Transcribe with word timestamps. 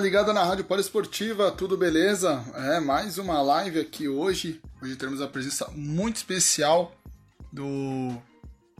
Ligada 0.00 0.32
na 0.32 0.42
Rádio 0.42 0.64
Poliesportiva, 0.64 1.52
tudo 1.52 1.76
beleza? 1.76 2.42
É 2.54 2.80
mais 2.80 3.18
uma 3.18 3.42
live 3.42 3.80
aqui 3.80 4.08
hoje. 4.08 4.58
Hoje 4.80 4.96
temos 4.96 5.20
a 5.20 5.28
presença 5.28 5.70
muito 5.72 6.16
especial 6.16 6.96
do, 7.52 8.16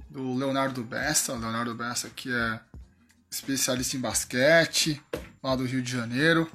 do 0.08 0.34
Leonardo 0.34 0.82
Bessa. 0.82 1.34
O 1.34 1.38
Leonardo 1.38 1.74
Bessa 1.74 2.08
que 2.08 2.32
é 2.32 2.60
especialista 3.30 3.98
em 3.98 4.00
basquete 4.00 5.02
lá 5.42 5.54
do 5.54 5.66
Rio 5.66 5.82
de 5.82 5.92
Janeiro. 5.92 6.50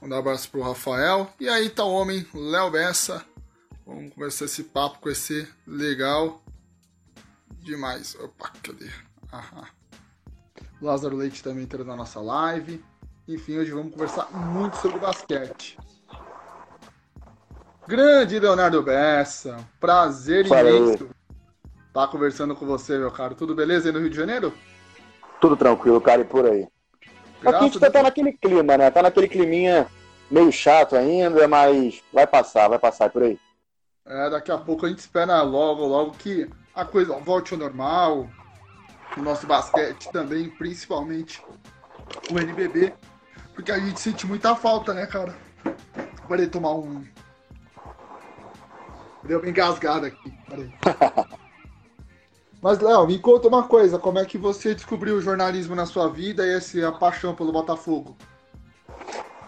Um 0.00 0.14
abraço 0.14 0.48
pro 0.50 0.62
Rafael. 0.62 1.28
E 1.40 1.48
aí 1.48 1.68
tá 1.68 1.84
o 1.84 1.92
homem, 1.92 2.24
Léo 2.32 2.70
Bessa. 2.70 3.24
Vamos 3.84 4.14
conversar 4.14 4.44
esse 4.44 4.62
papo 4.62 5.00
com 5.00 5.10
esse 5.10 5.48
legal 5.66 6.40
demais. 7.58 8.14
Opa, 8.20 8.52
cadê? 8.62 8.88
Aham. 9.32 9.66
Lázaro 10.80 11.16
Leite 11.16 11.42
também 11.42 11.64
entrando 11.64 11.88
na 11.88 11.96
nossa 11.96 12.20
live. 12.20 12.82
Enfim, 13.32 13.58
hoje 13.58 13.70
vamos 13.70 13.92
conversar 13.92 14.28
muito 14.32 14.76
sobre 14.78 14.98
basquete. 14.98 15.78
Grande 17.86 18.40
Leonardo 18.40 18.82
Bessa, 18.82 19.56
prazer 19.78 20.46
imenso 20.46 21.04
estar 21.04 21.12
tá 21.92 22.08
conversando 22.08 22.56
com 22.56 22.66
você, 22.66 22.98
meu 22.98 23.12
caro. 23.12 23.36
Tudo 23.36 23.54
beleza 23.54 23.88
aí 23.88 23.92
no 23.92 24.00
Rio 24.00 24.10
de 24.10 24.16
Janeiro? 24.16 24.52
Tudo 25.40 25.56
tranquilo, 25.56 26.00
cara, 26.00 26.22
e 26.22 26.24
por 26.24 26.44
aí. 26.44 26.66
Aqui 27.46 27.54
a 27.54 27.60
gente 27.60 27.78
tá, 27.78 27.88
tá 27.88 28.02
naquele 28.02 28.32
clima, 28.32 28.76
né? 28.76 28.90
Tá 28.90 29.00
naquele 29.00 29.28
climinha 29.28 29.86
meio 30.28 30.50
chato 30.50 30.96
ainda, 30.96 31.46
mas 31.46 32.02
vai 32.12 32.26
passar, 32.26 32.66
vai 32.66 32.80
passar 32.80 33.10
por 33.10 33.22
aí. 33.22 33.38
É, 34.06 34.28
daqui 34.28 34.50
a 34.50 34.58
pouco 34.58 34.86
a 34.86 34.88
gente 34.88 34.98
espera 34.98 35.40
logo, 35.42 35.86
logo 35.86 36.10
que 36.18 36.50
a 36.74 36.84
coisa 36.84 37.16
volte 37.20 37.54
ao 37.54 37.60
normal. 37.60 38.28
O 39.16 39.22
nosso 39.22 39.46
basquete 39.46 40.10
também, 40.10 40.50
principalmente 40.50 41.40
o 42.28 42.36
NBB. 42.36 42.92
Porque 43.60 43.72
a 43.72 43.78
gente 43.78 44.00
sente 44.00 44.26
muita 44.26 44.56
falta, 44.56 44.94
né, 44.94 45.04
cara? 45.04 45.34
Parei 46.26 46.46
tomar 46.46 46.72
um. 46.72 47.04
Deu 49.22 49.38
uma 49.38 49.48
engasgada 49.50 50.06
aqui. 50.06 50.32
Mas, 52.62 52.78
Léo, 52.78 53.06
me 53.06 53.18
conta 53.18 53.48
uma 53.48 53.64
coisa: 53.64 53.98
como 53.98 54.18
é 54.18 54.24
que 54.24 54.38
você 54.38 54.74
descobriu 54.74 55.16
o 55.16 55.20
jornalismo 55.20 55.74
na 55.74 55.84
sua 55.84 56.08
vida 56.08 56.46
e 56.46 56.54
essa 56.54 56.90
paixão 56.92 57.34
pelo 57.34 57.52
Botafogo? 57.52 58.16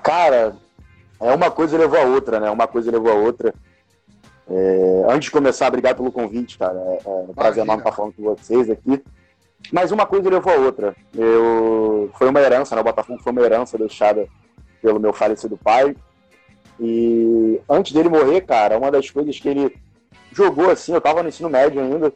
Cara, 0.02 0.56
é 1.18 1.34
uma 1.34 1.50
coisa 1.50 1.78
levou 1.78 1.98
a 1.98 2.04
outra, 2.04 2.38
né? 2.38 2.50
Uma 2.50 2.68
coisa 2.68 2.90
levou 2.90 3.10
a 3.10 3.14
outra. 3.14 3.54
É, 4.46 5.04
antes 5.08 5.24
de 5.24 5.30
começar, 5.30 5.68
obrigado 5.68 5.96
pelo 5.96 6.12
convite, 6.12 6.58
cara. 6.58 6.78
É, 6.78 7.00
é 7.06 7.08
um 7.30 7.32
prazer 7.32 7.64
enorme 7.64 7.80
estar 7.80 7.92
falando 7.92 8.12
com 8.12 8.24
vocês 8.24 8.68
aqui. 8.68 9.02
Mas 9.70 9.92
uma 9.92 10.06
coisa 10.06 10.28
levou 10.28 10.52
a 10.52 10.56
outra. 10.56 10.96
Eu... 11.14 12.10
Foi 12.18 12.28
uma 12.28 12.40
herança, 12.40 12.74
né? 12.74 12.80
O 12.80 12.84
Botafogo 12.84 13.22
foi 13.22 13.32
uma 13.32 13.42
herança 13.42 13.78
deixada 13.78 14.28
pelo 14.80 14.98
meu 14.98 15.12
falecido 15.12 15.56
pai. 15.56 15.94
E 16.80 17.60
antes 17.68 17.92
dele 17.92 18.08
morrer, 18.08 18.40
cara, 18.42 18.78
uma 18.78 18.90
das 18.90 19.08
coisas 19.08 19.38
que 19.38 19.48
ele 19.48 19.76
jogou 20.32 20.70
assim, 20.70 20.92
eu 20.92 21.00
tava 21.00 21.22
no 21.22 21.28
ensino 21.28 21.48
médio 21.48 21.80
ainda, 21.80 22.12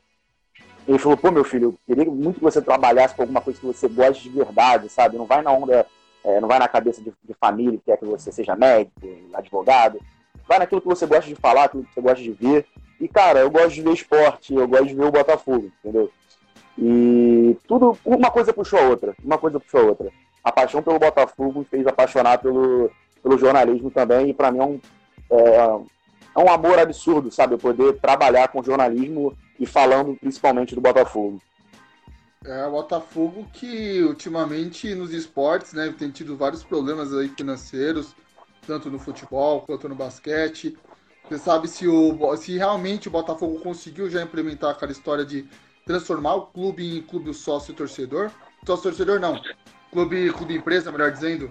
ele 0.88 0.98
falou, 0.98 1.16
pô, 1.16 1.30
meu 1.30 1.44
filho, 1.44 1.76
eu 1.88 1.94
queria 1.94 2.10
muito 2.10 2.36
que 2.38 2.44
você 2.44 2.62
trabalhasse 2.62 3.14
com 3.14 3.22
alguma 3.22 3.40
coisa 3.40 3.58
que 3.58 3.66
você 3.66 3.88
goste 3.88 4.28
de 4.28 4.30
verdade, 4.30 4.88
sabe? 4.88 5.16
Não 5.16 5.26
vai 5.26 5.42
na 5.42 5.50
onda, 5.50 5.86
é, 6.24 6.40
não 6.40 6.48
vai 6.48 6.58
na 6.58 6.68
cabeça 6.68 7.02
de, 7.02 7.12
de, 7.24 7.34
família 7.34 7.78
que 7.78 7.84
quer 7.84 7.98
que 7.98 8.04
você 8.04 8.30
seja 8.30 8.54
médico, 8.54 8.92
advogado. 9.34 10.00
Vai 10.48 10.58
naquilo 10.58 10.80
que 10.80 10.86
você 10.86 11.04
gosta 11.06 11.28
de 11.28 11.34
falar, 11.34 11.64
aquilo 11.64 11.84
que 11.84 11.92
você 11.92 12.00
gosta 12.00 12.22
de 12.22 12.30
ver. 12.30 12.66
E, 13.00 13.08
cara, 13.08 13.40
eu 13.40 13.50
gosto 13.50 13.74
de 13.74 13.82
ver 13.82 13.92
esporte, 13.92 14.54
eu 14.54 14.66
gosto 14.66 14.86
de 14.86 14.94
ver 14.94 15.04
o 15.04 15.12
Botafogo, 15.12 15.70
entendeu? 15.80 16.10
E 16.78 17.56
tudo, 17.66 17.96
uma 18.04 18.30
coisa 18.30 18.52
puxou 18.52 18.78
a 18.78 18.82
outra, 18.82 19.14
uma 19.24 19.38
coisa 19.38 19.58
puxou 19.58 19.80
a 19.80 19.84
outra. 19.84 20.12
A 20.44 20.52
paixão 20.52 20.82
pelo 20.82 20.98
Botafogo 20.98 21.60
me 21.60 21.64
fez 21.64 21.86
apaixonar 21.86 22.38
pelo, 22.38 22.90
pelo 23.22 23.38
jornalismo 23.38 23.90
também, 23.90 24.28
e 24.28 24.34
para 24.34 24.52
mim 24.52 24.58
é 24.58 24.64
um, 24.64 24.80
é, 25.30 25.56
é 26.36 26.38
um 26.38 26.50
amor 26.50 26.78
absurdo, 26.78 27.30
sabe? 27.32 27.56
Poder 27.56 27.94
trabalhar 27.94 28.48
com 28.48 28.62
jornalismo 28.62 29.36
e 29.58 29.66
falando 29.66 30.14
principalmente 30.16 30.74
do 30.74 30.80
Botafogo. 30.80 31.40
É, 32.44 32.66
o 32.66 32.72
Botafogo 32.72 33.48
que 33.52 34.02
ultimamente 34.02 34.94
nos 34.94 35.12
esportes, 35.12 35.72
né, 35.72 35.92
tem 35.98 36.10
tido 36.10 36.36
vários 36.36 36.62
problemas 36.62 37.12
aí 37.12 37.28
financeiros, 37.28 38.14
tanto 38.66 38.90
no 38.90 38.98
futebol 38.98 39.62
quanto 39.62 39.88
no 39.88 39.94
basquete. 39.94 40.76
Você 41.28 41.38
sabe 41.38 41.66
se, 41.66 41.88
o, 41.88 42.36
se 42.36 42.56
realmente 42.56 43.08
o 43.08 43.10
Botafogo 43.10 43.58
conseguiu 43.58 44.08
já 44.08 44.22
implementar 44.22 44.70
aquela 44.70 44.92
história 44.92 45.24
de 45.24 45.48
transformar 45.86 46.34
o 46.34 46.46
clube 46.46 46.98
em 46.98 47.00
clube 47.00 47.32
sócio 47.32 47.72
torcedor? 47.72 48.30
Sócio 48.66 48.90
torcedor 48.90 49.20
não, 49.20 49.40
clube, 49.92 50.32
clube 50.32 50.56
empresa, 50.56 50.90
melhor 50.90 51.12
dizendo. 51.12 51.50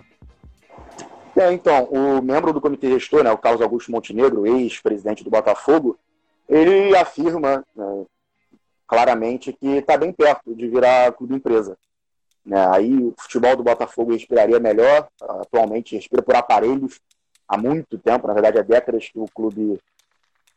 É, 1.36 1.52
então, 1.52 1.86
o 1.86 2.22
membro 2.22 2.54
do 2.54 2.62
comitê 2.62 2.90
gestor, 2.92 3.24
né, 3.24 3.32
o 3.32 3.38
Carlos 3.38 3.62
Augusto 3.62 3.92
Montenegro, 3.92 4.46
ex-presidente 4.46 5.24
do 5.24 5.30
Botafogo, 5.30 5.98
ele 6.48 6.96
afirma 6.96 7.66
né, 7.76 8.06
claramente 8.86 9.54
que 9.54 9.68
está 9.68 9.98
bem 9.98 10.12
perto 10.12 10.54
de 10.54 10.68
virar 10.68 11.14
clube 11.14 11.36
empresa. 11.36 11.78
Né? 12.46 12.68
Aí 12.72 12.94
o 12.94 13.14
futebol 13.18 13.56
do 13.56 13.64
Botafogo 13.64 14.12
respiraria 14.12 14.60
melhor, 14.60 15.08
atualmente 15.22 15.96
respira 15.96 16.22
por 16.22 16.36
aparelhos 16.36 17.00
há 17.48 17.58
muito 17.58 17.98
tempo, 17.98 18.28
na 18.28 18.34
verdade 18.34 18.60
há 18.60 18.62
décadas 18.62 19.10
que 19.10 19.20
o 19.20 19.28
clube 19.34 19.80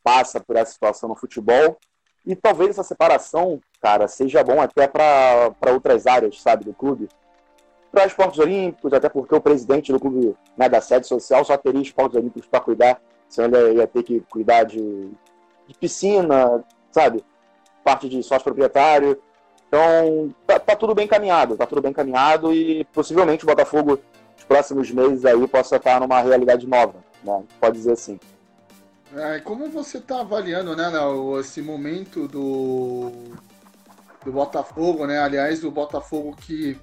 passa 0.02 0.40
por 0.40 0.56
essa 0.56 0.72
situação 0.72 1.08
no 1.08 1.16
futebol. 1.16 1.78
E 2.26 2.36
talvez 2.36 2.70
essa 2.70 2.82
separação, 2.82 3.60
cara, 3.80 4.06
seja 4.08 4.44
bom 4.44 4.60
até 4.60 4.86
para 4.86 5.72
outras 5.72 6.06
áreas, 6.06 6.40
sabe, 6.40 6.64
do 6.64 6.74
clube. 6.74 7.08
Para 7.90 8.06
esportes 8.06 8.38
olímpicos, 8.38 8.92
até 8.92 9.08
porque 9.08 9.34
o 9.34 9.40
presidente 9.40 9.92
do 9.92 9.98
clube 9.98 10.36
né, 10.56 10.68
da 10.68 10.80
sede 10.80 11.06
social 11.06 11.44
só 11.44 11.56
teria 11.56 11.80
esportes 11.80 12.16
olímpicos 12.16 12.46
para 12.48 12.60
cuidar, 12.60 13.00
senão 13.28 13.58
ele 13.58 13.78
ia 13.78 13.86
ter 13.86 14.02
que 14.02 14.20
cuidar 14.28 14.64
de 14.64 15.10
de 15.68 15.74
piscina, 15.74 16.64
sabe? 16.90 17.22
Parte 17.84 18.08
de 18.08 18.22
sócio 18.22 18.44
proprietário. 18.44 19.20
Então, 19.68 20.34
tá, 20.46 20.58
tá, 20.58 20.74
tudo 20.74 20.94
bem 20.94 21.06
caminhado, 21.06 21.56
tá 21.56 21.66
tudo 21.66 21.82
bem 21.82 21.92
caminhado 21.92 22.54
e 22.54 22.84
possivelmente 22.86 23.44
o 23.44 23.46
Botafogo, 23.46 24.00
nos 24.34 24.44
próximos 24.44 24.90
meses 24.90 25.26
aí, 25.26 25.46
possa 25.46 25.76
estar 25.76 26.00
numa 26.00 26.22
realidade 26.22 26.66
nova, 26.66 26.94
né? 27.22 27.44
Pode 27.60 27.76
dizer 27.76 27.92
assim. 27.92 28.18
É, 29.14 29.41
como 29.41 29.70
você 29.70 29.98
está 29.98 30.20
avaliando, 30.20 30.76
né, 30.76 30.88
Léo, 30.88 31.41
esse 31.41 31.62
momento 31.62 32.28
do, 32.28 33.10
do 34.24 34.32
Botafogo, 34.32 35.06
né? 35.06 35.19
Aliás, 35.19 35.64
o 35.64 35.70
Botafogo 35.70 36.36
que 36.36 36.78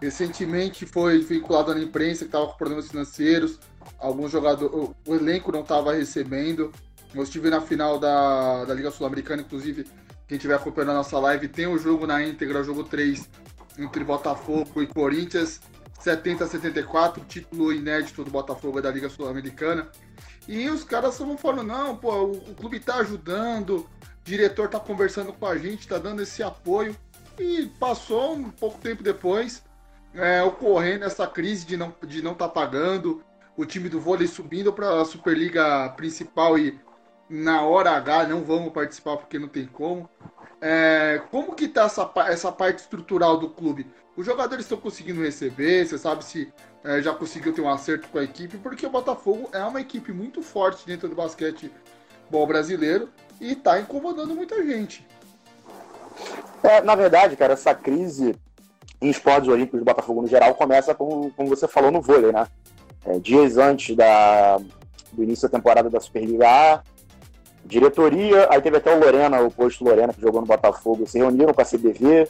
recentemente 0.00 0.86
foi 0.86 1.18
vinculado 1.20 1.74
na 1.74 1.80
imprensa, 1.80 2.20
que 2.20 2.28
estava 2.28 2.46
com 2.46 2.56
problemas 2.56 2.88
financeiros, 2.88 3.58
alguns 3.98 4.30
jogadores, 4.30 4.90
o 5.06 5.14
elenco 5.14 5.52
não 5.52 5.60
estava 5.60 5.92
recebendo. 5.92 6.72
Eu 7.14 7.22
estive 7.22 7.50
na 7.50 7.60
final 7.60 7.98
da, 7.98 8.64
da 8.64 8.74
Liga 8.74 8.90
Sul-Americana, 8.90 9.42
inclusive, 9.42 9.86
quem 10.26 10.36
estiver 10.36 10.54
acompanhando 10.54 10.90
a 10.90 10.94
nossa 10.94 11.18
live, 11.18 11.48
tem 11.48 11.66
o 11.66 11.78
jogo 11.78 12.06
na 12.06 12.22
íntegra, 12.22 12.64
jogo 12.64 12.84
3, 12.84 13.28
entre 13.78 14.02
Botafogo 14.02 14.82
e 14.82 14.86
Corinthians, 14.86 15.60
70 16.00 16.44
a 16.44 16.46
74, 16.46 17.24
título 17.26 17.72
inédito 17.72 18.24
do 18.24 18.30
Botafogo 18.30 18.80
da 18.80 18.90
Liga 18.90 19.08
Sul-Americana. 19.08 19.88
E 20.48 20.68
os 20.70 20.84
caras 20.84 21.14
estavam 21.14 21.36
falando, 21.36 21.64
não, 21.64 21.96
pô, 21.96 22.12
o, 22.12 22.32
o 22.32 22.54
clube 22.54 22.78
tá 22.78 22.96
ajudando, 22.96 23.78
o 23.78 23.88
diretor 24.24 24.68
tá 24.68 24.78
conversando 24.78 25.32
com 25.32 25.46
a 25.46 25.56
gente, 25.58 25.88
tá 25.88 25.98
dando 25.98 26.22
esse 26.22 26.42
apoio. 26.42 26.96
E 27.38 27.66
passou 27.78 28.34
um 28.34 28.50
pouco 28.50 28.78
tempo 28.78 29.02
depois, 29.02 29.62
é, 30.14 30.42
ocorrendo 30.42 31.04
essa 31.04 31.26
crise 31.26 31.66
de 31.66 31.76
não 31.76 31.94
de 32.06 32.22
não 32.22 32.34
tá 32.34 32.48
pagando, 32.48 33.22
o 33.56 33.64
time 33.64 33.88
do 33.88 34.00
vôlei 34.00 34.26
subindo 34.26 34.72
para 34.72 35.00
a 35.00 35.04
Superliga 35.04 35.88
principal 35.90 36.58
e 36.58 36.78
na 37.28 37.62
hora 37.62 37.90
H 37.90 38.28
não 38.28 38.44
vamos 38.44 38.72
participar 38.72 39.16
porque 39.16 39.38
não 39.38 39.48
tem 39.48 39.66
como. 39.66 40.08
É, 40.60 41.22
como 41.30 41.54
que 41.54 41.68
tá 41.68 41.84
essa, 41.84 42.10
essa 42.28 42.52
parte 42.52 42.78
estrutural 42.78 43.36
do 43.36 43.50
clube? 43.50 43.86
Os 44.16 44.24
jogadores 44.24 44.64
estão 44.64 44.78
conseguindo 44.78 45.20
receber, 45.20 45.86
você 45.86 45.98
sabe 45.98 46.24
se 46.24 46.50
é, 46.86 47.02
já 47.02 47.12
conseguiu 47.12 47.52
ter 47.52 47.60
um 47.60 47.68
acerto 47.68 48.08
com 48.08 48.18
a 48.18 48.24
equipe, 48.24 48.56
porque 48.58 48.86
o 48.86 48.90
Botafogo 48.90 49.50
é 49.52 49.62
uma 49.64 49.80
equipe 49.80 50.12
muito 50.12 50.42
forte 50.42 50.86
dentro 50.86 51.08
do 51.08 51.14
basquete 51.14 51.70
bom 52.30 52.46
brasileiro 52.46 53.08
e 53.40 53.52
está 53.52 53.78
incomodando 53.78 54.34
muita 54.34 54.64
gente. 54.64 55.06
É, 56.62 56.80
na 56.80 56.94
verdade, 56.94 57.36
cara, 57.36 57.52
essa 57.52 57.74
crise 57.74 58.34
em 59.00 59.10
esportes 59.10 59.48
olímpicos 59.48 59.80
do 59.80 59.84
Botafogo 59.84 60.22
no 60.22 60.28
geral 60.28 60.54
começa, 60.54 60.94
como, 60.94 61.30
como 61.32 61.48
você 61.48 61.68
falou, 61.68 61.90
no 61.90 62.00
vôlei, 62.00 62.32
né? 62.32 62.46
é, 63.06 63.18
dias 63.18 63.56
antes 63.56 63.94
da, 63.96 64.58
do 65.12 65.22
início 65.22 65.48
da 65.48 65.56
temporada 65.56 65.88
da 65.88 66.00
Superliga 66.00 66.46
A. 66.48 66.82
Diretoria, 67.64 68.46
aí 68.50 68.60
teve 68.60 68.76
até 68.76 68.94
o 68.94 69.00
Lorena, 69.00 69.40
o 69.40 69.50
posto 69.50 69.84
Lorena, 69.84 70.12
que 70.12 70.20
jogou 70.20 70.40
no 70.40 70.46
Botafogo, 70.46 71.06
se 71.06 71.18
reuniram 71.18 71.52
com 71.52 71.60
a 71.60 71.64
CBV, 71.64 72.28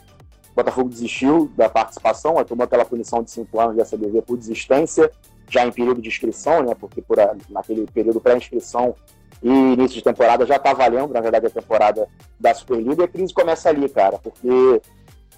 Botafogo 0.57 0.89
desistiu 0.89 1.51
da 1.55 1.69
participação, 1.69 2.43
tomou 2.45 2.65
aquela 2.65 2.85
punição 2.85 3.23
de 3.23 3.31
cinco 3.31 3.61
anos 3.61 3.77
da 3.77 3.85
CBV 3.85 4.23
por 4.23 4.39
desistência, 4.39 5.11
já 5.49 5.67
em 5.67 5.71
período 5.71 6.01
de 6.01 6.09
inscrição, 6.09 6.63
né, 6.63 6.75
porque 6.75 7.03
por, 7.03 7.19
naquele 7.51 7.87
período 7.87 8.21
pré-inscrição 8.21 8.95
e 9.43 9.51
início 9.51 9.99
de 9.99 10.03
temporada 10.03 10.47
já 10.47 10.57
está 10.57 10.73
valendo, 10.73 11.13
na 11.13 11.21
verdade, 11.21 11.47
a 11.47 11.51
temporada 11.51 12.09
da 12.41 12.55
Superliga, 12.55 13.03
e 13.03 13.05
a 13.05 13.09
crise 13.09 13.35
começa 13.35 13.69
ali, 13.69 13.87
cara, 13.87 14.19
porque 14.19 14.81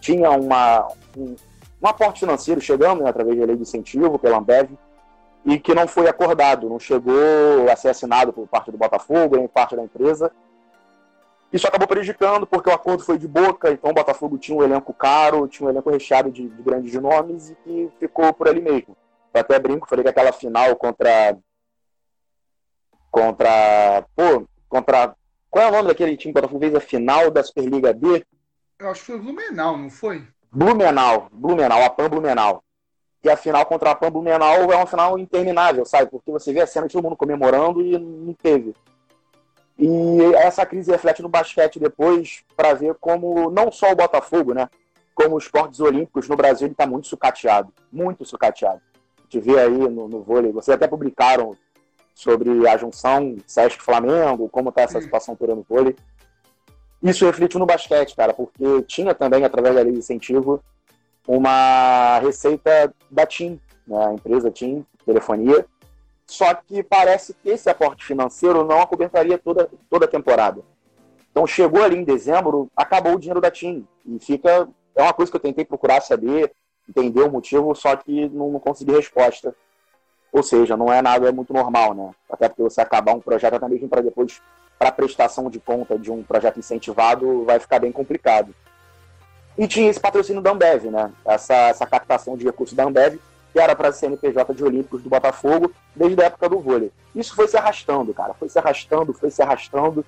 tinha 0.01 0.31
uma, 0.31 0.87
um, 1.17 1.35
um 1.83 1.89
aporte 1.89 2.21
financeiro 2.21 2.61
chegando 2.61 3.03
né, 3.03 3.11
através 3.11 3.37
da 3.37 3.45
lei 3.45 3.57
de 3.57 3.63
incentivo 3.63 4.21
pela 4.21 4.39
Ambev, 4.39 4.71
e 5.45 5.59
que 5.59 5.75
não 5.75 5.89
foi 5.89 6.09
acordado, 6.09 6.69
não 6.69 6.79
chegou 6.79 7.15
a 7.71 7.75
ser 7.75 7.89
assinado 7.89 8.33
por 8.33 8.47
parte 8.47 8.71
do 8.71 8.79
Botafogo, 8.79 9.37
nem 9.37 9.49
parte 9.49 9.75
da 9.75 9.83
empresa. 9.83 10.31
Isso 11.53 11.67
acabou 11.67 11.89
prejudicando, 11.89 12.47
porque 12.47 12.69
o 12.69 12.73
acordo 12.73 13.03
foi 13.03 13.19
de 13.19 13.27
boca, 13.27 13.71
então 13.71 13.91
o 13.91 13.95
Botafogo 13.95 14.37
tinha 14.37 14.57
um 14.57 14.63
elenco 14.63 14.93
caro, 14.93 15.49
tinha 15.49 15.67
um 15.67 15.71
elenco 15.71 15.91
recheado 15.91 16.31
de, 16.31 16.47
de 16.47 16.63
grandes 16.63 16.93
nomes 16.95 17.51
e 17.51 17.55
que 17.57 17.91
ficou 17.99 18.33
por 18.35 18.49
ali 18.49 18.61
mesmo. 18.61 18.97
Eu 19.33 19.41
até 19.41 19.59
brinco, 19.59 19.89
falei 19.89 20.03
que 20.03 20.11
aquela 20.11 20.33
final 20.33 20.77
contra. 20.77 21.39
Contra. 23.11 24.05
Pô, 24.15 24.47
contra. 24.69 25.15
Qual 25.51 25.65
é 25.65 25.69
o 25.69 25.73
nome 25.73 25.89
daquele 25.89 26.17
time 26.17 26.35
que 26.35 26.39
o 26.39 26.43
Botafogo 26.43 26.61
fez 26.61 26.75
a 26.75 26.81
final 26.81 27.31
da 27.31 27.43
Superliga 27.43 27.95
B? 27.95 28.25
Eu 28.79 28.91
acho 28.91 29.01
que 29.01 29.07
foi 29.07 29.19
Blumenau, 29.19 29.77
não 29.77 29.89
foi? 29.89 30.27
Blumenau, 30.53 31.29
Blumenau, 31.33 31.83
a 31.83 31.91
Pan 31.91 32.11
Blumenau 32.11 32.63
que 33.21 33.29
a 33.29 33.37
final 33.37 33.67
contra 33.67 33.91
a 33.91 33.95
Pan 33.95 34.11
Blumenau 34.11 34.73
é 34.73 34.77
uma 34.77 34.87
final 34.87 35.19
interminável, 35.19 35.85
sabe? 35.85 36.11
Porque 36.11 36.31
você 36.31 36.53
vê 36.53 36.61
a 36.61 36.67
cena 36.67 36.87
de 36.87 36.93
todo 36.93 37.03
mundo 37.03 37.17
comemorando 37.17 37.83
e 37.83 37.99
não 37.99 38.33
teve. 38.33 38.75
E 39.79 40.35
essa 40.35 40.67
crise 40.67 40.91
reflete 40.91 41.23
no 41.23 41.29
basquete 41.29 41.79
depois 41.79 42.43
para 42.57 42.75
ver 42.75 42.95
como 43.01 43.49
não 43.51 43.71
só 43.71 43.93
o 43.93 43.97
Botafogo, 43.97 44.53
né? 44.53 44.69
Como 45.15 45.37
os 45.37 45.45
esportes 45.45 45.79
olímpicos 45.79 46.29
no 46.29 46.37
Brasil 46.37 46.67
ele 46.67 46.73
está 46.73 46.87
muito 46.87 47.07
sucateado, 47.07 47.73
muito 47.93 48.25
sucateado. 48.25 48.81
A 49.19 49.23
gente 49.23 49.41
vê 49.41 49.59
aí 49.59 49.71
no, 49.71 50.09
no 50.09 50.23
vôlei, 50.23 50.51
vocês 50.51 50.75
até 50.75 50.89
publicaram 50.89 51.57
sobre 52.15 52.67
a 52.69 52.77
junção 52.77 53.37
Sesc 53.47 53.81
Flamengo, 53.81 54.49
como 54.49 54.71
está 54.71 54.83
essa 54.83 55.01
situação 55.01 55.37
toda 55.37 55.55
no 55.55 55.63
vôlei. 55.63 55.95
Isso 57.01 57.25
refletiu 57.25 57.61
no 57.61 57.67
basquete, 57.67 58.17
cara, 58.17 58.35
porque 58.35 58.83
tinha 58.83 59.15
também, 59.15 59.45
através 59.45 59.77
da 59.77 59.83
lei 59.83 59.93
de 59.93 59.99
incentivo, 60.01 60.61
uma 61.27 62.19
receita 62.19 62.93
da 63.09 63.25
TIM, 63.25 63.61
né, 63.87 64.07
a 64.07 64.13
empresa 64.15 64.51
TIM, 64.51 64.85
telefonia, 65.07 65.65
só 66.29 66.53
que 66.55 66.83
parece 66.83 67.35
que 67.35 67.49
esse 67.49 67.69
aporte 67.71 68.05
financeiro 68.05 68.63
não 68.63 68.83
acobertaria 68.83 69.39
toda, 69.39 69.69
toda 69.89 70.05
a 70.05 70.09
temporada. 70.09 70.63
Então 71.31 71.47
chegou 71.47 71.83
ali 71.83 71.97
em 71.97 72.05
dezembro, 72.05 72.69
acabou 72.77 73.15
o 73.15 73.19
dinheiro 73.19 73.41
da 73.41 73.51
TIM, 73.51 73.87
e 74.05 74.19
fica, 74.19 74.69
é 74.95 75.03
uma 75.03 75.15
coisa 75.15 75.33
que 75.33 75.37
eu 75.37 75.41
tentei 75.41 75.65
procurar 75.65 76.03
saber, 76.03 76.53
entender 76.89 77.23
o 77.23 77.31
motivo, 77.31 77.75
só 77.75 77.97
que 77.97 78.29
não, 78.29 78.51
não 78.51 78.61
consegui 78.61 78.93
resposta. 78.93 79.55
Ou 80.31 80.43
seja, 80.43 80.77
não 80.77 80.93
é 80.93 81.01
nada 81.01 81.33
muito 81.33 81.53
normal, 81.53 81.95
né? 81.95 82.11
Até 82.31 82.49
porque 82.49 82.63
você 82.63 82.81
acabar 82.81 83.15
um 83.15 83.21
projeto 83.21 83.55
até 83.55 83.67
mesmo 83.67 83.89
para 83.89 84.03
depois, 84.03 84.43
para 84.79 84.93
prestação 84.93 85.49
de 85.49 85.59
conta 85.59 85.99
de 85.99 86.11
um 86.11 86.23
projeto 86.23 86.59
incentivado, 86.59 87.45
vai 87.45 87.59
ficar 87.59 87.79
bem 87.79 87.91
complicado. 87.91 88.55
E 89.57 89.67
tinha 89.67 89.91
esse 89.91 89.99
patrocínio 89.99 90.43
da 90.43 90.51
Ambev, 90.51 90.85
né? 90.91 91.11
Essa, 91.25 91.55
essa 91.69 91.87
captação 91.87 92.37
de 92.37 92.45
recursos 92.45 92.77
da 92.77 92.85
Ambev, 92.85 93.19
que 93.53 93.59
era 93.59 93.75
para 93.75 93.89
a 93.89 93.93
CNPJ 93.93 94.55
de 94.55 94.65
Olímpicos 94.65 95.03
do 95.03 95.09
Botafogo, 95.09 95.73
desde 95.95 96.21
a 96.23 96.27
época 96.27 96.49
do 96.49 96.61
vôlei. 96.61 96.93
Isso 97.15 97.35
foi 97.35 97.49
se 97.49 97.57
arrastando, 97.57 98.13
cara. 98.13 98.35
Foi 98.35 98.49
se 98.49 98.59
arrastando, 98.59 99.13
foi 99.13 99.31
se 99.31 99.43
arrastando. 99.43 100.05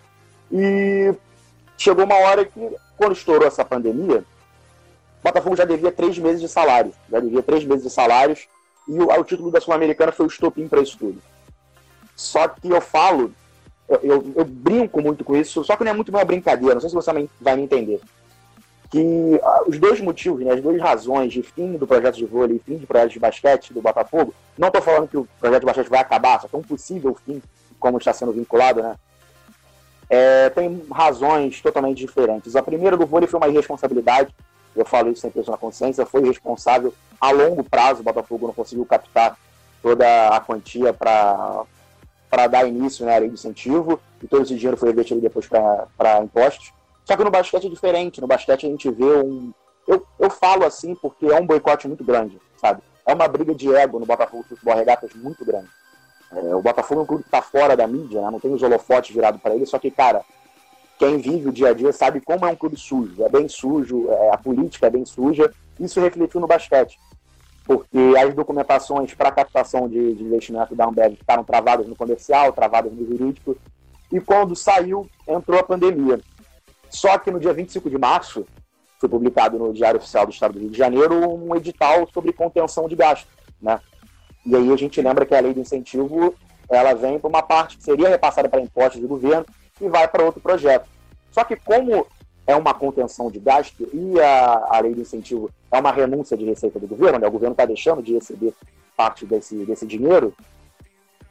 E 0.53 1.15
chegou 1.77 2.05
uma 2.05 2.17
hora 2.17 2.45
que, 2.45 2.77
quando 2.97 3.13
estourou 3.13 3.47
essa 3.47 3.65
pandemia, 3.65 4.19
o 4.19 5.23
Botafogo 5.23 5.57
já 5.57 5.65
devia 5.65 5.91
três 5.91 6.19
meses 6.19 6.41
de 6.41 6.49
salário. 6.49 6.93
Já 7.11 7.21
devia 7.21 7.43
três 7.43 7.65
meses 7.65 7.85
de 7.85 7.91
salários. 7.91 8.47
E 8.89 8.99
o, 8.99 9.07
o 9.09 9.25
título 9.25 9.51
da 9.51 9.61
Sul-Americana 9.61 10.13
foi 10.13 10.27
o 10.27 10.29
estopim 10.29 10.69
para 10.69 10.81
isso 10.81 10.99
tudo. 10.99 11.21
Só 12.15 12.49
que 12.49 12.69
eu 12.69 12.81
falo, 12.81 13.33
eu, 13.89 13.99
eu, 14.03 14.33
eu, 14.37 14.45
brinco 14.45 15.01
muito 15.01 15.25
com 15.25 15.35
isso, 15.35 15.65
só 15.65 15.75
que 15.75 15.85
não 15.85 15.93
é 15.93 15.95
muito 15.95 16.11
uma 16.11 16.25
brincadeira, 16.25 16.75
não 16.75 16.81
sei 16.81 16.91
se 16.91 16.95
você 16.95 17.11
vai 17.41 17.57
me 17.57 17.63
entender 17.63 18.01
que 18.91 19.41
ah, 19.43 19.63
os 19.69 19.79
dois 19.79 20.01
motivos, 20.01 20.45
né, 20.45 20.53
as 20.53 20.61
duas 20.61 20.81
razões 20.81 21.33
de 21.33 21.43
fim 21.43 21.77
do 21.77 21.87
projeto 21.87 22.17
de 22.17 22.27
vôlei 22.27 22.57
e 22.57 22.59
fim 22.59 22.77
do 22.77 22.87
projeto 22.87 23.13
de 23.13 23.21
basquete 23.21 23.73
do 23.73 23.81
Botafogo, 23.81 24.35
não 24.59 24.69
estou 24.69 24.83
falando 24.83 25.09
que 25.09 25.17
o 25.17 25.29
projeto 25.39 25.61
de 25.61 25.67
basquete 25.67 25.89
vai 25.89 26.01
acabar, 26.01 26.41
só 26.41 26.49
que 26.49 26.57
é 26.57 26.59
um 26.59 26.63
possível 26.63 27.17
fim, 27.25 27.41
como 27.79 27.99
está 27.99 28.13
sendo 28.13 28.33
vinculado, 28.33 28.83
né? 28.83 28.97
É, 30.09 30.51
tem 30.51 30.85
razões 30.91 31.61
totalmente 31.63 31.99
diferentes. 31.99 32.57
A 32.57 32.63
primeira 32.63 32.97
do 32.97 33.07
vôlei 33.07 33.29
foi 33.29 33.39
uma 33.39 33.49
irresponsabilidade, 33.49 34.35
eu 34.75 34.85
falo 34.85 35.11
isso 35.11 35.21
sem 35.21 35.31
peso 35.31 35.53
na 35.53 35.57
consciência, 35.57 36.05
foi 36.05 36.23
responsável 36.25 36.93
a 37.21 37.31
longo 37.31 37.63
prazo, 37.63 38.01
o 38.01 38.05
Botafogo 38.05 38.49
não 38.49 38.55
conseguiu 38.55 38.85
captar 38.85 39.39
toda 39.81 40.29
a 40.29 40.41
quantia 40.41 40.93
para 40.93 41.67
dar 42.51 42.67
início 42.67 43.09
à 43.09 43.19
lei 43.19 43.29
de 43.29 43.35
incentivo, 43.35 44.01
e 44.21 44.27
todo 44.27 44.43
esse 44.43 44.57
dinheiro 44.57 44.77
foi 44.77 44.89
revertido 44.89 45.21
depois 45.21 45.47
para 45.47 46.23
impostos. 46.25 46.73
Só 47.11 47.17
que 47.17 47.25
no 47.25 47.31
basquete 47.31 47.67
é 47.67 47.69
diferente. 47.69 48.21
No 48.21 48.29
basquete 48.29 48.67
a 48.67 48.69
gente 48.69 48.89
vê 48.89 49.05
um. 49.05 49.53
Eu, 49.89 50.07
eu 50.17 50.31
falo 50.31 50.65
assim 50.65 50.95
porque 50.95 51.27
é 51.27 51.41
um 51.41 51.45
boicote 51.45 51.89
muito 51.89 52.05
grande, 52.05 52.39
sabe? 52.57 52.83
É 53.05 53.13
uma 53.13 53.27
briga 53.27 53.53
de 53.53 53.75
ego 53.75 53.99
no 53.99 54.07
Botafogo 54.07 54.45
Futebol 54.49 54.77
Regatas 54.77 55.13
muito 55.15 55.45
grande. 55.45 55.67
É, 56.31 56.55
o 56.55 56.63
Botafogo 56.63 57.01
é 57.01 57.03
um 57.03 57.07
clube 57.07 57.25
que 57.25 57.29
está 57.29 57.43
fora 57.43 57.77
da 57.77 57.85
mídia, 57.89 58.21
né? 58.21 58.31
não 58.31 58.39
tem 58.39 58.55
os 58.55 58.63
holofotes 58.63 59.13
virados 59.13 59.41
para 59.41 59.57
ele, 59.57 59.67
só 59.67 59.81
que, 59.81 59.91
cara, 59.91 60.25
quem 61.01 61.19
vive 61.19 61.49
o 61.49 61.53
dia 61.53 61.71
a 61.71 61.73
dia 61.73 61.93
sabe 61.93 62.21
como 62.21 62.47
é 62.47 62.49
um 62.53 62.55
clube 62.55 62.77
sujo. 62.77 63.25
É 63.25 63.29
bem 63.29 63.49
sujo, 63.49 64.09
é, 64.09 64.31
a 64.33 64.39
política 64.39 64.87
é 64.87 64.91
bem 64.91 65.05
suja. 65.05 65.53
Isso 65.81 66.01
refletiu 66.01 66.41
no 66.41 66.47
basquete. 66.47 66.97
Porque 67.65 68.15
as 68.23 68.33
documentações 68.35 69.15
para 69.15 69.33
captação 69.33 69.89
de, 69.89 70.15
de 70.15 70.23
investimento 70.23 70.77
da 70.77 70.87
Ambev 70.87 71.17
ficaram 71.17 71.43
travadas 71.43 71.89
no 71.89 71.97
comercial, 71.97 72.53
travadas 72.53 72.93
no 72.93 73.05
jurídico. 73.05 73.57
E 74.13 74.21
quando 74.21 74.55
saiu, 74.55 75.09
entrou 75.27 75.59
a 75.59 75.65
pandemia. 75.65 76.21
Só 76.91 77.17
que 77.19 77.31
no 77.31 77.41
dia 77.41 77.53
25 77.53 77.89
de 77.89 77.97
março, 77.97 78.47
foi 78.99 79.09
publicado 79.09 79.59
no 79.59 79.73
Diário 79.73 79.99
Oficial 79.99 80.27
do 80.27 80.33
Estado 80.33 80.55
do 80.55 80.61
Rio 80.61 80.71
de 80.71 80.77
Janeiro 80.77 81.15
um 81.27 81.57
edital 81.57 82.07
sobre 82.13 82.33
contenção 82.33 82.87
de 82.87 82.95
gasto, 82.95 83.27
né? 83.61 83.81
E 84.45 84.55
aí 84.55 84.73
a 84.73 84.77
gente 84.77 85.01
lembra 85.01 85.25
que 85.25 85.35
a 85.35 85.41
lei 85.41 85.55
de 85.55 85.61
incentivo 85.61 86.35
ela 86.69 86.95
vem 86.95 87.19
para 87.19 87.29
uma 87.29 87.43
parte 87.43 87.77
que 87.77 87.83
seria 87.83 88.09
repassada 88.09 88.49
para 88.49 88.61
impostos 88.61 89.01
do 89.01 89.09
governo 89.09 89.47
e 89.81 89.89
vai 89.89 90.07
para 90.07 90.25
outro 90.25 90.41
projeto. 90.41 90.89
Só 91.31 91.45
que 91.45 91.57
como 91.57 92.07
é 92.47 92.55
uma 92.55 92.75
contenção 92.75 93.31
de 93.31 93.39
gasto 93.39 93.89
e 93.93 94.21
a, 94.21 94.67
a 94.71 94.81
lei 94.81 94.95
de 94.95 95.01
incentivo 95.01 95.51
é 95.71 95.79
uma 95.79 95.93
renúncia 95.93 96.37
de 96.37 96.45
receita 96.45 96.79
do 96.79 96.87
governo, 96.87 97.19
né? 97.19 97.27
o 97.27 97.31
governo 97.31 97.53
está 97.53 97.65
deixando 97.65 98.03
de 98.03 98.15
receber 98.15 98.53
parte 98.97 99.25
desse, 99.25 99.55
desse 99.65 99.87
dinheiro, 99.87 100.35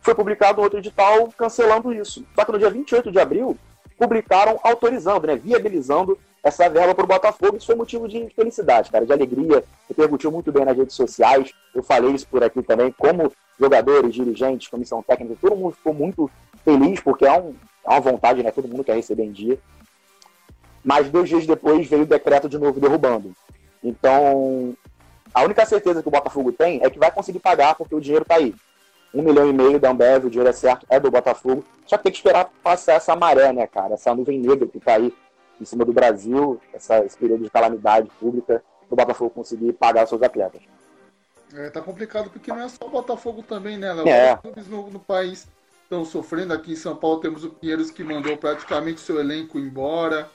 foi 0.01 0.15
publicado 0.15 0.59
um 0.59 0.63
outro 0.63 0.79
edital 0.79 1.29
cancelando 1.37 1.93
isso. 1.93 2.25
Só 2.33 2.45
que 2.45 2.51
no 2.51 2.59
dia 2.59 2.69
28 2.69 3.11
de 3.11 3.19
abril, 3.19 3.57
publicaram 3.99 4.57
autorizando, 4.63 5.27
né, 5.27 5.35
viabilizando 5.35 6.17
essa 6.41 6.69
verba 6.69 6.95
para 6.95 7.03
o 7.03 7.07
Botafogo. 7.07 7.57
Isso 7.57 7.65
foi 7.65 7.75
motivo 7.75 8.07
de 8.07 8.29
felicidade, 8.29 8.89
cara, 8.89 9.05
de 9.05 9.11
alegria. 9.11 9.63
Repercutiu 9.89 10.31
muito 10.31 10.51
bem 10.51 10.63
nas 10.63 10.77
redes 10.77 10.95
sociais. 10.95 11.51
Eu 11.75 11.83
falei 11.83 12.13
isso 12.13 12.25
por 12.27 12.41
aqui 12.41 12.63
também. 12.63 12.93
Como 12.97 13.31
jogadores, 13.59 14.15
dirigentes, 14.15 14.69
comissão 14.69 15.03
técnica, 15.03 15.35
todo 15.41 15.57
mundo 15.57 15.75
ficou 15.75 15.93
muito 15.93 16.31
feliz, 16.63 17.01
porque 17.01 17.25
é, 17.25 17.33
um, 17.33 17.53
é 17.85 17.89
uma 17.89 17.99
vontade, 17.99 18.41
né? 18.41 18.51
Todo 18.51 18.69
mundo 18.69 18.85
quer 18.85 18.95
receber 18.95 19.25
em 19.25 19.33
dia. 19.33 19.59
Mas 20.81 21.09
dois 21.09 21.27
dias 21.27 21.45
depois 21.45 21.85
veio 21.85 22.03
o 22.03 22.07
decreto 22.07 22.47
de 22.47 22.57
novo 22.57 22.79
derrubando. 22.79 23.33
Então, 23.83 24.73
a 25.33 25.43
única 25.43 25.65
certeza 25.65 26.01
que 26.01 26.07
o 26.07 26.11
Botafogo 26.11 26.53
tem 26.53 26.79
é 26.81 26.89
que 26.89 26.97
vai 26.97 27.11
conseguir 27.11 27.39
pagar, 27.39 27.75
porque 27.75 27.93
o 27.93 27.99
dinheiro 27.99 28.23
está 28.23 28.35
aí 28.35 28.55
um 29.13 29.21
milhão 29.21 29.49
e 29.49 29.53
meio 29.53 29.79
da 29.79 29.91
Ambev, 29.91 30.25
o 30.25 30.29
dinheiro 30.29 30.49
é 30.49 30.53
certo, 30.53 30.85
é 30.89 30.99
do 30.99 31.09
Botafogo. 31.09 31.65
Só 31.85 31.97
que 31.97 32.03
tem 32.03 32.11
que 32.11 32.19
esperar 32.19 32.49
passar 32.63 32.93
essa 32.93 33.15
maré, 33.15 33.51
né, 33.51 33.65
cara? 33.65 33.95
Essa 33.95 34.13
nuvem 34.13 34.39
negra 34.39 34.67
que 34.67 34.79
tá 34.79 34.95
aí 34.95 35.13
em 35.59 35.65
cima 35.65 35.83
do 35.83 35.91
Brasil, 35.91 36.59
essa, 36.73 37.03
esse 37.03 37.17
período 37.17 37.43
de 37.43 37.49
calamidade 37.49 38.09
pública, 38.19 38.63
o 38.89 38.95
Botafogo 38.95 39.31
conseguir 39.31 39.73
pagar 39.73 40.07
seus 40.07 40.21
atletas. 40.21 40.61
É, 41.53 41.69
tá 41.69 41.81
complicado 41.81 42.29
porque 42.29 42.51
não 42.51 42.61
é 42.61 42.69
só 42.69 42.85
o 42.85 42.89
Botafogo 42.89 43.41
também, 43.41 43.77
né, 43.77 43.91
Léo? 43.91 44.07
É. 44.07 44.35
Os 44.35 44.41
clubes 44.41 44.67
no, 44.67 44.89
no, 44.89 44.99
país 44.99 45.47
estão 45.83 46.05
sofrendo. 46.05 46.53
Aqui 46.53 46.73
em 46.73 46.75
São 46.75 46.95
Paulo 46.95 47.19
temos 47.19 47.43
o 47.43 47.49
Pinheiros 47.49 47.89
que 47.89 48.03
mandou 48.03 48.37
praticamente 48.37 49.01
seu 49.01 49.19
elenco 49.19 49.57
embora. 49.57 50.29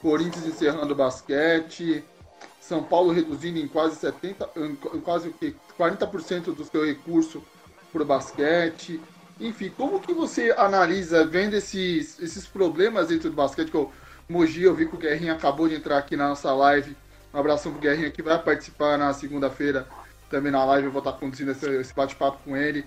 Corinthians 0.00 0.46
encerrando 0.46 0.92
o 0.92 0.96
basquete. 0.96 2.04
São 2.60 2.82
Paulo 2.82 3.10
reduzindo 3.10 3.58
em 3.58 3.66
quase 3.66 3.96
70, 3.96 4.50
em 4.56 5.00
quase 5.00 5.28
o 5.28 5.32
quê? 5.32 5.52
40% 5.76 6.54
do 6.54 6.64
seu 6.64 6.86
recurso 6.86 7.42
pro 7.92 8.04
basquete. 8.04 9.00
Enfim, 9.40 9.70
como 9.76 10.00
que 10.00 10.12
você 10.12 10.54
analisa, 10.56 11.26
vendo 11.26 11.54
esses, 11.54 12.18
esses 12.20 12.46
problemas 12.46 13.08
dentro 13.08 13.28
do 13.30 13.36
basquete, 13.36 13.70
que 13.70 13.76
o 13.76 13.90
Mogi, 14.28 14.62
eu 14.62 14.74
vi 14.74 14.86
que 14.86 14.94
o 14.94 14.98
Guerrinha 14.98 15.34
acabou 15.34 15.68
de 15.68 15.74
entrar 15.74 15.98
aqui 15.98 16.16
na 16.16 16.28
nossa 16.28 16.52
live. 16.52 16.96
Um 17.34 17.38
abração 17.38 17.72
pro 17.72 17.80
Guerrinha 17.80 18.10
que 18.10 18.22
vai 18.22 18.40
participar 18.42 18.96
na 18.96 19.12
segunda-feira 19.12 19.86
também 20.30 20.50
na 20.50 20.64
live, 20.64 20.86
eu 20.86 20.92
vou 20.92 21.00
estar 21.00 21.12
conduzindo 21.12 21.50
esse, 21.50 21.68
esse 21.76 21.94
bate-papo 21.94 22.38
com 22.44 22.56
ele. 22.56 22.86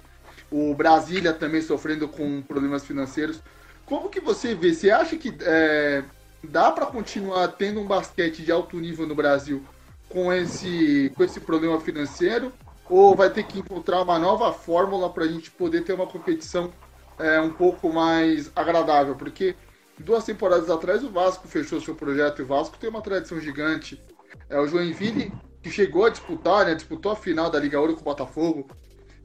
o 0.52 0.74
Brasília 0.74 1.32
também 1.32 1.62
sofrendo 1.62 2.08
com 2.08 2.42
problemas 2.42 2.84
financeiros. 2.84 3.40
Como 3.86 4.10
que 4.10 4.20
você 4.20 4.56
vê? 4.56 4.74
Você 4.74 4.90
acha 4.90 5.16
que 5.16 5.36
é, 5.42 6.04
dá 6.44 6.72
para 6.72 6.88
continuar 6.88 7.48
tendo 7.50 7.80
um 7.80 7.86
basquete 7.86 8.44
de 8.44 8.52
alto 8.52 8.78
nível 8.78 9.06
no 9.06 9.14
Brasil 9.14 9.64
com 10.10 10.34
esse, 10.34 11.12
com 11.16 11.24
esse 11.24 11.40
problema 11.40 11.80
financeiro? 11.80 12.52
Ou 12.90 13.16
vai 13.16 13.30
ter 13.30 13.44
que 13.44 13.60
encontrar 13.60 14.02
uma 14.02 14.20
nova 14.20 14.54
fórmula 14.54 15.10
para 15.10 15.24
a 15.24 15.28
gente 15.28 15.50
poder 15.52 15.84
ter 15.84 15.94
uma 15.94 16.06
competição 16.06 16.72
é, 17.18 17.40
um 17.40 17.52
pouco 17.52 17.92
mais 17.92 18.52
agradável? 18.56 19.16
Porque 19.16 19.56
duas 19.98 20.24
temporadas 20.24 20.70
atrás 20.70 21.04
o 21.04 21.10
Vasco 21.10 21.48
fechou 21.48 21.82
seu 21.82 21.96
projeto 21.96 22.40
e 22.40 22.44
o 22.44 22.48
Vasco 22.48 22.78
tem 22.78 22.90
uma 22.90 23.02
tradição 23.02 23.40
gigante. 23.40 24.02
É 24.50 24.60
o 24.60 24.68
Joinville 24.68 25.34
que 25.62 25.72
chegou 25.72 26.06
a 26.06 26.10
disputar, 26.10 26.66
né? 26.66 26.76
Disputou 26.76 27.12
a 27.12 27.16
final 27.16 27.50
da 27.50 27.60
Liga 27.60 27.80
Ouro 27.80 27.96
com 27.96 28.02
o 28.02 28.04
Botafogo. 28.04 28.68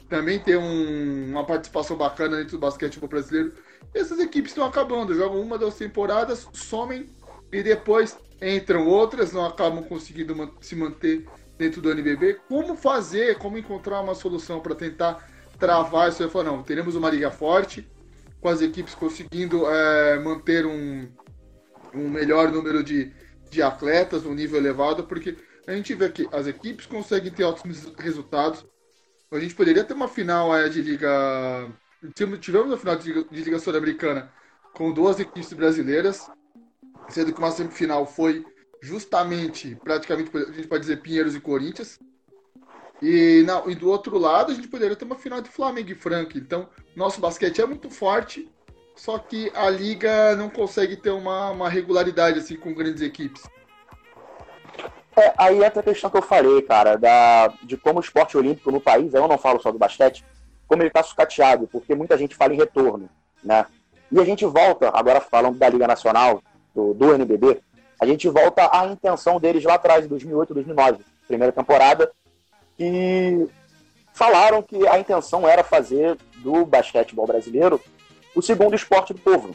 Também 0.09 0.38
tem 0.38 0.57
um, 0.57 1.31
uma 1.31 1.45
participação 1.45 1.97
bacana 1.97 2.38
dentro 2.38 2.52
do 2.52 2.61
basquetebol 2.61 3.09
brasileiro. 3.09 3.52
Essas 3.95 4.19
equipes 4.19 4.52
estão 4.52 4.64
acabando, 4.64 5.14
jogam 5.14 5.40
uma, 5.40 5.59
duas 5.59 5.75
temporadas, 5.75 6.49
somem 6.52 7.07
e 7.52 7.62
depois 7.62 8.17
entram 8.40 8.87
outras, 8.87 9.33
não 9.33 9.45
acabam 9.45 9.85
conseguindo 9.85 10.55
se 10.61 10.75
manter 10.75 11.29
dentro 11.61 11.83
do 11.83 11.90
NBB. 11.90 12.40
Como 12.49 12.75
fazer, 12.75 13.37
como 13.37 13.59
encontrar 13.59 14.00
uma 14.00 14.14
solução 14.14 14.61
para 14.61 14.75
tentar 14.75 15.29
travar 15.59 16.09
isso? 16.09 16.23
Eu 16.23 16.31
falo, 16.31 16.45
não, 16.45 16.62
teremos 16.62 16.95
uma 16.97 17.11
liga 17.11 17.31
forte, 17.31 17.87
com 18.40 18.49
as 18.49 18.62
equipes 18.62 18.95
conseguindo 18.95 19.69
é, 19.69 20.19
manter 20.19 20.64
um, 20.64 21.07
um 21.95 22.09
melhor 22.09 22.50
número 22.50 22.83
de, 22.83 23.12
de 23.50 23.61
atletas, 23.61 24.25
um 24.25 24.33
nível 24.33 24.59
elevado, 24.59 25.05
porque 25.05 25.37
a 25.67 25.75
gente 25.75 25.95
vê 25.95 26.09
que 26.09 26.26
as 26.33 26.47
equipes 26.47 26.87
conseguem 26.87 27.31
ter 27.31 27.45
ótimos 27.45 27.93
resultados. 27.99 28.64
A 29.31 29.38
gente 29.38 29.55
poderia 29.55 29.85
ter 29.85 29.93
uma 29.93 30.09
final 30.09 30.57
é, 30.57 30.67
de 30.69 30.81
liga. 30.81 31.69
Tivemos 32.14 32.71
uma 32.71 32.79
final 32.79 32.97
de 32.97 33.25
de 33.25 33.45
liga 33.45 33.59
sul-americana 33.59 34.33
com 34.73 34.90
duas 34.93 35.21
equipes 35.21 35.52
brasileiras, 35.52 36.31
sendo 37.11 37.35
que 37.35 37.38
uma 37.38 37.50
semifinal 37.50 38.07
foi 38.07 38.47
justamente, 38.81 39.77
praticamente, 39.77 40.31
a 40.37 40.53
gente 40.53 40.69
pode 40.69 40.83
dizer 40.83 41.03
Pinheiros 41.03 41.35
e 41.35 41.41
Corinthians. 41.41 41.99
E, 43.03 43.43
não, 43.47 43.71
e 43.71 43.75
do 43.75 43.89
outro 43.89 44.19
lado, 44.19 44.53
a 44.53 44.55
gente 44.55 44.69
poderia 44.69 44.97
ter 44.97 45.05
uma 45.05 45.17
final 45.17 45.41
de 45.41 45.49
Flamengo 45.49 45.91
e 45.91 45.95
Franca. 45.95 46.37
Então, 46.37 46.69
nosso 46.95 47.21
basquete 47.21 47.61
é 47.61 47.67
muito 47.67 47.91
forte, 47.91 48.51
só 48.95 49.19
que 49.19 49.51
a 49.55 49.71
liga 49.71 50.37
não 50.37 50.51
consegue 50.51 50.97
ter 50.97 51.11
uma, 51.11 51.51
uma 51.51 51.69
regularidade 51.69 52.39
assim 52.39 52.57
com 52.57 52.75
grandes 52.75 53.03
equipes. 53.03 53.43
É, 55.17 55.33
aí 55.37 55.65
entra 55.65 55.81
a 55.81 55.83
questão 55.83 56.11
que 56.11 56.17
eu 56.17 56.23
falei, 56.23 56.63
cara, 56.63 56.97
da, 56.97 57.49
de 57.63 57.77
como 57.77 57.99
o 57.99 58.03
esporte 58.03 58.37
olímpico 58.37 58.71
no 58.71 58.81
país, 58.81 59.13
eu 59.13 59.27
não 59.27 59.39
falo 59.39 59.61
só 59.61 59.73
do 59.73 59.79
basquete, 59.79 60.25
como 60.67 60.83
ele 60.83 60.89
está 60.89 61.03
sucateado, 61.03 61.67
porque 61.67 61.95
muita 61.95 62.17
gente 62.17 62.37
fala 62.37 62.55
em 62.55 62.59
retorno, 62.59 63.09
né? 63.43 63.67
E 64.13 64.21
a 64.21 64.25
gente 64.25 64.45
volta, 64.45 64.91
agora 64.93 65.21
falando 65.21 65.59
da 65.59 65.69
Liga 65.69 65.87
Nacional, 65.87 66.43
do, 66.75 66.95
do 66.95 67.15
NBB, 67.15 67.61
a 68.00 68.07
gente 68.07 68.28
volta 68.28 68.71
à 68.73 68.87
intenção 68.87 69.38
deles 69.38 69.62
lá 69.62 69.75
atrás, 69.75 70.07
em 70.07 70.09
2008, 70.09 70.54
2009, 70.54 71.04
primeira 71.28 71.52
temporada, 71.52 72.11
que 72.76 73.47
falaram 74.14 74.62
que 74.62 74.88
a 74.88 74.99
intenção 74.99 75.47
era 75.47 75.62
fazer 75.62 76.16
do 76.37 76.64
basquetebol 76.64 77.26
brasileiro 77.26 77.78
o 78.35 78.40
segundo 78.40 78.75
esporte 78.75 79.12
do 79.12 79.21
povo. 79.21 79.54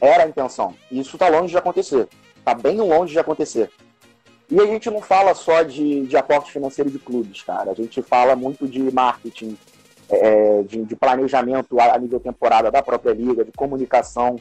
Era 0.00 0.24
a 0.24 0.28
intenção. 0.28 0.74
E 0.90 0.98
isso 0.98 1.14
está 1.14 1.28
longe 1.28 1.52
de 1.52 1.58
acontecer. 1.58 2.08
Está 2.36 2.52
bem 2.52 2.78
longe 2.78 3.12
de 3.12 3.20
acontecer. 3.20 3.70
E 4.50 4.60
a 4.60 4.66
gente 4.66 4.90
não 4.90 5.00
fala 5.00 5.32
só 5.34 5.62
de, 5.62 6.04
de 6.04 6.16
aporte 6.16 6.50
financeiro 6.50 6.90
de 6.90 6.98
clubes, 6.98 7.42
cara. 7.42 7.70
A 7.70 7.74
gente 7.74 8.02
fala 8.02 8.34
muito 8.34 8.66
de 8.66 8.92
marketing, 8.92 9.56
é, 10.10 10.62
de, 10.64 10.84
de, 10.84 10.96
planejamento 10.96 11.80
a 11.80 11.96
nível 11.96 12.18
temporada 12.18 12.70
da 12.70 12.82
própria 12.82 13.12
liga, 13.12 13.44
de 13.44 13.52
comunicação 13.52 14.36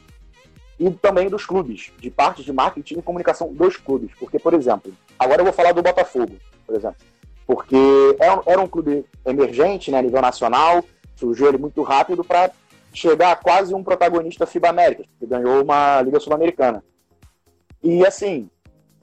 e 0.81 0.89
também 0.89 1.29
dos 1.29 1.45
clubes, 1.45 1.91
de 2.00 2.09
parte 2.09 2.43
de 2.43 2.51
marketing 2.51 2.97
e 2.97 3.01
comunicação 3.03 3.53
dos 3.53 3.77
clubes. 3.77 4.09
Porque, 4.19 4.39
por 4.39 4.51
exemplo, 4.55 4.91
agora 5.19 5.41
eu 5.41 5.45
vou 5.45 5.53
falar 5.53 5.73
do 5.73 5.83
Botafogo, 5.83 6.35
por 6.65 6.75
exemplo. 6.75 6.97
Porque 7.45 7.77
era, 8.19 8.41
é 8.47 8.53
era 8.53 8.61
um 8.61 8.67
clube 8.67 9.05
emergente 9.23 9.91
né, 9.91 10.00
a 10.00 10.01
nível 10.01 10.19
nacional, 10.19 10.83
surgiu 11.15 11.47
ele 11.47 11.59
muito 11.59 11.83
rápido 11.83 12.23
para 12.23 12.50
chegar 12.91 13.31
a 13.31 13.35
quase 13.35 13.75
um 13.75 13.83
protagonista 13.83 14.47
FIBA 14.47 14.69
América, 14.69 15.03
que 15.19 15.25
ganhou 15.27 15.63
uma 15.63 16.01
Liga 16.01 16.19
Sul-Americana. 16.19 16.83
E 17.83 18.03
assim, 18.03 18.50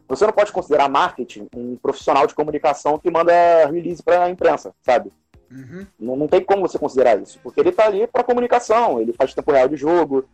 você 0.09 0.27
não 0.27 0.33
pode 0.33 0.51
considerar 0.51 0.89
marketing 0.89 1.47
um 1.55 1.77
profissional 1.77 2.27
de 2.27 2.35
comunicação 2.35 2.99
que 2.99 3.09
manda 3.09 3.33
release 3.67 4.03
para 4.03 4.25
a 4.25 4.31
imprensa, 4.31 4.75
sabe? 4.83 5.13
Uhum. 5.49 5.87
Não, 5.99 6.17
não, 6.17 6.27
tem 6.27 6.43
como 6.43 6.67
você 6.67 6.77
considerar 6.77 7.23
isso, 7.23 7.39
porque 7.41 7.61
ele 7.61 7.71
está 7.71 7.87
ali 7.87 8.05
para 8.09 8.25
comunicação, 8.25 9.01
ele 9.01 9.13
faz 9.13 9.33
tempo 9.33 9.53
real 9.53 9.69
de 9.69 9.77
jogo. 9.77 10.29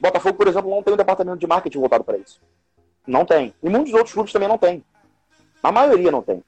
Botafogo, 0.00 0.36
por 0.36 0.48
exemplo, 0.48 0.70
não 0.70 0.82
tem 0.82 0.94
um 0.94 0.96
departamento 0.96 1.38
de 1.38 1.46
marketing 1.46 1.78
voltado 1.78 2.04
para 2.04 2.18
isso. 2.18 2.40
Não 3.06 3.24
tem. 3.24 3.54
E 3.62 3.68
muitos 3.68 3.92
outros 3.92 4.12
clubes 4.12 4.32
também 4.32 4.48
não 4.48 4.58
tem. 4.58 4.84
A 5.62 5.72
maioria 5.72 6.10
não 6.10 6.22
tem. 6.22 6.42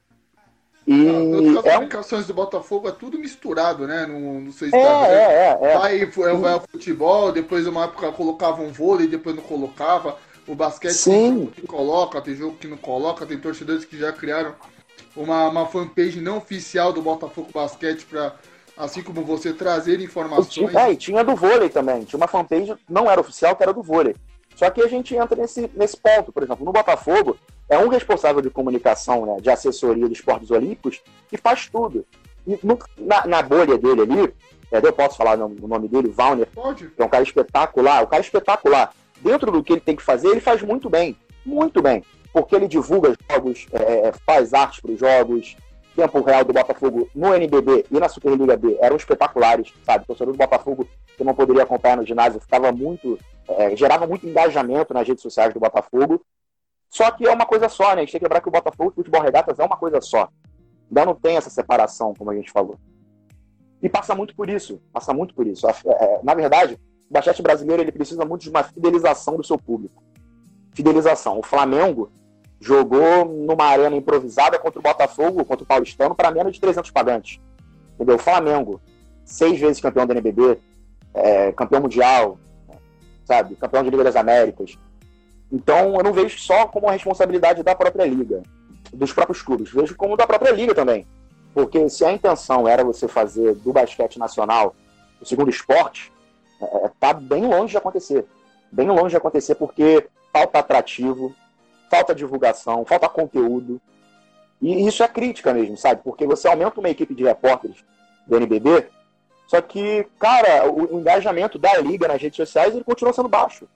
E 0.87 1.09
as 1.09 1.65
é 1.65 1.73
comunicações 1.73 2.25
um... 2.25 2.27
do 2.29 2.35
Botafogo 2.35 2.89
é 2.89 2.93
tudo 2.93 3.19
misturado, 3.19 3.87
né? 3.87 4.07
No, 4.07 4.41
no 4.41 4.53
seu 4.53 4.67
é, 4.67 4.69
Instagram. 4.69 5.07
É, 5.07 5.59
é, 5.63 5.73
é. 5.73 5.79
Vai, 5.79 6.07
vai 6.07 6.53
ao 6.53 6.61
futebol, 6.61 7.33
depois 7.33 7.67
uma 7.67 7.85
época 7.85 8.13
colocava 8.13 8.63
um 8.63 8.73
vôlei, 8.73 9.07
depois 9.07 9.37
não 9.37 9.43
colocava. 9.43 10.17
O 10.47 10.55
basquete 10.55 10.95
Sim. 10.95 11.11
tem 11.11 11.35
jogo 11.35 11.51
que 11.53 11.67
coloca, 11.67 12.21
tem 12.21 12.35
jogo 12.35 12.57
que 12.57 12.67
não 12.67 12.77
coloca, 12.77 13.27
tem 13.27 13.39
torcedores 13.39 13.85
que 13.85 13.97
já 13.97 14.13
criaram 14.13 14.55
uma, 15.15 15.49
uma 15.49 15.67
fanpage 15.67 16.21
não 16.21 16.39
oficial 16.39 16.93
do 16.93 17.03
Botafogo 17.03 17.51
Basquete 17.53 18.05
para 18.07 18.35
assim 18.81 19.03
como 19.03 19.23
você 19.23 19.53
trazer 19.53 20.01
informações. 20.01 20.75
É, 20.75 20.93
e 20.93 20.97
tinha 20.97 21.23
do 21.23 21.37
vôlei 21.37 21.69
também. 21.69 22.03
Tinha 22.05 22.19
uma 22.19 22.27
fanpage, 22.27 22.75
não 22.89 23.11
era 23.11 23.21
oficial, 23.21 23.55
que 23.55 23.63
era 23.63 23.73
do 23.73 23.83
vôlei. 23.83 24.17
Só 24.57 24.69
que 24.71 24.83
a 24.83 24.89
gente 24.89 25.15
entra 25.15 25.37
nesse, 25.37 25.71
nesse 25.75 25.97
ponto, 25.97 26.33
por 26.33 26.43
exemplo, 26.43 26.65
no 26.65 26.73
Botafogo, 26.73 27.37
é 27.69 27.79
um 27.79 27.89
responsável 27.89 28.43
de 28.43 28.51
comunicação, 28.51 29.25
né, 29.25 29.37
de 29.41 29.51
assessoria 29.51 30.09
dos 30.09 30.19
esportes 30.19 30.51
olímpicos, 30.51 31.01
que 31.29 31.37
faz 31.37 31.69
tudo. 31.69 32.05
E 32.47 32.59
no, 32.63 32.79
na, 32.99 33.27
na, 33.27 33.43
bolha 33.43 33.79
dele 33.79 34.03
ali, 34.03 34.35
é, 34.73 34.79
eu 34.83 34.93
posso 34.93 35.17
falar 35.17 35.39
o 35.39 35.49
nome 35.49 35.89
dele, 35.89 36.09
Valner, 36.09 36.49
Pode. 36.53 36.89
que 36.89 37.01
é 37.01 37.05
um 37.05 37.09
cara 37.09 37.23
espetacular, 37.23 38.03
o 38.03 38.07
cara 38.07 38.23
espetacular 38.23 38.93
dentro 39.23 39.53
do 39.53 39.63
que 39.63 39.75
ele 39.75 39.81
tem 39.81 39.95
que 39.95 40.03
fazer, 40.03 40.29
ele 40.29 40.41
faz 40.41 40.63
muito 40.63 40.91
bem. 40.91 41.17
Muito 41.45 41.81
bem. 41.81 42.03
Porque 42.33 42.55
ele 42.55 42.69
divulga 42.69 43.15
jogos, 43.31 43.67
é, 43.73 44.09
é 44.09 44.13
faz 44.27 44.53
arte 44.53 44.81
para 44.83 44.93
os 44.93 44.99
jogos. 44.99 45.57
Tempo 45.95 46.21
real 46.23 46.45
do 46.45 46.53
Botafogo 46.53 47.09
no 47.15 47.35
NBB 47.35 47.87
e 47.91 47.99
na 47.99 48.09
Superliga 48.09 48.57
B 48.57 48.79
eram 48.81 48.97
espetaculares, 48.97 49.73
sabe? 49.85 50.05
O 50.05 50.07
torcedor 50.07 50.33
do 50.33 50.39
Botafogo 50.39 50.89
que 51.17 51.25
não 51.25 51.35
poderia 51.35 51.65
acompanhar 51.65 51.97
no 51.97 52.07
ginásio 52.07 52.41
ficava 52.41 52.73
muito. 52.73 53.19
É, 53.49 53.75
gerava 53.75 54.07
muito 54.07 54.27
engajamento 54.27 54.95
nas 54.95 55.07
redes 55.07 55.23
sociais 55.23 55.53
do 55.53 55.61
Botafogo. 55.61 56.25
Só 56.89 57.11
que 57.11 57.27
é 57.27 57.33
uma 57.33 57.47
coisa 57.47 57.69
só, 57.69 57.95
né? 57.95 57.97
A 57.97 58.01
gente 58.01 58.13
tem 58.13 58.21
que 58.21 58.25
lembrar 58.25 58.41
que 58.41 58.49
o 58.49 58.53
Botafogo 58.53 58.91
e 58.91 58.93
o 58.93 58.95
futebol 58.95 59.21
regatas 59.21 59.59
é 59.59 59.65
uma 59.65 59.77
coisa 59.77 60.01
só. 60.01 60.29
Ainda 60.89 61.07
não 61.07 61.15
tem 61.15 61.37
essa 61.37 61.51
separação, 61.51 62.15
como 62.15 62.31
a 62.31 62.35
gente 62.35 62.51
falou. 62.51 62.79
E 63.83 63.89
passa 63.89 64.15
muito 64.15 64.35
por 64.35 64.49
isso. 64.49 64.81
Passa 64.93 65.13
muito 65.13 65.35
por 65.35 65.47
isso. 65.47 65.67
É, 65.69 66.21
na 66.23 66.35
verdade, 66.35 66.79
o 67.09 67.13
basquete 67.13 67.43
brasileiro 67.43 67.83
ele 67.83 67.93
precisa 67.93 68.25
muito 68.25 68.43
de 68.43 68.51
uma 68.51 68.63
fidelização 68.63 69.37
do 69.37 69.45
seu 69.45 69.59
público. 69.59 70.03
Fidelização. 70.75 71.39
O 71.39 71.43
Flamengo 71.43 72.11
jogou 72.61 73.25
numa 73.25 73.65
arena 73.65 73.97
improvisada 73.97 74.59
contra 74.59 74.79
o 74.79 74.83
Botafogo, 74.83 75.45
contra 75.45 75.65
o 75.65 75.67
Paulistano, 75.67 76.15
para 76.15 76.31
menos 76.31 76.53
de 76.53 76.61
300 76.61 76.91
pagantes. 76.91 77.41
Entendeu? 77.95 78.17
O 78.17 78.19
Flamengo, 78.19 78.81
seis 79.25 79.59
vezes 79.59 79.81
campeão 79.81 80.07
do 80.07 80.13
NBB, 80.13 80.59
é, 81.15 81.53
campeão 81.53 81.81
mundial, 81.81 82.39
sabe? 83.25 83.57
Campeão 83.57 83.83
de 83.83 83.91
Liga 83.91 84.05
das 84.05 84.17
Américas. 84.17 84.79
Então, 85.51 85.95
eu 85.97 86.03
não 86.03 86.13
vejo 86.13 86.39
só 86.39 86.67
como 86.67 86.87
uma 86.87 86.93
responsabilidade 86.93 87.63
da 87.63 87.75
própria 87.75 88.05
liga, 88.05 88.43
dos 88.93 89.13
próprios 89.13 89.43
clubes, 89.43 89.73
vejo 89.73 89.97
como 89.97 90.17
da 90.17 90.27
própria 90.27 90.53
liga 90.53 90.75
também. 90.75 91.07
Porque 91.55 91.89
se 91.89 92.05
a 92.05 92.13
intenção 92.13 92.69
era 92.69 92.85
você 92.85 93.09
fazer 93.09 93.55
do 93.57 93.73
basquete 93.73 94.19
nacional 94.19 94.75
o 95.21 95.25
segundo 95.25 95.51
esporte, 95.51 96.13
é, 96.61 96.91
tá 97.01 97.13
bem 97.13 97.47
longe 97.47 97.73
de 97.73 97.79
acontecer. 97.79 98.25
Bem 98.71 98.89
longe 98.89 99.11
de 99.11 99.17
acontecer 99.17 99.55
porque 99.57 100.07
falta 100.33 100.61
atrativo, 100.61 101.35
falta 101.91 102.15
divulgação, 102.15 102.85
falta 102.85 103.09
conteúdo. 103.09 103.81
E 104.63 104.87
isso 104.87 105.03
é 105.03 105.09
crítica 105.09 105.53
mesmo, 105.53 105.77
sabe? 105.77 106.01
Porque 106.03 106.27
você 106.27 106.49
aumenta 106.49 106.81
uma 106.81 106.89
equipe 106.89 107.15
de 107.15 107.25
repórteres 107.25 107.85
do 108.27 108.37
NBB, 108.37 108.87
só 109.47 109.61
que, 109.61 110.07
cara, 110.19 110.71
o 110.71 110.99
engajamento 110.99 111.59
da 111.59 111.77
liga 111.79 112.07
nas 112.07 112.23
redes 112.23 112.37
sociais 112.37 112.75
ele 112.75 112.85
continua 112.85 113.13
sendo 113.13 113.29
baixo. 113.29 113.69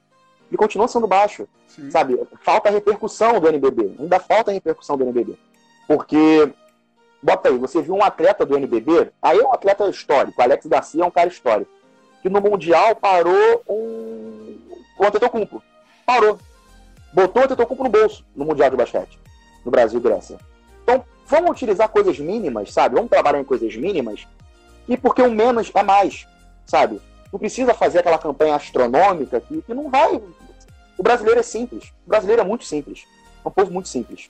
Ele 0.49 0.57
continua 0.57 0.87
sendo 0.87 1.07
baixo, 1.07 1.49
Sim. 1.67 1.91
sabe? 1.91 2.21
Falta 2.43 2.71
repercussão 2.71 3.41
do 3.41 3.49
NBB. 3.49 3.97
Ainda 3.99 4.21
falta 4.21 4.53
repercussão 4.53 4.97
do 4.97 5.05
NBB. 5.05 5.37
Porque, 5.89 6.53
bota 7.21 7.49
aí, 7.49 7.59
você 7.59 7.83
viu 7.83 7.95
um 7.95 8.05
atleta 8.05 8.47
do 8.47 8.57
NBB, 8.57 9.11
aí 9.21 9.39
é 9.39 9.43
um 9.43 9.53
atleta 9.53 9.89
histórico, 9.89 10.41
o 10.41 10.45
Alex 10.45 10.67
Garcia 10.67 11.03
é 11.03 11.07
um 11.07 11.11
cara 11.11 11.29
histórico 11.29 11.75
que 12.25 12.31
no 12.31 12.41
Mundial 12.41 12.97
parou 12.97 13.63
um, 13.69 14.59
o 14.99 15.05
Antetokounmpo. 15.05 15.63
Parou. 16.07 16.39
Botou 17.15 17.43
o 17.43 17.45
Antetokounmpo 17.45 17.85
no 17.85 17.91
bolso 17.91 18.25
no 18.35 18.45
Mundial 18.45 18.71
de 18.71 18.77
Basquete, 18.77 19.19
no 19.65 19.71
Brasil 19.71 20.01
e 20.01 20.03
Grécia. 20.03 20.37
Então, 20.83 21.05
vamos 21.27 21.53
utilizar 21.53 21.89
coisas 21.89 22.19
mínimas, 22.19 22.73
sabe? 22.73 22.97
Vamos 22.97 23.09
trabalhar 23.09 23.41
em 23.41 23.45
coisas 23.45 23.75
mínimas 23.77 24.27
E 24.89 24.97
porque 24.97 25.23
o 25.23 25.31
menos 25.31 25.71
é 25.73 25.83
mais, 25.83 26.27
sabe? 26.67 27.01
Não 27.33 27.39
precisa 27.39 27.73
fazer 27.73 28.01
aquela 28.01 28.19
campanha 28.19 28.57
astronômica 28.57 29.41
que, 29.41 29.63
que 29.63 29.73
não 29.73 29.91
vai. 29.91 30.21
O 30.99 31.03
brasileiro 31.03 31.41
é 31.41 31.43
simples. 31.43 31.93
O 32.05 32.11
brasileiro 32.11 32.43
é 32.43 32.45
muito 32.45 32.65
simples. 32.65 33.07
É 33.45 33.49
um 33.49 33.51
povo 33.51 33.73
muito 33.73 33.89
simples. 33.89 34.29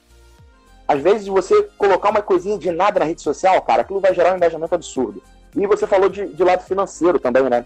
Às 0.86 1.00
vezes 1.00 1.26
você 1.26 1.62
colocar 1.78 2.10
uma 2.10 2.22
coisinha 2.22 2.58
de 2.58 2.70
nada 2.70 3.00
na 3.00 3.06
rede 3.06 3.22
social, 3.22 3.60
cara, 3.62 3.82
aquilo 3.82 4.00
vai 4.00 4.14
gerar 4.14 4.32
um 4.32 4.36
engajamento 4.36 4.74
absurdo. 4.74 5.22
E 5.56 5.66
você 5.66 5.86
falou 5.86 6.08
de, 6.08 6.26
de 6.26 6.44
lado 6.44 6.62
financeiro 6.62 7.18
também, 7.18 7.44
né? 7.44 7.64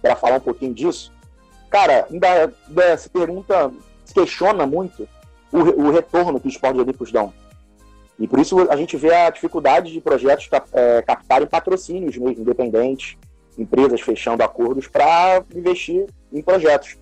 Para 0.00 0.14
falar 0.14 0.36
um 0.36 0.40
pouquinho 0.40 0.72
disso. 0.72 1.12
Cara, 1.70 2.06
ainda, 2.10 2.52
ainda 2.68 2.96
se 2.96 3.08
pergunta, 3.08 3.72
questiona 4.12 4.66
muito 4.66 5.08
o, 5.52 5.58
o 5.58 5.90
retorno 5.90 6.40
que 6.40 6.48
os 6.48 6.54
esportes 6.54 6.80
olímpicos 6.80 7.12
dão. 7.12 7.32
E 8.18 8.28
por 8.28 8.38
isso 8.38 8.70
a 8.70 8.76
gente 8.76 8.96
vê 8.96 9.12
a 9.14 9.30
dificuldade 9.30 9.92
de 9.92 10.00
projetos 10.00 10.48
é, 10.72 11.02
captarem 11.02 11.46
patrocínios 11.46 12.16
mesmo, 12.16 12.42
independentes, 12.42 13.16
empresas 13.58 14.00
fechando 14.00 14.42
acordos 14.42 14.86
para 14.86 15.42
investir 15.54 16.06
em 16.32 16.42
projetos. 16.42 16.96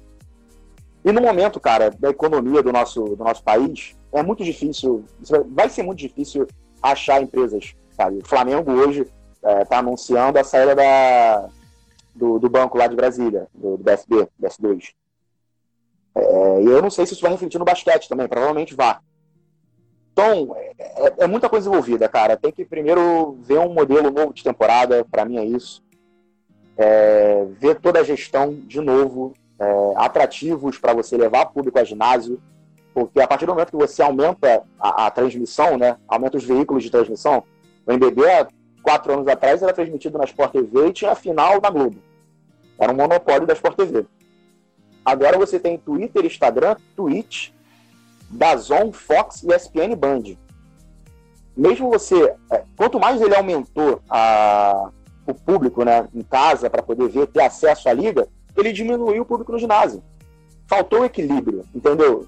E 1.04 1.10
no 1.10 1.20
momento, 1.20 1.58
cara, 1.58 1.90
da 1.90 2.10
economia 2.10 2.62
do 2.62 2.72
nosso, 2.72 3.02
do 3.02 3.24
nosso 3.24 3.42
país, 3.42 3.96
é 4.12 4.22
muito 4.22 4.44
difícil, 4.44 5.04
vai 5.48 5.68
ser 5.68 5.82
muito 5.82 5.98
difícil 5.98 6.46
achar 6.82 7.20
empresas. 7.20 7.74
Sabe? 7.90 8.18
O 8.18 8.26
Flamengo 8.26 8.70
hoje 8.72 9.06
está 9.34 9.50
é, 9.50 9.64
tá 9.64 9.78
anunciando 9.78 10.38
a 10.38 10.44
saída 10.44 10.74
da, 10.74 11.48
do, 12.14 12.38
do, 12.38 12.48
banco 12.48 12.78
lá 12.78 12.86
de 12.86 12.96
Brasília, 12.96 13.48
do, 13.52 13.76
do 13.76 13.82
BSB, 13.82 14.28
BS2. 14.40 14.94
É, 16.14 16.62
e 16.62 16.66
eu 16.66 16.82
não 16.82 16.90
sei 16.90 17.06
se 17.06 17.14
isso 17.14 17.22
vai 17.22 17.30
refletir 17.30 17.58
no 17.58 17.64
basquete 17.64 18.08
também, 18.08 18.28
provavelmente 18.28 18.74
vá. 18.74 19.00
Então, 20.12 20.54
é, 20.78 21.14
é, 21.20 21.26
muita 21.26 21.48
coisa 21.48 21.68
envolvida, 21.68 22.08
cara. 22.08 22.36
Tem 22.36 22.52
que 22.52 22.64
primeiro 22.64 23.38
ver 23.40 23.58
um 23.58 23.72
modelo 23.72 24.10
novo 24.10 24.32
de 24.32 24.44
temporada, 24.44 25.04
para 25.10 25.24
mim 25.24 25.38
é 25.38 25.44
isso. 25.44 25.82
É, 26.76 27.46
ver 27.58 27.80
toda 27.80 28.00
a 28.00 28.04
gestão 28.04 28.54
de 28.54 28.80
novo, 28.80 29.32
é, 29.58 29.92
atrativos 29.96 30.78
para 30.78 30.92
você 30.92 31.16
levar 31.16 31.46
público 31.46 31.78
a 31.78 31.84
ginásio, 31.84 32.40
porque 32.92 33.20
a 33.20 33.26
partir 33.26 33.46
do 33.46 33.52
momento 33.52 33.70
que 33.70 33.76
você 33.76 34.02
aumenta 34.02 34.64
a, 34.78 35.06
a, 35.06 35.10
transmissão, 35.10 35.78
né, 35.78 35.96
aumenta 36.06 36.36
os 36.36 36.44
veículos 36.44 36.82
de 36.82 36.90
transmissão, 36.90 37.42
o 37.86 37.92
NBB, 37.92 38.30
há 38.30 38.46
quatro 38.82 39.12
anos 39.14 39.26
atrás, 39.28 39.62
era 39.62 39.72
transmitido 39.72 40.18
na 40.18 40.24
Sport 40.24 40.52
TV 40.52 40.88
e 40.88 40.92
tinha 40.92 41.12
a 41.12 41.14
final 41.14 41.60
na 41.60 41.70
Globo. 41.70 41.98
Era 42.78 42.92
um 42.92 42.96
monopólio 42.96 43.46
da 43.46 43.54
Sport 43.54 43.76
TV. 43.76 44.06
Agora 45.04 45.38
você 45.38 45.58
tem 45.58 45.78
Twitter, 45.78 46.24
Instagram, 46.24 46.76
Twitch, 46.96 47.50
Dazon, 48.30 48.92
Fox 48.92 49.42
e 49.42 49.52
ESPN 49.52 49.94
Band. 49.96 50.36
Mesmo 51.56 51.90
você, 51.90 52.34
é, 52.50 52.64
quanto 52.76 52.98
mais 52.98 53.20
ele 53.20 53.34
aumentou 53.34 54.00
a, 54.08 54.90
o 55.26 55.34
público 55.34 55.84
né, 55.84 56.08
em 56.14 56.22
casa 56.22 56.70
para 56.70 56.82
poder 56.82 57.08
ver, 57.08 57.26
ter 57.26 57.42
acesso 57.42 57.88
à 57.88 57.92
liga, 57.92 58.26
ele 58.56 58.72
diminuiu 58.72 59.22
o 59.22 59.26
público 59.26 59.52
no 59.52 59.58
ginásio. 59.58 60.02
Faltou 60.66 61.04
equilíbrio, 61.04 61.64
entendeu? 61.74 62.26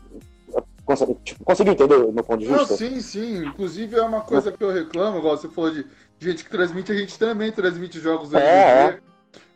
Consegui, 0.84 1.14
tipo, 1.24 1.42
conseguiu 1.44 1.72
entender 1.72 1.94
o 1.94 2.12
meu 2.12 2.22
ponto 2.22 2.40
de 2.40 2.46
vista? 2.46 2.68
Não, 2.68 2.76
sim, 2.76 3.00
sim. 3.00 3.46
Inclusive 3.46 3.96
é 3.96 4.02
uma 4.02 4.20
coisa 4.20 4.52
que 4.52 4.62
eu 4.62 4.70
reclamo, 4.70 5.18
igual 5.18 5.36
você 5.36 5.48
falou 5.48 5.70
de 5.70 5.86
gente 6.18 6.44
que 6.44 6.50
transmite, 6.50 6.92
a 6.92 6.94
gente 6.94 7.18
também 7.18 7.50
transmite 7.50 7.98
jogos 7.98 8.34
é, 8.34 8.38
é. 8.38 9.00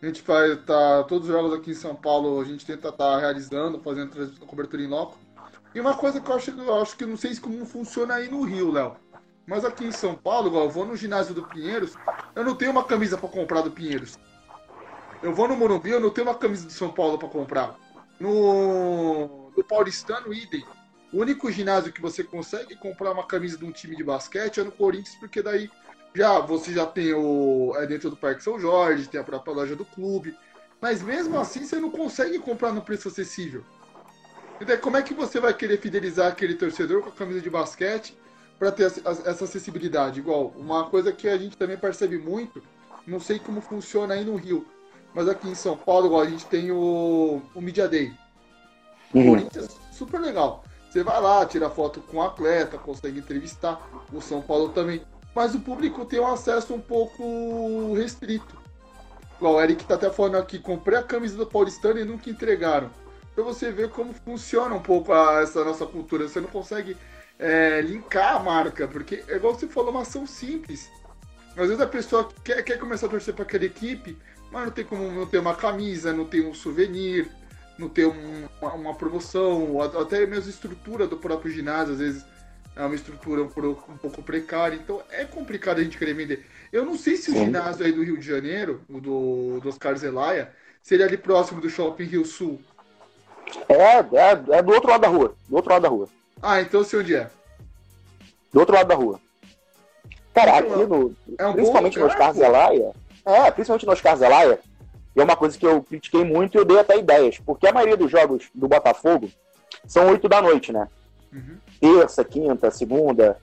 A 0.01 0.07
gente 0.07 0.23
faz, 0.23 0.57
tá, 0.65 1.03
todos 1.05 1.29
os 1.29 1.35
jogos 1.35 1.53
aqui 1.53 1.73
em 1.73 1.75
São 1.75 1.95
Paulo, 1.95 2.41
a 2.41 2.45
gente 2.45 2.65
tenta 2.65 2.89
estar 2.89 2.97
tá 2.97 3.19
realizando, 3.19 3.81
fazendo 3.81 4.31
cobertura 4.47 4.83
em 4.83 4.87
loco. 4.87 5.19
E 5.75 5.81
uma 5.81 5.97
coisa 5.97 6.21
que 6.21 6.31
eu 6.31 6.37
acho, 6.37 6.51
eu 6.51 6.81
acho 6.81 6.97
que 6.97 7.05
não 7.05 7.17
sei 7.17 7.37
como 7.37 7.67
funciona 7.67 8.15
aí 8.15 8.31
no 8.31 8.43
Rio, 8.43 8.71
Léo. 8.71 8.97
Mas 9.47 9.65
aqui 9.65 9.85
em 9.85 9.93
São 9.93 10.15
Paulo, 10.15 10.49
igual 10.49 10.65
eu 10.65 10.71
vou 10.71 10.87
no 10.87 10.97
ginásio 10.97 11.35
do 11.35 11.43
Pinheiros, 11.43 11.95
eu 12.37 12.45
não 12.45 12.55
tenho 12.55 12.71
uma 12.71 12.85
camisa 12.85 13.17
para 13.17 13.29
comprar 13.29 13.63
do 13.63 13.71
Pinheiros. 13.71 14.19
Eu 15.21 15.35
vou 15.35 15.49
no 15.49 15.57
Morumbi, 15.57 15.91
eu 15.91 16.01
não 16.01 16.11
tenho 16.11 16.29
uma 16.29 16.35
camisa 16.35 16.67
do 16.67 16.73
São 16.73 16.91
Paulo 16.93 17.19
para 17.19 17.29
comprar. 17.29 17.77
No, 18.21 19.51
no 19.57 19.65
Paulistano, 19.65 20.33
idem. 20.33 20.65
O 21.13 21.21
único 21.21 21.51
ginásio 21.51 21.93
que 21.93 22.01
você 22.01 22.23
consegue 22.23 22.77
comprar 22.77 23.13
uma 23.13 23.27
camisa 23.27 23.57
de 23.57 23.65
um 23.65 23.73
time 23.73 23.97
de 23.97 24.05
basquete 24.05 24.61
é 24.61 24.65
no 24.65 24.71
Corinthians, 24.71 25.17
porque 25.17 25.43
daí 25.43 25.71
já 26.15 26.41
você 26.41 26.73
já 26.73 26.87
tem 26.87 27.13
o 27.15 27.73
é 27.77 27.87
dentro 27.87 28.11
do 28.11 28.17
Parque 28.17 28.43
São 28.43 28.59
Jorge, 28.59 29.09
tem 29.09 29.21
a 29.21 29.25
própria 29.25 29.55
loja 29.55 29.77
do 29.77 29.85
clube. 29.85 30.37
Mas 30.81 31.03
mesmo 31.03 31.39
assim 31.39 31.65
você 31.65 31.77
não 31.77 31.91
consegue 31.91 32.39
comprar 32.39 32.73
no 32.73 32.83
preço 32.83 33.09
acessível. 33.09 33.65
Então, 34.61 34.77
como 34.79 34.97
é 34.97 35.03
que 35.03 35.15
você 35.15 35.39
vai 35.39 35.55
querer 35.55 35.79
fidelizar 35.79 36.29
aquele 36.29 36.55
torcedor 36.55 37.03
com 37.03 37.09
a 37.11 37.13
camisa 37.13 37.41
de 37.41 37.51
basquete 37.51 38.17
para 38.59 38.73
ter 38.73 38.85
essa 38.85 39.45
acessibilidade? 39.45 40.21
Igual, 40.21 40.53
uma 40.57 40.89
coisa 40.91 41.13
que 41.13 41.29
a 41.29 41.39
gente 41.39 41.57
também 41.57 41.77
percebe 41.77 42.19
muito, 42.19 42.63
não 43.07 43.21
sei 43.21 43.39
como 43.39 43.61
funciona 43.61 44.15
aí 44.15 44.25
no 44.25 44.35
Rio, 44.35 44.67
mas 45.15 45.29
aqui 45.29 45.49
em 45.49 45.55
São 45.55 45.77
Paulo, 45.77 46.07
igual, 46.07 46.23
a 46.23 46.27
gente 46.29 46.45
tem 46.47 46.71
o, 46.71 47.41
o 47.55 47.61
Media 47.61 47.89
Day. 47.89 48.13
Uhum. 49.15 49.31
Corinthians, 49.31 49.77
super 49.93 50.21
legal. 50.21 50.65
Você 50.91 51.03
vai 51.03 51.21
lá, 51.21 51.45
tira 51.47 51.71
foto 51.71 52.01
com 52.01 52.19
o 52.19 52.23
atleta, 52.23 52.79
consegue 52.79 53.19
entrevistar. 53.19 53.81
O 54.13 54.21
São 54.21 54.41
Paulo 54.41 54.71
também. 54.71 55.03
Mas 55.39 55.55
o 55.55 55.61
público 55.61 56.05
tem 56.05 56.19
um 56.19 56.27
acesso 56.27 56.75
um 56.75 56.81
pouco 56.81 57.95
restrito. 57.95 58.59
O 59.41 59.61
Eric 59.61 59.85
tá 59.85 59.95
até 59.95 60.11
falando 60.11 60.35
aqui, 60.35 60.59
comprei 60.59 60.99
a 60.99 61.03
camisa 61.05 61.37
do 61.37 61.47
Paulistano 61.47 62.01
e 62.01 62.05
nunca 62.05 62.29
entregaram 62.29 62.91
para 63.37 63.45
você 63.45 63.71
ver 63.71 63.89
como 63.91 64.13
funciona 64.13 64.75
um 64.75 64.83
pouco 64.83 65.13
a, 65.13 65.41
essa 65.41 65.65
nossa 65.65 65.87
cultura. 65.87 66.27
Você 66.27 66.41
não 66.41 66.49
consegue 66.49 66.97
é, 67.39 67.81
linkar 67.83 68.35
a 68.35 68.41
marca, 68.41 68.89
porque 68.89 69.23
é 69.29 69.37
igual 69.37 69.55
você 69.55 69.69
falou, 69.69 69.93
uma 69.93 70.03
ação 70.03 70.27
simples. 70.27 70.91
Às 71.51 71.69
vezes 71.69 71.81
a 71.81 71.87
pessoa 71.87 72.29
quer, 72.43 72.61
quer 72.65 72.77
começar 72.77 73.07
a 73.07 73.11
torcer 73.11 73.33
para 73.33 73.45
aquela 73.45 73.65
equipe, 73.65 74.19
mas 74.51 74.65
não 74.65 74.73
tem 74.73 74.85
como 74.85 75.09
não 75.09 75.25
ter 75.25 75.39
uma 75.39 75.55
camisa, 75.55 76.13
não 76.13 76.25
tem 76.25 76.45
um 76.45 76.53
souvenir, 76.53 77.31
não 77.79 77.89
ter 77.89 78.09
um, 78.09 78.49
uma, 78.61 78.73
uma, 78.73 78.95
promoção, 78.97 79.81
até 79.81 80.27
mesmo 80.27 80.51
estrutura 80.51 81.07
do 81.07 81.17
próprio 81.17 81.53
ginásio, 81.53 81.93
às 81.93 82.01
vezes 82.01 82.25
é 82.79 82.85
uma 82.85 82.95
estrutura 82.95 83.43
um, 83.43 83.47
um 83.47 83.97
pouco 83.97 84.23
precária, 84.23 84.77
então 84.77 85.03
é 85.11 85.25
complicado 85.25 85.81
a 85.81 85.83
gente 85.83 85.99
querer 85.99 86.15
vender. 86.15 86.47
Eu 86.73 86.85
não 86.85 86.97
sei 86.97 87.17
se 87.17 87.31
o 87.31 87.33
Sim. 87.35 87.47
ginásio 87.47 87.85
aí 87.85 87.93
do 87.93 88.05
Rio 88.05 88.17
de 88.17 88.25
Janeiro, 88.25 88.81
o 88.89 89.01
do, 89.01 89.61
do 89.61 89.69
Oscar 89.69 89.97
Zelaya, 89.97 90.53
seria 90.81 91.05
ali 91.05 91.17
próximo 91.17 91.61
do 91.61 91.69
Shopping 91.69 92.05
Rio 92.05 92.25
Sul. 92.25 92.61
É, 93.69 93.75
é, 93.75 94.59
é 94.59 94.63
do 94.63 94.73
outro 94.73 94.91
lado 94.91 95.01
da 95.01 95.09
rua. 95.09 95.35
Do 95.49 95.57
outro 95.57 95.73
lado 95.73 95.83
da 95.83 95.89
rua. 95.89 96.09
Ah, 96.41 96.61
então 96.61 96.85
sei 96.85 97.01
onde 97.01 97.17
é. 97.17 97.29
Do 98.53 98.61
outro 98.61 98.77
lado 98.77 98.87
da 98.87 98.95
rua. 98.95 99.21
Cara, 100.33 100.59
aqui 100.59 100.69
no. 100.69 101.17
É 101.37 101.47
um 101.47 101.55
principalmente 101.55 101.99
no 101.99 102.07
Oscar 102.07 102.33
Zelaya. 102.33 102.93
É, 103.25 103.51
principalmente 103.51 103.87
no 103.87 103.93
Oscar 103.93 104.17
Zelaya. 104.17 104.61
E 105.17 105.21
é 105.21 105.25
uma 105.25 105.37
coisa 105.37 105.59
que 105.59 105.67
eu 105.67 105.83
critiquei 105.83 106.23
muito 106.23 106.57
e 106.57 106.59
eu 106.59 106.65
dei 106.65 106.79
até 106.79 106.97
ideias. 106.97 107.39
Porque 107.39 107.67
a 107.67 107.73
maioria 107.73 107.97
dos 107.97 108.11
jogos 108.11 108.49
do 108.55 108.69
Botafogo 108.69 109.29
são 109.85 110.09
8 110.11 110.29
da 110.29 110.41
noite, 110.41 110.73
né? 110.73 110.87
Uhum. 111.33 111.57
Terça, 111.81 112.25
quinta, 112.25 112.71
segunda, 112.71 113.39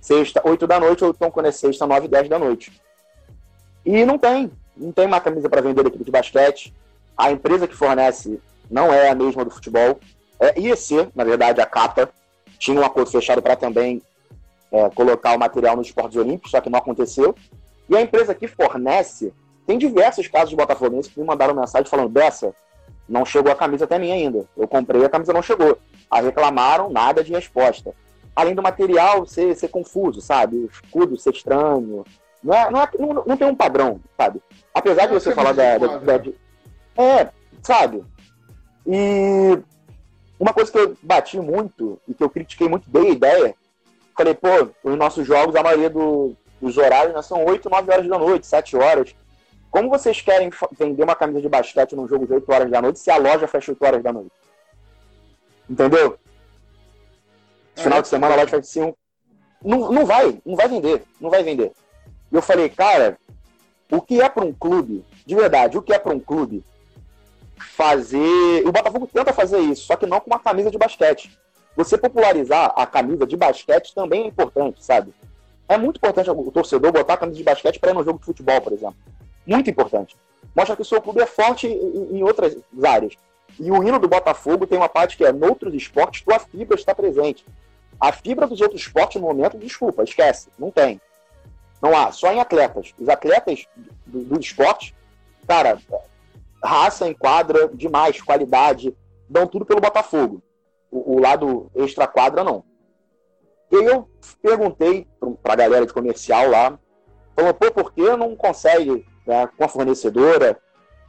sexta, 0.00 0.40
8 0.44 0.66
da 0.66 0.80
noite, 0.80 1.04
ou 1.04 1.10
então 1.10 1.30
quando 1.30 1.46
é 1.46 1.52
sexta, 1.52 1.86
9, 1.86 2.08
10 2.08 2.28
da 2.28 2.38
noite. 2.38 2.72
E 3.84 4.04
não 4.04 4.18
tem. 4.18 4.50
Não 4.76 4.92
tem 4.92 5.06
uma 5.06 5.20
camisa 5.20 5.48
para 5.48 5.60
vender 5.60 5.82
da 5.82 5.88
equipe 5.88 6.04
de 6.04 6.10
basquete. 6.10 6.74
A 7.16 7.32
empresa 7.32 7.66
que 7.66 7.74
fornece 7.74 8.40
não 8.70 8.92
é 8.92 9.08
a 9.08 9.14
mesma 9.14 9.44
do 9.44 9.50
futebol. 9.50 9.98
É, 10.38 10.60
ia 10.60 10.76
ser, 10.76 11.08
na 11.14 11.24
verdade, 11.24 11.60
a 11.60 11.66
capa. 11.66 12.08
Tinha 12.58 12.80
um 12.80 12.84
acordo 12.84 13.10
fechado 13.10 13.40
para 13.40 13.56
também 13.56 14.02
é, 14.70 14.88
colocar 14.90 15.34
o 15.34 15.38
material 15.38 15.76
nos 15.76 15.86
esportes 15.86 16.16
olímpicos, 16.16 16.50
só 16.50 16.60
que 16.60 16.70
não 16.70 16.78
aconteceu. 16.78 17.34
E 17.88 17.96
a 17.96 18.00
empresa 18.00 18.34
que 18.34 18.46
fornece, 18.46 19.32
tem 19.66 19.78
diversos 19.78 20.28
casos 20.28 20.50
de 20.50 20.56
botafoguenses 20.56 21.12
que 21.12 21.18
me 21.18 21.26
mandaram 21.26 21.54
mensagem 21.54 21.88
falando: 21.88 22.10
dessa, 22.10 22.54
não 23.08 23.24
chegou 23.24 23.50
a 23.50 23.56
camisa 23.56 23.84
até 23.84 23.98
mim 23.98 24.12
ainda. 24.12 24.46
Eu 24.56 24.68
comprei, 24.68 25.04
a 25.04 25.08
camisa 25.08 25.32
não 25.32 25.42
chegou. 25.42 25.78
Aí 26.10 26.24
reclamaram, 26.24 26.90
nada 26.90 27.22
de 27.22 27.32
resposta. 27.32 27.94
Além 28.34 28.54
do 28.54 28.62
material 28.62 29.26
ser, 29.26 29.54
ser 29.56 29.68
confuso, 29.68 30.20
sabe? 30.20 30.56
O 30.56 30.66
escudo 30.66 31.16
ser 31.16 31.34
estranho. 31.34 32.04
Não, 32.42 32.54
é, 32.54 32.70
não, 32.70 32.82
é, 32.82 32.88
não, 32.98 33.24
não, 33.26 33.36
tem 33.36 33.48
um 33.48 33.54
padrão, 33.54 34.00
sabe? 34.16 34.40
Apesar 34.72 35.06
de 35.06 35.14
você 35.14 35.34
falar 35.34 35.52
da, 35.52 35.76
da, 35.76 35.98
da. 35.98 36.30
É, 36.96 37.28
sabe? 37.62 38.04
E 38.86 39.58
uma 40.38 40.52
coisa 40.52 40.70
que 40.70 40.78
eu 40.78 40.96
bati 41.02 41.38
muito 41.40 42.00
e 42.06 42.14
que 42.14 42.22
eu 42.22 42.30
critiquei 42.30 42.68
muito, 42.68 42.88
dei 42.88 43.08
a 43.08 43.12
ideia, 43.12 43.54
falei, 44.16 44.34
pô, 44.34 44.70
os 44.84 44.96
nossos 44.96 45.26
jogos, 45.26 45.56
a 45.56 45.62
maioria 45.62 45.90
do, 45.90 46.36
dos 46.60 46.76
horários 46.78 47.14
né, 47.14 47.22
são 47.22 47.44
8, 47.44 47.68
9 47.68 47.92
horas 47.92 48.08
da 48.08 48.18
noite, 48.18 48.46
7 48.46 48.76
horas. 48.76 49.14
Como 49.70 49.90
vocês 49.90 50.20
querem 50.20 50.50
vender 50.78 51.02
uma 51.02 51.14
camisa 51.14 51.40
de 51.40 51.48
basquete 51.48 51.94
num 51.94 52.08
jogo 52.08 52.26
de 52.26 52.32
8 52.32 52.52
horas 52.52 52.70
da 52.70 52.80
noite 52.80 52.98
se 52.98 53.10
a 53.10 53.16
loja 53.16 53.46
fecha 53.46 53.72
8 53.72 53.84
horas 53.84 54.02
da 54.02 54.12
noite? 54.12 54.30
Entendeu? 55.68 56.18
É, 57.76 57.82
Final 57.82 58.02
de 58.02 58.08
semana 58.08 58.34
a 58.34 58.36
loja 58.36 58.50
fecha 58.50 58.62
5. 58.62 58.98
Não, 59.64 59.92
não 59.92 60.06
vai, 60.06 60.40
não 60.44 60.56
vai 60.56 60.68
vender, 60.68 61.04
não 61.20 61.30
vai 61.30 61.42
vender. 61.42 61.72
E 62.30 62.34
eu 62.34 62.42
falei, 62.42 62.68
cara, 62.68 63.18
o 63.90 64.00
que 64.00 64.20
é 64.20 64.28
para 64.28 64.44
um 64.44 64.52
clube, 64.52 65.04
de 65.26 65.34
verdade, 65.34 65.76
o 65.76 65.82
que 65.82 65.92
é 65.92 65.98
para 65.98 66.14
um 66.14 66.20
clube 66.20 66.64
fazer. 67.56 68.66
O 68.66 68.72
Botafogo 68.72 69.08
tenta 69.12 69.32
fazer 69.32 69.58
isso, 69.58 69.86
só 69.86 69.96
que 69.96 70.06
não 70.06 70.20
com 70.20 70.30
uma 70.30 70.38
camisa 70.38 70.70
de 70.70 70.78
basquete. 70.78 71.36
Você 71.76 71.96
popularizar 71.96 72.72
a 72.76 72.86
camisa 72.86 73.26
de 73.26 73.36
basquete 73.36 73.94
também 73.94 74.24
é 74.24 74.26
importante, 74.26 74.84
sabe? 74.84 75.12
É 75.68 75.76
muito 75.76 75.98
importante 75.98 76.30
o 76.30 76.50
torcedor 76.50 76.92
botar 76.92 77.14
a 77.14 77.18
camisa 77.18 77.38
de 77.38 77.44
basquete 77.44 77.78
para 77.78 77.90
ir 77.90 77.94
no 77.94 78.04
jogo 78.04 78.18
de 78.18 78.24
futebol, 78.24 78.60
por 78.60 78.72
exemplo. 78.72 78.96
Muito 79.46 79.70
importante. 79.70 80.16
Mostra 80.56 80.74
que 80.74 80.82
o 80.82 80.84
seu 80.84 81.00
clube 81.00 81.20
é 81.20 81.26
forte 81.26 81.66
em 81.66 82.22
outras 82.22 82.56
áreas. 82.84 83.14
E 83.58 83.70
o 83.70 83.82
hino 83.82 83.98
do 83.98 84.08
Botafogo 84.08 84.66
tem 84.66 84.78
uma 84.78 84.88
parte 84.88 85.16
que 85.16 85.24
é, 85.24 85.32
noutros 85.32 85.74
esportes, 85.74 86.22
tua 86.22 86.38
fibra 86.38 86.76
está 86.76 86.94
presente. 86.94 87.44
A 88.00 88.12
fibra 88.12 88.46
dos 88.46 88.60
outros 88.60 88.80
esportes, 88.80 89.20
no 89.20 89.26
momento, 89.26 89.58
desculpa, 89.58 90.04
esquece, 90.04 90.48
não 90.58 90.70
tem. 90.70 91.00
Não 91.82 91.96
há, 91.96 92.12
só 92.12 92.32
em 92.32 92.40
atletas. 92.40 92.94
Os 92.98 93.08
atletas 93.08 93.66
do, 94.06 94.20
do 94.24 94.40
esporte, 94.40 94.94
cara, 95.46 95.78
raça, 96.62 97.08
enquadra 97.08 97.68
demais, 97.68 98.20
qualidade, 98.20 98.96
dão 99.28 99.46
tudo 99.46 99.66
pelo 99.66 99.80
Botafogo. 99.80 100.42
O, 100.90 101.16
o 101.16 101.20
lado 101.20 101.70
extra-quadra, 101.74 102.44
não. 102.44 102.64
E 103.70 103.76
eu 103.76 104.08
perguntei 104.40 105.06
para 105.42 105.52
a 105.52 105.56
galera 105.56 105.86
de 105.86 105.92
comercial 105.92 106.48
lá, 106.48 106.78
falou, 107.34 107.54
pô, 107.54 107.70
por 107.70 107.92
que 107.92 108.16
não 108.16 108.34
consegue, 108.34 109.04
né, 109.26 109.48
com 109.56 109.64
a 109.64 109.68
fornecedora, 109.68 110.58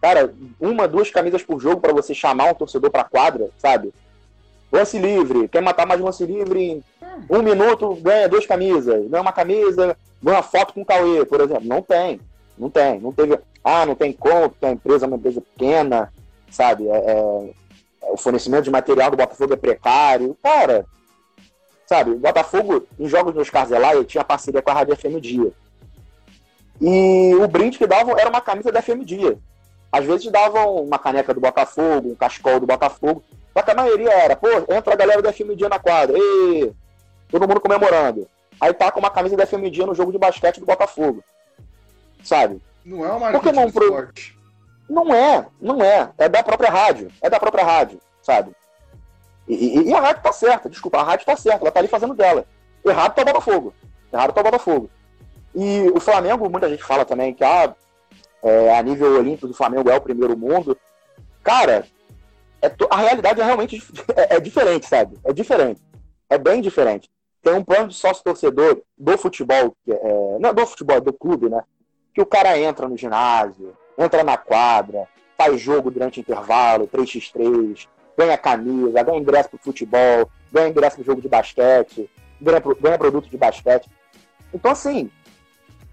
cara, 0.02 0.34
uma, 0.60 0.88
duas 0.88 1.10
camisas 1.12 1.44
por 1.44 1.60
jogo 1.60 1.82
para 1.82 1.94
você 1.94 2.14
chamar 2.14 2.52
um 2.52 2.56
torcedor 2.56 2.90
para 2.90 3.04
quadra, 3.04 3.50
sabe? 3.58 3.94
Lance 4.72 4.98
livre, 5.00 5.48
quer 5.48 5.62
matar 5.62 5.86
mais 5.86 6.00
lance 6.00 6.26
livre 6.26 6.84
um 7.30 7.42
minuto, 7.42 7.96
ganha 7.96 8.30
duas 8.30 8.46
camisas, 8.46 9.08
ganha 9.10 9.22
uma 9.22 9.34
camisa, 9.34 9.98
ganha 10.22 10.38
uma 10.38 10.44
foto 10.44 10.74
com 10.74 10.82
o 10.82 10.86
Cauê, 10.86 11.26
por 11.26 11.42
exemplo. 11.42 11.66
Não 11.66 11.82
tem, 11.82 12.20
não 12.58 12.70
tem, 12.70 13.00
não 13.00 13.12
teve. 13.12 13.40
Ah, 13.64 13.86
não 13.86 13.96
tem 13.96 14.14
como, 14.14 14.50
porque 14.50 14.66
a 14.66 14.72
empresa 14.72 15.06
é 15.06 15.08
uma 15.08 15.18
empresa 15.18 15.42
pequena, 15.42 16.14
sabe? 16.50 16.88
É, 16.88 16.96
é, 16.96 17.54
o 18.12 18.18
fornecimento 18.18 18.64
de 18.64 18.72
material 18.72 19.12
do 19.12 19.18
Botafogo 19.18 19.54
é 19.54 19.58
precário. 19.58 20.38
Cara, 20.42 20.86
sabe, 21.86 22.12
o 22.12 22.20
Botafogo, 22.20 22.88
em 22.98 23.08
jogos 23.08 23.36
nos 23.36 23.50
Carzelaia, 23.50 24.04
tinha 24.04 24.24
parceria 24.24 24.62
com 24.62 24.72
a 24.72 24.74
Rádio 24.74 24.96
FM 24.96 25.20
Dia. 25.20 25.52
E 26.82 27.36
o 27.36 27.48
brinde 27.48 27.78
que 27.78 27.88
davam 27.88 28.18
era 28.18 28.30
uma 28.30 28.40
camisa 28.40 28.72
da 28.72 28.82
FM 28.82 29.04
Dia. 29.04 29.38
Às 29.91 30.06
vezes 30.06 30.32
davam 30.32 30.75
uma 30.75 30.99
caneca 30.99 31.34
do 31.34 31.41
Botafogo, 31.41 32.10
um 32.12 32.15
cascol 32.15 32.60
do 32.60 32.67
Botafogo. 32.67 33.23
Só 33.54 33.62
que 33.63 33.71
a 33.71 33.75
maioria 33.75 34.12
era, 34.12 34.36
pô, 34.36 34.47
entra 34.69 34.93
a 34.93 34.97
galera 34.97 35.21
da 35.21 35.34
FM 35.34 35.56
Dia 35.56 35.69
na 35.69 35.80
quadra. 35.80 36.17
E 36.17 36.71
todo 37.30 37.47
mundo 37.47 37.60
comemorando. 37.60 38.28
Aí 38.62 38.73
tá 38.73 38.91
com 38.91 38.99
uma 38.99 39.10
camisa 39.10 39.36
da 39.36 39.47
FM 39.47 39.69
Dia 39.71 39.86
no 39.86 39.95
jogo 39.95 40.12
de 40.12 40.17
basquete 40.17 40.60
do 40.60 40.65
Botafogo. 40.65 41.23
Sabe? 42.23 42.62
Não 42.86 43.06
é 43.06 43.10
uma 43.10 43.32
marketing 43.32 43.56
não 43.56 43.71
pro... 43.71 44.10
Não 44.89 45.13
é, 45.13 45.45
não 45.62 45.84
é. 45.84 46.12
É 46.17 46.28
da 46.28 46.43
própria 46.43 46.69
rádio. 46.69 47.12
É 47.21 47.30
da 47.30 47.39
própria 47.39 47.63
rádio, 47.63 47.99
sabe? 48.21 48.52
E, 49.47 49.80
e, 49.80 49.89
e, 49.89 49.93
a 49.93 49.99
rádio 49.99 50.21
tá 50.21 50.32
certa, 50.32 50.69
desculpa, 50.69 50.99
a 50.99 51.04
rádio 51.04 51.25
tá 51.25 51.36
certa, 51.36 51.63
ela 51.63 51.71
tá 51.71 51.80
ali 51.80 51.88
fazendo 51.88 52.13
dela. 52.13 52.45
Errado 52.86 53.15
tá 53.15 53.21
o 53.21 53.25
Botafogo. 53.25 53.73
Errado 54.12 54.34
tá 54.34 54.41
o 54.41 54.43
Botafogo. 54.43 54.89
E 55.56 55.89
o 55.93 55.99
Flamengo, 55.99 56.49
muita 56.49 56.69
gente 56.69 56.84
fala 56.84 57.06
também 57.06 57.34
que 57.34 57.43
ah, 57.43 57.73
é, 58.43 58.78
a 58.78 58.82
nível 58.82 59.17
olímpico 59.17 59.47
do 59.47 59.54
Flamengo 59.54 59.89
é 59.89 59.95
o 59.95 60.02
primeiro 60.02 60.38
mundo. 60.38 60.78
Cara, 61.43 61.86
é 62.62 62.71
a 62.89 62.97
realidade 62.97 63.41
é 63.41 63.43
realmente 63.43 63.82
é, 64.15 64.36
é 64.36 64.39
diferente, 64.39 64.86
sabe? 64.86 65.17
É 65.23 65.34
diferente. 65.34 65.82
É 66.30 66.38
bem 66.38 66.62
diferente. 66.62 67.10
Tem 67.41 67.54
um 67.54 67.63
plano 67.63 67.88
de 67.88 67.95
sócio 67.95 68.23
torcedor 68.23 68.82
do 68.97 69.17
futebol, 69.17 69.75
é, 69.88 70.38
não 70.39 70.49
é 70.49 70.54
do 70.54 70.65
futebol, 70.67 70.99
do 70.99 71.13
clube, 71.13 71.49
né? 71.49 71.63
Que 72.13 72.21
o 72.21 72.25
cara 72.25 72.58
entra 72.58 72.88
no 72.88 72.97
ginásio, 72.97 73.73
entra 73.97 74.23
na 74.23 74.38
quadra, 74.38 75.08
faz 75.38 75.60
jogo 75.60 75.89
durante 75.89 76.19
intervalo, 76.19 76.88
3x3, 76.88 77.88
ganha 78.17 78.38
camisa, 78.38 79.04
ganha 79.04 79.17
ingresso 79.17 79.49
pro 79.49 79.60
futebol, 79.60 80.30
ganha 80.52 80.67
ingresso 80.67 80.97
pro 80.97 81.06
jogo 81.06 81.21
de 81.21 81.30
basquete, 81.30 82.10
ganha, 82.41 82.62
ganha 82.82 82.97
produto 82.97 83.30
de 83.30 83.38
basquete. 83.38 83.89
Então, 84.54 84.71
assim, 84.71 85.10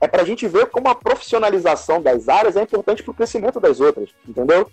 é 0.01 0.07
para 0.07 0.23
a 0.23 0.25
gente 0.25 0.47
ver 0.47 0.67
como 0.67 0.89
a 0.89 0.95
profissionalização 0.95 2.01
das 2.01 2.29
áreas 2.29 2.57
é 2.57 2.63
importante 2.63 3.03
para 3.03 3.13
o 3.13 3.15
crescimento 3.15 3.59
das 3.59 3.81
outras, 3.81 4.11
entendeu? 4.27 4.71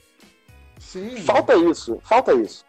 Sim. 0.79 1.15
Falta 1.17 1.55
isso, 1.55 1.99
falta 2.03 2.33
isso. 2.33 2.65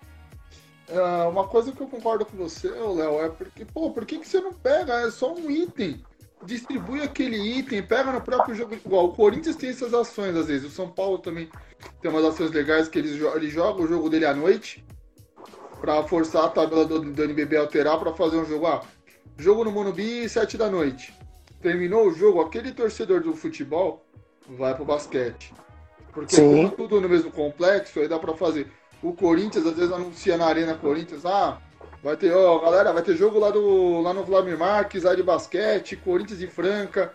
É, 0.88 1.00
uma 1.26 1.48
coisa 1.48 1.72
que 1.72 1.80
eu 1.80 1.86
concordo 1.86 2.24
com 2.26 2.36
você, 2.36 2.68
Léo, 2.68 3.20
é 3.20 3.28
porque, 3.28 3.64
pô, 3.64 3.90
por 3.90 4.04
que, 4.04 4.18
que 4.18 4.28
você 4.28 4.40
não 4.40 4.52
pega? 4.52 5.00
É 5.00 5.10
só 5.10 5.32
um 5.32 5.50
item. 5.50 6.04
Distribui 6.44 7.02
aquele 7.02 7.36
item, 7.36 7.82
pega 7.82 8.12
no 8.12 8.20
próprio 8.20 8.54
jogo. 8.54 8.74
Igual, 8.74 9.06
o 9.06 9.14
Corinthians 9.14 9.56
tem 9.56 9.70
essas 9.70 9.94
ações 9.94 10.36
às 10.36 10.46
vezes. 10.46 10.70
O 10.70 10.74
São 10.74 10.90
Paulo 10.90 11.18
também 11.18 11.48
tem 12.02 12.10
umas 12.10 12.24
ações 12.24 12.50
legais 12.50 12.86
que 12.86 12.98
eles, 12.98 13.20
ele 13.34 13.48
joga 13.48 13.82
o 13.82 13.86
jogo 13.86 14.10
dele 14.10 14.26
à 14.26 14.34
noite 14.34 14.84
para 15.80 16.02
forçar 16.04 16.44
a 16.44 16.48
tabela 16.48 16.84
do, 16.84 17.00
do 17.00 17.24
NBB 17.24 17.56
alterar 17.56 17.98
para 17.98 18.12
fazer 18.12 18.36
um 18.36 18.44
jogo. 18.44 18.66
Ah, 18.66 18.82
jogo 19.38 19.64
no 19.64 19.70
Monubi, 19.70 20.28
7 20.28 20.58
da 20.58 20.70
noite. 20.70 21.14
Terminou 21.64 22.09
o 22.09 22.14
jogo, 22.14 22.42
aquele 22.42 22.72
torcedor 22.72 23.22
do 23.22 23.35
futebol 23.35 24.05
vai 24.46 24.74
pro 24.74 24.85
basquete. 24.85 25.50
Porque 26.12 26.37
Sim. 26.37 26.68
tudo 26.77 27.00
no 27.00 27.09
mesmo 27.09 27.31
complexo, 27.31 28.00
aí 28.00 28.07
dá 28.07 28.18
para 28.18 28.35
fazer. 28.35 28.70
O 29.03 29.14
Corinthians 29.14 29.64
às 29.64 29.74
vezes 29.74 29.90
anuncia 29.90 30.37
na 30.37 30.44
Arena 30.44 30.74
Corinthians, 30.74 31.24
ah, 31.24 31.57
vai 32.03 32.18
ter, 32.18 32.35
ó, 32.35 32.59
galera, 32.59 32.92
vai 32.92 33.03
ter 33.03 33.16
jogo 33.16 33.38
lá, 33.38 33.50
do, 33.50 34.03
lá 34.03 34.12
no 34.12 34.24
Vladimir 34.24 34.59
Marques, 34.59 35.07
área 35.07 35.16
de 35.16 35.22
basquete, 35.22 35.96
Corinthians 35.96 36.42
e 36.42 36.46
Franca. 36.46 37.14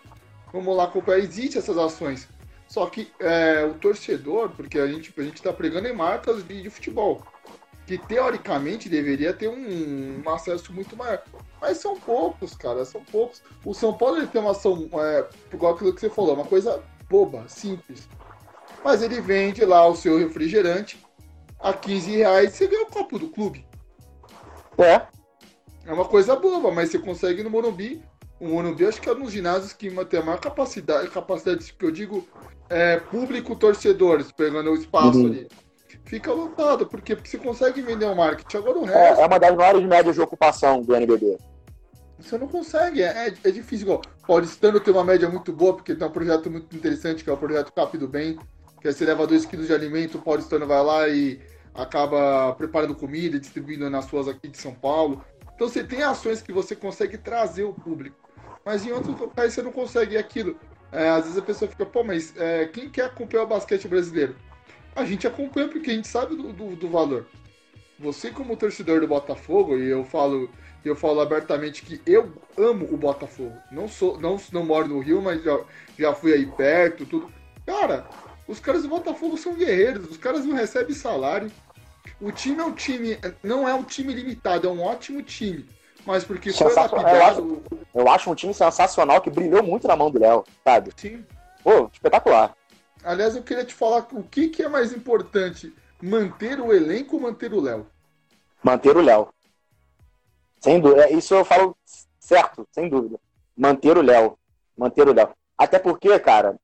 Vamos 0.51 0.75
lá 0.75 0.85
acompanhar. 0.85 1.19
Existem 1.19 1.61
essas 1.61 1.77
ações. 1.77 2.27
Só 2.67 2.87
que 2.87 3.11
é, 3.19 3.63
o 3.65 3.75
torcedor, 3.75 4.49
porque 4.49 4.79
a 4.79 4.87
gente, 4.87 5.13
a 5.15 5.21
gente 5.21 5.43
tá 5.43 5.53
pregando 5.53 5.87
em 5.87 5.93
marcas 5.93 6.43
de, 6.43 6.63
de 6.63 6.69
futebol, 6.71 7.21
que 7.89 7.97
teoricamente 7.97 8.87
deveria 8.87 9.33
ter 9.33 9.47
um, 9.47 10.21
um, 10.23 10.29
acesso 10.29 10.71
muito 10.71 10.95
maior. 10.95 11.23
Mas 11.59 11.79
são 11.79 11.99
poucos, 11.99 12.53
cara, 12.53 12.85
são 12.85 13.03
poucos. 13.03 13.41
O 13.65 13.73
São 13.73 13.91
Paulo 13.91 14.17
ele 14.17 14.27
tem 14.27 14.39
uma 14.39 14.51
ação, 14.51 14.87
é, 14.93 15.25
igual 15.51 15.73
aquilo 15.73 15.91
que 15.91 15.99
você 15.99 16.07
falou, 16.07 16.35
uma 16.35 16.45
coisa 16.45 16.83
boba, 17.09 17.45
simples. 17.47 18.07
Mas 18.85 19.01
ele 19.01 19.19
vende 19.19 19.65
lá 19.65 19.87
o 19.87 19.95
seu 19.95 20.19
refrigerante 20.19 21.03
a 21.59 21.73
15 21.73 22.11
reais 22.17 22.53
você 22.53 22.67
ganha 22.67 22.83
o 22.83 22.91
copo 22.91 23.17
do 23.17 23.27
clube. 23.27 23.65
É. 24.77 25.07
É 25.83 25.91
uma 25.91 26.05
coisa 26.05 26.35
boba, 26.35 26.71
mas 26.71 26.91
você 26.91 26.99
consegue 26.99 27.41
no 27.41 27.49
Morumbi. 27.49 28.03
O 28.39 28.49
Morumbi 28.49 28.85
acho 28.85 29.01
que 29.01 29.09
é 29.09 29.13
um 29.13 29.23
dos 29.23 29.31
ginásios 29.31 29.73
que 29.73 29.89
tem 30.05 30.19
a 30.19 30.23
maior 30.23 30.39
capacidade, 30.39 31.09
capacidade 31.09 31.73
que 31.73 31.85
eu 31.85 31.89
digo, 31.89 32.27
é, 32.69 32.97
público 32.97 33.55
torcedores, 33.55 34.31
pegando 34.31 34.69
o 34.69 34.75
espaço 34.75 35.21
uhum. 35.21 35.25
ali. 35.25 35.47
Fica 36.09 36.33
lotado, 36.33 36.87
porque 36.87 37.13
você 37.13 37.37
consegue 37.37 37.83
vender 37.83 38.05
o 38.05 38.15
marketing. 38.15 38.57
Agora 38.57 38.79
o 38.79 38.89
é, 38.89 38.91
resto. 38.91 39.19
É, 39.19 39.23
é 39.23 39.27
uma 39.27 39.37
das 39.37 39.55
maiores 39.55 39.83
médias 39.85 40.15
de 40.15 40.21
ocupação 40.21 40.81
do 40.81 40.95
NBB. 40.95 41.37
Você 42.17 42.35
não 42.35 42.47
consegue, 42.47 43.03
é, 43.03 43.27
é, 43.27 43.33
é 43.43 43.51
difícil. 43.51 43.85
Igual, 43.85 44.01
Paulistano 44.25 44.79
tem 44.79 44.91
uma 44.91 45.03
média 45.03 45.29
muito 45.29 45.53
boa, 45.53 45.75
porque 45.75 45.93
tem 45.93 46.07
um 46.07 46.09
projeto 46.09 46.49
muito 46.49 46.75
interessante, 46.75 47.23
que 47.23 47.29
é 47.29 47.33
o 47.33 47.37
projeto 47.37 47.71
Cap 47.71 47.95
do 47.95 48.07
Bem, 48.07 48.39
que 48.81 48.87
aí 48.87 48.93
você 48.93 49.05
leva 49.05 49.27
2 49.27 49.45
quilos 49.45 49.67
de 49.67 49.73
alimento, 49.73 50.17
o 50.17 50.21
paulistano 50.21 50.65
vai 50.65 50.83
lá 50.83 51.07
e 51.07 51.39
acaba 51.75 52.55
preparando 52.55 52.95
comida 52.95 53.37
e 53.37 53.39
distribuindo 53.39 53.87
nas 53.87 54.05
suas 54.05 54.27
aqui 54.27 54.47
de 54.47 54.57
São 54.57 54.73
Paulo. 54.73 55.23
Então 55.53 55.69
você 55.69 55.83
tem 55.83 56.01
ações 56.01 56.41
que 56.41 56.51
você 56.51 56.75
consegue 56.75 57.19
trazer 57.19 57.65
o 57.65 57.73
público. 57.73 58.17
Mas 58.65 58.83
em 58.83 58.91
outros 58.91 59.15
países 59.35 59.53
você 59.53 59.61
não 59.61 59.71
consegue 59.71 60.17
aquilo. 60.17 60.57
É, 60.91 61.07
às 61.09 61.25
vezes 61.25 61.37
a 61.37 61.43
pessoa 61.43 61.69
fica, 61.69 61.85
pô, 61.85 62.03
mas 62.03 62.35
é, 62.35 62.65
quem 62.65 62.89
quer 62.89 63.05
acompanhar 63.05 63.43
o 63.43 63.47
basquete 63.47 63.87
brasileiro? 63.87 64.35
A 64.95 65.05
gente 65.05 65.27
acompanha 65.27 65.67
porque 65.67 65.91
a 65.91 65.93
gente 65.93 66.07
sabe 66.07 66.35
do, 66.35 66.51
do, 66.51 66.75
do 66.75 66.89
valor. 66.89 67.27
Você 67.99 68.31
como 68.31 68.55
torcedor 68.55 69.01
do 69.01 69.07
Botafogo, 69.07 69.77
e 69.77 69.89
eu 69.89 70.05
falo, 70.05 70.49
eu 70.83 70.95
falo 70.95 71.19
abertamente 71.19 71.83
que 71.83 72.01
eu 72.05 72.33
amo 72.57 72.87
o 72.91 72.97
Botafogo. 72.97 73.57
Não 73.71 73.87
sou, 73.87 74.19
não, 74.19 74.39
não 74.51 74.65
moro 74.65 74.87
no 74.87 74.99
Rio, 74.99 75.21
mas 75.21 75.43
já, 75.43 75.59
já 75.97 76.13
fui 76.13 76.33
aí 76.33 76.45
perto, 76.45 77.05
tudo. 77.05 77.31
Cara, 77.65 78.07
os 78.47 78.59
caras 78.59 78.83
do 78.83 78.89
Botafogo 78.89 79.37
são 79.37 79.53
guerreiros, 79.53 80.09
os 80.09 80.17
caras 80.17 80.45
não 80.45 80.55
recebem 80.55 80.95
salário. 80.95 81.51
O 82.21 82.31
time 82.31 82.59
é 82.59 82.63
um 82.63 82.71
time, 82.71 83.17
não 83.43 83.67
é 83.67 83.73
um 83.73 83.83
time 83.83 84.13
limitado, 84.13 84.67
é 84.67 84.71
um 84.71 84.81
ótimo 84.81 85.21
time. 85.21 85.65
Mas 86.05 86.23
porque 86.23 86.51
foi 86.51 86.73
lapidado... 86.73 87.09
eu, 87.09 87.23
acho, 87.23 87.61
eu 87.93 88.09
acho 88.09 88.31
um 88.31 88.35
time 88.35 88.53
sensacional 88.53 89.21
que 89.21 89.29
brilhou 89.29 89.61
muito 89.61 89.87
na 89.87 89.95
mão 89.95 90.09
do 90.09 90.19
Léo, 90.19 90.43
sabe? 90.63 90.91
Sim. 90.95 91.25
Pô, 91.63 91.89
espetacular. 91.93 92.55
Aliás, 93.03 93.35
eu 93.35 93.43
queria 93.43 93.65
te 93.65 93.73
falar 93.73 94.07
o 94.11 94.23
que, 94.23 94.49
que 94.49 94.63
é 94.63 94.69
mais 94.69 94.91
importante: 94.91 95.73
manter 96.01 96.59
o 96.59 96.73
elenco 96.73 97.15
ou 97.15 97.21
manter 97.21 97.53
o 97.53 97.61
Léo? 97.61 97.87
Manter 98.63 98.97
o 98.97 99.01
Léo. 99.01 99.29
Sem 100.59 100.79
dúvida. 100.79 101.05
É, 101.05 101.13
isso 101.13 101.33
eu 101.33 101.45
falo 101.45 101.75
certo, 102.19 102.67
sem 102.71 102.89
dúvida. 102.89 103.19
Manter 103.55 103.97
o 103.97 104.01
Léo. 104.01 104.37
Manter 104.77 105.07
o 105.07 105.13
Léo. 105.13 105.29
Até 105.57 105.79
porque, 105.79 106.19
cara, 106.19 106.57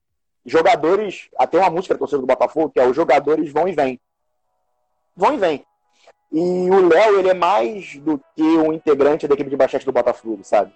jogadores. 0.45 1.29
Até 1.37 1.57
uma 1.57 1.69
música 1.69 1.93
da 1.93 1.99
torcida 1.99 2.19
do 2.19 2.27
Botafogo, 2.27 2.69
que 2.69 2.79
é 2.79 2.87
os 2.87 2.95
jogadores 2.95 3.51
vão 3.51 3.67
e 3.67 3.71
vêm. 3.71 3.99
Vão 5.15 5.33
e 5.33 5.37
vêm. 5.37 5.65
E 6.31 6.69
o 6.69 6.87
Léo, 6.87 7.19
ele 7.19 7.29
é 7.29 7.33
mais 7.33 7.95
do 7.97 8.19
que 8.35 8.43
um 8.43 8.73
integrante 8.73 9.27
da 9.27 9.35
equipe 9.35 9.49
de 9.49 9.55
basquete 9.55 9.85
do 9.85 9.91
Botafogo, 9.93 10.43
sabe? 10.43 10.73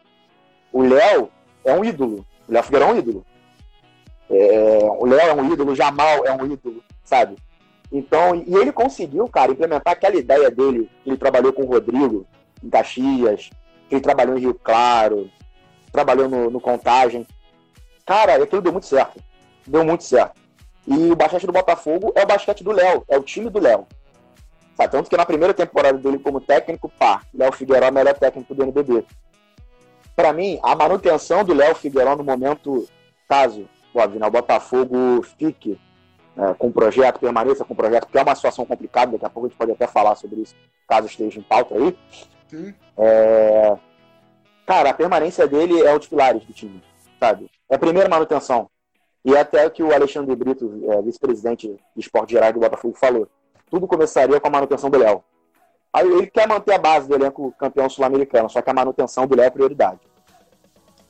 O 0.71 0.81
Léo 0.81 1.29
é 1.65 1.73
um 1.73 1.83
ídolo. 1.83 2.25
O 2.47 2.53
Léo 2.53 2.63
Figueiredo 2.63 2.91
é 2.91 2.93
um 2.93 2.97
ídolo. 2.97 3.25
É, 4.29 4.79
o 4.83 5.05
Léo 5.05 5.29
é 5.29 5.33
um 5.33 5.51
ídolo, 5.51 5.71
o 5.71 5.75
Jamal 5.75 6.25
é 6.25 6.31
um 6.31 6.45
ídolo, 6.45 6.83
sabe? 7.03 7.35
Então, 7.91 8.35
e 8.35 8.55
ele 8.55 8.71
conseguiu, 8.71 9.27
cara, 9.27 9.51
implementar 9.51 9.93
aquela 9.93 10.15
ideia 10.15 10.51
dele, 10.51 10.89
que 11.03 11.09
ele 11.09 11.17
trabalhou 11.17 11.51
com 11.51 11.63
o 11.63 11.67
Rodrigo 11.67 12.25
em 12.63 12.69
Caxias, 12.69 13.49
que 13.87 13.95
ele 13.95 14.01
trabalhou 14.01 14.37
em 14.37 14.41
Rio 14.41 14.53
Claro, 14.53 15.29
trabalhou 15.91 16.29
no, 16.29 16.51
no 16.51 16.61
Contagem. 16.61 17.25
Cara, 18.05 18.43
aquilo 18.43 18.61
deu 18.61 18.71
muito 18.71 18.85
certo 18.85 19.19
deu 19.69 19.85
muito 19.85 20.03
certo. 20.03 20.39
E 20.87 21.11
o 21.11 21.15
basquete 21.15 21.45
do 21.45 21.51
Botafogo 21.51 22.11
é 22.15 22.23
o 22.23 22.27
basquete 22.27 22.63
do 22.63 22.71
Léo, 22.71 23.03
é 23.07 23.17
o 23.17 23.23
time 23.23 23.49
do 23.49 23.59
Léo. 23.59 23.87
Sabe? 24.75 24.91
Tanto 24.91 25.09
que 25.09 25.17
na 25.17 25.25
primeira 25.25 25.53
temporada 25.53 25.97
dele 25.97 26.19
como 26.19 26.41
técnico, 26.41 26.89
pá, 26.89 27.21
Léo 27.33 27.51
Figueiró 27.51 27.85
é 27.85 27.91
o 27.91 27.93
melhor 27.93 28.17
técnico 28.17 28.55
do 28.55 28.63
NBB. 28.63 29.05
Para 30.15 30.33
mim, 30.33 30.59
a 30.63 30.75
manutenção 30.75 31.43
do 31.43 31.53
Léo 31.53 31.75
Figueiró 31.75 32.15
no 32.15 32.23
momento, 32.23 32.87
caso 33.27 33.67
o 33.93 34.31
Botafogo 34.31 35.21
fique 35.37 35.79
é, 36.37 36.53
com 36.53 36.67
o 36.67 36.71
projeto, 36.71 37.19
permaneça 37.19 37.65
com 37.65 37.73
o 37.73 37.77
projeto, 37.77 38.05
porque 38.05 38.17
é 38.17 38.23
uma 38.23 38.35
situação 38.35 38.65
complicada, 38.65 39.11
daqui 39.11 39.25
a 39.25 39.29
pouco 39.29 39.47
a 39.47 39.49
gente 39.49 39.57
pode 39.57 39.71
até 39.71 39.87
falar 39.87 40.15
sobre 40.15 40.41
isso, 40.41 40.55
caso 40.87 41.07
esteja 41.07 41.39
em 41.39 41.43
pauta 41.43 41.75
aí. 41.75 41.97
É... 42.97 43.77
Cara, 44.65 44.91
a 44.91 44.93
permanência 44.93 45.47
dele 45.47 45.81
é 45.81 45.93
um 45.93 45.97
dos 45.97 46.07
pilares 46.07 46.43
do 46.45 46.53
time, 46.53 46.81
sabe? 47.19 47.49
É 47.69 47.75
a 47.75 47.79
primeira 47.79 48.07
manutenção. 48.07 48.69
E 49.25 49.35
até 49.35 49.69
que 49.69 49.83
o 49.83 49.93
Alexandre 49.93 50.35
Brito, 50.35 50.81
é, 50.89 51.01
vice-presidente 51.01 51.67
de 51.67 51.99
esporte 51.99 52.31
geral 52.31 52.53
do 52.53 52.59
Botafogo, 52.59 52.95
falou. 52.95 53.27
Tudo 53.69 53.87
começaria 53.87 54.39
com 54.39 54.47
a 54.47 54.51
manutenção 54.51 54.89
do 54.89 54.97
Léo. 54.97 55.23
Aí 55.91 56.07
ele 56.07 56.27
quer 56.27 56.47
manter 56.47 56.73
a 56.73 56.77
base 56.77 57.07
do 57.07 57.15
elenco 57.15 57.51
campeão 57.59 57.89
sul-americano, 57.89 58.49
só 58.49 58.61
que 58.61 58.69
a 58.69 58.73
manutenção 58.73 59.27
do 59.27 59.35
Léo 59.35 59.47
é 59.47 59.49
prioridade. 59.49 59.99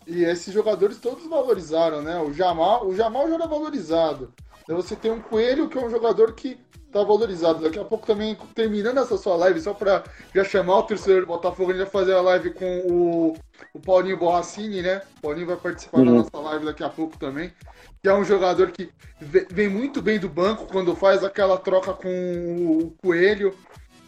E 0.09 0.23
esses 0.23 0.51
jogadores 0.51 0.97
todos 0.97 1.27
valorizaram, 1.27 2.01
né? 2.01 2.19
O 2.19 2.33
Jamal, 2.33 2.87
o 2.87 2.95
Jamal 2.95 3.27
já 3.29 3.35
era 3.35 3.47
valorizado. 3.47 4.33
Então 4.63 4.75
você 4.75 4.95
tem 4.95 5.11
um 5.11 5.21
Coelho 5.21 5.69
que 5.69 5.77
é 5.77 5.85
um 5.85 5.89
jogador 5.89 6.33
que 6.33 6.57
tá 6.91 7.03
valorizado. 7.03 7.61
Daqui 7.61 7.77
a 7.77 7.85
pouco 7.85 8.07
também, 8.07 8.35
terminando 8.55 8.97
essa 8.97 9.17
sua 9.17 9.35
live, 9.35 9.61
só 9.61 9.73
para 9.73 10.03
já 10.33 10.43
chamar 10.43 10.79
o 10.79 10.83
terceiro 10.83 11.27
Botafogo, 11.27 11.69
a 11.69 11.73
gente 11.73 11.83
vai 11.83 11.91
fazer 11.91 12.13
a 12.13 12.21
live 12.21 12.51
com 12.51 12.79
o, 12.89 13.33
o 13.73 13.79
Paulinho 13.79 14.17
Borracini, 14.17 14.81
né? 14.81 15.01
O 15.17 15.21
Paulinho 15.21 15.45
vai 15.45 15.57
participar 15.57 15.99
uhum. 15.99 16.05
da 16.05 16.11
nossa 16.11 16.37
live 16.37 16.65
daqui 16.65 16.83
a 16.83 16.89
pouco 16.89 17.17
também. 17.17 17.53
Que 18.01 18.09
é 18.09 18.13
um 18.13 18.23
jogador 18.23 18.71
que 18.71 18.89
vem 19.21 19.69
muito 19.69 20.01
bem 20.01 20.17
do 20.17 20.29
banco 20.29 20.65
quando 20.65 20.95
faz 20.95 21.23
aquela 21.23 21.57
troca 21.57 21.93
com 21.93 22.09
o 22.09 22.93
Coelho. 23.03 23.53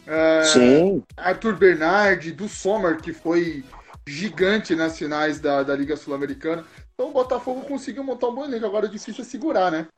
É, 0.04 0.42
Sim. 0.42 1.02
Arthur 1.16 1.54
Bernardi, 1.56 2.32
do 2.32 2.48
Sommer, 2.48 2.96
que 3.00 3.12
foi 3.12 3.64
gigante 4.06 4.74
nas 4.74 4.98
finais 4.98 5.40
da, 5.40 5.62
da 5.62 5.74
Liga 5.74 5.96
Sul-Americana. 5.96 6.64
Então 6.94 7.08
o 7.08 7.12
Botafogo 7.12 7.62
conseguiu 7.62 8.04
montar 8.04 8.28
um 8.28 8.34
bom 8.34 8.44
elenco. 8.44 8.66
Agora 8.66 8.86
o 8.86 8.88
difícil 8.88 9.22
é 9.22 9.26
segurar, 9.26 9.70
né? 9.70 9.88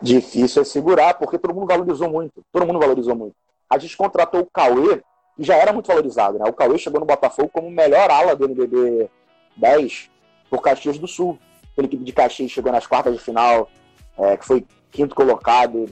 Difícil 0.00 0.62
é 0.62 0.64
segurar, 0.64 1.14
porque 1.14 1.38
todo 1.38 1.54
mundo 1.54 1.66
valorizou 1.66 2.10
muito. 2.10 2.42
Todo 2.52 2.66
mundo 2.66 2.78
valorizou 2.78 3.14
muito. 3.14 3.34
A 3.70 3.78
gente 3.78 3.96
contratou 3.96 4.40
o 4.40 4.50
Cauê, 4.52 5.02
que 5.36 5.42
já 5.42 5.56
era 5.56 5.72
muito 5.72 5.86
valorizado, 5.86 6.38
né? 6.38 6.44
O 6.48 6.52
Cauê 6.52 6.76
chegou 6.76 7.00
no 7.00 7.06
Botafogo 7.06 7.48
como 7.52 7.70
melhor 7.70 8.10
ala 8.10 8.36
do 8.36 8.44
NBB 8.44 9.08
10 9.56 10.10
por 10.50 10.60
Caxias 10.60 10.98
do 10.98 11.08
Sul. 11.08 11.38
Aquela 11.72 11.86
equipe 11.86 12.04
de 12.04 12.12
Caxias 12.12 12.50
chegou 12.50 12.70
nas 12.70 12.86
quartas 12.86 13.14
de 13.14 13.20
final, 13.20 13.70
é, 14.18 14.36
que 14.36 14.44
foi 14.44 14.66
quinto 14.90 15.14
colocado, 15.14 15.86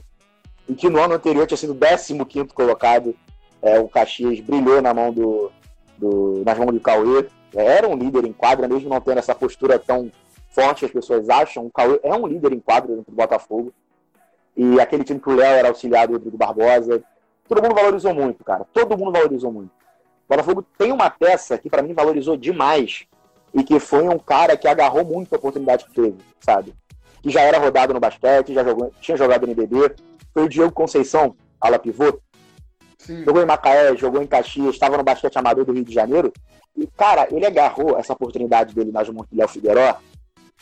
e 0.69 0.75
que 0.75 0.89
no 0.89 1.01
ano 1.01 1.15
anterior 1.15 1.47
tinha 1.47 1.57
sido 1.57 1.73
décimo 1.73 2.25
quinto 2.25 2.53
colocado. 2.53 3.15
É, 3.61 3.79
o 3.79 3.87
Caxias 3.87 4.39
brilhou 4.39 4.81
na 4.81 4.93
mão 4.93 5.11
do, 5.11 5.51
do, 6.01 6.43
nas 6.43 6.57
mãos 6.57 6.73
do 6.73 6.79
Cauê. 6.79 7.27
Era 7.53 7.87
um 7.87 7.95
líder 7.95 8.25
em 8.25 8.33
quadra, 8.33 8.67
mesmo 8.67 8.89
não 8.89 8.99
tendo 8.99 9.19
essa 9.19 9.35
postura 9.35 9.77
tão 9.77 10.11
forte, 10.49 10.83
as 10.83 10.91
pessoas 10.91 11.29
acham. 11.29 11.65
O 11.65 11.71
Cauê 11.71 11.99
é 12.03 12.13
um 12.13 12.27
líder 12.27 12.51
em 12.51 12.59
quadra 12.59 12.95
dentro 12.95 13.11
do 13.11 13.15
Botafogo. 13.15 13.71
E 14.57 14.79
aquele 14.79 15.03
time 15.03 15.19
que 15.19 15.29
o 15.29 15.35
Léo 15.35 15.55
era 15.55 15.69
auxiliado 15.69 16.19
do 16.19 16.37
Barbosa. 16.37 17.01
Todo 17.47 17.61
mundo 17.61 17.75
valorizou 17.75 18.13
muito, 18.13 18.43
cara. 18.43 18.65
Todo 18.73 18.97
mundo 18.97 19.11
valorizou 19.11 19.51
muito. 19.51 19.69
O 19.69 20.29
Botafogo 20.29 20.65
tem 20.77 20.91
uma 20.91 21.09
peça 21.09 21.57
que 21.57 21.69
para 21.69 21.81
mim 21.81 21.93
valorizou 21.93 22.35
demais 22.35 23.05
e 23.53 23.63
que 23.63 23.79
foi 23.79 24.07
um 24.07 24.17
cara 24.17 24.55
que 24.57 24.67
agarrou 24.67 25.05
muito 25.05 25.33
a 25.33 25.37
oportunidade 25.37 25.85
que 25.85 25.93
teve, 25.93 26.17
sabe? 26.39 26.73
Que 27.21 27.29
já 27.29 27.41
era 27.41 27.59
rodado 27.59 27.93
no 27.93 27.99
basquete, 27.99 28.53
já 28.53 28.63
jogou, 28.63 28.93
tinha 29.01 29.17
jogado 29.17 29.45
no 29.45 29.51
NBB. 29.51 29.93
Foi 30.33 30.43
o 30.43 30.49
Diego 30.49 30.71
Conceição, 30.71 31.35
ala 31.59 31.77
pivô, 31.77 32.19
Sim. 33.01 33.23
Jogou 33.25 33.41
em 33.41 33.45
Macaé, 33.45 33.95
jogou 33.97 34.21
em 34.21 34.27
Caxias, 34.27 34.75
estava 34.75 34.95
no 34.95 35.03
basquete 35.03 35.35
amador 35.35 35.65
do 35.65 35.73
Rio 35.73 35.83
de 35.83 35.93
Janeiro. 35.93 36.31
E, 36.77 36.85
cara, 36.85 37.27
ele 37.31 37.45
agarrou 37.45 37.97
essa 37.97 38.13
oportunidade 38.13 38.75
dele 38.75 38.91
nas 38.91 39.09
mãos 39.09 39.27
do 39.27 39.35
Léo 39.35 39.47
Figueiró, 39.47 39.97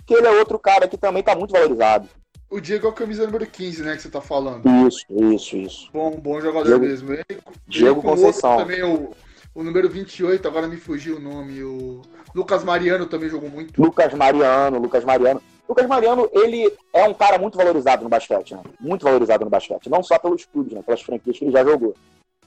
que 0.06 0.13
ele 0.13 0.25
é 0.25 0.32
outro 0.32 0.58
cara 0.58 0.88
que 0.88 0.97
também 0.97 1.19
está 1.19 1.36
muito 1.36 1.52
valorizado. 1.52 2.08
O 2.49 2.60
Diego 2.60 2.88
é 2.88 2.89
o 2.89 2.93
camisa 2.93 3.25
número 3.25 3.45
15, 3.45 3.84
né, 3.84 3.95
que 3.95 4.02
você 4.02 4.10
tá 4.10 4.21
falando. 4.21 4.63
Isso, 4.88 5.06
isso, 5.10 5.58
isso. 5.58 5.89
Bom, 5.93 6.12
bom 6.12 6.39
jogador 6.39 6.65
Diego, 6.65 6.86
mesmo. 6.86 7.13
Ele, 7.13 7.25
Diego 7.67 8.02
Conceição. 8.02 8.58
Também 8.58 8.82
o, 8.84 9.12
o 9.54 9.63
número 9.63 9.89
28, 9.89 10.47
agora 10.47 10.67
me 10.67 10.78
fugiu 10.78 11.17
o 11.17 11.19
nome. 11.19 11.62
O 11.62 12.02
Lucas 12.34 12.63
Mariano 12.63 13.06
também 13.06 13.30
jogou 13.30 13.49
muito. 13.49 13.80
Lucas 13.80 14.13
Mariano, 14.13 14.80
Lucas 14.80 15.04
Mariano. 15.04 15.41
Lucas 15.67 15.86
Mariano, 15.86 16.28
ele 16.32 16.73
é 16.93 17.04
um 17.04 17.13
cara 17.13 17.38
muito 17.38 17.58
valorizado 17.58 18.02
no 18.02 18.10
basquete, 18.10 18.56
né? 18.56 18.63
Muito 18.80 19.04
valorizado 19.04 19.43
no 19.43 19.52
basquete. 19.52 19.89
Não 19.89 20.02
só 20.02 20.17
pelos 20.17 20.45
clubes, 20.45 20.73
né? 20.73 20.82
Pelas 20.82 21.02
franquias 21.02 21.38
que 21.38 21.45
ele 21.45 21.52
já 21.52 21.63
jogou 21.63 21.93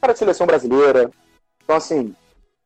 cara 0.02 0.12
de 0.12 0.18
seleção 0.18 0.46
brasileira. 0.46 1.10
Então, 1.62 1.76
assim, 1.76 2.14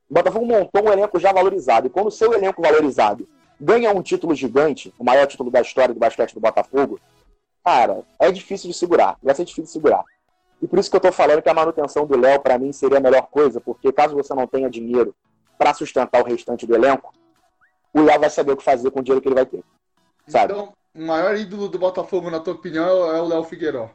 o 0.09 0.14
Botafogo 0.14 0.46
montou 0.46 0.83
um 0.83 0.92
elenco 0.92 1.20
já 1.20 1.33
valorizado. 1.33 1.87
E 1.87 1.90
quando 1.90 2.07
o 2.07 2.11
seu 2.11 2.33
elenco 2.33 2.62
valorizado 2.62 3.29
ganha 3.61 3.92
um 3.92 4.03
título 4.03 4.35
gigante, 4.35 4.92
o 4.99 5.05
maior 5.05 5.27
título 5.27 5.51
da 5.51 5.61
história 5.61 5.92
do 5.92 6.01
basquete 6.01 6.33
do 6.33 6.40
Botafogo, 6.40 6.99
cara, 7.62 8.03
é 8.18 8.33
difícil 8.33 8.70
de 8.70 8.77
segurar. 8.77 9.18
Vai 9.22 9.35
ser 9.35 9.44
difícil 9.44 9.64
de 9.64 9.70
segurar. 9.70 10.03
E 10.62 10.66
por 10.66 10.79
isso 10.79 10.90
que 10.90 10.96
eu 10.96 11.01
tô 11.01 11.12
falando 11.12 11.42
que 11.42 11.51
a 11.51 11.55
manutenção 11.55 12.07
do 12.07 12.18
Léo, 12.18 12.40
para 12.40 12.59
mim, 12.59 12.72
seria 12.72 12.96
a 12.96 13.01
melhor 13.01 13.27
coisa, 13.27 13.61
porque 13.61 13.92
caso 13.92 14.16
você 14.16 14.35
não 14.35 14.46
tenha 14.46 14.70
dinheiro 14.70 15.14
para 15.59 15.75
sustentar 15.75 16.22
o 16.22 16.25
restante 16.25 16.66
do 16.66 16.75
elenco, 16.75 17.12
o 17.92 18.01
Léo 18.01 18.18
vai 18.18 18.31
saber 18.31 18.53
o 18.53 18.57
que 18.57 18.64
fazer 18.64 18.90
com 18.90 19.01
o 19.01 19.03
dinheiro 19.03 19.20
que 19.20 19.29
ele 19.29 19.35
vai 19.35 19.44
ter. 19.44 19.62
Sabe? 20.27 20.55
Então, 20.55 20.72
o 20.94 21.03
maior 21.03 21.37
ídolo 21.37 21.68
do 21.68 21.79
Botafogo, 21.79 22.31
na 22.31 22.40
tua 22.40 22.55
opinião, 22.55 23.14
é 23.14 23.20
o 23.20 23.27
Léo 23.27 23.44
Figueiró. 23.44 23.90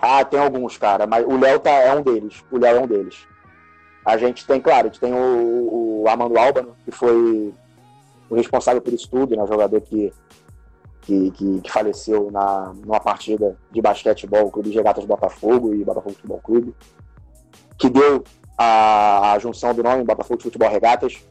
Ah, 0.00 0.24
tem 0.24 0.40
alguns, 0.40 0.76
cara, 0.76 1.06
mas 1.06 1.24
o 1.26 1.38
Léo 1.38 1.58
tá, 1.60 1.70
é 1.70 1.94
um 1.94 2.02
deles. 2.02 2.44
O 2.50 2.58
Léo 2.58 2.76
é 2.76 2.80
um 2.80 2.86
deles. 2.86 3.26
A 4.04 4.16
gente 4.16 4.46
tem, 4.46 4.60
claro, 4.60 4.88
a 4.88 4.90
gente 4.90 5.00
tem 5.00 5.12
o, 5.12 6.02
o 6.02 6.08
Armando 6.08 6.34
que 6.84 6.90
foi 6.90 7.52
o 8.30 8.34
responsável 8.34 8.80
por 8.80 8.92
isso 8.92 9.08
tudo, 9.10 9.36
né? 9.36 9.42
O 9.42 9.46
jogador 9.46 9.80
que, 9.80 10.12
que, 11.02 11.30
que, 11.32 11.60
que, 11.60 11.70
faleceu 11.70 12.30
na, 12.30 12.72
numa 12.74 13.00
partida 13.00 13.56
de 13.70 13.80
basquetebol, 13.80 14.50
Clube 14.50 14.70
de 14.70 14.76
Regatas 14.76 15.04
Botafogo 15.04 15.74
e 15.74 15.84
Botafogo 15.84 16.14
Futebol 16.14 16.40
Clube, 16.40 16.74
que 17.78 17.88
deu 17.88 18.24
a, 18.56 19.32
a 19.32 19.38
junção 19.38 19.74
do 19.74 19.82
nome 19.82 20.04
Botafogo 20.04 20.42
Futebol 20.42 20.70
Regatas. 20.70 21.22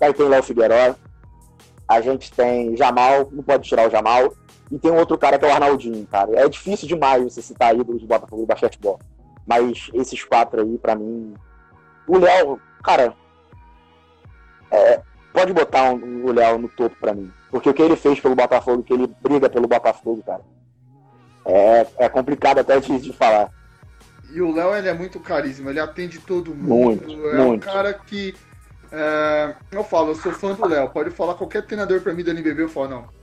Aí 0.00 0.12
tem 0.12 0.28
Léo 0.28 0.42
Figueiró, 0.42 0.94
a 1.88 2.00
gente 2.00 2.32
tem 2.32 2.76
Jamal, 2.76 3.28
não 3.32 3.42
pode 3.42 3.68
tirar 3.68 3.86
o 3.86 3.90
Jamal, 3.90 4.32
e 4.70 4.78
tem 4.78 4.90
um 4.90 4.98
outro 4.98 5.16
cara 5.16 5.38
que 5.38 5.44
é 5.44 5.48
o 5.48 5.52
Arnaldinho, 5.52 6.06
cara. 6.06 6.32
É 6.34 6.48
difícil 6.48 6.88
demais 6.88 7.22
você 7.22 7.40
citar 7.40 7.74
ídolos 7.74 8.02
do 8.02 8.08
Botafogo 8.08 8.42
e 8.42 8.46
basquetebol. 8.46 8.98
Mas 9.46 9.90
esses 9.94 10.24
quatro 10.24 10.60
aí, 10.60 10.78
para 10.78 10.96
mim. 10.96 11.34
O 12.06 12.18
Léo, 12.18 12.60
cara. 12.82 13.14
É, 14.70 15.00
pode 15.32 15.52
botar 15.52 15.92
um, 15.92 16.24
o 16.24 16.32
Léo 16.32 16.58
no 16.58 16.68
topo 16.68 16.96
para 16.96 17.14
mim. 17.14 17.32
Porque 17.50 17.70
o 17.70 17.74
que 17.74 17.82
ele 17.82 17.94
fez 17.94 18.18
pelo 18.18 18.34
Botafogo, 18.34 18.82
que 18.82 18.92
ele 18.92 19.06
briga 19.22 19.48
pelo 19.48 19.68
Botafogo, 19.68 20.22
cara. 20.26 20.42
É, 21.44 21.86
é 21.98 22.08
complicado 22.08 22.58
até 22.58 22.80
de, 22.80 22.98
de 22.98 23.12
falar. 23.12 23.52
E 24.32 24.40
o 24.40 24.52
Léo, 24.52 24.74
ele 24.74 24.88
é 24.88 24.92
muito 24.92 25.20
carisma, 25.20 25.70
ele 25.70 25.78
atende 25.78 26.18
todo 26.18 26.52
mundo. 26.52 26.68
Muito, 26.68 27.28
é 27.28 27.36
muito. 27.36 27.68
um 27.68 27.72
cara 27.72 27.94
que. 27.94 28.34
É, 28.90 29.54
eu 29.70 29.84
falo, 29.84 30.10
eu 30.10 30.14
sou 30.16 30.32
fã 30.32 30.54
do 30.54 30.66
Léo. 30.66 30.90
Pode 30.90 31.10
falar 31.10 31.34
qualquer 31.34 31.64
treinador 31.64 32.00
pra 32.00 32.12
mim 32.12 32.24
do 32.24 32.30
NBB, 32.30 32.64
eu 32.64 32.68
falo, 32.68 32.88
não. 32.88 33.15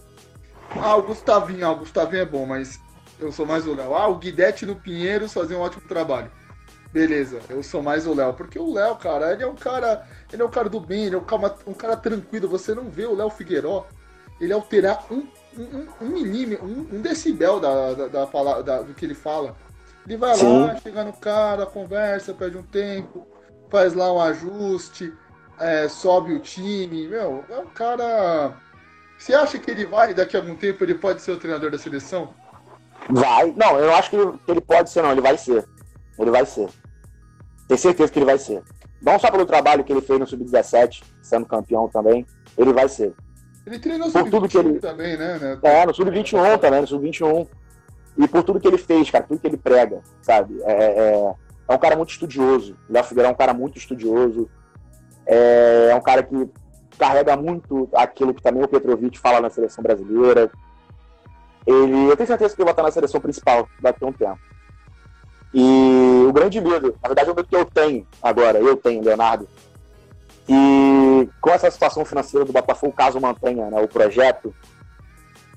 Ah, 0.75 0.95
o 0.95 1.03
Gustavinho, 1.03 1.65
ah, 1.65 1.71
o 1.71 1.77
Gustavinho 1.77 2.21
é 2.21 2.25
bom, 2.25 2.45
mas 2.45 2.79
eu 3.19 3.31
sou 3.31 3.45
mais 3.45 3.67
o 3.67 3.73
Léo. 3.73 3.95
Ah, 3.95 4.07
o 4.07 4.17
Guidete 4.17 4.65
no 4.65 4.75
Pinheiros 4.75 5.33
fazia 5.33 5.57
um 5.57 5.61
ótimo 5.61 5.83
trabalho. 5.87 6.31
Beleza, 6.91 7.39
eu 7.49 7.63
sou 7.63 7.81
mais 7.81 8.05
o 8.05 8.13
Léo. 8.13 8.33
Porque 8.33 8.59
o 8.59 8.73
Léo, 8.73 8.95
cara, 8.95 9.33
ele 9.33 9.43
é 9.43 9.47
um 9.47 9.55
cara. 9.55 10.07
Ele 10.31 10.41
é 10.41 10.45
um 10.45 10.49
cara 10.49 10.69
do 10.69 10.79
bem, 10.79 11.05
ele 11.05 11.15
é 11.15 11.17
um 11.17 11.23
cara, 11.23 11.55
um 11.65 11.73
cara 11.73 11.97
tranquilo. 11.97 12.47
Você 12.47 12.73
não 12.75 12.89
vê 12.89 13.05
o 13.05 13.15
Léo 13.15 13.29
Figueiró 13.29 13.87
ele 14.39 14.53
alterar 14.53 15.05
um, 15.09 15.27
um, 15.57 15.87
um 16.01 16.09
milímetro, 16.09 16.65
um, 16.65 16.87
um, 16.91 17.01
decibel 17.01 17.59
da, 17.59 17.93
da, 17.93 18.07
da, 18.07 18.61
da, 18.61 18.81
do 18.81 18.93
que 18.93 19.05
ele 19.05 19.13
fala. 19.13 19.55
Ele 20.05 20.17
vai 20.17 20.35
Sim. 20.35 20.65
lá, 20.65 20.75
chega 20.77 21.03
no 21.03 21.13
cara, 21.13 21.65
conversa, 21.65 22.33
perde 22.33 22.57
um 22.57 22.63
tempo, 22.63 23.25
faz 23.69 23.93
lá 23.93 24.11
um 24.11 24.19
ajuste, 24.19 25.13
é, 25.59 25.87
sobe 25.87 26.33
o 26.33 26.39
time. 26.39 27.07
Meu, 27.07 27.43
é 27.49 27.57
um 27.57 27.67
cara 27.67 28.53
você 29.23 29.33
acha 29.33 29.57
que 29.57 29.71
ele 29.71 29.85
vai, 29.85 30.13
daqui 30.13 30.35
a 30.35 30.41
algum 30.41 30.53
tempo, 30.53 30.83
ele 30.83 30.95
pode 30.95 31.21
ser 31.21 31.31
o 31.31 31.37
treinador 31.37 31.71
da 31.71 31.77
seleção? 31.77 32.33
Vai. 33.09 33.53
Não, 33.55 33.79
eu 33.79 33.87
não 33.87 33.95
acho 33.95 34.09
que 34.09 34.17
ele 34.17 34.59
pode 34.59 34.89
ser, 34.89 35.01
não. 35.01 35.13
Ele 35.13 35.21
vai 35.21 35.37
ser. 35.37 35.65
Ele 36.19 36.29
vai 36.29 36.45
ser. 36.45 36.67
Tenho 37.65 37.79
certeza 37.79 38.11
que 38.11 38.19
ele 38.19 38.25
vai 38.25 38.37
ser. 38.37 38.61
Não 39.01 39.17
só 39.17 39.31
pelo 39.31 39.45
trabalho 39.45 39.81
que 39.85 39.93
ele 39.93 40.01
fez 40.01 40.19
no 40.19 40.27
Sub-17, 40.27 41.03
sendo 41.21 41.45
campeão 41.45 41.87
também, 41.87 42.25
ele 42.57 42.73
vai 42.73 42.89
ser. 42.89 43.13
Ele 43.65 43.79
treinou 43.79 44.07
no 44.07 44.11
Sub-21 44.11 44.59
ele... 44.59 44.79
também, 44.79 45.15
né? 45.15 45.57
É, 45.63 45.85
no 45.85 45.93
Sub-21 45.93 46.59
também, 46.59 46.81
no 46.81 46.87
Sub-21. 46.87 47.47
E 48.17 48.27
por 48.27 48.43
tudo 48.43 48.59
que 48.59 48.67
ele 48.67 48.77
fez, 48.77 49.09
cara, 49.09 49.23
tudo 49.23 49.39
que 49.39 49.47
ele 49.47 49.57
prega, 49.57 50.01
sabe? 50.21 50.61
É, 50.63 50.73
é, 50.73 51.35
é 51.69 51.73
um 51.73 51.79
cara 51.79 51.95
muito 51.95 52.09
estudioso. 52.09 52.77
O 52.89 52.93
Léo 52.93 53.05
Figueiredo 53.05 53.31
é 53.31 53.33
um 53.33 53.37
cara 53.37 53.53
muito 53.53 53.77
estudioso. 53.77 54.49
É, 55.25 55.87
é 55.91 55.95
um 55.95 56.01
cara 56.01 56.21
que 56.23 56.35
carrega 56.97 57.35
muito 57.35 57.89
aquilo 57.93 58.33
que 58.33 58.41
também 58.41 58.63
o 58.63 58.67
Petrovic 58.67 59.19
fala 59.19 59.41
na 59.41 59.49
seleção 59.49 59.83
brasileira. 59.83 60.51
ele, 61.65 62.09
eu 62.09 62.17
tenho 62.17 62.27
certeza 62.27 62.55
que 62.55 62.61
ele 62.61 62.65
vai 62.65 62.73
estar 62.73 62.83
na 62.83 62.91
seleção 62.91 63.21
principal 63.21 63.67
daqui 63.81 64.03
a 64.03 64.07
um 64.07 64.13
tempo. 64.13 64.39
E 65.53 66.25
o 66.27 66.33
grande 66.33 66.59
medo, 66.59 66.95
na 67.01 67.09
verdade, 67.09 67.29
é 67.29 67.31
o 67.31 67.35
medo 67.35 67.47
que 67.47 67.55
eu 67.55 67.65
tenho 67.65 68.07
agora, 68.21 68.59
eu 68.59 68.75
tenho, 68.75 69.03
Leonardo, 69.03 69.47
e 70.47 71.29
com 71.39 71.49
essa 71.51 71.69
situação 71.69 72.03
financeira 72.03 72.45
do 72.45 72.51
Botafogo, 72.51 72.93
caso 72.93 73.19
mantenha 73.19 73.69
né, 73.69 73.81
o 73.81 73.87
projeto, 73.87 74.53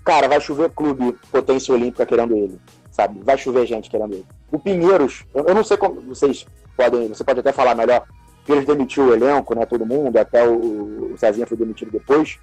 cara, 0.05 0.29
vai 0.29 0.41
chover 0.41 0.71
clube 0.71 1.19
potência 1.31 1.75
olímpica 1.75 2.07
querendo 2.07 2.37
ele, 2.37 2.61
sabe? 2.91 3.21
Vai 3.23 3.37
chover 3.37 3.67
gente 3.67 3.91
querendo 3.91 4.15
ele. 4.15 4.27
O 4.53 4.59
Pinheiros, 4.59 5.25
eu, 5.35 5.55
não 5.55 5.65
sei 5.65 5.77
como 5.77 6.01
vocês 6.03 6.47
podem, 6.77 7.09
você 7.09 7.25
pode 7.25 7.41
até 7.41 7.53
falar 7.53 7.75
melhor. 7.75 8.07
O 8.47 8.55
Pinheiros 8.55 8.69
demitiu 8.69 9.07
o 9.07 9.13
elenco, 9.13 9.57
né? 9.57 9.67
Todo 9.67 9.85
mundo, 9.85 10.17
até 10.17 10.47
o, 10.47 11.13
o 11.13 11.19
Cezinha 11.19 11.49
foi 11.49 11.57
demitido 11.57 11.91
depois. 11.91 12.39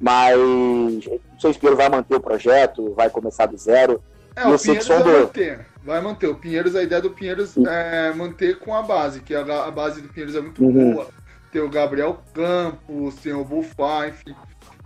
Mas 0.00 0.38
não 0.38 1.40
sei 1.40 1.52
se 1.52 1.58
o 1.58 1.60
Pinheiros 1.60 1.78
vai 1.78 1.88
manter 1.88 2.14
o 2.14 2.20
projeto, 2.20 2.94
vai 2.94 3.10
começar 3.10 3.46
do 3.46 3.58
zero. 3.58 4.00
É, 4.36 4.46
o 4.46 4.56
Pinheiros 4.56 4.86
vai 4.86 5.02
manter. 5.02 5.66
Vai 5.82 6.00
manter. 6.00 6.28
O 6.28 6.36
Pinheiros, 6.36 6.76
a 6.76 6.82
ideia 6.84 7.02
do 7.02 7.10
Pinheiros 7.10 7.56
é 7.56 8.12
manter 8.12 8.60
com 8.60 8.72
a 8.72 8.82
base, 8.82 9.18
que 9.18 9.34
a, 9.34 9.40
a 9.40 9.70
base 9.72 10.00
do 10.00 10.08
Pinheiros 10.08 10.36
é 10.36 10.40
muito 10.40 10.62
uhum. 10.64 10.94
boa. 10.94 11.08
Tem 11.50 11.60
o 11.60 11.68
Gabriel 11.68 12.22
Campos, 12.32 13.16
tem 13.16 13.32
o 13.32 13.44
Buffon, 13.44 14.04
enfim. 14.04 14.36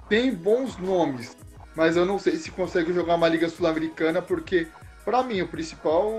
Tem 0.08 0.34
bons 0.34 0.78
nomes, 0.78 1.36
mas 1.76 1.98
eu 1.98 2.06
não 2.06 2.18
sei 2.18 2.36
se 2.36 2.50
consegue 2.50 2.94
jogar 2.94 3.16
uma 3.16 3.28
Liga 3.28 3.50
Sul-Americana, 3.50 4.22
porque, 4.22 4.68
para 5.04 5.22
mim, 5.22 5.42
o 5.42 5.48
principal 5.48 6.10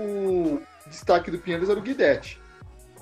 destaque 0.86 1.28
do 1.28 1.38
Pinheiros 1.38 1.68
era 1.68 1.78
o 1.78 1.82
Guidetti. 1.82 2.40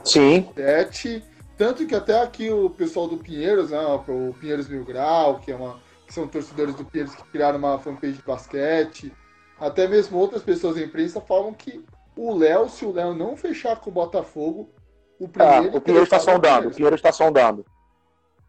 Sim. 0.05 0.43
Guidetti, 0.43 1.25
tanto 1.57 1.87
que 1.87 1.95
até 1.95 2.21
aqui 2.21 2.51
o 2.51 2.69
pessoal 2.71 3.09
do 3.09 3.17
Pinheiros, 3.17 3.71
né, 3.71 3.81
o 3.81 4.35
Pinheiros 4.35 4.69
Mil 4.69 4.85
Grau, 4.85 5.41
que, 5.41 5.51
é 5.51 5.57
uma, 5.57 5.81
que 6.07 6.13
são 6.13 6.29
torcedores 6.29 6.75
do 6.75 6.85
Pinheiros 6.85 7.15
que 7.15 7.25
criaram 7.25 7.59
uma 7.59 7.79
fanpage 7.79 8.15
de 8.15 8.23
basquete, 8.23 9.13
até 9.59 9.87
mesmo 9.87 10.19
outras 10.19 10.43
pessoas 10.43 10.77
da 10.77 10.83
imprensa 10.83 11.21
falam 11.21 11.53
que 11.53 11.85
o 12.17 12.37
Léo, 12.37 12.69
se 12.69 12.85
o 12.85 12.93
Léo 12.93 13.15
não 13.15 13.37
fechar 13.37 13.77
com 13.77 13.91
o 13.91 13.93
Botafogo, 13.93 14.69
o, 15.19 15.25
é, 15.25 15.77
o 15.77 15.81
Pinheiros 15.81 16.07
está 16.07 16.19
sondando, 16.19 16.69
o 16.69 16.75
Pinheiros 16.75 16.99
está 16.99 17.13
sondando. 17.13 17.65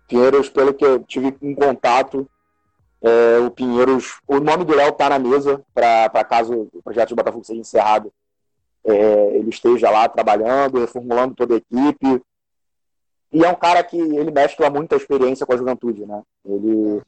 Pinheiros, 0.07 0.49
pelo 0.49 0.73
que 0.73 0.85
eu 0.85 1.03
tive 1.03 1.35
em 1.41 1.55
contato, 1.55 2.29
é, 3.01 3.39
o 3.39 3.51
Pinheiros, 3.51 4.19
o 4.27 4.39
nome 4.39 4.63
do 4.63 4.75
Léo 4.75 4.89
está 4.89 5.09
na 5.09 5.19
mesa 5.19 5.63
para 5.73 6.23
caso 6.23 6.69
o 6.73 6.81
projeto 6.83 7.09
de 7.09 7.15
Botafogo 7.15 7.43
seja 7.43 7.59
encerrado, 7.59 8.11
é, 8.85 9.37
ele 9.37 9.49
esteja 9.49 9.89
lá 9.89 10.07
trabalhando, 10.07 10.79
reformulando 10.79 11.35
toda 11.35 11.55
a 11.55 11.57
equipe. 11.57 12.21
E 13.31 13.43
é 13.43 13.49
um 13.49 13.55
cara 13.55 13.83
que 13.83 13.97
ele 13.97 14.31
mescla 14.31 14.69
muita 14.69 14.95
experiência 14.95 15.45
com 15.45 15.53
a 15.53 15.57
juventude, 15.57 16.05
né? 16.05 16.21
Ele, 16.45 17.01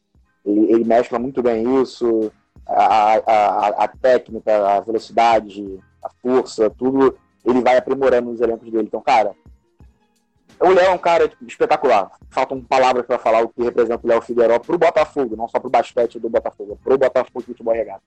ele, 0.45 0.73
ele 0.73 0.83
mescla 0.83 1.19
muito 1.19 1.41
bem 1.41 1.81
isso, 1.81 2.31
a, 2.65 3.15
a, 3.15 3.67
a 3.83 3.87
técnica, 3.87 4.77
a 4.77 4.79
velocidade, 4.81 5.79
a 6.03 6.09
força, 6.21 6.69
tudo 6.69 7.17
ele 7.45 7.61
vai 7.61 7.77
aprimorando 7.77 8.29
nos 8.29 8.41
elencos 8.41 8.69
dele. 8.69 8.87
Então, 8.87 9.01
cara, 9.01 9.33
o 10.59 10.69
Léo 10.69 10.87
é 10.87 10.89
um 10.89 10.97
cara 10.97 11.31
espetacular. 11.47 12.11
Faltam 12.29 12.61
palavras 12.61 13.05
para 13.05 13.17
falar 13.17 13.41
o 13.41 13.49
que 13.49 13.63
representa 13.63 14.05
o 14.05 14.09
Léo 14.09 14.21
Figueiró 14.21 14.59
pro 14.59 14.77
Botafogo, 14.77 15.35
não 15.35 15.47
só 15.47 15.59
pro 15.59 15.69
basquete 15.69 16.19
do 16.19 16.29
Botafogo, 16.29 16.77
pro 16.83 16.97
Botafogo 16.97 17.45
futebol 17.45 17.73
regado. 17.73 18.01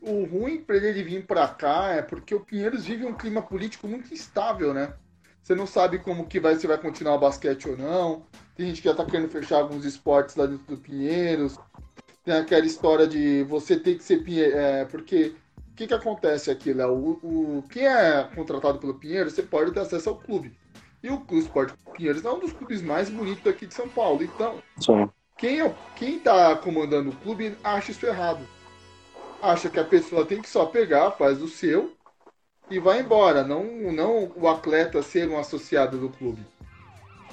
O 0.00 0.24
ruim 0.24 0.58
para 0.58 0.76
ele 0.76 1.02
vir 1.02 1.26
para 1.26 1.48
cá 1.48 1.90
é 1.90 2.02
porque 2.02 2.34
o 2.34 2.40
Pinheiros 2.40 2.84
vive 2.84 3.04
um 3.04 3.14
clima 3.14 3.42
político 3.42 3.88
muito 3.88 4.12
instável, 4.12 4.72
né? 4.72 4.92
Você 5.42 5.54
não 5.54 5.66
sabe 5.66 5.98
como 6.00 6.26
que 6.26 6.40
vai, 6.40 6.56
se 6.56 6.66
vai 6.66 6.76
continuar 6.76 7.14
o 7.14 7.20
basquete 7.20 7.68
ou 7.68 7.76
não. 7.76 8.26
Tem 8.56 8.66
gente 8.66 8.82
que 8.82 8.88
já 8.88 8.94
tá 8.94 9.04
querendo 9.04 9.28
fechar 9.28 9.58
alguns 9.58 9.84
esportes 9.84 10.34
lá 10.34 10.46
dentro 10.46 10.66
do 10.66 10.76
Pinheiros. 10.76 11.56
Tem 12.24 12.34
aquela 12.34 12.66
história 12.66 13.06
de 13.06 13.44
você 13.44 13.78
ter 13.78 13.94
que 13.94 14.02
ser 14.02 14.24
Pinheiros. 14.24 14.56
É, 14.56 14.84
porque 14.86 15.34
o 15.70 15.74
que, 15.76 15.86
que 15.86 15.94
acontece 15.94 16.50
aqui, 16.50 16.72
Léo? 16.72 16.92
O, 16.92 17.58
o, 17.58 17.64
quem 17.70 17.86
é 17.86 18.28
contratado 18.34 18.78
pelo 18.78 18.94
Pinheiros, 18.94 19.34
você 19.34 19.42
pode 19.42 19.70
ter 19.72 19.80
acesso 19.80 20.08
ao 20.08 20.16
clube. 20.16 20.52
E 21.02 21.10
o 21.10 21.20
Clube 21.20 21.44
Esporte 21.44 21.74
Pinheiros 21.96 22.24
é 22.24 22.30
um 22.30 22.40
dos 22.40 22.52
clubes 22.52 22.82
mais 22.82 23.08
bonitos 23.08 23.46
aqui 23.46 23.66
de 23.66 23.74
São 23.74 23.88
Paulo. 23.88 24.24
Então, 24.24 24.60
Sim. 24.80 25.08
quem 25.38 25.60
é, 25.60 25.74
quem 25.94 26.16
está 26.16 26.56
comandando 26.56 27.10
o 27.10 27.16
clube 27.16 27.56
acha 27.62 27.92
isso 27.92 28.04
errado. 28.04 28.40
Acha 29.42 29.68
que 29.68 29.78
a 29.78 29.84
pessoa 29.84 30.24
tem 30.24 30.40
que 30.40 30.48
só 30.48 30.66
pegar, 30.66 31.12
faz 31.12 31.42
o 31.42 31.48
seu 31.48 31.92
e 32.70 32.78
vai 32.78 33.00
embora. 33.00 33.44
Não, 33.44 33.64
não 33.92 34.32
o 34.36 34.48
atleta 34.48 35.02
ser 35.02 35.28
um 35.28 35.38
associado 35.38 35.98
do 35.98 36.08
clube. 36.08 36.42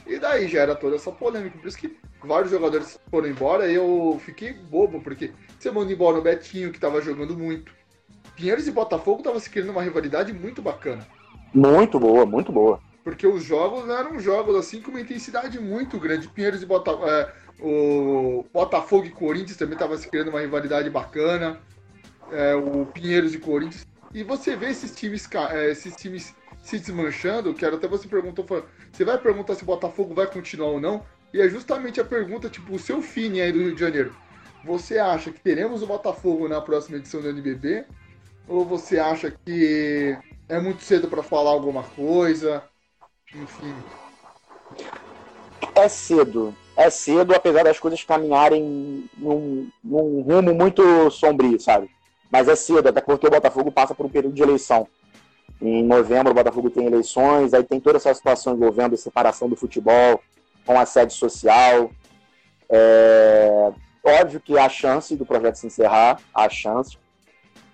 E 0.06 0.20
daí 0.20 0.48
gera 0.48 0.76
toda 0.76 0.96
essa 0.96 1.12
polêmica. 1.12 1.58
Por 1.58 1.68
isso 1.68 1.78
que 1.78 1.98
vários 2.24 2.52
jogadores 2.52 3.00
foram 3.10 3.28
embora 3.28 3.72
e 3.72 3.76
eu 3.76 4.20
fiquei 4.24 4.54
bobo, 4.54 5.02
porque 5.02 5.32
você 5.58 5.72
manda 5.72 5.92
embora 5.92 6.18
o 6.18 6.22
Betinho, 6.22 6.72
que 6.72 6.78
estava 6.78 7.02
jogando 7.02 7.38
muito. 7.38 7.74
Pinheiros 8.36 8.68
e 8.68 8.72
Botafogo 8.72 9.20
estavam 9.20 9.39
se 9.39 9.50
criando 9.50 9.72
uma 9.72 9.82
rivalidade 9.82 10.34
muito 10.34 10.62
bacana. 10.62 11.08
Muito 11.54 12.00
boa, 12.00 12.26
muito 12.26 12.52
boa 12.52 12.82
porque 13.04 13.28
os 13.28 13.44
jogos 13.44 13.88
eram 13.89 14.20
jogos 14.20 14.56
assim 14.56 14.82
com 14.82 14.92
uma 14.92 15.02
intensidade 15.02 15.60
muito 15.60 16.00
grande. 16.00 16.28
Pinheiros 16.30 16.63
e 16.63 16.66
Botafogo, 16.66 17.06
é, 17.06 17.32
o 17.60 18.46
Botafogo 18.52 19.06
e 19.06 19.12
Corinthians 19.12 19.58
também 19.58 19.74
estava 19.74 19.98
se 19.98 20.08
criando 20.08 20.30
uma 20.30 20.39
rivalidade 20.39 20.89
bacana. 20.89 21.60
É, 22.34 22.56
o 22.56 22.86
Pinheiros 22.86 23.34
e 23.34 23.38
Corinthians. 23.38 23.88
E 24.13 24.24
você 24.24 24.56
vê 24.56 24.69
esses 24.69 24.96
times, 24.96 25.28
é, 25.52 25.72
esses 25.72 25.96
times 25.96 26.36
se 26.62 26.80
desmanchando, 26.80 27.54
que 27.54 27.65
era 27.65 27.76
até 27.76 27.88
você 27.88 28.08
perguntou, 28.08 28.46
você 28.91 29.04
vai 29.04 29.17
perguntar 29.17 29.56
se 29.56 29.63
o 29.63 29.65
Botafogo 29.65 30.13
vai 30.13 30.28
continuar 30.28 30.69
ou 30.69 30.80
não? 30.80 31.06
E 31.34 31.41
é 31.41 31.50
justamente 31.50 32.00
a 32.00 32.06
pergunta, 32.06 32.50
tipo, 32.50 32.76
o 32.76 32.80
seu 32.80 33.02
fim 33.02 33.39
aí 33.39 33.52
do 33.52 33.60
Rio 33.60 33.74
de 33.74 33.82
Janeiro. 33.82 34.15
Você 34.63 34.98
acha 34.98 35.32
que 35.32 35.39
teremos 35.39 35.82
o 35.82 35.88
Botafogo 35.88 36.48
na 36.48 36.62
próxima 36.62 36.98
edição 36.98 37.22
do 37.22 37.30
NBB? 37.30 37.86
Ou 38.48 38.63
você 38.63 39.00
acha 39.00 39.32
que 39.32 40.17
é 40.48 40.60
muito 40.60 40.84
cedo 40.84 41.08
para 41.08 41.24
falar 41.24 41.52
alguma 41.52 41.84
coisa? 41.84 42.63
Enfim. 43.34 43.76
É 45.76 45.88
cedo. 45.89 46.56
É 46.78 46.89
cedo, 46.89 47.34
apesar 47.36 47.63
das 47.63 47.80
coisas 47.80 48.04
caminharem 48.04 49.10
num, 49.17 49.69
num 49.84 50.22
rumo 50.22 50.54
muito 50.54 51.10
sombrio, 51.12 51.60
sabe? 51.60 51.89
Mas 52.34 52.48
é 52.48 52.56
cedo, 52.56 52.89
até 52.89 53.00
porque 53.00 53.28
o 53.28 53.30
Botafogo 53.30 53.72
passa 53.72 53.93
por 53.93 54.08
um 54.08 54.10
período 54.10 54.34
de 54.34 54.41
eleição. 54.41 54.88
Em 55.62 55.84
novembro, 55.84 56.32
o 56.32 56.34
Botafogo 56.34 56.67
tem 56.72 56.88
eleições, 56.88 57.54
aí 57.54 57.63
tem 57.63 57.80
toda 57.80 57.98
essa 57.98 58.12
situação 58.12 58.56
envolvendo 58.56 58.96
a 58.96 58.98
separação 58.98 59.48
do 59.48 59.56
futebol 59.56 60.19
com 60.65 60.80
a 60.80 60.84
sede 60.84 61.13
social. 61.13 61.91
É... 62.67 63.72
Óbvio 64.04 64.39
que 64.39 64.58
há 64.58 64.67
chance 64.67 65.15
do 65.15 65.28
projeto 65.28 65.58
se 65.58 65.67
encerrar, 65.67 66.19
há 66.34 66.50
chance. 66.50 66.98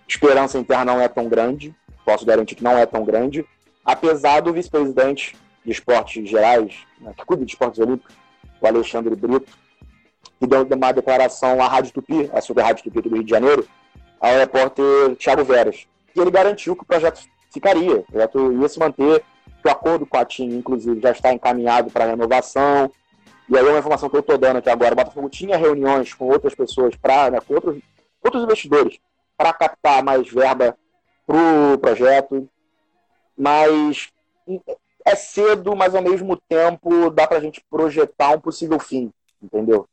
Esperança 0.06 0.60
interna 0.60 0.94
não 0.94 1.00
é 1.00 1.08
tão 1.08 1.30
grande, 1.30 1.74
posso 2.04 2.26
garantir 2.26 2.56
que 2.56 2.64
não 2.64 2.78
é 2.78 2.86
tão 2.86 3.06
grande, 3.06 3.46
apesar 3.86 4.42
do 4.42 4.52
vice-presidente 4.52 5.38
de 5.64 5.72
esportes 5.72 6.30
gerais, 6.30 6.80
né, 7.00 7.14
que 7.16 7.24
cuida 7.24 7.46
de 7.46 7.52
esportes 7.54 7.80
olímpicos, 7.80 8.14
o 8.60 8.68
Alexandre 8.68 9.16
Brito, 9.16 9.58
que 10.38 10.46
deu 10.46 10.68
uma 10.70 10.92
declaração 10.92 11.62
à 11.62 11.68
Rádio 11.68 11.94
Tupi, 11.94 12.30
a 12.34 12.42
Super 12.42 12.64
Rádio 12.64 12.84
Tupi 12.84 13.02
do 13.02 13.16
Rio 13.16 13.24
de 13.24 13.30
Janeiro, 13.30 13.66
ao 14.20 14.34
repórter 14.34 15.16
Thiago 15.18 15.44
Veras. 15.44 15.88
E 16.16 16.20
ele 16.20 16.32
garantiu 16.32 16.76
que 16.76 16.84
o 16.84 16.86
projeto 16.86 17.22
ficaria, 17.52 17.98
o 17.98 18.04
projeto 18.04 18.54
ia 18.54 18.70
se 18.70 18.80
manter, 18.80 19.24
que 19.62 19.68
o 19.68 19.72
acordo 19.72 20.06
com 20.06 20.18
a 20.18 20.26
TIM, 20.26 20.58
inclusive, 20.58 21.00
já 21.02 21.12
está 21.12 21.34
encaminhado 21.34 21.90
para 21.92 22.06
renovação. 22.06 22.92
E 23.48 23.58
aí, 23.58 23.64
uma 23.64 23.80
informação 23.80 24.10
que 24.10 24.16
eu 24.16 24.22
estou 24.22 24.38
dando 24.38 24.58
aqui 24.58 24.70
agora: 24.70 24.94
o 24.94 24.96
Botafogo 24.96 25.30
tinha 25.30 25.58
reuniões 25.58 26.14
com 26.14 26.28
outras 26.28 26.56
pessoas, 26.56 26.96
pra, 26.96 27.32
né, 27.32 27.40
com 27.42 27.56
outros, 27.56 27.82
outros 28.24 28.44
investidores, 28.44 29.00
para 29.38 29.54
captar 29.54 30.04
mais 30.04 30.30
verba 30.30 30.78
para 31.26 31.38
o 31.74 31.78
projeto. 31.78 32.48
Mas 33.38 34.10
é 35.06 35.16
cedo, 35.16 35.76
mas 35.76 35.96
ao 35.96 36.02
mesmo 36.02 36.38
tempo 36.48 37.10
dá 37.10 37.26
para 37.26 37.38
a 37.38 37.42
gente 37.42 37.64
projetar 37.70 38.32
um 38.32 38.40
possível 38.40 38.80
fim, 38.80 39.12
entendeu? 39.42 39.88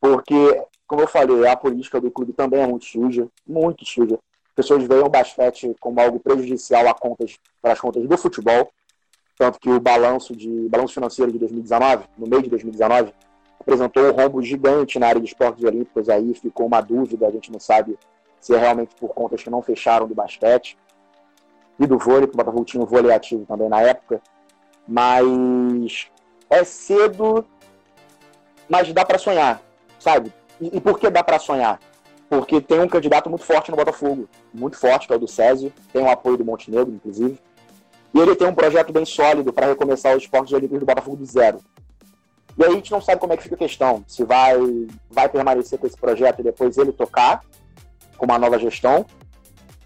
Porque, 0.00 0.62
como 0.86 1.02
eu 1.02 1.08
falei, 1.08 1.46
a 1.46 1.56
política 1.56 2.00
do 2.00 2.10
clube 2.10 2.32
também 2.32 2.60
é 2.60 2.66
muito 2.66 2.84
suja, 2.84 3.28
muito 3.46 3.84
suja. 3.84 4.18
As 4.48 4.54
pessoas 4.54 4.84
veem 4.84 5.00
o 5.00 5.08
basquete 5.08 5.74
como 5.80 6.00
algo 6.00 6.20
prejudicial 6.20 6.86
a 6.88 6.94
contas, 6.94 7.38
para 7.60 7.72
as 7.72 7.80
contas 7.80 8.06
do 8.06 8.18
futebol, 8.18 8.70
tanto 9.38 9.58
que 9.58 9.70
o 9.70 9.80
balanço, 9.80 10.36
de, 10.36 10.68
balanço 10.68 10.94
financeiro 10.94 11.32
de 11.32 11.38
2019, 11.38 12.04
no 12.18 12.26
meio 12.26 12.42
de 12.42 12.50
2019, 12.50 13.14
apresentou 13.58 14.04
um 14.04 14.12
rombo 14.12 14.42
gigante 14.42 14.98
na 14.98 15.08
área 15.08 15.20
de 15.20 15.26
esportes 15.26 15.64
olímpicos, 15.64 16.08
aí 16.08 16.34
ficou 16.34 16.66
uma 16.66 16.80
dúvida, 16.80 17.26
a 17.26 17.30
gente 17.30 17.50
não 17.50 17.60
sabe 17.60 17.98
se 18.40 18.54
é 18.54 18.58
realmente 18.58 18.94
por 18.96 19.14
contas 19.14 19.42
que 19.42 19.48
não 19.48 19.62
fecharam 19.62 20.06
do 20.06 20.14
basquete 20.14 20.76
e 21.78 21.86
do 21.86 21.98
vôlei, 21.98 22.26
porque 22.26 22.34
o 22.34 22.44
Botafogo 22.44 22.64
tinha 22.64 22.82
um 22.82 22.86
vôlei 22.86 23.12
ativo 23.12 23.46
também 23.46 23.68
na 23.68 23.80
época, 23.80 24.20
mas 24.86 26.10
é 26.50 26.64
cedo, 26.64 27.46
mas 28.68 28.92
dá 28.92 29.04
para 29.04 29.18
sonhar, 29.18 29.62
sabe? 29.98 30.32
E, 30.62 30.76
e, 30.76 30.80
por 30.80 30.96
que 30.98 31.10
dá 31.10 31.24
para 31.24 31.40
sonhar? 31.40 31.80
Porque 32.28 32.60
tem 32.60 32.80
um 32.80 32.88
candidato 32.88 33.28
muito 33.28 33.44
forte 33.44 33.70
no 33.70 33.76
Botafogo, 33.76 34.28
muito 34.54 34.78
forte, 34.78 35.08
que 35.08 35.12
é 35.12 35.16
o 35.16 35.18
do 35.18 35.26
Césio, 35.26 35.72
tem 35.92 36.02
o 36.02 36.08
apoio 36.08 36.36
do 36.36 36.44
Montenegro, 36.44 36.94
inclusive. 36.94 37.36
E 38.14 38.20
ele 38.20 38.36
tem 38.36 38.46
um 38.46 38.54
projeto 38.54 38.92
bem 38.92 39.04
sólido 39.04 39.52
para 39.52 39.66
recomeçar 39.66 40.16
os 40.16 40.22
esportes 40.22 40.52
olímpicos 40.52 40.78
do 40.78 40.86
Botafogo 40.86 41.16
do 41.16 41.26
zero. 41.26 41.58
E 42.56 42.64
aí 42.64 42.70
a 42.70 42.74
gente 42.74 42.92
não 42.92 43.00
sabe 43.00 43.20
como 43.20 43.32
é 43.32 43.36
que 43.36 43.42
fica 43.42 43.56
a 43.56 43.58
questão, 43.58 44.04
se 44.06 44.24
vai, 44.24 44.56
vai 45.10 45.28
permanecer 45.28 45.78
com 45.78 45.86
esse 45.86 45.96
projeto 45.96 46.40
e 46.40 46.44
depois 46.44 46.78
ele 46.78 46.92
tocar, 46.92 47.42
com 48.16 48.26
uma 48.26 48.38
nova 48.38 48.58
gestão, 48.58 49.04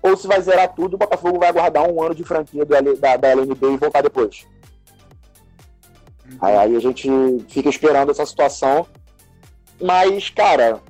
ou 0.02 0.16
se 0.16 0.26
vai 0.26 0.40
zerar 0.42 0.74
tudo, 0.74 0.94
o 0.94 0.98
Botafogo 0.98 1.38
vai 1.38 1.48
aguardar 1.48 1.88
um 1.88 2.02
ano 2.02 2.14
de 2.14 2.22
franquia 2.22 2.64
do, 2.64 2.96
da, 2.96 3.16
da 3.16 3.28
LNB 3.28 3.72
e 3.72 3.76
voltar 3.76 4.02
depois. 4.02 4.46
Uhum. 6.30 6.38
Aí, 6.40 6.56
aí 6.56 6.76
a 6.76 6.80
gente 6.80 7.08
fica 7.48 7.68
esperando 7.68 8.10
essa 8.10 8.26
situação. 8.26 8.86
Mas, 9.80 10.30
cara, 10.30 10.80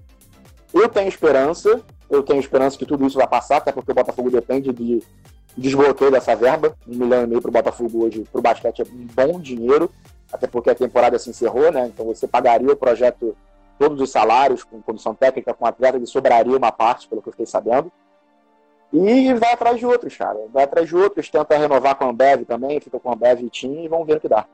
eu 0.73 0.89
tenho 0.89 1.09
esperança, 1.09 1.81
eu 2.09 2.23
tenho 2.23 2.41
esperança 2.41 2.79
que 2.79 2.87
tudo 2.87 3.07
isso 3.07 3.19
vai 3.19 3.27
passar, 3.27 3.57
até 3.57 3.73
porque 3.73 3.91
o 3.91 3.95
Botafogo 3.95 4.31
depende 4.31 4.73
de 4.73 5.03
desbloqueio 5.57 6.11
dessa 6.11 6.37
verba. 6.37 6.77
Um 6.87 6.97
milhão 6.97 7.25
e 7.25 7.27
meio 7.27 7.43
para 7.43 7.49
o 7.49 7.53
Botafogo 7.53 8.05
hoje, 8.05 8.25
para 8.31 8.39
o 8.39 8.43
basquete, 8.43 8.83
é 8.83 8.85
um 8.85 9.07
bom 9.07 9.41
dinheiro, 9.41 9.91
até 10.33 10.47
porque 10.47 10.71
a 10.71 10.75
temporada 10.75 11.19
se 11.19 11.31
encerrou, 11.31 11.73
né? 11.73 11.87
Então 11.87 12.07
você 12.07 12.29
pagaria 12.29 12.71
o 12.71 12.77
projeto, 12.77 13.37
todos 13.79 14.01
os 14.01 14.11
salários, 14.11 14.63
com 14.63 14.81
comissão 14.83 15.15
técnica, 15.15 15.55
com 15.55 15.67
atleta, 15.67 15.99
e 15.99 16.07
sobraria 16.07 16.57
uma 16.57 16.73
parte, 16.73 17.09
pelo 17.09 17.23
que 17.23 17.29
eu 17.29 17.33
fiquei 17.33 17.47
sabendo. 17.47 17.91
E 18.93 19.35
vai 19.35 19.53
atrás 19.53 19.79
de 19.79 19.87
outros, 19.87 20.17
cara. 20.17 20.39
Vai 20.53 20.65
atrás 20.65 20.89
de 20.89 20.97
outros, 20.97 21.29
tenta 21.29 21.59
renovar 21.59 21.97
com 21.97 22.05
a 22.05 22.09
Ambev 22.09 22.45
também, 22.45 22.81
fica 22.81 23.01
com 23.01 23.11
a 23.11 23.15
Ambev 23.15 23.43
e 23.43 23.51
Team 23.51 23.85
e 23.85 23.89
vamos 23.89 24.07
ver 24.07 24.19
o 24.19 24.21
que 24.21 24.29
dá. 24.29 24.47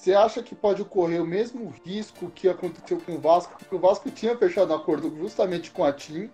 Você 0.00 0.14
acha 0.14 0.42
que 0.42 0.54
pode 0.54 0.80
ocorrer 0.80 1.22
o 1.22 1.26
mesmo 1.26 1.74
risco 1.84 2.30
que 2.30 2.48
aconteceu 2.48 2.98
com 3.04 3.16
o 3.16 3.20
Vasco? 3.20 3.52
Porque 3.58 3.74
o 3.74 3.78
Vasco 3.78 4.10
tinha 4.10 4.34
fechado 4.34 4.72
um 4.72 4.76
acordo 4.76 5.14
justamente 5.14 5.70
com 5.70 5.84
a 5.84 5.92
TIM. 5.92 6.30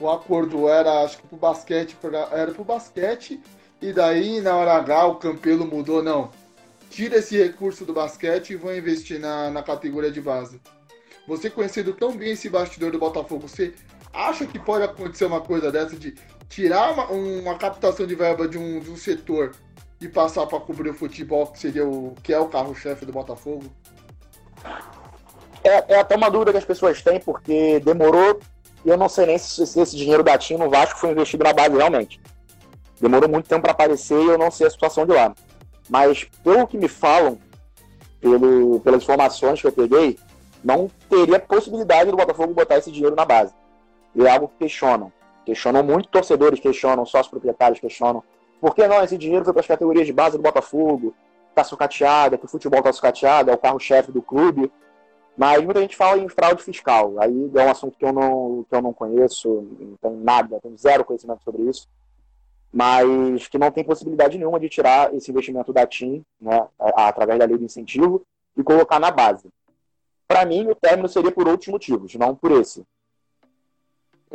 O 0.00 0.10
acordo 0.10 0.68
era, 0.68 1.04
acho 1.04 1.18
que 1.18 1.28
pro 1.28 1.36
basquete, 1.36 1.96
era 2.32 2.50
pro 2.50 2.64
basquete. 2.64 3.40
E 3.80 3.92
daí, 3.92 4.40
na 4.40 4.56
hora 4.56 4.72
H, 4.72 5.06
o 5.06 5.14
Campelo 5.14 5.64
mudou, 5.64 6.02
não. 6.02 6.32
Tira 6.90 7.18
esse 7.18 7.38
recurso 7.40 7.84
do 7.84 7.92
basquete 7.92 8.50
e 8.50 8.56
vão 8.56 8.76
investir 8.76 9.20
na, 9.20 9.48
na 9.48 9.62
categoria 9.62 10.10
de 10.10 10.20
base. 10.20 10.60
Você 11.28 11.48
conhecendo 11.48 11.92
tão 11.92 12.16
bem 12.16 12.32
esse 12.32 12.50
bastidor 12.50 12.90
do 12.90 12.98
Botafogo, 12.98 13.46
você 13.46 13.74
acha 14.12 14.44
que 14.44 14.58
pode 14.58 14.82
acontecer 14.82 15.26
uma 15.26 15.40
coisa 15.40 15.70
dessa 15.70 15.94
de 15.94 16.16
tirar 16.48 16.92
uma, 16.92 17.06
uma 17.12 17.56
captação 17.58 18.08
de 18.08 18.16
verba 18.16 18.48
de 18.48 18.58
um, 18.58 18.80
de 18.80 18.90
um 18.90 18.96
setor 18.96 19.54
e 20.04 20.08
passar 20.08 20.46
para 20.46 20.60
cobrir 20.60 20.90
o 20.90 20.94
futebol, 20.94 21.46
que 21.46 21.58
seria 21.58 21.86
o 21.86 22.14
que 22.22 22.32
é 22.32 22.38
o 22.38 22.48
carro-chefe 22.48 23.04
do 23.04 23.12
Botafogo? 23.12 23.64
É, 25.62 25.94
é, 25.94 26.00
até 26.00 26.16
uma 26.16 26.30
dúvida 26.30 26.52
que 26.52 26.58
as 26.58 26.64
pessoas 26.64 27.02
têm, 27.02 27.18
porque 27.18 27.80
demorou, 27.80 28.38
e 28.84 28.88
eu 28.88 28.96
não 28.96 29.08
sei 29.08 29.26
nem 29.26 29.38
se, 29.38 29.66
se 29.66 29.80
esse 29.80 29.96
dinheiro 29.96 30.22
da 30.22 30.36
TIM 30.36 30.56
no 30.56 30.68
Vasco 30.68 30.98
foi 30.98 31.10
investido 31.10 31.44
na 31.44 31.52
base 31.52 31.74
realmente. 31.74 32.20
Demorou 33.00 33.28
muito 33.28 33.48
tempo 33.48 33.62
para 33.62 33.72
aparecer 33.72 34.20
e 34.20 34.28
eu 34.28 34.38
não 34.38 34.50
sei 34.50 34.66
a 34.66 34.70
situação 34.70 35.06
de 35.06 35.12
lá. 35.12 35.34
Mas, 35.88 36.24
pelo 36.42 36.66
que 36.66 36.78
me 36.78 36.88
falam, 36.88 37.38
pelo, 38.20 38.80
pelas 38.80 39.02
informações 39.02 39.60
que 39.60 39.66
eu 39.66 39.72
peguei, 39.72 40.18
não 40.62 40.90
teria 41.08 41.38
possibilidade 41.38 42.10
do 42.10 42.16
Botafogo 42.16 42.54
botar 42.54 42.78
esse 42.78 42.90
dinheiro 42.90 43.16
na 43.16 43.24
base. 43.24 43.52
E 44.14 44.24
é 44.24 44.30
algo 44.30 44.48
que 44.48 44.58
questionam. 44.64 45.12
Questionam 45.44 45.82
muito, 45.82 46.08
torcedores 46.08 46.60
questionam, 46.60 47.04
sócios 47.04 47.28
proprietários 47.28 47.80
questionam. 47.80 48.22
Por 48.64 48.74
que 48.74 48.88
não 48.88 49.04
esse 49.04 49.18
dinheiro 49.18 49.44
foi 49.44 49.52
para 49.52 49.60
as 49.60 49.66
categorias 49.66 50.06
de 50.06 50.12
base 50.14 50.38
do 50.38 50.42
Botafogo? 50.42 51.14
Está 51.50 51.62
sucateado, 51.62 52.34
é 52.34 52.38
que 52.38 52.46
o 52.46 52.48
futebol 52.48 52.78
está 52.78 52.90
sucateado, 52.94 53.50
é 53.50 53.54
o 53.54 53.58
carro-chefe 53.58 54.10
do 54.10 54.22
clube. 54.22 54.72
Mas 55.36 55.62
muita 55.62 55.82
gente 55.82 55.94
fala 55.94 56.18
em 56.18 56.30
fraude 56.30 56.62
fiscal. 56.62 57.12
Aí 57.20 57.50
é 57.54 57.62
um 57.62 57.70
assunto 57.70 57.98
que 57.98 58.06
eu 58.06 58.10
não, 58.10 58.64
que 58.66 58.74
eu 58.74 58.80
não 58.80 58.94
conheço, 58.94 59.68
não 59.78 59.98
tenho 60.00 60.16
nada, 60.16 60.58
tenho 60.62 60.78
zero 60.78 61.04
conhecimento 61.04 61.44
sobre 61.44 61.60
isso. 61.64 61.86
Mas 62.72 63.48
que 63.48 63.58
não 63.58 63.70
tem 63.70 63.84
possibilidade 63.84 64.38
nenhuma 64.38 64.58
de 64.58 64.70
tirar 64.70 65.12
esse 65.12 65.30
investimento 65.30 65.70
da 65.70 65.86
TIM, 65.86 66.24
né, 66.40 66.66
através 66.78 67.38
da 67.38 67.44
lei 67.44 67.58
do 67.58 67.64
incentivo, 67.64 68.22
e 68.56 68.62
colocar 68.62 68.98
na 68.98 69.10
base. 69.10 69.46
Para 70.26 70.46
mim, 70.46 70.66
o 70.70 70.74
término 70.74 71.06
seria 71.06 71.30
por 71.30 71.46
outros 71.46 71.68
motivos, 71.68 72.14
não 72.14 72.34
por 72.34 72.50
esse. 72.52 72.82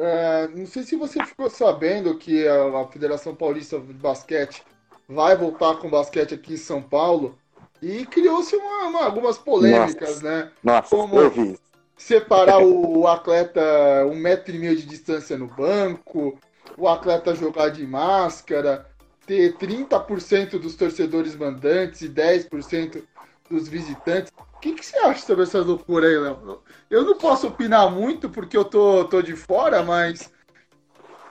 É, 0.02 0.47
não 0.56 0.66
sei 0.66 0.84
se 0.84 0.95
você 0.95 1.22
ficou 1.26 1.50
sabendo 1.50 2.18
que 2.18 2.47
a, 2.47 2.80
a, 2.80 2.88
Federação 2.88 3.36
Paulista 3.36 3.78
de 3.78 3.91
Basquete 3.91 4.64
vai 5.10 5.36
voltar 5.36 5.76
com 5.76 5.89
basquete 5.89 6.34
aqui 6.34 6.54
em 6.54 6.58
São 6.58 6.82
Paulo 6.82 7.38
e 7.82 8.06
criou-se 8.06 8.58
algumas 9.02 9.38
polêmicas, 9.38 10.22
nossa, 10.22 10.24
né? 10.24 10.52
Nossa, 10.64 10.95
Como 10.95 11.20
eu 11.20 11.30
vi. 11.30 11.60
separar 11.97 12.60
o, 12.60 13.00
o 13.00 13.08
atleta 13.08 13.62
um 14.06 14.16
metro 14.16 14.56
e 14.56 14.60
meio 14.60 14.78
de 14.78 14.86
distância 14.86 15.38
no 15.38 15.47
banco, 15.47 16.39
o 16.78 16.88
atleta 16.88 17.36
jogar 17.36 17.68
de 17.68 17.86
máscara, 17.86 18.86
ter 19.28 19.58
30% 19.58 20.52
dos 20.60 20.76
torcedores 20.76 21.36
mandantes 21.36 22.02
e 22.02 22.10
10% 22.10 23.04
dos 23.50 23.68
visitantes. 23.68 24.32
O 24.38 24.60
que, 24.60 24.74
que 24.74 24.86
você 24.86 24.97
acha 24.97 25.26
sobre 25.26 25.43
essa 25.43 25.60
loucura 25.60 26.08
aí, 26.08 26.18
Léo? 26.18 26.62
Eu 26.89 27.04
não 27.04 27.18
posso 27.18 27.47
opinar 27.47 27.89
muito 27.89 28.30
porque 28.30 28.58
eu 28.58 28.66
tô, 28.66 29.06
tô 29.06 29.22
de 29.22 29.36
fora, 29.36 29.84
mas. 29.84 30.32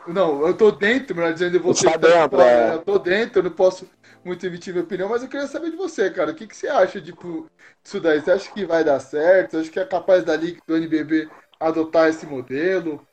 Não, 0.06 0.46
eu 0.46 0.54
tô 0.54 0.70
dentro, 0.70 1.14
melhor 1.14 1.34
dizendo, 1.34 1.60
você 1.60 1.90
tá 1.90 1.96
dentro, 1.98 2.40
é. 2.40 2.74
Eu 2.74 2.78
tô 2.78 2.98
dentro, 2.98 3.40
eu 3.40 3.42
não 3.42 3.50
posso 3.50 3.86
muito 4.24 4.44
emitir 4.46 4.72
minha 4.72 4.84
opinião, 4.84 5.08
mas 5.08 5.22
eu 5.22 5.28
queria 5.28 5.46
saber 5.46 5.70
de 5.70 5.76
você, 5.76 6.10
cara. 6.10 6.30
O 6.30 6.34
que, 6.34 6.46
que 6.46 6.56
você 6.56 6.68
acha 6.68 7.00
tipo, 7.00 7.46
disso 7.82 8.00
daí? 8.00 8.20
Você 8.20 8.30
acha 8.30 8.50
que 8.50 8.64
vai 8.64 8.82
dar 8.82 9.00
certo? 9.00 9.50
Você 9.50 9.56
acha 9.58 9.70
que 9.70 9.80
é 9.80 9.84
capaz 9.84 10.24
da 10.24 10.34
Liga 10.34 10.60
do 10.66 10.76
NBB 10.76 11.28
adotar 11.60 12.08
esse 12.08 12.24
modelo? 12.24 13.06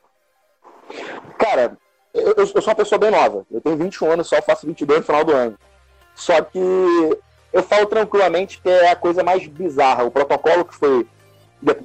Cara, 1.38 1.76
eu, 2.14 2.34
eu, 2.36 2.46
sou 2.46 2.62
uma 2.62 2.74
pessoa 2.74 2.98
bem 2.98 3.10
nova. 3.10 3.46
Eu 3.50 3.60
tenho 3.60 3.76
21 3.76 4.12
anos 4.12 4.26
só, 4.26 4.40
faço 4.40 4.66
22 4.66 5.00
no 5.00 5.04
final 5.04 5.24
do 5.24 5.32
ano. 5.32 5.58
Só 6.14 6.40
que 6.40 6.58
eu 7.56 7.62
falo 7.62 7.86
tranquilamente 7.86 8.60
que 8.60 8.68
é 8.68 8.90
a 8.90 8.96
coisa 8.96 9.24
mais 9.24 9.46
bizarra. 9.46 10.04
O 10.04 10.10
protocolo 10.10 10.62
que 10.62 10.74
foi, 10.74 11.06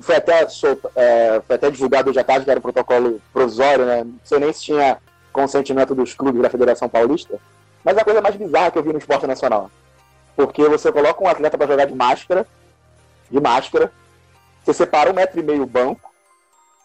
foi, 0.02 0.16
até, 0.18 0.46
solta, 0.50 0.92
é, 0.98 1.42
foi 1.48 1.56
até 1.56 1.72
divulgado 1.72 2.10
hoje 2.10 2.20
à 2.20 2.26
tarde, 2.26 2.44
que 2.44 2.52
era 2.52 2.60
um 2.60 2.62
protocolo 2.62 3.22
provisório, 3.32 3.86
né? 3.86 4.04
Não 4.04 4.20
sei 4.22 4.40
nem 4.40 4.52
se 4.52 4.64
tinha 4.64 4.98
consentimento 5.32 5.96
dos 5.96 6.14
clubes 6.14 6.42
da 6.42 6.50
Federação 6.50 6.90
Paulista. 6.90 7.40
Mas 7.86 7.96
é 7.96 8.02
a 8.02 8.04
coisa 8.04 8.20
mais 8.20 8.36
bizarra 8.36 8.70
que 8.70 8.78
eu 8.78 8.84
vi 8.84 8.92
no 8.92 9.00
esporte 9.00 9.26
nacional. 9.26 9.72
Porque 10.36 10.68
você 10.68 10.92
coloca 10.92 11.24
um 11.24 11.28
atleta 11.30 11.58
para 11.58 11.68
jogar 11.68 11.86
de 11.86 11.96
máscara, 11.96 12.46
de 13.30 13.40
máscara, 13.40 13.94
você 14.66 14.74
separa 14.74 15.10
um 15.10 15.14
metro 15.14 15.40
e 15.40 15.44
meio 15.44 15.64
o 15.64 15.66
banco, 15.66 16.12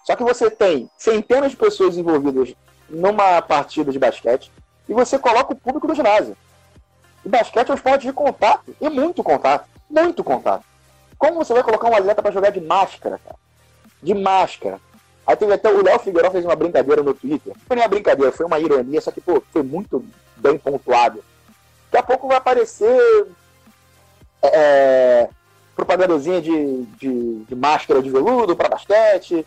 só 0.05 0.15
que 0.15 0.23
você 0.23 0.49
tem 0.49 0.89
centenas 0.97 1.51
de 1.51 1.57
pessoas 1.57 1.97
envolvidas 1.97 2.55
numa 2.89 3.43
partida 3.43 3.91
de 3.91 3.99
basquete 3.99 4.53
e 4.89 4.95
você 4.95 5.19
coloca 5.19 5.55
o 5.55 5.57
público 5.57 5.89
do 5.89 5.95
ginásio. 5.95 6.37
O 7.27 7.29
basquete 7.29 7.69
é 7.69 7.73
um 7.73 7.75
esporte 7.75 8.07
de 8.07 8.13
contato, 8.13 8.73
e 8.81 8.89
muito 8.89 9.21
contato, 9.21 9.67
muito 9.91 10.23
contato. 10.23 10.65
Como 11.19 11.35
você 11.35 11.53
vai 11.53 11.65
colocar 11.65 11.91
um 11.91 11.97
atleta 11.97 12.23
para 12.23 12.31
jogar 12.31 12.51
de 12.51 12.61
máscara, 12.61 13.19
cara? 13.19 13.35
De 14.01 14.15
máscara. 14.15 14.79
Aí 15.27 15.35
teve 15.35 15.53
até 15.53 15.69
o 15.69 15.83
Léo 15.83 15.99
Figueiredo 15.99 16.31
fez 16.31 16.45
uma 16.45 16.55
brincadeira 16.55 17.03
no 17.03 17.13
Twitter. 17.13 17.53
Não 17.53 17.63
foi 17.67 17.77
uma 17.79 17.89
brincadeira, 17.89 18.31
foi 18.31 18.47
uma 18.47 18.61
ironia, 18.61 19.01
só 19.01 19.11
que, 19.11 19.21
pô, 19.21 19.43
foi 19.53 19.65
muito 19.65 20.05
bem 20.37 20.57
pontuado. 20.57 21.25
Daqui 21.91 22.05
a 22.05 22.07
pouco 22.07 22.29
vai 22.29 22.37
aparecer 22.37 23.27
é, 24.45 25.29
propagandazinha 25.75 26.41
de, 26.41 26.85
de, 26.85 27.45
de, 27.45 27.55
máscara 27.57 28.01
de 28.01 28.09
veludo 28.09 28.55
para 28.55 28.69
basquete, 28.69 29.45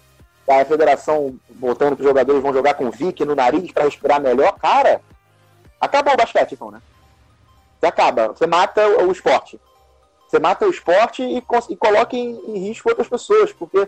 a 0.49 0.65
federação 0.65 1.33
botando 1.51 1.95
que 1.95 2.01
os 2.01 2.07
jogadores 2.09 2.41
vão 2.41 2.51
jogar 2.51 2.73
com 2.73 2.91
Vic 2.91 3.23
no 3.23 3.35
nariz 3.35 3.71
para 3.71 3.85
respirar 3.85 4.19
melhor. 4.19 4.59
Cara, 4.59 4.99
acabou 5.79 6.13
o 6.13 6.17
basquete, 6.17 6.55
então, 6.55 6.71
né? 6.71 6.81
Você 7.79 7.85
acaba, 7.85 8.27
você 8.27 8.45
mata 8.45 8.85
o 9.03 9.11
esporte. 9.11 9.59
Você 10.27 10.37
mata 10.37 10.67
o 10.67 10.69
esporte 10.69 11.23
e, 11.23 11.37
e 11.37 11.75
coloca 11.75 12.15
em, 12.15 12.39
em, 12.47 12.59
risco 12.59 12.89
outras 12.89 13.07
pessoas, 13.07 13.53
porque, 13.53 13.87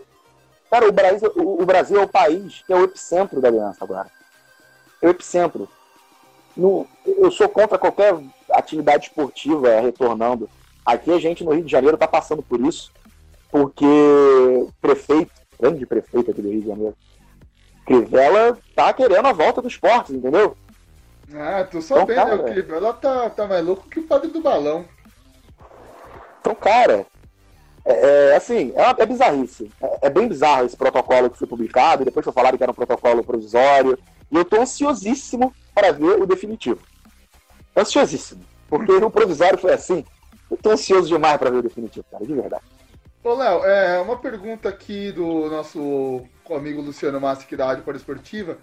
cara, 0.70 0.88
o 0.88 0.92
Brasil, 0.92 1.30
o, 1.36 1.62
o, 1.62 1.66
Brasil 1.66 2.00
é 2.00 2.04
o 2.04 2.08
país 2.08 2.64
que 2.66 2.72
é 2.72 2.76
o 2.76 2.84
epicentro 2.84 3.40
da 3.40 3.48
aliança 3.48 3.84
agora. 3.84 4.10
É 5.00 5.06
o 5.06 5.10
epicentro. 5.10 5.68
No, 6.56 6.86
eu 7.06 7.30
sou 7.30 7.48
contra 7.48 7.78
qualquer 7.78 8.18
atividade 8.50 9.08
esportiva 9.08 9.80
retornando. 9.80 10.48
Aqui 10.84 11.12
a 11.12 11.18
gente 11.18 11.44
no 11.44 11.52
Rio 11.52 11.64
de 11.64 11.70
Janeiro 11.70 11.94
está 11.94 12.08
passando 12.08 12.42
por 12.42 12.60
isso, 12.60 12.90
porque 13.50 13.84
o 13.84 14.72
prefeito, 14.80 15.30
grande 15.60 15.86
prefeito 15.86 16.30
aqui 16.30 16.42
do 16.42 16.50
Rio 16.50 16.62
de 16.62 16.68
Janeiro, 16.68 16.96
Crivella 17.86 18.58
tá 18.74 18.92
querendo 18.92 19.26
a 19.26 19.32
volta 19.32 19.60
do 19.60 19.68
esporte, 19.68 20.12
entendeu? 20.12 20.56
Ah, 21.34 21.64
tô 21.64 21.80
sabendo, 21.80 22.12
então, 22.12 22.24
cara, 22.24 22.66
o 22.66 22.74
ela 22.74 22.92
tá, 22.92 23.30
tá 23.30 23.46
mais 23.46 23.64
louco 23.64 23.88
que 23.88 24.00
o 24.00 24.06
padre 24.06 24.30
do 24.30 24.40
balão. 24.40 24.84
Então, 26.40 26.54
cara, 26.54 27.06
é, 27.84 28.30
é 28.30 28.36
assim, 28.36 28.72
é, 28.74 28.82
uma, 28.82 28.96
é 28.98 29.06
bizarrice. 29.06 29.70
É, 29.80 30.06
é, 30.06 30.10
bem 30.10 30.28
bizarro 30.28 30.66
esse 30.66 30.76
protocolo 30.76 31.30
que 31.30 31.38
foi 31.38 31.46
publicado, 31.46 32.04
depois 32.04 32.24
foi 32.24 32.32
falado 32.32 32.56
que 32.56 32.62
era 32.62 32.72
um 32.72 32.74
protocolo 32.74 33.24
provisório. 33.24 33.98
E 34.30 34.36
eu 34.36 34.44
tô 34.44 34.60
ansiosíssimo 34.60 35.52
para 35.74 35.92
ver 35.92 36.20
o 36.20 36.26
definitivo. 36.26 36.80
Ansiosíssimo. 37.76 38.42
Porque 38.68 38.92
o 38.92 39.10
provisório 39.10 39.58
foi 39.58 39.72
assim. 39.72 40.04
Eu 40.50 40.56
tô 40.56 40.70
ansioso 40.70 41.08
demais 41.08 41.38
para 41.38 41.50
ver 41.50 41.58
o 41.58 41.62
definitivo, 41.62 42.04
cara, 42.10 42.24
de 42.24 42.34
verdade. 42.34 42.64
Ô, 43.24 43.34
Léo, 43.34 43.64
é 43.64 44.00
uma 44.00 44.16
pergunta 44.16 44.68
aqui 44.68 45.12
do 45.12 45.48
nosso 45.48 46.22
amigo 46.50 46.82
Luciano 46.82 47.20
Massi, 47.20 47.44
aqui 47.44 47.56
da 47.56 47.66
Rádio 47.66 47.84
Esportiva. 47.94 48.58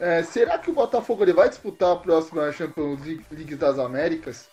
É, 0.00 0.22
será 0.22 0.58
que 0.58 0.70
o 0.70 0.74
Botafogo 0.74 1.24
ele 1.24 1.32
vai 1.32 1.48
disputar 1.48 1.92
a 1.92 1.96
próxima 1.96 2.52
Champions 2.52 3.00
League 3.30 3.56
das 3.56 3.78
Américas? 3.78 4.48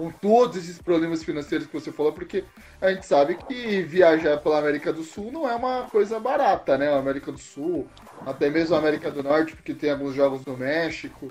com 0.00 0.10
todos 0.10 0.56
esses 0.56 0.78
problemas 0.80 1.22
financeiros 1.22 1.66
que 1.66 1.72
você 1.72 1.92
falou, 1.92 2.12
porque 2.12 2.44
a 2.80 2.90
gente 2.90 3.04
sabe 3.06 3.34
que 3.34 3.82
viajar 3.82 4.38
pela 4.38 4.58
América 4.58 4.92
do 4.92 5.02
Sul 5.02 5.30
não 5.30 5.48
é 5.48 5.54
uma 5.54 5.82
coisa 5.90 6.18
barata, 6.18 6.78
né? 6.78 6.92
A 6.92 6.98
América 6.98 7.30
do 7.30 7.38
Sul, 7.38 7.86
até 8.24 8.48
mesmo 8.48 8.74
a 8.74 8.78
América 8.78 9.10
do 9.10 9.22
Norte, 9.22 9.54
porque 9.54 9.74
tem 9.74 9.90
alguns 9.90 10.14
jogos 10.14 10.44
no 10.46 10.56
México. 10.56 11.30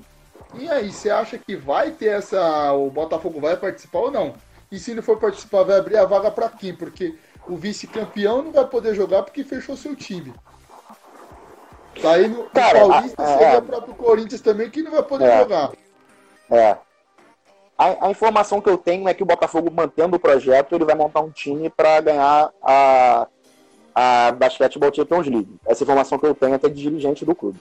E 0.53 0.69
aí, 0.69 0.91
você 0.91 1.09
acha 1.09 1.37
que 1.37 1.55
vai 1.55 1.91
ter 1.91 2.09
essa. 2.09 2.71
O 2.73 2.89
Botafogo 2.89 3.39
vai 3.39 3.57
participar 3.57 3.99
ou 3.99 4.11
não? 4.11 4.35
E 4.71 4.77
se 4.77 4.93
não 4.93 5.01
for 5.01 5.17
participar, 5.17 5.63
vai 5.63 5.79
abrir 5.79 5.97
a 5.97 6.05
vaga 6.05 6.29
para 6.29 6.49
quem? 6.49 6.75
Porque 6.75 7.15
o 7.47 7.55
vice-campeão 7.55 8.43
não 8.43 8.51
vai 8.51 8.67
poder 8.67 8.93
jogar 8.93 9.23
porque 9.23 9.43
fechou 9.43 9.75
seu 9.75 9.95
time. 9.95 10.33
Tá 12.01 12.11
aí 12.13 12.27
no, 12.27 12.43
Cara, 12.49 12.79
Paulista 12.79 13.21
a, 13.21 13.27
seria 13.27 13.47
é, 13.47 13.57
o 13.57 13.61
próprio 13.61 13.95
Corinthians 13.95 14.41
também 14.41 14.69
que 14.69 14.81
não 14.81 14.91
vai 14.91 15.03
poder 15.03 15.25
é, 15.25 15.39
jogar. 15.39 15.71
É. 16.49 16.77
A, 17.77 18.07
a, 18.07 18.11
informação 18.11 18.61
que 18.61 18.69
eu 18.69 18.77
tenho 18.77 19.07
é 19.07 19.13
que 19.13 19.23
o 19.23 19.25
Botafogo, 19.25 19.71
mantendo 19.71 20.15
o 20.15 20.19
projeto, 20.19 20.75
ele 20.75 20.85
vai 20.85 20.95
montar 20.95 21.21
um 21.21 21.29
time 21.29 21.69
para 21.69 22.01
ganhar 22.01 22.51
a, 22.61 23.27
a 23.95 24.31
Basketball 24.31 24.93
Champions 24.93 25.27
League. 25.27 25.59
Essa 25.65 25.83
informação 25.83 26.19
que 26.19 26.25
eu 26.25 26.35
tenho 26.35 26.53
é 26.53 26.55
até 26.55 26.67
de 26.69 26.81
dirigente 26.81 27.25
do 27.25 27.35
clube. 27.35 27.59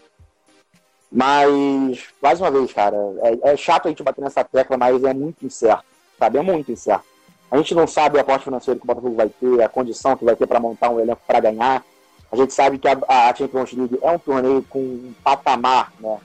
Mas, 1.10 2.04
mais 2.20 2.40
uma 2.40 2.50
vez, 2.50 2.72
cara, 2.72 2.96
é, 3.22 3.52
é 3.52 3.56
chato 3.56 3.86
a 3.86 3.88
gente 3.88 4.02
bater 4.02 4.20
nessa 4.20 4.44
tecla, 4.44 4.76
mas 4.76 5.02
é 5.04 5.14
muito 5.14 5.46
incerto. 5.46 5.84
Sabe? 6.18 6.38
É 6.38 6.42
muito 6.42 6.70
incerto. 6.70 7.04
A 7.50 7.56
gente 7.56 7.74
não 7.74 7.86
sabe 7.86 8.18
o 8.18 8.20
aporte 8.20 8.44
financeiro 8.44 8.78
que 8.78 8.84
o 8.84 8.86
Botafogo 8.86 9.14
vai 9.14 9.28
ter, 9.28 9.62
a 9.62 9.68
condição 9.68 10.16
que 10.16 10.24
vai 10.24 10.36
ter 10.36 10.46
para 10.46 10.60
montar 10.60 10.90
um 10.90 11.00
elenco 11.00 11.22
para 11.26 11.40
ganhar. 11.40 11.82
A 12.30 12.36
gente 12.36 12.52
sabe 12.52 12.78
que 12.78 12.86
a, 12.86 12.98
a, 13.08 13.34
Champions 13.34 13.72
League 13.72 13.98
é 14.02 14.10
um 14.10 14.18
torneio 14.18 14.62
com 14.68 14.78
um 14.80 15.14
patamar 15.24 15.92
né, 15.98 16.18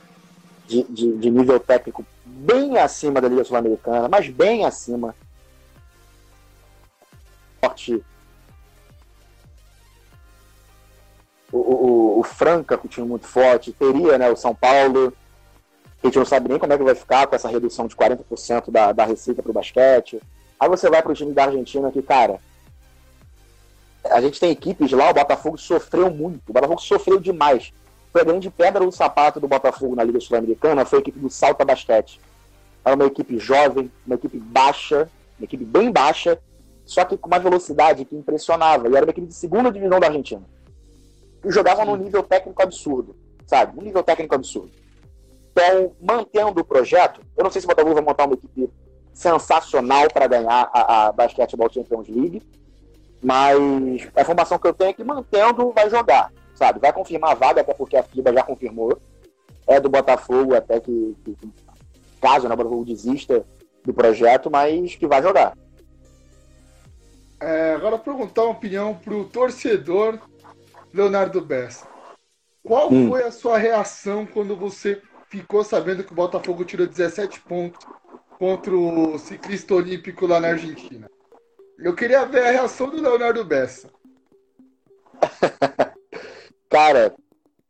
de, 0.68 0.84
de, 0.84 1.18
de 1.18 1.32
nível 1.32 1.60
técnico 1.60 2.06
bem 2.26 2.78
acima 2.78 3.22
da 3.22 3.28
Liga 3.30 3.44
Sul-Americana, 3.44 4.10
mas 4.10 4.28
bem 4.28 4.66
acima. 4.66 5.16
O, 11.52 11.58
o, 11.58 12.20
o 12.20 12.24
Franca, 12.24 12.78
que 12.78 12.90
tinha 12.90 13.06
muito 13.06 13.26
forte, 13.26 13.72
teria 13.72 14.18
né, 14.18 14.30
o 14.30 14.36
São 14.36 14.54
Paulo, 14.54 15.14
a 16.04 16.08
gente 16.08 16.18
não 16.18 16.26
sabe 16.26 16.50
nem 16.50 16.60
como 16.60 16.74
é 16.74 16.78
que 16.78 16.84
vai 16.84 16.96
ficar 16.96 17.28
com 17.28 17.36
essa 17.36 17.48
redução 17.48 17.88
de 17.88 17.96
40% 17.96 18.70
da, 18.70 18.92
da 18.92 19.06
receita 19.06 19.42
para 19.42 19.52
o 19.52 19.54
basquete. 19.54 20.20
Aí 20.60 20.68
você 20.68 20.90
vai 20.90 21.02
para 21.02 21.14
o 21.14 21.16
time 21.16 21.34
da 21.34 21.46
Argentina 21.46 21.90
que, 21.92 22.02
cara, 22.02 22.42
a 24.10 24.22
gente 24.22 24.40
tem 24.40 24.52
equipes 24.52 24.92
lá, 24.92 25.10
o 25.10 25.14
Botafogo 25.14 25.58
sofreu 25.58 26.10
muito, 26.12 26.42
o 26.50 26.54
Botafogo 26.54 26.82
sofreu 26.82 27.20
demais. 27.20 27.72
Foi 28.12 28.22
a 28.22 28.26
grande 28.26 28.50
pedra 28.50 28.84
do 28.84 28.92
sapato 28.92 29.40
do 29.40 29.48
Botafogo 29.48 29.96
na 29.96 30.04
Liga 30.04 30.20
Sul-Americana, 30.20 30.86
foi 30.86 31.00
a 31.00 31.02
equipe 31.02 31.20
do 31.20 31.30
Salta 31.30 31.66
Basquete. 31.66 32.20
Era 32.86 32.96
uma 32.96 33.06
equipe 33.06 33.40
jovem, 33.40 33.92
uma 34.06 34.16
equipe 34.16 34.38
baixa, 34.38 35.10
uma 35.40 35.46
equipe 35.46 35.64
bem 35.64 35.92
baixa, 35.92 36.40
só 36.86 37.06
que 37.06 37.18
com 37.18 37.28
uma 37.28 37.40
velocidade 37.40 38.06
que 38.06 38.16
impressionava. 38.16 38.88
E 38.88 38.96
era 38.96 39.06
uma 39.06 39.12
equipe 39.12 39.28
de 39.28 39.34
segunda 39.34 39.72
divisão 39.72 40.00
da 40.00 40.08
Argentina. 40.08 40.44
E 41.44 41.52
jogavam 41.52 41.86
num 41.86 41.96
nível 41.96 42.24
técnico 42.24 42.62
absurdo, 42.62 43.16
sabe? 43.48 43.80
Um 43.80 43.84
nível 43.84 44.04
técnico 44.04 44.36
absurdo. 44.36 44.72
Então, 45.52 45.94
mantendo 46.02 46.62
o 46.62 46.66
projeto, 46.66 47.22
eu 47.38 47.44
não 47.44 47.52
sei 47.52 47.62
se 47.62 47.66
o 47.66 47.70
Botafogo 47.70 47.96
vai 47.96 48.04
montar 48.04 48.26
uma 48.26 48.34
equipe 48.34 48.70
sensacional 49.14 50.08
para 50.12 50.28
ganhar 50.28 50.70
a, 50.74 51.08
a 51.08 51.12
Basketball 51.12 51.72
Champions 51.72 52.08
League. 52.10 52.42
Mas 53.24 53.58
a 54.16 54.22
informação 54.22 54.60
que 54.60 54.68
eu 54.68 54.74
tenho 54.74 54.90
é 54.90 54.94
que 54.94 55.04
mantendo 55.04 55.72
vai 55.72 55.90
jogar, 55.90 56.32
sabe? 56.54 56.80
Vai 56.80 56.92
confirmar 56.92 57.32
a 57.32 57.36
vaga, 57.36 57.62
até 57.62 57.74
porque 57.74 57.96
a 57.96 58.04
FIBA 58.04 58.34
já 58.34 58.44
confirmou. 58.44 59.00
É 59.66 59.80
do 59.80 59.90
Botafogo 59.90 60.54
até 60.54 60.80
que, 60.82 61.16
que 61.24 61.38
caso 62.22 62.48
né, 62.48 62.54
o 62.54 62.58
Botafogo 62.58 62.84
desista 62.84 63.46
do 63.86 63.94
projeto, 63.94 64.52
mas 64.52 64.96
que 64.96 65.08
vai 65.08 65.22
jogar. 65.22 65.58
É, 67.40 67.74
agora 67.76 67.98
perguntar 67.98 68.44
uma 68.44 68.52
opinião 68.52 68.94
para 68.96 69.14
o 69.14 69.26
torcedor 69.26 70.20
Leonardo 70.94 71.42
Bessa. 71.42 71.88
Qual 72.62 72.92
hum. 72.92 73.10
foi 73.10 73.24
a 73.24 73.32
sua 73.32 73.58
reação 73.58 74.26
quando 74.26 74.56
você 74.56 75.02
ficou 75.30 75.64
sabendo 75.64 76.04
que 76.04 76.12
o 76.12 76.16
Botafogo 76.16 76.64
tirou 76.64 76.86
17 76.86 77.42
pontos 77.42 77.86
contra 78.38 78.76
o 78.76 79.18
ciclista 79.18 79.74
olímpico 79.74 80.28
lá 80.28 80.40
na 80.40 80.50
Argentina. 80.50 81.10
Eu 81.78 81.96
queria 81.96 82.26
ver 82.26 82.46
a 82.46 82.52
reação 82.52 82.90
do 82.90 83.02
Leonardo 83.02 83.44
Bessa. 83.44 83.90
Cara, 86.70 87.14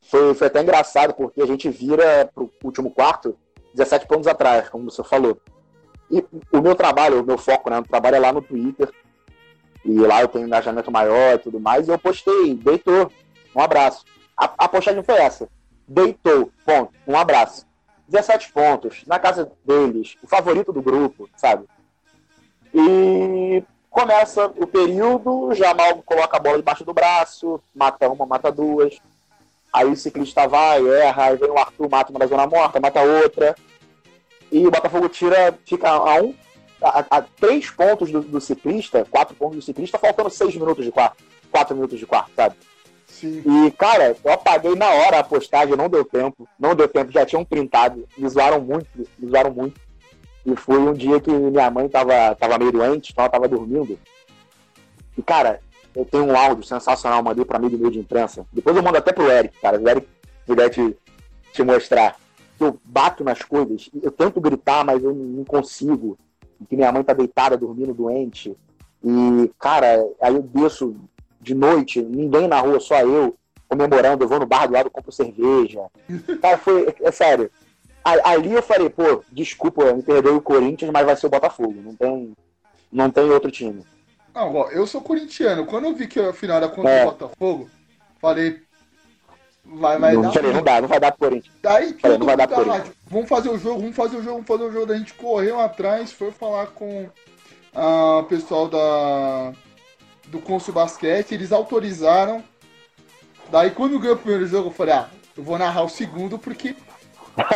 foi, 0.09 0.33
foi 0.33 0.47
até 0.47 0.61
engraçado, 0.61 1.13
porque 1.13 1.41
a 1.41 1.45
gente 1.45 1.69
vira 1.69 2.29
pro 2.33 2.51
último 2.63 2.91
quarto 2.91 3.37
17 3.73 4.07
pontos 4.07 4.27
atrás, 4.27 4.69
como 4.69 4.89
você 4.89 5.03
falou. 5.03 5.39
E 6.11 6.23
o 6.51 6.61
meu 6.61 6.75
trabalho, 6.75 7.21
o 7.21 7.25
meu 7.25 7.37
foco, 7.37 7.69
né? 7.69 7.79
O 7.79 7.83
trabalho 7.83 8.17
é 8.17 8.19
lá 8.19 8.31
no 8.31 8.41
Twitter. 8.41 8.91
E 9.83 9.99
lá 9.99 10.21
eu 10.21 10.27
tenho 10.27 10.45
engajamento 10.45 10.91
maior 10.91 11.35
e 11.35 11.39
tudo 11.39 11.59
mais. 11.59 11.87
E 11.87 11.91
eu 11.91 11.97
postei, 11.97 12.53
deitou. 12.53 13.11
Um 13.55 13.61
abraço. 13.61 14.05
A, 14.37 14.45
a 14.57 14.69
postagem 14.69 15.03
foi 15.03 15.15
essa. 15.15 15.49
Deitou, 15.87 16.51
ponto. 16.65 16.93
Um 17.07 17.17
abraço. 17.17 17.65
17 18.07 18.51
pontos, 18.51 19.03
na 19.07 19.17
casa 19.17 19.51
deles, 19.65 20.17
o 20.21 20.27
favorito 20.27 20.71
do 20.71 20.81
grupo, 20.81 21.27
sabe? 21.35 21.65
E 22.73 23.63
começa 23.93 24.47
o 24.57 24.65
período, 24.65 25.53
Jamal 25.53 26.01
coloca 26.03 26.35
a 26.35 26.39
bola 26.39 26.57
debaixo 26.57 26.83
do 26.83 26.95
braço, 26.95 27.61
mata 27.75 28.09
uma, 28.09 28.25
mata 28.25 28.51
duas. 28.51 28.97
Aí 29.71 29.85
o 29.85 29.95
ciclista 29.95 30.47
vai, 30.47 30.85
erra, 30.87 31.25
aí 31.25 31.37
vem 31.37 31.51
o 31.51 31.57
Arthur, 31.57 31.89
mata 31.89 32.11
uma 32.11 32.19
da 32.19 32.25
zona 32.25 32.47
morta, 32.47 32.79
mata 32.79 33.01
outra. 33.01 33.55
E 34.51 34.65
o 34.65 34.71
Botafogo 34.71 35.07
tira, 35.09 35.57
fica 35.63 35.89
a 35.89 36.21
um, 36.21 36.33
a, 36.81 37.05
a 37.17 37.21
três 37.21 37.69
pontos 37.69 38.11
do, 38.11 38.21
do, 38.21 38.41
ciclista, 38.41 39.05
quatro 39.09 39.35
pontos 39.35 39.57
do 39.57 39.61
ciclista, 39.61 39.99
faltando 39.99 40.29
seis 40.31 40.55
minutos 40.55 40.83
de 40.83 40.91
quarto, 40.91 41.23
quatro 41.51 41.75
minutos 41.75 41.99
de 41.99 42.05
quarto, 42.07 42.31
sabe? 42.35 42.55
Sim. 43.05 43.43
E, 43.45 43.71
cara, 43.71 44.17
eu 44.23 44.33
apaguei 44.33 44.75
na 44.75 44.89
hora 44.89 45.19
a 45.19 45.23
postagem, 45.23 45.75
não 45.75 45.87
deu 45.87 46.03
tempo. 46.03 46.47
Não 46.59 46.75
deu 46.75 46.87
tempo, 46.87 47.11
já 47.11 47.25
tinham 47.27 47.45
printado. 47.45 48.07
Me 48.17 48.27
zoaram 48.27 48.59
muito, 48.59 48.87
me 49.19 49.29
zoaram 49.29 49.51
muito. 49.51 49.79
E 50.45 50.55
foi 50.55 50.77
um 50.77 50.93
dia 50.93 51.19
que 51.19 51.31
minha 51.31 51.71
mãe 51.71 51.87
tava, 51.87 52.35
tava 52.35 52.57
meio 52.57 52.71
doente, 52.71 53.11
então 53.11 53.23
ela 53.23 53.31
tava 53.31 53.47
dormindo. 53.47 53.97
E, 55.17 55.21
cara, 55.21 55.59
eu 55.95 56.05
tenho 56.05 56.25
um 56.25 56.35
áudio 56.35 56.63
sensacional, 56.63 57.23
mandei 57.23 57.45
pra 57.45 57.57
amigo 57.57 57.77
meu 57.77 57.89
de 57.89 57.99
imprensa. 57.99 58.45
Depois 58.51 58.75
eu 58.75 58.83
mando 58.83 58.97
até 58.97 59.13
pro 59.13 59.31
Eric, 59.31 59.57
cara. 59.59 59.79
O 59.79 59.87
Eric 59.87 60.07
puder 60.45 60.69
te, 60.69 60.97
te 61.53 61.63
mostrar. 61.63 62.17
Eu 62.59 62.79
bato 62.83 63.23
nas 63.23 63.41
coisas, 63.41 63.89
eu 64.01 64.11
tento 64.11 64.41
gritar, 64.41 64.83
mas 64.85 65.03
eu 65.03 65.13
não 65.13 65.43
consigo. 65.43 66.17
Que 66.69 66.75
minha 66.75 66.91
mãe 66.91 67.03
tá 67.03 67.13
deitada, 67.13 67.57
dormindo, 67.57 67.93
doente. 67.93 68.55
E, 69.03 69.51
cara, 69.59 70.05
aí 70.21 70.33
eu 70.33 70.41
desço 70.41 70.95
de 71.41 71.53
noite, 71.53 72.01
ninguém 72.01 72.47
na 72.47 72.59
rua, 72.59 72.79
só 72.79 73.01
eu, 73.01 73.35
comemorando, 73.67 74.23
eu 74.23 74.27
vou 74.29 74.39
no 74.39 74.45
bar 74.45 74.65
do 74.65 74.73
lado, 74.73 74.89
compro 74.89 75.11
cerveja. 75.11 75.81
Cara, 76.41 76.57
foi, 76.57 76.95
é 77.01 77.11
sério. 77.11 77.51
Ali 78.03 78.51
eu 78.51 78.61
falei, 78.61 78.89
pô, 78.89 79.23
desculpa, 79.31 79.93
me 79.93 80.03
perdoe 80.03 80.33
o 80.33 80.41
Corinthians, 80.41 80.91
mas 80.91 81.05
vai 81.05 81.15
ser 81.15 81.27
o 81.27 81.29
Botafogo. 81.29 81.75
Não 81.81 81.95
tem, 81.95 82.33
não 82.91 83.09
tem 83.09 83.29
outro 83.29 83.49
time. 83.49 83.85
Não, 84.35 84.53
ó, 84.53 84.69
eu 84.69 84.85
sou 84.85 85.01
corintiano. 85.01 85.65
Quando 85.65 85.85
eu 85.85 85.95
vi 85.95 86.07
que 86.07 86.19
a 86.19 86.33
final 86.33 86.57
era 86.57 86.67
contra 86.67 86.91
é. 86.91 87.03
o 87.03 87.11
Botafogo, 87.11 87.69
falei. 88.19 88.61
Vai, 89.65 89.97
vai 89.97 90.13
não, 90.13 90.23
dar. 90.23 90.33
Falei, 90.33 90.53
não 90.53 90.63
dá, 90.63 90.81
não 90.81 90.87
vai 90.89 90.99
dar 90.99 91.11
pro 91.11 91.29
Corinthians. 91.29 91.55
Daí 91.61 91.93
falei, 91.93 92.17
não 92.17 92.25
vai 92.25 92.35
dar 92.35 92.47
pro 92.47 92.57
Corinthians. 92.57 92.95
Vamos 93.07 93.29
fazer 93.29 93.49
o 93.49 93.57
jogo, 93.57 93.79
vamos 93.79 93.95
fazer 93.95 94.17
o 94.17 94.23
jogo, 94.23 94.33
vamos 94.33 94.47
fazer 94.47 94.63
o 94.63 94.71
jogo. 94.71 94.85
Daí 94.85 94.95
a 94.97 94.99
gente 94.99 95.13
correu 95.13 95.59
atrás, 95.59 96.11
foi 96.11 96.31
falar 96.31 96.67
com 96.67 97.09
o 97.75 98.23
pessoal 98.23 98.67
da 98.67 99.53
do 100.27 100.39
Consul 100.39 100.73
Basquete, 100.73 101.33
eles 101.33 101.51
autorizaram. 101.51 102.43
Daí 103.51 103.71
quando 103.71 103.99
ganhou 103.99 104.15
o 104.15 104.19
primeiro 104.19 104.47
jogo, 104.47 104.69
eu 104.69 104.73
falei, 104.73 104.95
ah, 104.95 105.09
eu 105.37 105.43
vou 105.43 105.57
narrar 105.57 105.83
o 105.83 105.89
segundo 105.89 106.39
porque 106.39 106.75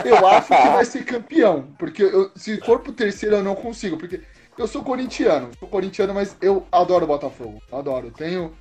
eu 0.05 0.27
acho 0.27 0.47
que 0.47 0.69
vai 0.69 0.85
ser 0.85 1.05
campeão. 1.05 1.67
Porque 1.77 2.03
eu, 2.03 2.31
se 2.35 2.59
for 2.61 2.79
pro 2.79 2.91
terceiro 2.91 3.35
eu 3.37 3.43
não 3.43 3.55
consigo, 3.55 3.97
porque 3.97 4.21
eu 4.57 4.67
sou 4.67 4.83
corintiano, 4.83 5.49
sou 5.59 5.67
corintiano, 5.67 6.13
mas 6.13 6.35
eu 6.41 6.65
adoro 6.71 7.05
o 7.05 7.07
Botafogo. 7.07 7.61
Adoro. 7.71 8.11
Tenho. 8.11 8.53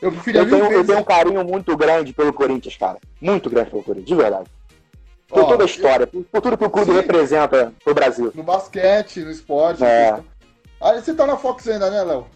Eu 0.00 0.12
preferia 0.12 0.42
eu 0.42 0.48
tenho, 0.48 0.72
eu 0.72 0.86
tenho 0.86 0.98
um 0.98 1.04
carinho 1.04 1.44
muito 1.44 1.76
grande 1.76 2.12
pelo 2.12 2.32
Corinthians, 2.32 2.76
cara. 2.76 2.98
Muito 3.20 3.50
grande 3.50 3.70
pelo 3.70 3.82
Corinthians, 3.82 4.08
de 4.08 4.14
verdade. 4.14 4.50
Por 5.28 5.44
Ó, 5.44 5.46
toda 5.46 5.64
a 5.64 5.66
história, 5.66 6.08
eu... 6.12 6.24
por 6.24 6.40
tudo 6.40 6.58
que 6.58 6.64
o 6.64 6.70
clube 6.70 6.90
Sim, 6.90 6.96
representa 6.96 7.72
pro 7.84 7.94
Brasil. 7.94 8.32
No 8.34 8.42
basquete, 8.42 9.20
no 9.20 9.30
esporte. 9.30 9.84
É. 9.84 10.18
Ah, 10.80 10.94
você 10.94 11.14
tá 11.14 11.26
na 11.26 11.36
Fox 11.36 11.68
ainda, 11.68 11.90
né, 11.90 12.02
Léo? 12.02 12.26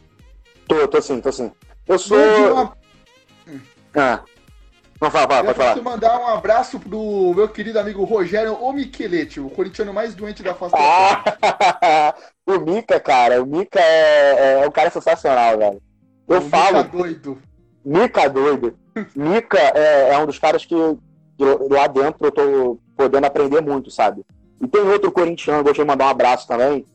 Tô, 0.69 0.87
tô 0.87 1.01
sim, 1.01 1.21
tô 1.21 1.33
sim. 1.33 1.51
Eu 1.89 1.99
sou. 1.99 2.19
Uma... 2.53 2.77
Ah. 3.97 4.21
Não, 5.01 5.11
fala, 5.11 5.27
pode 5.27 5.55
falar. 5.55 5.83
mandar 5.83 6.19
um 6.21 6.27
abraço 6.29 6.79
pro 6.79 7.35
meu 7.35 7.49
querido 7.49 7.79
amigo 7.79 8.05
Rogério 8.05 8.55
O 8.55 8.73
Micheletti, 8.73 9.41
o 9.41 9.51
corintiano 9.51 9.93
mais 9.93 10.15
doente 10.15 10.43
da 10.43 10.55
face 10.55 10.75
ah, 10.79 12.15
O 12.47 12.59
Mica, 12.61 13.01
cara, 13.01 13.43
o 13.43 13.47
Mica 13.47 13.81
é, 13.81 14.63
é 14.63 14.69
um 14.69 14.71
cara 14.71 14.91
sensacional, 14.91 15.59
velho. 15.59 15.83
Eu 16.29 16.39
o 16.39 16.43
falo. 16.43 16.79
Mica 16.79 16.97
doido. 16.97 17.39
Mica 17.85 18.29
doido. 18.29 18.79
Mica 19.15 19.59
é, 19.59 20.11
é 20.11 20.19
um 20.19 20.27
dos 20.27 20.39
caras 20.39 20.65
que, 20.65 20.75
que 21.37 21.45
lá 21.71 21.87
dentro 21.87 22.27
eu 22.27 22.31
tô 22.33 22.79
podendo 22.97 23.27
aprender 23.27 23.61
muito, 23.61 23.91
sabe? 23.91 24.25
E 24.61 24.69
tem 24.69 24.83
outro 24.83 25.11
corintiano, 25.11 25.65
vou 25.65 25.73
te 25.73 25.83
mandar 25.85 26.07
um 26.07 26.11
abraço 26.11 26.47
também, 26.47 26.87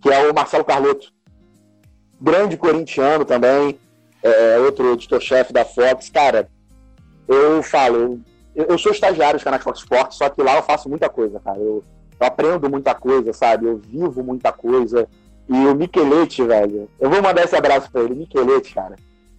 que 0.00 0.10
é 0.10 0.30
o 0.30 0.34
Marcelo 0.34 0.64
Carlotto. 0.64 1.12
Grande 2.20 2.56
corintiano 2.56 3.24
também, 3.24 3.78
é, 4.22 4.58
outro 4.58 4.92
editor-chefe 4.92 5.52
da 5.52 5.64
Fox. 5.64 6.08
Cara, 6.08 6.48
eu 7.28 7.62
falo, 7.62 8.20
eu, 8.54 8.66
eu 8.66 8.78
sou 8.78 8.92
estagiário 8.92 9.34
dos 9.34 9.44
canais 9.44 9.62
Fox 9.62 9.80
Sports, 9.80 10.16
só 10.16 10.28
que 10.28 10.42
lá 10.42 10.56
eu 10.56 10.62
faço 10.62 10.88
muita 10.88 11.08
coisa, 11.08 11.40
cara. 11.40 11.58
Eu, 11.58 11.82
eu 12.20 12.26
aprendo 12.26 12.70
muita 12.70 12.94
coisa, 12.94 13.32
sabe? 13.32 13.66
Eu 13.66 13.78
vivo 13.78 14.22
muita 14.22 14.52
coisa. 14.52 15.08
E 15.48 15.52
o 15.52 15.74
Michelete, 15.74 16.42
velho, 16.42 16.88
eu 16.98 17.10
vou 17.10 17.20
mandar 17.20 17.44
esse 17.44 17.56
abraço 17.56 17.90
pra 17.90 18.02
ele. 18.02 18.14
Michelete, 18.14 18.74
cara, 18.74 18.96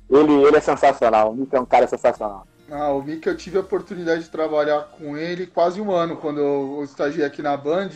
ele, 0.10 0.34
ele 0.34 0.58
é 0.58 0.62
sensacional. 0.62 1.32
O 1.32 1.36
Mick 1.36 1.56
é 1.56 1.60
um 1.60 1.66
cara 1.66 1.88
sensacional. 1.88 2.46
Ah, 2.70 2.92
o 2.92 3.02
Mick 3.02 3.26
eu 3.28 3.38
tive 3.38 3.58
a 3.58 3.62
oportunidade 3.62 4.24
de 4.24 4.30
trabalhar 4.30 4.90
com 4.98 5.18
ele 5.18 5.48
quase 5.48 5.80
um 5.80 5.92
ano 5.92 6.18
quando 6.18 6.40
eu 6.40 6.84
estagiei 6.84 7.26
aqui 7.26 7.42
na 7.42 7.56
Band. 7.56 7.90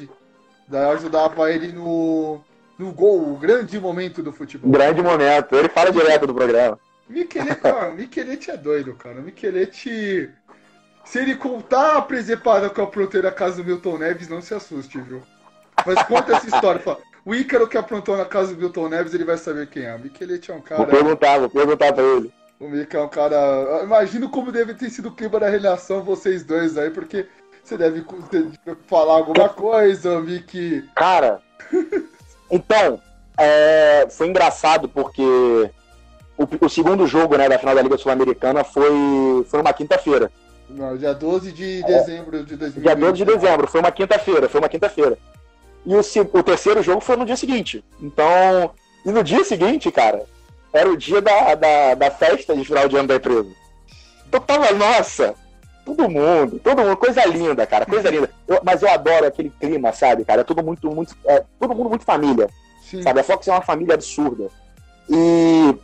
Daí 0.68 0.84
eu 0.84 0.92
ajudava 0.92 1.52
ele 1.52 1.72
no, 1.72 2.40
no 2.78 2.92
gol, 2.92 3.34
o 3.34 3.38
grande 3.38 3.80
momento 3.80 4.22
do 4.22 4.32
futebol. 4.32 4.72
Grande 4.72 5.02
momento, 5.02 5.56
ele 5.56 5.70
fala 5.70 5.92
direto 5.92 6.28
do 6.28 6.34
programa. 6.34 6.80
Michelete, 7.10 7.68
ah, 7.68 7.90
Michelete 7.90 8.52
é 8.52 8.58
doido, 8.58 8.96
cara. 8.96 9.22
Michelete. 9.22 10.30
Se 11.04 11.20
ele 11.20 11.36
contar 11.36 11.98
a 11.98 12.02
presepada 12.02 12.70
com 12.70 12.84
a 12.84 12.92
fronteira 12.92 13.32
casa 13.32 13.58
do 13.58 13.66
Milton 13.66 13.98
Neves, 13.98 14.30
não 14.30 14.42
se 14.42 14.54
assuste, 14.54 15.02
viu? 15.02 15.24
Mas 15.86 16.04
conta 16.04 16.36
essa 16.36 16.46
história. 16.46 16.80
Fala, 16.80 17.00
o 17.26 17.34
Ícaro 17.34 17.68
que 17.68 17.78
aprontou 17.78 18.16
na 18.16 18.26
casa 18.26 18.54
do 18.54 18.60
Milton 18.60 18.90
Neves, 18.90 19.14
ele 19.14 19.26
vai 19.26 19.38
saber 19.38 19.68
quem 19.68 19.84
é. 19.84 19.96
O 19.96 20.00
Michelete 20.00 20.52
é 20.52 20.54
um 20.54 20.62
cara. 20.62 20.84
Vou 20.84 20.88
perguntar, 20.88 21.40
vou 21.40 21.50
perguntar 21.50 21.94
pra 21.94 22.04
ele. 22.04 22.32
O 22.60 22.68
Mick 22.68 22.94
é 22.94 23.02
um 23.02 23.08
cara. 23.08 23.82
Imagino 23.84 24.30
como 24.30 24.52
deve 24.52 24.74
ter 24.74 24.90
sido 24.90 25.08
o 25.08 25.16
clima 25.16 25.40
da 25.40 25.50
relação, 25.50 26.04
vocês 26.04 26.44
dois 26.44 26.78
aí, 26.78 26.90
porque 26.90 27.26
você 27.64 27.78
deve 27.78 28.06
falar 28.86 29.14
alguma 29.14 29.48
coisa, 29.48 30.20
Mick. 30.20 30.88
Cara, 30.94 31.42
então, 32.52 33.02
é, 33.38 34.08
foi 34.10 34.28
engraçado 34.28 34.90
porque 34.90 35.72
o, 36.40 36.66
o, 36.66 36.70
segundo 36.70 37.06
jogo 37.06 37.36
né, 37.38 37.50
da 37.50 37.60
final 37.60 37.76
da 37.76 37.82
Liga 37.82 37.98
Sul-Americana 37.98 38.64
foi, 38.64 39.46
foi 39.48 39.60
uma 39.60 39.74
quinta-feira. 39.74 40.32
Dia 40.98 41.14
12 41.14 41.52
de 41.52 41.84
dezembro 41.84 42.38
é, 42.38 42.44
de 42.44 42.56
2020. 42.56 42.82
Dia 42.82 42.96
12 42.96 43.14
de 43.14 43.26
dezembro, 43.26 43.68
foi 43.68 43.82
uma 43.82 43.92
quinta-feira, 43.92 44.48
foi 44.48 44.62
uma 44.62 44.70
quinta-feira. 44.70 45.18
E 45.86 45.94
o, 45.94 46.00
o 46.00 46.44
terceiro 46.44 46.82
jogo 46.82 47.02
foi 47.02 47.18
no 47.18 47.26
dia 47.26 47.36
seguinte. 47.36 47.84
Então, 48.02 48.72
e 49.06 49.12
no 49.12 49.24
dia 49.24 49.44
seguinte, 49.44 49.92
cara, 49.92 50.24
era 50.72 50.90
o 50.90 50.96
dia 50.96 51.22
da, 51.22 51.56
da, 51.56 51.96
da 51.96 52.12
festa 52.12 52.56
de 52.56 52.64
final 52.64 52.88
de 52.88 52.96
ano 52.96 53.08
da 53.08 53.16
empresa. 53.16 53.50
Então 54.28 54.40
tava, 54.40 54.72
nossa, 54.72 55.34
todo 55.84 56.10
mundo, 56.10 56.60
todo 56.60 56.84
mundo, 56.84 56.96
coisa 56.98 57.26
linda, 57.26 57.66
cara, 57.66 57.86
coisa 57.86 58.10
linda. 58.10 58.30
Eu, 58.48 58.62
mas 58.64 58.82
eu 58.82 58.90
adoro 58.90 59.26
aquele 59.26 59.50
clima, 59.50 59.92
sabe, 59.92 60.24
cara? 60.24 60.42
É 60.42 60.44
tudo 60.44 60.64
muito, 60.64 60.90
muito. 60.92 61.18
É, 61.26 61.44
todo 61.60 61.76
mundo 61.76 61.90
muito 61.90 62.06
família. 62.06 62.48
Sim. 62.84 63.02
Sabe? 63.02 63.20
A 63.20 63.24
Fox 63.24 63.48
é 63.48 63.52
uma 63.52 63.62
família 63.62 63.96
absurda. 63.96 64.50
E 65.10 65.76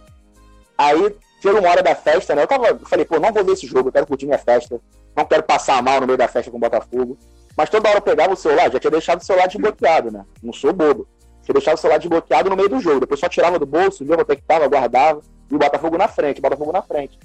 aí, 0.78 1.16
chegou 1.42 1.60
uma 1.60 1.70
hora 1.70 1.84
da 1.84 1.96
festa, 1.96 2.36
né? 2.36 2.44
Eu 2.44 2.48
tava. 2.48 2.80
Falei, 2.86 3.06
pô, 3.06 3.20
não 3.20 3.32
vou 3.32 3.44
ver 3.44 3.54
esse 3.54 3.68
jogo, 3.68 3.90
eu 3.90 3.94
quero 3.94 4.08
curtir 4.08 4.26
minha 4.26 4.38
festa. 4.38 4.80
Não 5.16 5.26
quero 5.26 5.44
passar 5.44 5.82
mal 5.82 6.02
no 6.02 6.08
meio 6.08 6.18
da 6.18 6.28
festa 6.28 6.52
com 6.52 6.58
o 6.58 6.60
Botafogo. 6.60 7.18
Mas 7.58 7.70
toda 7.70 7.88
hora 7.88 8.00
eu 8.00 8.02
pegava 8.02 8.34
o 8.34 8.36
celular, 8.36 8.70
já 8.70 8.80
tinha 8.80 8.92
deixado 8.92 9.22
o 9.22 9.26
celular 9.26 9.48
desbloqueado, 9.48 10.12
né? 10.12 10.26
Não 10.44 10.52
sou 10.52 10.74
bobo. 10.74 11.08
Você 11.42 11.54
deixava 11.54 11.76
o 11.76 11.80
celular 11.80 12.00
desbloqueado 12.00 12.50
no 12.50 12.56
meio 12.56 12.68
do 12.68 12.80
jogo. 12.80 13.00
Depois 13.00 13.20
só 13.20 13.30
tirava 13.30 13.58
do 13.58 13.66
bolso, 13.66 14.04
via 14.04 14.16
onde 14.16 14.32
é 14.32 14.36
que 14.36 14.42
tava, 14.42 14.68
guardava. 14.68 15.22
E 15.50 15.56
o 15.56 15.60
Botafogo 15.60 15.98
na 15.98 16.08
frente, 16.08 16.40
o 16.40 16.42
Botafogo 16.42 16.72
na 16.72 16.82
frente. 16.82 17.18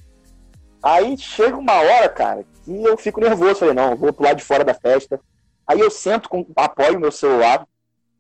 Aí 0.83 1.17
chega 1.19 1.57
uma 1.57 1.75
hora, 1.75 2.09
cara, 2.09 2.45
que 2.65 2.85
eu 2.85 2.97
fico 2.97 3.21
nervoso. 3.21 3.57
Falei, 3.57 3.75
não, 3.75 3.97
vou 3.97 4.13
pro 4.13 4.25
lado 4.25 4.37
de 4.37 4.45
fora 4.45 4.63
da 4.63 4.75
festa. 4.75 5.21
Aí 5.67 5.81
eu 5.81 5.91
sento, 5.91 6.29
com, 6.29 6.47
apoio 6.55 7.01
meu 7.01 7.11
celular 7.11 7.67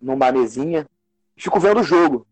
numa 0.01 0.33
mesinha, 0.33 0.87
fico 1.37 1.61
vendo 1.61 1.81
o 1.81 1.85
jogo. 1.85 2.26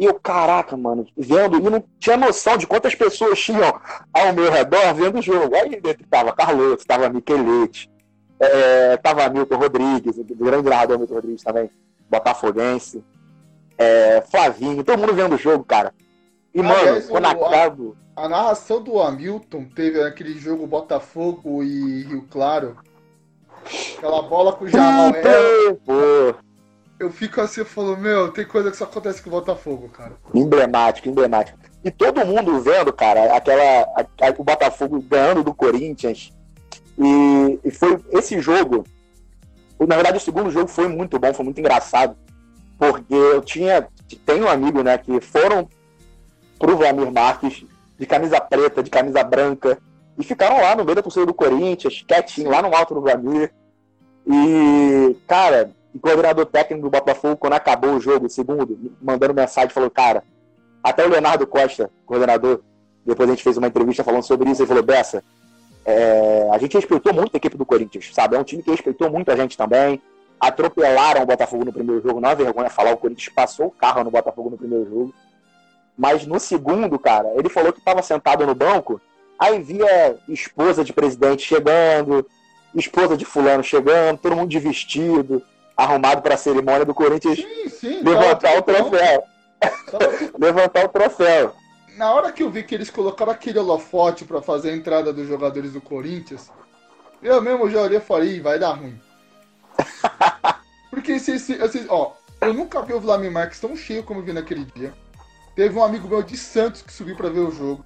E 0.00 0.06
eu, 0.06 0.14
caraca, 0.14 0.78
mano, 0.78 1.06
vendo, 1.14 1.58
e 1.58 1.60
não 1.60 1.84
tinha 1.98 2.16
noção 2.16 2.56
de 2.56 2.66
quantas 2.66 2.94
pessoas 2.94 3.38
tinham 3.38 3.78
ao 4.14 4.32
meu 4.32 4.50
redor 4.50 4.94
vendo 4.94 5.18
o 5.18 5.22
jogo. 5.22 5.54
Aí 5.54 5.78
dentro 5.78 6.06
tava 6.08 6.32
Carlos, 6.32 6.82
tava 6.86 7.10
Michelete, 7.10 7.90
é, 8.40 8.96
tava 8.96 9.28
Milton 9.28 9.58
Rodrigues, 9.58 10.16
o 10.16 10.24
grande 10.24 10.70
narrador 10.70 10.98
Milton 10.98 11.16
Rodrigues 11.16 11.42
também 11.42 11.70
botafoguense, 12.08 13.04
é, 13.76 14.22
Flavinho, 14.22 14.82
todo 14.82 14.98
mundo 14.98 15.12
vendo 15.12 15.34
o 15.34 15.38
jogo, 15.38 15.64
cara. 15.64 15.92
E, 16.54 16.62
mano, 16.62 17.02
quando 17.02 17.26
acaba. 17.26 17.92
A, 18.16 18.24
a, 18.24 18.28
narração 18.28 18.82
do 18.82 18.98
Hamilton 18.98 19.66
teve 19.76 20.02
aquele 20.02 20.32
jogo 20.32 20.66
Botafogo 20.66 21.62
e 21.62 22.04
Rio 22.04 22.26
Claro. 22.30 22.78
Aquela 23.98 24.22
bola 24.22 24.54
com 24.54 24.64
o 24.64 24.68
Jamal. 24.68 25.10
É, 25.14 25.74
pô. 25.74 26.49
Eu 27.00 27.10
fico 27.10 27.40
assim, 27.40 27.62
eu 27.62 27.66
falo, 27.66 27.96
meu, 27.96 28.30
tem 28.30 28.44
coisa 28.44 28.70
que 28.70 28.76
só 28.76 28.84
acontece 28.84 29.20
com 29.22 29.30
o 29.30 29.32
Botafogo, 29.32 29.88
cara. 29.88 30.12
Emblemático, 30.32 31.08
emblemático. 31.08 31.58
E 31.82 31.90
todo 31.90 32.24
mundo 32.26 32.60
vendo, 32.60 32.92
cara, 32.92 33.34
aquela. 33.34 33.62
A, 33.96 34.02
a, 34.02 34.34
o 34.38 34.44
Botafogo 34.44 35.00
ganhando 35.00 35.42
do 35.42 35.54
Corinthians. 35.54 36.32
E, 36.98 37.58
e 37.64 37.70
foi 37.70 37.98
esse 38.12 38.38
jogo 38.38 38.84
na 39.86 39.96
verdade, 39.96 40.18
o 40.18 40.20
segundo 40.20 40.50
jogo 40.50 40.68
foi 40.68 40.88
muito 40.88 41.18
bom, 41.18 41.32
foi 41.32 41.44
muito 41.44 41.58
engraçado, 41.58 42.16
porque 42.78 43.14
eu 43.14 43.40
tinha, 43.40 43.88
tenho 44.26 44.44
um 44.44 44.48
amigo, 44.48 44.82
né, 44.82 44.98
que 44.98 45.20
foram 45.20 45.68
pro 46.58 46.76
Vlamir 46.76 47.10
Marques 47.10 47.64
de 47.98 48.06
camisa 48.06 48.40
preta, 48.40 48.82
de 48.82 48.90
camisa 48.90 49.22
branca, 49.24 49.78
e 50.18 50.24
ficaram 50.24 50.60
lá 50.60 50.76
no 50.76 50.84
meio 50.84 50.96
da 50.96 51.02
torcida 51.02 51.24
do 51.24 51.32
Corinthians, 51.32 52.04
quietinho, 52.06 52.50
lá 52.50 52.60
no 52.60 52.74
alto 52.74 52.94
do 52.94 53.00
Vlamir. 53.00 53.52
E, 54.26 55.16
cara, 55.26 55.70
o 55.94 55.98
coordenador 55.98 56.46
técnico 56.46 56.84
do 56.84 56.90
Botafogo, 56.90 57.36
quando 57.36 57.54
acabou 57.54 57.94
o 57.94 58.00
jogo, 58.00 58.28
segundo, 58.28 58.96
mandando 59.00 59.34
mensagem, 59.34 59.70
falou, 59.70 59.90
cara, 59.90 60.22
até 60.82 61.04
o 61.04 61.08
Leonardo 61.08 61.46
Costa, 61.46 61.90
coordenador, 62.06 62.60
depois 63.04 63.28
a 63.28 63.32
gente 63.32 63.42
fez 63.42 63.56
uma 63.56 63.66
entrevista 63.66 64.04
falando 64.04 64.22
sobre 64.22 64.50
isso, 64.50 64.62
ele 64.62 64.68
falou, 64.68 64.82
Bessa, 64.82 65.22
é, 65.84 66.48
a 66.52 66.58
gente 66.58 66.76
respeitou 66.76 67.12
muito 67.12 67.34
a 67.34 67.36
equipe 67.36 67.56
do 67.56 67.66
Corinthians, 67.66 68.10
sabe? 68.12 68.36
É 68.36 68.38
um 68.38 68.44
time 68.44 68.62
que 68.62 68.70
respeitou 68.70 69.10
muito 69.10 69.30
a 69.30 69.36
gente 69.36 69.56
também. 69.56 70.00
Atropelaram 70.38 71.22
o 71.22 71.26
Botafogo 71.26 71.64
no 71.64 71.72
primeiro 71.72 72.02
jogo, 72.02 72.20
não 72.20 72.30
é 72.30 72.34
vergonha 72.34 72.70
falar, 72.70 72.92
o 72.92 72.96
Corinthians 72.96 73.32
passou 73.34 73.66
o 73.66 73.70
carro 73.70 74.02
no 74.04 74.10
Botafogo 74.10 74.50
no 74.50 74.56
primeiro 74.56 74.88
jogo. 74.88 75.14
Mas 75.96 76.26
no 76.26 76.40
segundo, 76.40 76.98
cara, 76.98 77.28
ele 77.36 77.48
falou 77.48 77.72
que 77.72 77.78
estava 77.78 78.02
sentado 78.02 78.46
no 78.46 78.54
banco, 78.54 79.00
aí 79.38 79.60
via 79.60 80.16
esposa 80.28 80.82
de 80.82 80.92
presidente 80.92 81.42
chegando, 81.42 82.26
esposa 82.74 83.16
de 83.16 83.24
fulano 83.24 83.62
chegando, 83.62 84.18
todo 84.18 84.36
mundo 84.36 84.48
de 84.48 84.58
vestido, 84.58 85.42
arrumado 85.82 86.22
para 86.22 86.34
a 86.34 86.38
cerimônia 86.38 86.84
do 86.84 86.94
Corinthians 86.94 87.36
sim, 87.36 87.68
sim, 87.68 88.02
levantar 88.02 88.58
o 88.58 88.62
troféu. 88.62 89.24
levantar 90.38 90.84
o 90.84 90.88
troféu 90.88 91.54
na 92.00 92.14
hora 92.14 92.32
que 92.32 92.42
eu 92.42 92.50
vi 92.50 92.62
que 92.62 92.74
eles 92.74 92.88
colocaram 92.88 93.30
aquele 93.30 93.58
holofote 93.58 94.24
para 94.24 94.40
fazer 94.40 94.70
a 94.70 94.74
entrada 94.74 95.12
dos 95.12 95.28
jogadores 95.28 95.74
do 95.74 95.82
Corinthians, 95.82 96.50
eu 97.22 97.42
mesmo 97.42 97.68
já 97.68 97.82
olhei 97.82 97.98
e 97.98 98.00
falei, 98.00 98.40
vai 98.40 98.58
dar 98.58 98.72
ruim. 98.72 98.98
Porque 100.88 101.18
se, 101.18 101.38
se, 101.38 101.68
se, 101.68 101.86
ó, 101.90 102.12
eu 102.40 102.54
nunca 102.54 102.80
vi 102.80 102.94
o 102.94 103.00
Vladimir 103.00 103.30
Marques 103.30 103.60
tão 103.60 103.76
cheio 103.76 104.02
como 104.02 104.22
vi 104.22 104.32
naquele 104.32 104.64
dia. 104.64 104.94
Teve 105.54 105.78
um 105.78 105.84
amigo 105.84 106.08
meu 106.08 106.22
de 106.22 106.38
Santos 106.38 106.80
que 106.80 106.90
subiu 106.90 107.14
para 107.16 107.28
ver 107.28 107.40
o 107.40 107.50
jogo. 107.50 107.84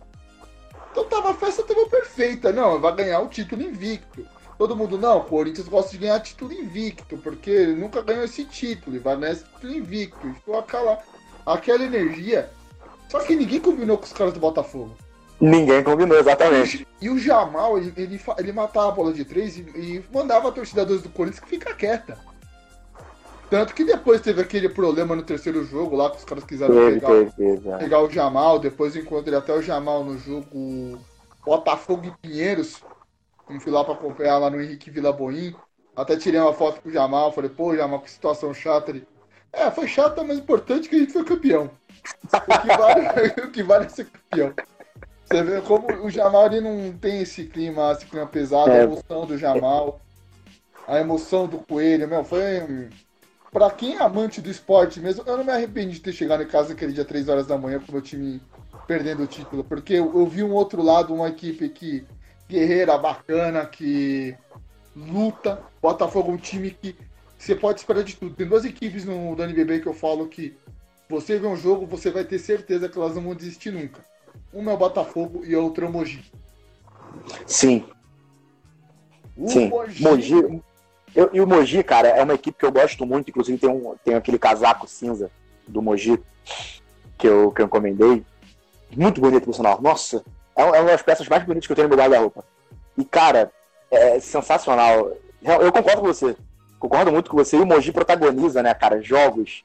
Então 0.93 1.05
tava 1.07 1.33
a 1.33 1.35
festa 1.35 1.65
tava 1.65 1.85
perfeita. 1.89 2.53
Não, 2.53 2.81
vai 2.81 2.95
ganhar 2.95 3.19
o 3.19 3.27
título 3.27 3.63
invicto. 3.63 4.25
Todo 4.57 4.77
mundo, 4.77 4.97
não, 4.97 5.19
o 5.19 5.25
Corinthians 5.25 5.69
gosta 5.69 5.91
de 5.91 5.99
ganhar 5.99 6.21
título 6.21 6.53
invicto, 6.53 7.17
porque 7.19 7.51
ele 7.51 7.75
nunca 7.75 8.03
ganhou 8.03 8.25
esse 8.25 8.45
título, 8.45 8.97
e 8.97 9.01
vai 9.01 9.17
ganhar 9.17 9.33
esse 9.33 9.45
título 9.45 9.75
invicto. 9.75 10.35
Ficou 10.35 10.59
aquela, 10.59 10.99
aquela 11.45 11.85
energia 11.85 12.51
só 13.15 13.21
que 13.21 13.37
ninguém 13.37 13.61
combinou 13.61 13.97
com 13.97 14.05
os 14.05 14.13
caras 14.13 14.33
do 14.33 14.41
Botafogo. 14.41 14.91
Ninguém 15.41 15.85
combinou, 15.85 16.19
exatamente. 16.19 16.85
E, 17.01 17.09
o 17.09 17.17
Jamal, 17.17 17.79
ele, 17.79 17.93
ele, 17.97 18.21
ele, 18.39 18.53
matava 18.53 18.89
a 18.89 18.91
bola 18.91 19.13
de 19.13 19.25
três 19.25 19.57
e, 19.57 19.61
e 19.61 20.05
mandava 20.13 20.49
a 20.49 20.53
torcida 20.53 20.85
do 20.85 21.09
Corinthians 21.11 21.39
que 21.39 21.49
fica 21.49 21.75
quieta. 21.75 22.19
Tanto 23.49 23.73
que 23.73 23.85
depois 23.85 24.21
teve 24.21 24.41
aquele 24.41 24.69
problema 24.69 25.15
no 25.15 25.23
terceiro 25.23 25.65
jogo 25.65 25.95
lá, 25.95 26.11
que 26.11 26.17
os 26.17 26.25
caras 26.25 26.43
quiseram 26.43 26.75
teve, 26.75 26.93
pegar, 26.95 27.09
teve, 27.09 27.31
teve, 27.33 27.69
é. 27.69 27.77
pegar 27.77 28.01
o 28.01 28.11
Jamal, 28.11 28.59
depois 28.59 28.97
encontrei 28.97 29.39
até 29.39 29.53
o 29.53 29.63
Jamal 29.63 30.03
no 30.03 30.19
jogo 30.19 30.99
Botafogo 31.45 32.07
e 32.07 32.27
Pinheiros. 32.27 32.83
Não 33.49 33.61
fui 33.61 33.73
lá 33.73 33.85
pra 33.85 33.95
acompanhar 33.95 34.39
lá 34.39 34.51
no 34.51 34.61
Henrique 34.61 34.91
Vila 34.91 35.13
Boim. 35.13 35.55
Até 35.97 36.17
tirei 36.17 36.41
uma 36.41 36.53
foto 36.53 36.81
com 36.81 36.89
o 36.89 36.93
Jamal, 36.93 37.33
falei, 37.33 37.51
pô, 37.51 37.75
Jamal, 37.77 38.01
que 38.01 38.11
situação 38.11 38.53
chata. 38.53 38.91
Ele, 38.91 39.07
é, 39.53 39.71
foi 39.71 39.87
chata, 39.87 40.25
mas 40.25 40.39
importante 40.39 40.89
que 40.89 40.97
a 40.97 40.99
gente 40.99 41.13
foi 41.13 41.25
campeão. 41.25 41.71
O 42.33 42.61
que 42.61 42.77
vale, 42.77 43.29
o 43.47 43.51
que 43.51 43.63
vale 43.63 43.87
é 43.87 43.89
ser 43.89 44.07
campeão. 44.07 44.53
Você 45.25 45.43
vê 45.43 45.61
como 45.61 45.87
o 46.05 46.11
Jamal 46.11 46.47
ele 46.47 46.61
não 46.61 46.93
tem 46.99 47.23
esse 47.23 47.45
clima, 47.45 47.93
esse 47.93 48.07
clima 48.07 48.27
pesado, 48.27 48.71
é. 48.71 48.81
a 48.81 48.85
emoção 48.85 49.25
do 49.25 49.39
Jamal, 49.39 50.01
a 50.87 51.01
emoção 51.01 51.47
do 51.47 51.59
Coelho, 51.59 52.09
meu, 52.09 52.25
foi. 52.25 52.91
Pra 53.51 53.71
quem 53.71 53.97
é 53.97 54.03
amante 54.03 54.41
do 54.41 54.51
esporte 54.51 54.99
mesmo, 54.99 55.23
eu 55.25 55.37
não 55.37 55.45
me 55.45 55.53
arrependi 55.53 55.95
de 55.95 56.01
ter 56.01 56.13
chegado 56.13 56.43
em 56.43 56.49
casa 56.49 56.73
aquele 56.73 56.93
dia 56.93 57.05
3 57.05 57.29
horas 57.29 57.47
da 57.47 57.57
manhã 57.57 57.79
com 57.79 57.91
o 57.91 57.93
meu 57.93 58.03
time 58.03 58.41
perdendo 58.87 59.23
o 59.23 59.27
título, 59.27 59.63
porque 59.63 59.95
eu, 59.95 60.13
eu 60.19 60.27
vi 60.27 60.43
um 60.43 60.53
outro 60.53 60.83
lado, 60.83 61.15
uma 61.15 61.29
equipe 61.29 61.69
que 61.69 62.05
guerreira, 62.49 62.97
bacana, 62.99 63.67
que 63.67 64.37
luta. 64.95 65.63
Botafogo 65.81 66.31
é 66.31 66.35
um 66.35 66.39
time 66.39 66.71
que 66.71 66.97
você 67.39 67.55
pode 67.55 67.81
esperar 67.81 68.03
de 68.03 68.17
tudo. 68.17 68.35
Tem 68.35 68.47
duas 68.47 68.65
equipes 68.65 69.05
no, 69.05 69.35
do 69.35 69.43
NBB 69.43 69.81
que 69.81 69.87
eu 69.87 69.95
falo 69.95 70.29
que 70.29 70.57
você 71.09 71.39
vê 71.39 71.47
um 71.47 71.57
jogo, 71.57 71.87
você 71.87 72.11
vai 72.11 72.25
ter 72.25 72.39
certeza 72.39 72.89
que 72.89 72.99
elas 72.99 73.15
não 73.15 73.23
vão 73.23 73.35
desistir 73.35 73.71
nunca. 73.71 74.05
Uma 74.53 74.73
é 74.73 74.75
o 74.75 74.79
Botafogo 74.79 75.45
e 75.45 75.55
a 75.55 75.61
outra 75.61 75.85
é 75.85 75.89
o 75.89 75.93
Mogi. 75.93 76.25
Sim. 77.47 77.85
O 79.37 79.49
Sim. 79.49 79.69
Mogi. 79.69 80.03
Mogi 80.03 80.63
eu, 81.15 81.31
e 81.33 81.41
o 81.41 81.47
Mogi, 81.47 81.83
cara, 81.85 82.09
é 82.09 82.23
uma 82.23 82.35
equipe 82.35 82.59
que 82.59 82.65
eu 82.65 82.73
gosto 82.73 83.07
muito. 83.07 83.31
Inclusive 83.31 83.59
tem, 83.59 83.71
um, 83.71 83.95
tem 84.05 84.15
aquele 84.15 84.39
casaco 84.39 84.89
cinza 84.89 85.31
do 85.69 85.81
Mogi 85.81 86.19
que 87.17 87.29
eu, 87.29 87.53
que 87.53 87.63
eu 87.63 87.67
encomendei. 87.67 88.25
Muito 88.97 89.21
bonito, 89.21 89.45
por 89.45 89.55
sinal. 89.55 89.81
Nossa, 89.81 90.25
é, 90.57 90.63
é 90.63 90.81
uma 90.81 90.91
das 90.91 91.03
peças 91.03 91.29
mais 91.29 91.45
bonitas 91.45 91.67
que 91.67 91.73
eu 91.73 91.77
tenho 91.77 91.89
no 91.89 91.97
meu 91.97 92.05
guarda-roupa. 92.05 92.45
E, 92.97 93.05
cara, 93.05 93.51
é 93.91 94.21
sensacional. 94.21 95.13
Eu 95.43 95.73
concordo 95.73 96.01
com 96.01 96.07
você. 96.07 96.37
Concordo 96.79 97.13
muito 97.13 97.31
com 97.31 97.37
você. 97.37 97.57
E 97.57 97.61
o 97.61 97.67
Mogi 97.67 97.93
protagoniza, 97.93 98.63
né, 98.63 98.73
cara, 98.75 99.01
jogos. 99.01 99.65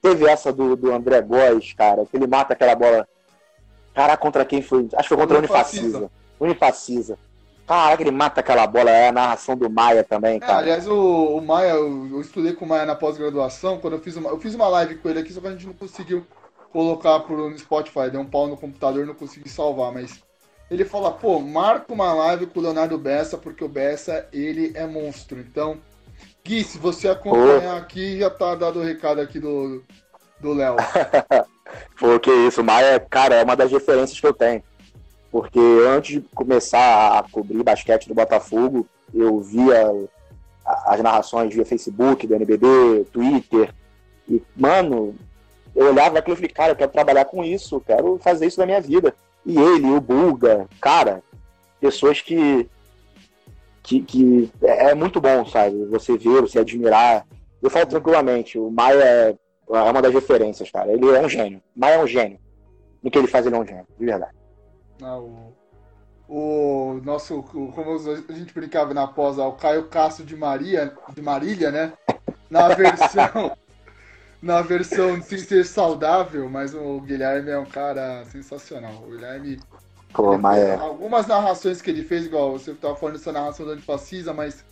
Teve 0.00 0.26
essa 0.26 0.52
do, 0.52 0.76
do 0.76 0.92
André 0.92 1.20
Góes, 1.20 1.72
cara, 1.72 2.06
que 2.06 2.16
ele 2.16 2.26
mata 2.26 2.52
aquela 2.52 2.74
bola. 2.74 3.08
Caraca, 3.94 4.22
contra 4.22 4.44
quem 4.44 4.62
foi? 4.62 4.88
Acho 4.94 5.08
que 5.08 5.08
foi 5.08 5.16
contra 5.16 5.36
o 5.36 5.38
Unifacisa. 5.38 6.10
Unifacisa. 6.38 7.18
Caraca, 7.66 8.02
ele 8.02 8.12
mata 8.12 8.40
aquela 8.40 8.66
bola. 8.66 8.90
É 8.90 9.08
a 9.08 9.12
narração 9.12 9.56
do 9.56 9.68
Maia 9.68 10.04
também, 10.04 10.36
é, 10.36 10.40
cara. 10.40 10.52
É, 10.52 10.56
aliás, 10.58 10.86
o, 10.86 11.36
o 11.36 11.42
Maia, 11.42 11.72
eu, 11.72 12.08
eu, 12.12 12.20
estudei 12.20 12.52
com 12.52 12.64
o 12.64 12.68
Maia 12.68 12.86
na 12.86 12.94
pós-graduação. 12.94 13.78
Quando 13.78 13.94
eu 13.94 14.00
fiz 14.00 14.16
uma, 14.16 14.30
eu 14.30 14.38
fiz 14.38 14.54
uma 14.54 14.68
live 14.68 14.96
com 14.96 15.08
ele 15.08 15.18
aqui, 15.18 15.32
só 15.32 15.40
que 15.40 15.48
a 15.48 15.50
gente 15.50 15.66
não 15.66 15.74
conseguiu 15.74 16.24
colocar 16.70 17.20
pro, 17.20 17.50
no 17.50 17.58
Spotify. 17.58 18.08
Deu 18.10 18.20
um 18.20 18.26
pau 18.26 18.46
no 18.46 18.56
computador, 18.56 19.04
não 19.04 19.14
consegui 19.14 19.48
salvar, 19.48 19.92
mas 19.92 20.22
ele 20.70 20.84
fala, 20.84 21.10
pô, 21.10 21.40
marca 21.40 21.92
uma 21.92 22.12
live 22.12 22.46
com 22.46 22.60
o 22.60 22.62
Leonardo 22.62 22.98
Bessa, 22.98 23.38
porque 23.38 23.64
o 23.64 23.68
Bessa, 23.68 24.28
ele 24.32 24.72
é 24.74 24.86
monstro. 24.86 25.40
Então, 25.40 25.78
Gui, 26.44 26.62
se 26.64 26.78
você 26.78 27.08
acompanhar 27.08 27.74
oh. 27.74 27.78
aqui, 27.78 28.18
já 28.18 28.30
tá 28.30 28.54
dado 28.54 28.80
o 28.80 28.82
recado 28.82 29.20
aqui 29.20 29.38
do 29.38 29.82
Léo. 30.42 30.76
Pô, 31.98 32.18
que 32.18 32.30
isso, 32.30 32.60
o 32.60 32.64
Maia, 32.64 32.98
cara, 33.00 33.34
é 33.34 33.44
uma 33.44 33.56
das 33.56 33.70
referências 33.70 34.18
que 34.18 34.26
eu 34.26 34.32
tenho. 34.32 34.62
Porque 35.30 35.60
antes 35.86 36.20
de 36.20 36.28
começar 36.34 37.18
a 37.18 37.22
cobrir 37.30 37.62
basquete 37.62 38.08
do 38.08 38.14
Botafogo, 38.14 38.86
eu 39.12 39.40
via 39.40 39.90
as 40.86 41.00
narrações 41.00 41.54
via 41.54 41.66
Facebook, 41.66 42.26
do 42.26 42.34
NBB, 42.34 43.06
Twitter. 43.12 43.74
E, 44.28 44.42
mano, 44.56 45.14
eu 45.74 45.88
olhava 45.88 46.18
aquilo 46.18 46.34
e 46.34 46.36
falei, 46.36 46.50
cara, 46.50 46.72
eu 46.72 46.76
quero 46.76 46.92
trabalhar 46.92 47.24
com 47.26 47.44
isso, 47.44 47.80
quero 47.80 48.18
fazer 48.18 48.46
isso 48.46 48.60
na 48.60 48.66
minha 48.66 48.80
vida. 48.80 49.14
E 49.48 49.58
ele, 49.58 49.86
o 49.86 49.98
Bulga, 49.98 50.68
cara, 50.78 51.22
pessoas 51.80 52.20
que, 52.20 52.68
que, 53.82 54.02
que 54.02 54.52
é 54.60 54.94
muito 54.94 55.22
bom, 55.22 55.46
sabe? 55.46 55.86
Você 55.86 56.18
ver, 56.18 56.42
você 56.42 56.58
admirar. 56.58 57.26
Eu 57.62 57.70
falo 57.70 57.86
tranquilamente, 57.86 58.58
o 58.58 58.70
Maia 58.70 59.02
é, 59.02 59.36
é 59.70 59.82
uma 59.90 60.02
das 60.02 60.12
referências, 60.12 60.70
cara. 60.70 60.92
Ele 60.92 61.08
é 61.08 61.22
um 61.22 61.28
gênio. 61.30 61.62
Maia 61.74 61.94
é 61.94 61.98
um 61.98 62.06
gênio. 62.06 62.38
No 63.02 63.10
que 63.10 63.16
ele 63.16 63.26
faz, 63.26 63.46
ele 63.46 63.56
é 63.56 63.58
um 63.58 63.66
gênio, 63.66 63.86
de 63.98 64.04
verdade. 64.04 64.36
Ah, 65.02 65.18
o, 65.18 65.54
o 66.28 67.00
nosso, 67.02 67.42
como 67.42 67.94
a 68.28 68.32
gente 68.34 68.52
brincava 68.52 68.92
na 68.92 69.06
pós, 69.06 69.38
o 69.38 69.52
Caio 69.52 69.88
Castro 69.88 70.26
de 70.26 70.36
Maria, 70.36 70.92
de 71.14 71.22
Marília, 71.22 71.70
né? 71.70 71.94
Na 72.50 72.68
versão 72.76 73.56
na 74.40 74.62
versão 74.62 75.20
sem 75.20 75.38
ser 75.38 75.64
saudável, 75.64 76.48
mas 76.48 76.74
o 76.74 77.00
Guilherme 77.00 77.50
é 77.50 77.58
um 77.58 77.66
cara 77.66 78.24
sensacional. 78.26 79.02
O 79.06 79.10
Guilherme. 79.10 79.60
Pô, 80.12 80.38
mas 80.38 80.58
é. 80.58 80.74
Algumas 80.74 81.26
narrações 81.26 81.82
que 81.82 81.90
ele 81.90 82.02
fez, 82.02 82.26
igual 82.26 82.52
você 82.52 82.70
estava 82.70 82.96
falando 82.96 83.16
dessa 83.16 83.32
narração 83.32 83.66
do 83.66 83.72
Antifacisa, 83.72 84.32
mas 84.32 84.64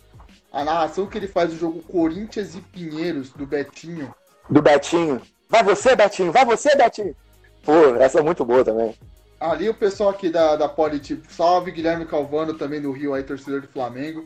a 0.51 0.63
narração 0.63 1.05
que 1.05 1.17
ele 1.17 1.27
faz 1.27 1.51
do 1.51 1.57
jogo 1.57 1.81
Corinthians 1.83 2.55
e 2.55 2.61
Pinheiros, 2.61 3.29
do 3.31 3.45
Betinho. 3.45 4.13
Do 4.49 4.61
Betinho. 4.61 5.21
Vai 5.49 5.63
você, 5.63 5.95
Betinho, 5.95 6.31
vai 6.31 6.45
você, 6.45 6.75
Betinho. 6.75 7.15
Pô, 7.63 7.95
essa 7.99 8.19
é 8.19 8.23
muito 8.23 8.43
boa 8.45 8.63
também. 8.63 8.95
Ali 9.39 9.69
o 9.69 9.73
pessoal 9.73 10.09
aqui 10.09 10.29
da, 10.29 10.55
da 10.55 10.67
Poli, 10.67 10.99
tipo, 10.99 11.31
salve 11.31 11.71
Guilherme 11.71 12.05
Calvano 12.05 12.55
também 12.55 12.81
do 12.81 12.91
Rio 12.91 13.13
aí, 13.13 13.21
torcedor 13.21 13.61
do 13.61 13.67
Flamengo. 13.67 14.25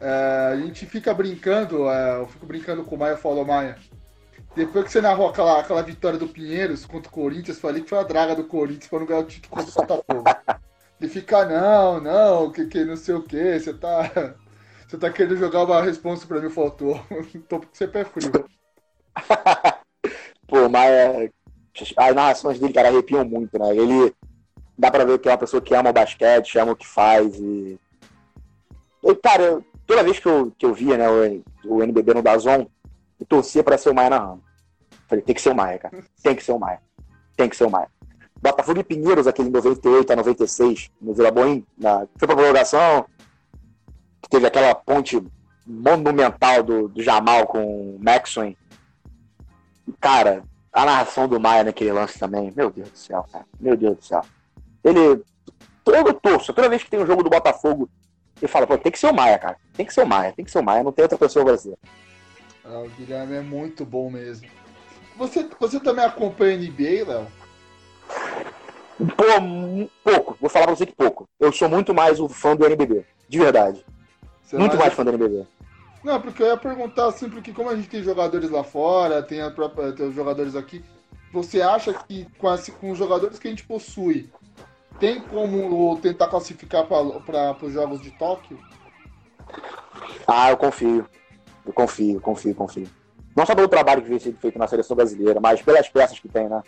É, 0.00 0.50
a 0.52 0.56
gente 0.56 0.86
fica 0.86 1.12
brincando, 1.12 1.88
é, 1.90 2.20
eu 2.20 2.26
fico 2.28 2.46
brincando 2.46 2.84
com 2.84 2.94
o 2.94 2.98
Maia, 2.98 3.16
falou 3.16 3.44
Maia. 3.44 3.76
Depois 4.58 4.86
que 4.86 4.90
você 4.90 5.00
narrou 5.00 5.28
aquela, 5.28 5.60
aquela 5.60 5.84
vitória 5.84 6.18
do 6.18 6.26
Pinheiros 6.26 6.84
contra 6.84 7.08
o 7.08 7.12
Corinthians, 7.12 7.60
falei 7.60 7.80
que 7.80 7.88
foi 7.88 7.98
a 7.98 8.02
draga 8.02 8.34
do 8.34 8.42
Corinthians 8.42 8.88
para 8.88 8.98
não 8.98 9.06
ganhar 9.06 9.20
o 9.20 9.24
título 9.24 9.54
contra 9.54 9.70
o 9.70 9.86
Botafogo. 9.86 10.24
Ele 11.00 11.08
fica, 11.08 11.44
não, 11.44 12.00
não, 12.00 12.50
que, 12.50 12.66
que 12.66 12.84
não 12.84 12.96
sei 12.96 13.14
o 13.14 13.22
que, 13.22 13.60
você 13.60 13.72
tá. 13.72 14.34
Você 14.88 14.98
tá 14.98 15.12
querendo 15.12 15.36
jogar 15.36 15.62
uma 15.62 15.80
resposta 15.80 16.26
pra 16.26 16.40
mim, 16.40 16.50
faltou. 16.50 17.00
Tô 17.48 17.60
porque 17.60 17.76
você 17.76 17.86
pé 17.86 18.04
frio. 18.04 18.32
Pô, 20.48 20.68
mas 20.68 20.90
é, 20.90 21.30
as 21.96 22.14
narrações 22.16 22.58
dele, 22.58 22.72
cara, 22.72 22.88
arrepiam 22.88 23.24
muito, 23.24 23.56
né? 23.60 23.76
Ele 23.76 24.12
dá 24.76 24.90
pra 24.90 25.04
ver 25.04 25.20
que 25.20 25.28
é 25.28 25.32
uma 25.32 25.38
pessoa 25.38 25.62
que 25.62 25.72
ama 25.72 25.90
o 25.90 25.92
basquete, 25.92 26.58
ama 26.58 26.72
o 26.72 26.76
que 26.76 26.86
faz 26.86 27.32
e. 27.36 27.78
e 29.04 29.14
cara, 29.22 29.60
toda 29.86 30.02
vez 30.02 30.18
que 30.18 30.26
eu, 30.26 30.52
que 30.58 30.66
eu 30.66 30.74
via 30.74 30.96
né, 30.96 31.08
o, 31.64 31.76
o 31.76 31.82
NBB 31.84 32.14
no 32.14 32.22
Dazon, 32.22 32.66
eu 33.20 33.26
torcia 33.26 33.62
pra 33.62 33.78
ser 33.78 33.90
o 33.90 33.94
Maia 33.94 34.10
narrando. 34.10 34.47
Falei, 35.08 35.24
tem 35.24 35.34
que 35.34 35.40
ser 35.40 35.50
o 35.50 35.54
Maia, 35.54 35.78
cara. 35.78 36.04
Tem 36.22 36.36
que 36.36 36.44
ser 36.44 36.52
o 36.52 36.58
Maia. 36.58 36.80
Tem 37.36 37.48
que 37.48 37.56
ser 37.56 37.64
o 37.64 37.70
Maia. 37.70 37.88
Botafogo 38.40 38.78
e 38.78 38.84
Pinheiros, 38.84 39.26
aquele 39.26 39.48
em 39.48 39.52
98 39.52 40.12
a 40.12 40.16
96, 40.16 40.90
no 41.00 41.14
Vila 41.14 41.30
Boim, 41.30 41.66
na... 41.76 42.06
foi 42.16 42.28
pra 42.28 42.36
prorrogação, 42.36 43.06
que 44.22 44.28
teve 44.28 44.46
aquela 44.46 44.74
ponte 44.74 45.20
monumental 45.66 46.62
do, 46.62 46.88
do 46.88 47.02
Jamal 47.02 47.46
com 47.46 47.96
o 47.96 47.98
Maxwell. 48.00 48.54
Cara, 50.00 50.44
a 50.72 50.84
narração 50.84 51.26
do 51.26 51.40
Maia 51.40 51.64
naquele 51.64 51.92
lance 51.92 52.18
também, 52.18 52.52
meu 52.54 52.70
Deus 52.70 52.90
do 52.90 52.98
céu, 52.98 53.26
cara. 53.32 53.44
Meu 53.58 53.76
Deus 53.76 53.96
do 53.96 54.04
céu. 54.04 54.22
Ele. 54.84 55.24
Todo 55.82 56.12
torço, 56.12 56.52
toda 56.52 56.68
vez 56.68 56.82
que 56.82 56.90
tem 56.90 57.00
um 57.00 57.06
jogo 57.06 57.22
do 57.22 57.30
Botafogo, 57.30 57.88
ele 58.36 58.46
fala, 58.46 58.66
pô, 58.66 58.76
tem 58.76 58.92
que 58.92 58.98
ser 58.98 59.10
o 59.10 59.14
Maia, 59.14 59.38
cara. 59.38 59.56
Tem 59.72 59.86
que 59.86 59.94
ser 59.94 60.02
o 60.02 60.06
Maia, 60.06 60.32
tem 60.32 60.44
que 60.44 60.50
ser 60.50 60.58
o 60.58 60.62
Maia, 60.62 60.82
não 60.82 60.92
tem 60.92 61.02
outra 61.02 61.16
pessoa 61.16 61.46
brasileira. 61.46 61.80
Ah, 62.62 62.80
o 62.80 62.88
Guilherme 62.90 63.36
é 63.36 63.40
muito 63.40 63.86
bom 63.86 64.10
mesmo. 64.10 64.46
Você, 65.18 65.48
você 65.58 65.80
também 65.80 66.04
acompanha 66.04 66.54
a 66.54 66.58
NBA, 66.58 67.04
Léo? 67.06 67.26
Pô, 69.16 69.88
pouco. 70.04 70.36
Vou 70.40 70.48
falar 70.48 70.66
pra 70.66 70.76
você 70.76 70.86
que 70.86 70.94
pouco. 70.94 71.28
Eu 71.40 71.52
sou 71.52 71.68
muito 71.68 71.92
mais 71.92 72.20
o 72.20 72.28
fã 72.28 72.54
do 72.54 72.64
NBB. 72.64 73.04
De 73.28 73.38
verdade. 73.38 73.84
Você 74.42 74.56
muito 74.56 74.76
mais, 74.76 74.80
mais 74.80 74.94
fã 74.94 75.04
do 75.04 75.10
NBB. 75.10 75.44
Não, 76.04 76.20
porque 76.20 76.42
eu 76.42 76.46
ia 76.46 76.56
perguntar 76.56 77.06
assim, 77.06 77.28
porque 77.28 77.52
como 77.52 77.68
a 77.68 77.74
gente 77.74 77.88
tem 77.88 78.02
jogadores 78.02 78.48
lá 78.48 78.62
fora, 78.62 79.20
tem, 79.20 79.42
a 79.42 79.50
própria, 79.50 79.92
tem 79.92 80.08
os 80.08 80.14
jogadores 80.14 80.54
aqui, 80.54 80.84
você 81.32 81.60
acha 81.60 81.92
que 81.92 82.26
com, 82.38 82.48
as, 82.48 82.68
com 82.68 82.92
os 82.92 82.98
jogadores 82.98 83.40
que 83.40 83.48
a 83.48 83.50
gente 83.50 83.64
possui, 83.64 84.30
tem 85.00 85.20
como 85.20 85.98
tentar 85.98 86.28
classificar 86.28 86.86
para 86.86 87.56
os 87.66 87.72
Jogos 87.72 88.00
de 88.00 88.12
Tóquio? 88.12 88.58
Ah, 90.26 90.50
eu 90.50 90.56
confio. 90.56 91.06
Eu 91.66 91.72
confio, 91.72 92.20
confio, 92.20 92.54
confio. 92.54 92.88
Não 93.38 93.46
só 93.46 93.54
pelo 93.54 93.68
trabalho 93.68 94.02
que 94.02 94.08
vem 94.08 94.18
sendo 94.18 94.36
feito 94.36 94.58
na 94.58 94.66
seleção 94.66 94.96
brasileira, 94.96 95.38
mas 95.38 95.62
pelas 95.62 95.88
peças 95.88 96.18
que 96.18 96.28
tem, 96.28 96.48
né? 96.48 96.60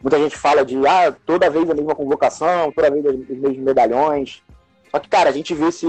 Muita 0.00 0.16
gente 0.20 0.36
fala 0.36 0.64
de 0.64 0.76
ah, 0.86 1.12
toda 1.26 1.50
vez 1.50 1.68
a 1.68 1.74
mesma 1.74 1.96
convocação, 1.96 2.70
toda 2.70 2.92
vez 2.92 3.04
os 3.04 3.28
mesmos 3.28 3.58
medalhões. 3.58 4.40
Só 4.88 5.00
que, 5.00 5.08
cara, 5.08 5.30
a 5.30 5.32
gente 5.32 5.52
vê 5.52 5.66
esse, 5.66 5.84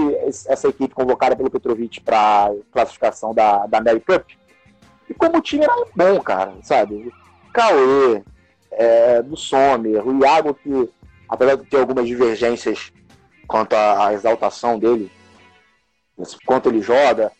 essa 0.48 0.66
equipe 0.66 0.92
convocada 0.92 1.36
pelo 1.36 1.48
Petrovic 1.48 2.00
para 2.00 2.52
classificação 2.72 3.32
da, 3.32 3.64
da 3.68 3.80
Mary 3.80 4.00
Cup. 4.00 4.28
E 5.08 5.14
como 5.14 5.38
o 5.38 5.40
time 5.40 5.62
era 5.62 5.84
bom, 5.94 6.20
cara, 6.20 6.52
sabe? 6.64 7.12
Cauê, 7.52 8.24
é, 8.72 9.22
do 9.22 9.36
Sommer, 9.36 10.04
o 10.04 10.18
Iago, 10.20 10.52
que 10.52 10.90
apesar 11.28 11.54
de 11.54 11.64
ter 11.66 11.78
algumas 11.78 12.08
divergências 12.08 12.92
quanto 13.46 13.74
à 13.74 14.12
exaltação 14.12 14.80
dele, 14.80 15.12
quanto 16.44 16.70
ele 16.70 16.82
joga, 16.82 17.30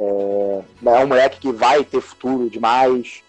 é, 0.00 0.64
é 0.86 1.04
um 1.04 1.06
moleque 1.06 1.40
que 1.40 1.52
vai 1.52 1.84
ter 1.84 2.00
futuro 2.00 2.48
demais. 2.48 3.22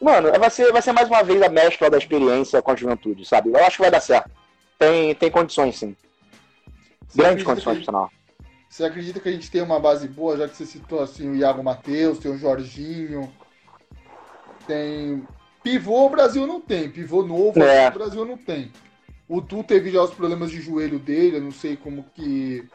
Mano, 0.00 0.30
vai 0.38 0.50
ser, 0.50 0.72
vai 0.72 0.82
ser 0.82 0.92
mais 0.92 1.08
uma 1.08 1.22
vez 1.22 1.40
a 1.40 1.48
mescla 1.48 1.88
da 1.88 1.96
experiência 1.98 2.60
com 2.60 2.72
a 2.72 2.76
juventude, 2.76 3.24
sabe? 3.24 3.50
Eu 3.50 3.64
acho 3.64 3.76
que 3.76 3.82
vai 3.82 3.90
dar 3.90 4.00
certo. 4.00 4.30
Tem, 4.78 5.14
tem 5.14 5.30
condições, 5.30 5.78
sim. 5.78 5.96
Você 7.06 7.18
Grandes 7.18 7.44
condições, 7.44 7.78
por 7.78 7.84
sinal. 7.84 8.10
Você 8.68 8.84
acredita 8.84 9.20
que 9.20 9.28
a 9.28 9.32
gente 9.32 9.50
tem 9.50 9.62
uma 9.62 9.78
base 9.78 10.08
boa, 10.08 10.36
já 10.36 10.48
que 10.48 10.56
você 10.56 10.66
citou 10.66 11.00
assim, 11.00 11.30
o 11.30 11.36
Iago 11.36 11.62
Matheus, 11.62 12.18
tem 12.18 12.32
o 12.32 12.38
Jorginho, 12.38 13.32
tem. 14.66 15.26
Pivô 15.62 16.06
o 16.06 16.10
Brasil 16.10 16.46
não 16.46 16.60
tem, 16.60 16.90
pivô 16.90 17.22
novo 17.22 17.62
é. 17.62 17.88
o 17.88 17.92
Brasil 17.92 18.24
não 18.24 18.36
tem. 18.36 18.70
O 19.26 19.40
Tu 19.40 19.62
teve 19.64 19.90
já 19.90 20.02
os 20.02 20.12
problemas 20.12 20.50
de 20.50 20.60
joelho 20.60 20.98
dele, 20.98 21.36
eu 21.36 21.42
não 21.42 21.52
sei 21.52 21.76
como 21.76 22.04
que. 22.14 22.68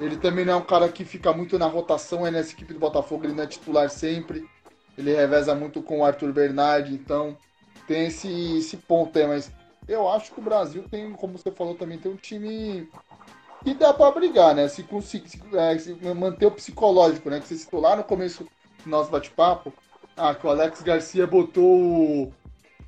Ele 0.00 0.16
também 0.16 0.44
não 0.44 0.54
é 0.54 0.56
um 0.56 0.64
cara 0.64 0.88
que 0.88 1.04
fica 1.04 1.32
muito 1.32 1.58
na 1.58 1.66
rotação, 1.66 2.26
é 2.26 2.30
nessa 2.30 2.52
equipe 2.52 2.72
do 2.72 2.80
Botafogo, 2.80 3.24
ele 3.24 3.34
não 3.34 3.44
é 3.44 3.46
titular 3.46 3.88
sempre. 3.88 4.48
Ele 4.96 5.14
reveza 5.14 5.54
muito 5.54 5.82
com 5.82 6.00
o 6.00 6.04
Arthur 6.04 6.32
Bernardi, 6.32 6.94
então 6.94 7.36
tem 7.86 8.06
esse, 8.06 8.58
esse 8.58 8.76
ponto 8.76 9.18
aí, 9.18 9.26
mas 9.26 9.52
eu 9.86 10.08
acho 10.08 10.32
que 10.32 10.40
o 10.40 10.42
Brasil 10.42 10.84
tem, 10.88 11.12
como 11.12 11.36
você 11.36 11.50
falou 11.50 11.74
também, 11.74 11.98
tem 11.98 12.10
um 12.10 12.16
time 12.16 12.88
que 13.62 13.74
dá 13.74 13.92
para 13.92 14.12
brigar, 14.12 14.54
né? 14.54 14.68
Se 14.68 14.82
conseguir 14.82 15.28
se, 15.28 15.40
é, 16.02 16.14
manter 16.14 16.46
o 16.46 16.50
psicológico, 16.50 17.30
né? 17.30 17.40
Que 17.40 17.48
você 17.48 17.56
citou 17.56 17.80
lá 17.80 17.96
no 17.96 18.04
começo 18.04 18.46
no 18.84 18.90
nosso 18.90 19.10
bate-papo, 19.10 19.72
ah, 20.16 20.34
que 20.34 20.46
o 20.46 20.50
Alex 20.50 20.82
Garcia 20.82 21.26
botou 21.26 21.64
o, 21.64 22.32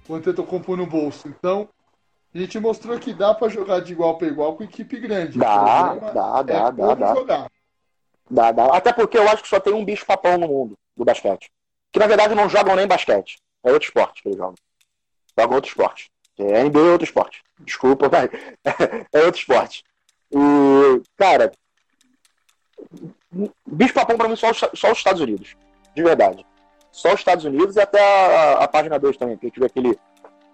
o 0.09 0.15
Antetokounmpo 0.15 0.77
no 0.77 0.87
bolso. 0.87 1.29
Então, 1.29 1.69
a 2.37 2.41
gente 2.41 2.59
mostrou 2.59 2.99
que 2.99 3.15
dá 3.15 3.35
para 3.35 3.49
jogar 3.49 3.81
de 3.81 3.93
igual 3.93 4.19
para 4.19 4.29
igual 4.29 4.57
com 4.57 4.65
equipe 4.65 4.99
grande. 4.99 5.39
Dá, 5.39 5.95
dá, 5.95 6.43
dá, 6.43 6.69
é 6.69 6.73
dá, 6.73 6.95
dá. 6.95 7.15
Jogar. 7.15 7.51
Dá, 8.31 8.53
dá. 8.53 8.77
Até 8.77 8.93
porque 8.93 9.17
eu 9.17 9.29
acho 9.29 9.43
que 9.43 9.49
só 9.49 9.59
tem 9.59 9.73
um 9.73 9.85
bicho 9.85 10.05
papão 10.05 10.37
no 10.37 10.49
mundo 10.49 10.79
do 10.97 11.05
basquete. 11.05 11.51
Que 11.93 11.99
na 11.99 12.07
verdade 12.07 12.35
não 12.35 12.49
jogam 12.49 12.77
nem 12.77 12.87
basquete. 12.87 13.39
É 13.65 13.73
outro 13.73 13.89
esporte 13.89 14.23
que 14.23 14.29
eles 14.29 14.39
jogam. 14.39 14.55
Jogam 15.39 15.55
outro 15.57 15.71
esporte. 15.71 16.11
É 16.39 16.63
NBA 16.65 16.79
é 16.79 16.93
outro 16.93 17.07
esporte. 17.07 17.43
Desculpa, 17.61 18.09
mas 18.13 18.31
é 19.13 19.25
outro 19.25 19.41
esporte. 19.41 19.83
E, 20.31 21.03
cara, 21.17 21.53
bicho 23.67 23.95
papão 23.95 24.19
pra 24.19 24.29
mim 24.29 24.37
só, 24.37 24.53
só 24.53 24.93
os 24.93 24.99
Estados 24.99 25.23
Unidos. 25.23 25.57
De 25.95 26.03
verdade. 26.03 26.45
Só 26.93 27.15
os 27.15 27.21
Estados 27.21 27.45
Unidos 27.45 27.77
e 27.77 27.81
até 27.81 28.01
a, 28.01 28.65
a 28.65 28.69
página 28.69 28.99
2 28.99 29.17
também, 29.17 29.37
que 29.37 29.47
a 29.47 29.49
gente 29.49 29.61
vê 29.61 29.67
aquele. 29.67 29.99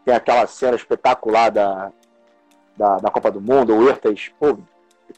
Tem 0.05 0.14
aquela 0.14 0.46
cena 0.46 0.76
espetacular 0.76 1.50
da, 1.50 1.92
da, 2.76 2.96
da 2.96 3.11
Copa 3.11 3.30
do 3.30 3.40
Mundo, 3.40 3.74
o 3.74 3.88
Ertas, 3.88 4.30
pô, 4.38 4.59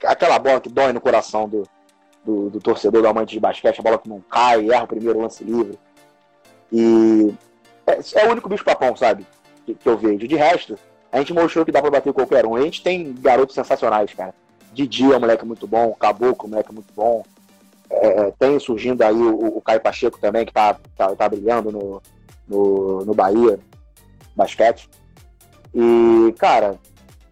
aquela 0.04 0.38
bola 0.38 0.60
que 0.60 0.68
dói 0.68 0.92
no 0.92 1.00
coração 1.00 1.48
do, 1.48 1.62
do, 2.24 2.50
do, 2.50 2.60
torcedor 2.60 3.02
do 3.02 3.08
amante 3.08 3.32
de 3.32 3.40
basquete, 3.40 3.78
a 3.78 3.82
bola 3.82 3.98
que 3.98 4.08
não 4.08 4.20
cai, 4.20 4.70
erra 4.70 4.84
o 4.84 4.88
primeiro 4.88 5.20
lance 5.20 5.44
livre. 5.44 5.78
E 6.72 7.34
é, 7.86 7.98
é 8.20 8.28
o 8.28 8.32
único 8.32 8.48
bicho 8.48 8.64
papão, 8.64 8.96
sabe? 8.96 9.26
Que, 9.64 9.74
que, 9.74 9.88
eu 9.88 9.96
vejo. 9.96 10.26
De 10.26 10.36
resto, 10.36 10.78
a 11.12 11.18
gente 11.18 11.32
mostrou 11.32 11.64
que 11.64 11.72
dá 11.72 11.80
pra 11.80 11.90
bater 11.90 12.12
qualquer 12.12 12.44
um. 12.44 12.56
A 12.56 12.62
gente 12.62 12.82
tem 12.82 13.14
garotos 13.14 13.54
sensacionais, 13.54 14.12
cara. 14.12 14.34
Didi 14.72 15.12
é 15.12 15.16
um 15.16 15.20
moleque 15.20 15.46
muito 15.46 15.66
bom, 15.66 15.94
Caboclo 15.94 16.46
é 16.46 16.46
um 16.46 16.50
moleque 16.50 16.74
muito 16.74 16.92
bom. 16.94 17.24
É, 17.88 18.32
tem 18.32 18.58
surgindo 18.58 19.02
aí 19.02 19.14
o, 19.14 19.58
o 19.58 19.60
Caio 19.60 19.80
Pacheco 19.80 20.18
também, 20.18 20.44
que 20.44 20.52
tá, 20.52 20.76
tá, 20.96 21.14
tá 21.14 21.28
brilhando 21.28 21.70
no, 21.70 22.02
no, 22.48 23.04
no 23.04 23.14
Bahia 23.14 23.60
basquete. 24.34 24.88
E, 25.74 26.34
cara, 26.38 26.78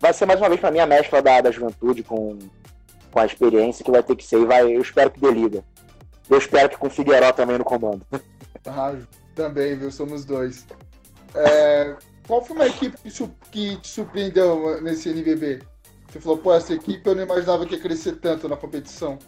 vai 0.01 0.13
ser 0.13 0.27
mais 0.27 0.41
uma 0.41 0.49
vez 0.49 0.61
para 0.61 0.71
mim 0.71 0.81
a 0.81 0.87
mescla 0.87 1.23
da, 1.23 1.41
da 1.41 1.51
juventude 1.51 2.03
com, 2.03 2.39
com 3.11 3.19
a 3.19 3.27
experiência 3.27 3.85
que 3.85 3.91
vai 3.91 4.03
ter 4.03 4.17
que 4.17 4.25
ser. 4.25 4.41
E 4.41 4.45
vai, 4.45 4.63
eu 4.63 4.81
espero 4.81 5.11
que 5.11 5.21
dê 5.21 5.31
liga. 5.31 5.65
Eu 6.29 6.39
espero 6.39 6.69
que 6.69 6.77
com 6.77 6.87
o 6.87 6.91
Figueiró 6.91 7.33
também 7.33 7.59
no 7.59 7.65
comando. 7.65 8.05
Ah, 8.67 8.95
também, 9.35 9.77
viu? 9.77 9.91
Somos 9.91 10.25
dois. 10.25 10.67
É, 11.35 11.97
qual 12.27 12.45
foi 12.45 12.57
uma 12.57 12.67
equipe 12.67 12.97
que, 12.99 13.11
que 13.51 13.77
te 13.79 13.89
surpreendeu 13.89 14.81
nesse 14.83 15.09
NBB? 15.09 15.63
Você 16.09 16.21
falou, 16.21 16.39
pô, 16.39 16.53
essa 16.53 16.75
equipe 16.75 17.07
eu 17.09 17.15
não 17.15 17.23
imaginava 17.23 17.67
que 17.67 17.75
ia 17.75 17.81
crescer 17.81 18.17
tanto 18.17 18.49
na 18.49 18.57
competição. 18.57 19.19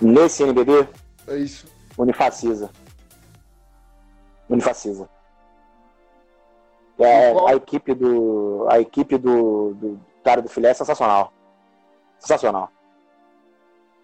Nesse 0.00 0.42
NBB? 0.42 0.88
É 1.28 1.36
isso. 1.36 1.66
Unifacisa. 1.96 2.70
Unifacisa. 4.48 5.08
É, 6.98 7.32
a 7.48 7.54
equipe 7.54 7.94
do. 7.94 8.66
A 8.68 8.80
equipe 8.80 9.16
do, 9.16 9.74
do 9.74 10.00
cara 10.24 10.42
do 10.42 10.48
filé 10.48 10.70
é 10.70 10.74
sensacional. 10.74 11.32
Sensacional. 12.18 12.70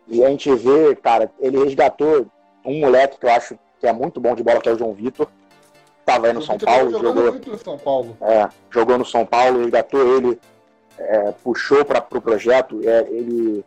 E 0.06 0.24
a 0.24 0.28
gente 0.28 0.54
vê, 0.54 0.94
cara, 0.94 1.30
ele 1.40 1.62
resgatou 1.64 2.26
um 2.64 2.80
moleque 2.80 3.18
que 3.18 3.26
eu 3.26 3.30
acho 3.30 3.58
que 3.80 3.86
é 3.86 3.92
muito 3.92 4.20
bom 4.20 4.34
de 4.34 4.42
bola, 4.42 4.60
que 4.60 4.68
é 4.68 4.72
o 4.72 4.78
João 4.78 4.92
Vitor. 4.92 5.28
Tava 6.04 6.26
aí 6.26 6.32
no 6.32 6.42
São 6.42 6.58
Paulo, 6.58 6.90
jogou. 6.90 7.32
Muito 7.32 7.50
no 7.50 7.58
São 7.58 7.78
Paulo. 7.78 8.16
É, 8.20 8.48
jogou 8.70 8.98
no 8.98 9.04
São 9.04 9.24
Paulo, 9.24 9.60
resgatou 9.60 10.16
ele 10.16 10.38
é, 10.98 11.32
puxou 11.42 11.84
para 11.84 11.98
o 11.98 12.02
pro 12.02 12.20
projeto, 12.20 12.80
é, 12.88 13.06
ele 13.10 13.64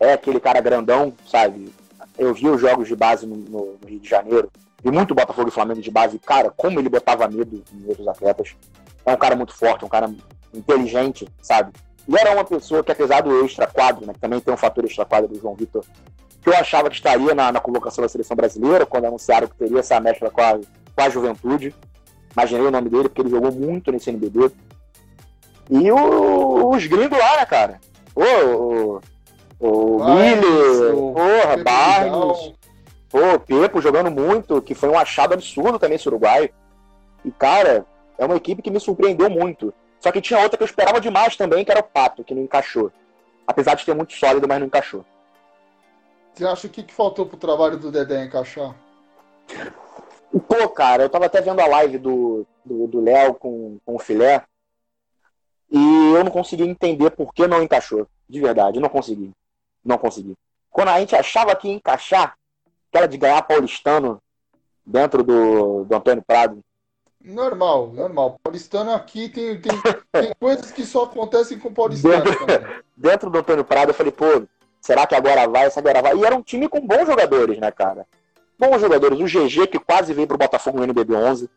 é 0.00 0.12
aquele 0.12 0.40
cara 0.40 0.60
grandão, 0.60 1.12
sabe? 1.26 1.72
Eu 2.18 2.34
vi 2.34 2.48
os 2.48 2.60
jogos 2.60 2.88
de 2.88 2.96
base 2.96 3.26
no, 3.26 3.36
no 3.36 3.78
Rio 3.86 4.00
de 4.00 4.08
Janeiro, 4.08 4.50
vi 4.82 4.90
muito 4.90 5.14
Botafogo 5.14 5.48
e 5.48 5.52
Flamengo 5.52 5.80
de 5.80 5.90
base, 5.90 6.18
cara, 6.18 6.50
como 6.50 6.78
ele 6.78 6.88
botava 6.88 7.28
medo 7.28 7.62
em 7.72 7.88
outros 7.88 8.06
atletas. 8.08 8.56
É 9.04 9.12
um 9.12 9.16
cara 9.16 9.36
muito 9.36 9.54
forte, 9.54 9.84
um 9.84 9.88
cara 9.88 10.12
inteligente, 10.52 11.28
sabe? 11.40 11.72
E 12.08 12.16
era 12.16 12.32
uma 12.32 12.44
pessoa 12.44 12.82
que, 12.82 12.90
apesar 12.90 13.22
do 13.22 13.44
extra-quadro, 13.44 14.06
né, 14.06 14.12
que 14.12 14.18
também 14.18 14.40
tem 14.40 14.52
um 14.52 14.56
fator 14.56 14.84
extra-quadro 14.84 15.28
do 15.28 15.40
João 15.40 15.54
Vitor, 15.54 15.84
que 16.42 16.48
eu 16.48 16.54
achava 16.54 16.90
que 16.90 16.96
estaria 16.96 17.34
na, 17.34 17.52
na 17.52 17.60
colocação 17.60 18.02
da 18.02 18.08
seleção 18.08 18.36
brasileira, 18.36 18.84
quando 18.84 19.04
anunciaram 19.04 19.46
que 19.46 19.54
teria 19.54 19.78
essa 19.78 20.00
mescla 20.00 20.30
com 20.30 20.40
a, 20.40 20.54
com 20.58 21.02
a 21.02 21.08
juventude. 21.08 21.74
Imaginei 22.32 22.66
o 22.66 22.70
nome 22.70 22.88
dele, 22.88 23.08
porque 23.08 23.20
ele 23.20 23.30
jogou 23.30 23.52
muito 23.52 23.92
nesse 23.92 24.10
NBB. 24.10 24.50
E 25.70 25.92
o, 25.92 26.70
os 26.70 26.86
gringos 26.86 27.18
lá, 27.18 27.36
né, 27.36 27.46
cara? 27.46 27.80
Ô, 28.14 28.22
o, 28.22 29.00
o, 29.60 29.96
o 29.96 30.04
Billy, 30.04 30.92
porra, 31.14 31.56
Barnes, 31.62 32.52
pô, 33.12 33.38
Pepo 33.38 33.82
jogando 33.82 34.10
muito, 34.10 34.62
que 34.62 34.74
foi 34.74 34.88
um 34.88 34.98
achado 34.98 35.34
absurdo 35.34 35.78
também 35.78 35.96
esse 35.96 36.08
Uruguai. 36.08 36.50
E, 37.22 37.30
cara, 37.30 37.84
é 38.16 38.24
uma 38.24 38.36
equipe 38.36 38.62
que 38.62 38.70
me 38.70 38.80
surpreendeu 38.80 39.28
muito. 39.28 39.72
Só 40.00 40.10
que 40.10 40.22
tinha 40.22 40.40
outra 40.40 40.56
que 40.56 40.62
eu 40.62 40.66
esperava 40.66 40.98
demais 40.98 41.36
também, 41.36 41.62
que 41.62 41.70
era 41.70 41.80
o 41.80 41.84
Pato, 41.84 42.24
que 42.24 42.34
não 42.34 42.42
encaixou. 42.42 42.90
Apesar 43.46 43.74
de 43.74 43.84
ter 43.84 43.94
muito 43.94 44.14
sólido, 44.14 44.48
mas 44.48 44.58
não 44.58 44.66
encaixou. 44.66 45.04
Você 46.32 46.46
acha 46.46 46.66
o 46.66 46.70
que, 46.70 46.82
que 46.82 46.94
faltou 46.94 47.26
pro 47.26 47.36
trabalho 47.36 47.76
do 47.76 47.92
Dedé 47.92 48.24
encaixar? 48.24 48.74
Pô, 50.48 50.68
cara, 50.70 51.02
eu 51.02 51.10
tava 51.10 51.26
até 51.26 51.42
vendo 51.42 51.60
a 51.60 51.66
live 51.66 51.98
do 51.98 52.46
Léo 52.64 52.86
do, 52.88 53.02
do 53.02 53.34
com, 53.34 53.78
com 53.84 53.94
o 53.94 53.98
Filé. 53.98 54.42
E 55.70 56.12
eu 56.14 56.24
não 56.24 56.30
consegui 56.30 56.62
entender 56.62 57.10
por 57.10 57.34
que 57.34 57.46
não 57.46 57.62
encaixou. 57.62 58.08
De 58.26 58.40
verdade, 58.40 58.80
não 58.80 58.88
consegui. 58.88 59.30
Não 59.84 59.98
consegui. 59.98 60.34
Quando 60.70 60.88
a 60.88 60.98
gente 60.98 61.14
achava 61.14 61.54
que 61.54 61.68
ia 61.68 61.74
encaixar, 61.74 62.34
aquela 62.92 63.06
de 63.08 63.16
ganhar 63.16 63.42
paulistano 63.42 64.20
dentro 64.84 65.22
do, 65.22 65.84
do 65.84 65.96
Antônio 65.96 66.22
Prado. 66.22 66.62
Normal, 67.24 67.88
normal. 67.88 68.38
Paulistano 68.42 68.92
aqui 68.92 69.28
tem, 69.30 69.58
tem, 69.60 69.72
tem 70.12 70.32
coisas 70.38 70.70
que 70.70 70.84
só 70.84 71.04
acontecem 71.04 71.58
com 71.58 71.72
paulistano. 71.72 72.22
Dentro, 72.22 72.84
dentro 72.96 73.30
do 73.30 73.38
Antônio 73.38 73.64
Prado, 73.64 73.90
eu 73.90 73.94
falei, 73.94 74.12
pô, 74.12 74.42
será 74.80 75.06
que 75.06 75.14
agora 75.14 75.48
vai? 75.48 75.70
Será 75.70 75.82
que 75.82 75.88
agora 75.88 76.02
vai? 76.02 76.16
E 76.16 76.26
era 76.26 76.36
um 76.36 76.42
time 76.42 76.68
com 76.68 76.86
bons 76.86 77.06
jogadores, 77.06 77.58
né, 77.58 77.70
cara? 77.70 78.06
Bons 78.58 78.80
jogadores. 78.80 79.18
O 79.18 79.24
GG, 79.24 79.68
que 79.68 79.78
quase 79.78 80.12
veio 80.12 80.28
pro 80.28 80.36
Botafogo 80.36 80.78
no 80.78 80.84
NBB 80.84 81.14
11. 81.14 81.48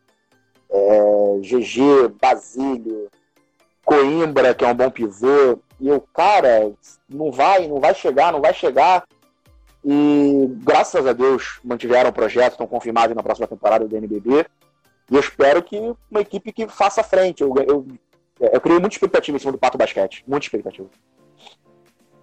É, 0.70 1.38
GG, 1.40 2.14
Basílio, 2.20 3.08
Coimbra, 3.84 4.54
que 4.54 4.64
é 4.64 4.68
um 4.68 4.74
bom 4.74 4.90
pivô, 4.90 5.58
e 5.80 5.90
o 5.90 6.00
cara 6.00 6.72
não 7.08 7.30
vai, 7.30 7.68
não 7.68 7.80
vai 7.80 7.94
chegar, 7.94 8.32
não 8.32 8.40
vai 8.40 8.54
chegar. 8.54 9.04
E 9.88 10.48
graças 10.64 11.06
a 11.06 11.12
Deus 11.12 11.60
mantiveram 11.62 12.10
o 12.10 12.12
projeto, 12.12 12.52
estão 12.52 12.66
confirmados 12.66 13.14
na 13.14 13.22
próxima 13.22 13.46
temporada 13.46 13.86
do 13.86 13.96
NBB. 13.96 14.44
E 15.08 15.14
eu 15.14 15.20
espero 15.20 15.62
que 15.62 15.78
uma 16.10 16.20
equipe 16.20 16.52
que 16.52 16.66
faça 16.66 17.04
frente. 17.04 17.40
Eu, 17.40 17.54
eu, 17.64 17.86
eu 18.40 18.60
criei 18.60 18.80
muita 18.80 18.96
expectativa 18.96 19.36
em 19.36 19.38
cima 19.38 19.52
do 19.52 19.58
Pato 19.58 19.78
Basquete, 19.78 20.24
muita 20.26 20.46
expectativa. 20.46 20.88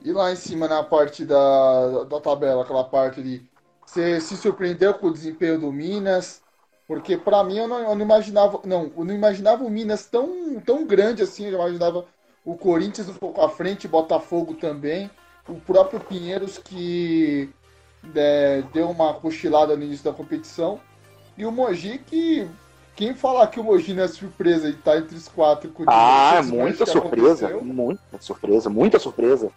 E 0.04 0.12
lá 0.12 0.30
em 0.30 0.36
cima, 0.36 0.68
na 0.68 0.84
parte 0.84 1.24
da, 1.24 2.04
da 2.04 2.20
tabela, 2.20 2.64
aquela 2.64 2.84
parte 2.84 3.24
de. 3.24 3.42
Você 3.86 4.20
se 4.20 4.36
surpreendeu 4.36 4.94
com 4.96 5.08
o 5.08 5.14
desempenho 5.14 5.58
do 5.58 5.72
Minas? 5.72 6.42
Porque 6.86 7.16
para 7.16 7.46
mim 7.46 7.60
eu 7.60 7.68
não, 7.68 7.80
eu 7.80 7.96
não, 7.96 8.06
imaginava, 8.06 8.60
não, 8.66 8.92
eu 8.98 9.06
não 9.06 9.16
imaginava 9.16 9.64
o 9.64 9.70
Minas 9.70 10.06
tão, 10.06 10.60
tão 10.66 10.86
grande 10.86 11.24
assim, 11.24 11.46
eu 11.46 11.54
imaginava 11.54 12.06
o 12.44 12.58
Corinthians 12.58 13.08
um 13.08 13.14
pouco 13.14 13.42
à 13.42 13.48
frente, 13.48 13.88
Botafogo 13.88 14.54
também, 14.56 15.10
o 15.48 15.56
próprio 15.56 16.00
Pinheiros 16.00 16.58
que 16.58 17.50
é, 18.16 18.64
deu 18.74 18.90
uma 18.90 19.14
cochilada 19.14 19.76
no 19.76 19.84
início 19.84 20.06
da 20.06 20.14
competição, 20.14 20.80
e 21.38 21.46
o 21.46 21.52
Mogi 21.52 22.00
que 22.00 22.48
quem 22.96 23.16
falar 23.16 23.48
que 23.48 23.60
o 23.60 23.64
Mogi 23.64 23.94
não 23.94 24.04
é 24.04 24.08
surpresa 24.08 24.70
e 24.70 24.74
tá 24.74 24.98
entre 24.98 25.16
os 25.16 25.28
quatro 25.28 25.70
com 25.72 25.84
Ah, 25.88 26.42
muita 26.44 26.86
surpresa, 26.86 27.50
muita 27.62 28.20
surpresa, 28.20 28.70
muita 28.70 29.00
surpresa. 29.00 29.52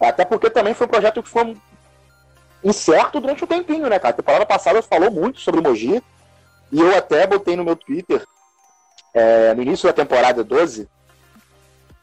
Até 0.00 0.24
porque 0.24 0.48
também 0.48 0.72
foi 0.72 0.86
um 0.86 0.90
projeto 0.90 1.22
que 1.22 1.28
foi 1.28 1.56
incerto 2.64 3.20
durante 3.20 3.44
um 3.44 3.46
tempinho, 3.46 3.88
né, 3.88 3.98
cara? 3.98 4.14
A 4.14 4.16
temporada 4.16 4.46
passada 4.46 4.80
falou 4.82 5.10
muito 5.10 5.40
sobre 5.40 5.60
o 5.60 5.62
Mogi, 5.62 6.02
e 6.72 6.80
eu 6.80 6.96
até 6.96 7.26
botei 7.26 7.54
no 7.54 7.64
meu 7.64 7.76
Twitter, 7.76 8.24
é, 9.12 9.52
no 9.54 9.60
início 9.62 9.86
da 9.86 9.92
temporada 9.92 10.42
12, 10.42 10.88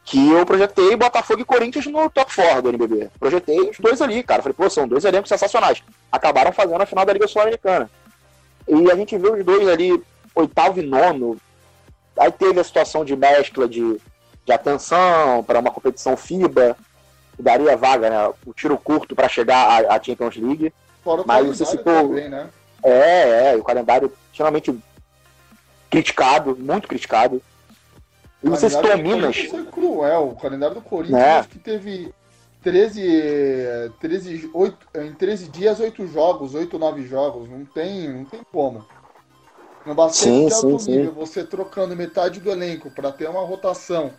que 0.08 0.32
eu 0.32 0.46
projetei 0.46 0.96
Botafogo 0.96 1.42
e 1.42 1.44
Corinthians 1.44 1.86
no 1.86 2.08
top 2.08 2.34
4 2.34 2.62
do 2.62 2.70
NBB. 2.70 3.10
Projetei 3.20 3.60
os 3.68 3.78
dois 3.78 4.00
ali, 4.00 4.22
cara. 4.22 4.42
Falei, 4.42 4.54
pô, 4.54 4.70
são 4.70 4.88
dois 4.88 5.04
elencos 5.04 5.28
sensacionais. 5.28 5.82
Acabaram 6.10 6.50
fazendo 6.50 6.80
a 6.80 6.86
final 6.86 7.04
da 7.04 7.12
Liga 7.12 7.28
Sul-Americana. 7.28 7.90
E 8.66 8.90
a 8.90 8.96
gente 8.96 9.18
viu 9.18 9.34
os 9.34 9.44
dois 9.44 9.68
ali, 9.68 10.02
oitavo 10.34 10.80
e 10.80 10.82
nono. 10.82 11.36
Aí 12.18 12.32
teve 12.32 12.58
a 12.58 12.64
situação 12.64 13.04
de 13.04 13.14
mescla 13.14 13.68
de, 13.68 14.00
de 14.46 14.52
atenção 14.52 15.44
para 15.44 15.58
uma 15.58 15.70
competição 15.70 16.16
FIBA, 16.16 16.74
que 17.36 17.42
daria 17.42 17.76
vaga, 17.76 18.08
né? 18.08 18.32
O 18.46 18.54
tiro 18.54 18.78
curto 18.78 19.14
para 19.14 19.28
chegar 19.28 19.84
à, 19.84 19.94
à 19.94 20.02
Champions 20.02 20.36
League. 20.36 20.72
Fora 21.04 21.22
Mas 21.26 21.46
você 21.46 21.66
citou. 21.66 22.08
Também, 22.08 22.30
né? 22.30 22.48
É, 22.82 23.52
é, 23.52 23.56
o 23.56 23.62
calendário 23.62 24.10
extremamente 24.30 24.74
criticado, 25.90 26.56
muito 26.58 26.88
criticado. 26.88 27.42
E 28.42 28.48
você 28.48 28.70
citou 28.70 28.96
Minas. 28.98 29.36
Foi 29.36 29.64
cruel. 29.64 30.30
O 30.30 30.36
calendário 30.36 30.76
do 30.76 30.82
Corinthians 30.82 31.20
é. 31.20 31.38
acho 31.38 31.48
que 31.48 31.58
teve 31.58 32.14
13, 32.62 33.92
13, 34.00 34.50
8, 34.52 34.88
em 34.96 35.12
13 35.12 35.48
dias, 35.48 35.80
8 35.80 36.06
jogos, 36.06 36.54
8, 36.54 36.78
9 36.78 37.06
jogos. 37.06 37.48
Não 37.48 37.64
tem, 37.64 38.08
não 38.08 38.24
tem 38.24 38.40
como. 38.52 38.84
No 39.86 39.94
basquete 39.94 40.24
sim, 40.24 40.46
de 40.46 40.52
alto 40.52 40.78
sim, 40.80 40.90
nível, 40.90 41.12
sim. 41.12 41.18
você 41.18 41.44
trocando 41.44 41.96
metade 41.96 42.40
do 42.40 42.50
elenco 42.50 42.90
para 42.90 43.10
ter 43.10 43.28
uma 43.28 43.40
rotação, 43.40 44.12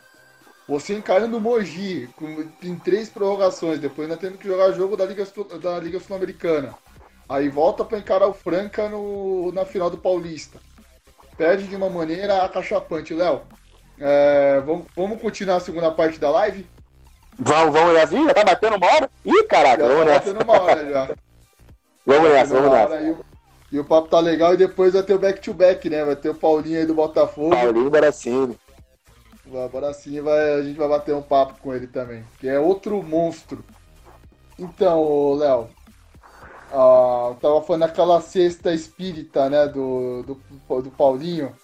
você 0.67 0.95
encarando 0.95 1.37
o 1.37 1.41
Mogi 1.41 2.09
com, 2.15 2.47
em 2.63 2.75
três 2.75 3.09
prorrogações, 3.09 3.79
depois 3.79 4.09
ainda 4.09 4.19
tendo 4.19 4.37
que 4.37 4.47
jogar 4.47 4.71
jogo 4.71 4.97
da 4.97 5.05
Liga, 5.05 5.27
da 5.61 5.79
Liga 5.79 5.99
Sul-Americana. 5.99 6.75
Aí 7.27 7.49
volta 7.49 7.85
para 7.85 7.99
encarar 7.99 8.27
o 8.27 8.33
Franca 8.33 8.89
no, 8.89 9.51
na 9.51 9.63
final 9.63 9.89
do 9.91 9.97
Paulista. 9.97 10.59
Perde 11.37 11.67
de 11.67 11.75
uma 11.75 11.89
maneira 11.89 12.43
acachapante. 12.43 13.13
Léo, 13.13 13.43
é, 13.99 14.61
vamos, 14.65 14.85
vamos 14.95 15.21
continuar 15.21 15.57
a 15.57 15.59
segunda 15.59 15.91
parte 15.91 16.19
da 16.19 16.29
live? 16.29 16.65
Vamos, 17.37 17.73
vamos 17.73 17.93
nessa? 17.93 18.15
Já 18.15 18.33
tá 18.33 18.43
batendo 18.43 18.75
uma 18.77 18.87
hora? 18.87 19.09
Ih, 19.25 19.43
caraca, 19.43 19.83
já 19.83 19.87
vamos 19.87 20.05
tá 20.05 20.11
nessa. 20.11 20.33
batendo 20.33 20.43
uma 20.43 20.61
hora 20.61 20.89
já. 20.89 21.15
vamos 22.05 22.29
nessa, 22.29 22.53
vamos 22.53 22.71
nessa. 22.71 23.01
E 23.01 23.11
o, 23.11 23.25
e 23.73 23.79
o, 23.79 23.85
papo 23.85 24.07
tá 24.07 24.19
legal 24.19 24.53
e 24.53 24.57
depois 24.57 24.93
vai 24.93 25.03
ter 25.03 25.13
o 25.13 25.19
back-to-back, 25.19 25.87
-back, 25.87 25.91
né? 25.91 26.05
Vai 26.05 26.15
ter 26.15 26.29
o 26.29 26.35
Paulinho 26.35 26.79
aí 26.79 26.85
do 26.85 26.93
Botafogo. 26.93 27.51
Paulinho 27.51 27.89
Baracini. 27.89 28.57
Agora 29.53 29.93
sim 29.93 30.21
vai, 30.21 30.53
a 30.53 30.61
gente 30.61 30.77
vai 30.77 30.87
bater 30.87 31.15
um 31.15 31.21
papo 31.21 31.55
com 31.59 31.73
ele 31.73 31.87
também, 31.87 32.23
que 32.39 32.47
é 32.47 32.59
outro 32.59 33.01
monstro. 33.01 33.63
Então, 34.59 35.33
Léo, 35.33 35.69
ah, 36.71 37.33
tava 37.41 37.61
falando 37.63 37.81
daquela 37.81 38.21
cesta 38.21 38.73
espírita, 38.73 39.49
né, 39.49 39.67
do, 39.67 40.23
do, 40.23 40.81
do 40.81 40.91
Paulinho. 40.91 41.55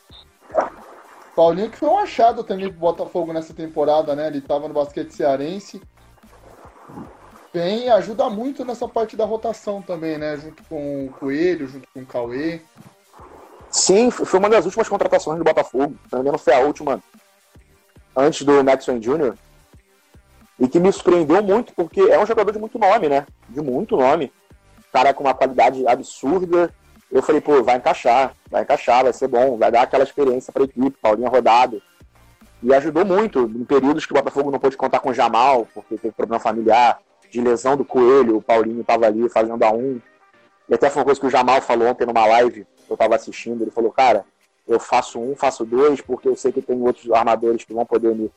Paulinho 1.35 1.69
que 1.69 1.77
foi 1.77 1.89
um 1.89 1.97
achado 1.97 2.43
também 2.43 2.69
pro 2.69 2.79
Botafogo 2.79 3.33
nessa 3.33 3.53
temporada, 3.53 4.15
né? 4.15 4.27
Ele 4.27 4.39
tava 4.39 4.67
no 4.67 4.73
basquete 4.73 5.11
cearense. 5.11 5.81
Bem, 7.53 7.89
ajuda 7.89 8.29
muito 8.29 8.63
nessa 8.63 8.87
parte 8.87 9.15
da 9.15 9.25
rotação 9.25 9.81
também, 9.81 10.17
né? 10.17 10.37
Junto 10.37 10.63
com 10.63 11.05
o 11.05 11.09
Coelho, 11.09 11.67
junto 11.67 11.87
com 11.93 12.01
o 12.01 12.05
Cauê. 12.05 12.61
Sim, 13.69 14.09
foi 14.09 14.39
uma 14.39 14.49
das 14.49 14.65
últimas 14.65 14.87
contratações 14.87 15.37
do 15.37 15.43
Botafogo. 15.43 15.95
Também 16.09 16.31
não 16.31 16.39
foi 16.39 16.53
a 16.53 16.59
última 16.59 17.01
antes 18.15 18.45
do 18.45 18.63
Maxwell 18.63 18.99
Jr. 18.99 19.35
E 20.57 20.67
que 20.69 20.79
me 20.79 20.91
surpreendeu 20.91 21.43
muito, 21.43 21.73
porque 21.73 21.99
é 21.99 22.17
um 22.17 22.25
jogador 22.25 22.53
de 22.53 22.59
muito 22.59 22.79
nome, 22.79 23.09
né? 23.09 23.25
De 23.49 23.61
muito 23.61 23.97
nome. 23.97 24.31
Cara 24.93 25.13
com 25.13 25.23
uma 25.25 25.33
qualidade 25.33 25.85
absurda, 25.85 26.73
eu 27.11 27.21
falei, 27.21 27.41
pô, 27.41 27.63
vai 27.63 27.77
encaixar, 27.77 28.35
vai 28.49 28.63
encaixar, 28.63 29.03
vai 29.03 29.13
ser 29.13 29.27
bom, 29.27 29.57
vai 29.57 29.71
dar 29.71 29.83
aquela 29.83 30.03
experiência 30.03 30.51
para 30.51 30.63
a 30.63 30.65
equipe, 30.65 30.97
Paulinho 31.01 31.29
rodado. 31.29 31.81
E 32.61 32.73
ajudou 32.73 33.05
muito 33.05 33.41
em 33.41 33.63
períodos 33.63 34.05
que 34.05 34.11
o 34.11 34.15
Botafogo 34.15 34.51
não 34.51 34.59
pôde 34.59 34.75
contar 34.75 34.99
com 34.99 35.09
o 35.09 35.13
Jamal, 35.13 35.67
porque 35.73 35.97
teve 35.97 36.13
problema 36.13 36.39
familiar, 36.39 36.99
de 37.29 37.41
lesão 37.41 37.75
do 37.75 37.85
Coelho, 37.85 38.37
o 38.37 38.41
Paulinho 38.41 38.81
estava 38.81 39.05
ali 39.05 39.29
fazendo 39.29 39.63
a 39.63 39.71
um. 39.71 39.99
E 40.67 40.73
até 40.73 40.89
foi 40.89 41.01
uma 41.01 41.05
coisa 41.05 41.19
que 41.19 41.27
o 41.27 41.29
Jamal 41.29 41.61
falou 41.61 41.89
ontem 41.89 42.05
numa 42.05 42.25
live 42.25 42.65
que 42.85 42.91
eu 42.91 42.95
estava 42.95 43.15
assistindo, 43.15 43.61
ele 43.61 43.71
falou, 43.71 43.91
cara, 43.91 44.25
eu 44.67 44.79
faço 44.79 45.19
um, 45.19 45.35
faço 45.35 45.65
dois, 45.65 46.01
porque 46.01 46.27
eu 46.27 46.35
sei 46.35 46.51
que 46.51 46.61
tem 46.61 46.79
outros 46.81 47.11
armadores 47.11 47.63
que 47.63 47.73
vão 47.73 47.85
poder 47.85 48.15
me, 48.15 48.31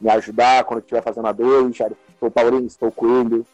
me 0.00 0.10
ajudar 0.10 0.64
quando 0.64 0.80
estiver 0.80 1.02
fazendo 1.02 1.28
a 1.28 1.32
dois, 1.32 1.78
estou 1.78 2.28
o 2.28 2.30
Paulinho, 2.30 2.66
estou 2.66 2.90
Coelho. 2.90 3.46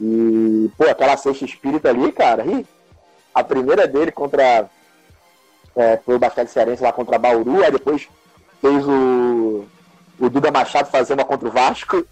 E, 0.00 0.70
pô, 0.76 0.84
aquela 0.84 1.16
sexta 1.16 1.44
espírita 1.44 1.90
ali, 1.90 2.10
cara, 2.10 2.42
a 3.40 3.44
primeira 3.44 3.86
dele 3.86 4.12
contra. 4.12 4.68
É, 5.76 5.96
foi 5.98 6.16
o 6.16 6.18
basquete 6.18 6.48
cearense 6.48 6.82
lá 6.82 6.92
contra 6.92 7.18
Bauru, 7.18 7.62
aí 7.62 7.70
depois 7.70 8.08
fez 8.60 8.86
o, 8.86 9.64
o 10.18 10.28
Duda 10.28 10.50
Machado 10.50 10.90
fazer 10.90 11.14
uma 11.14 11.24
contra 11.24 11.48
o 11.48 11.50
Vasco 11.50 12.04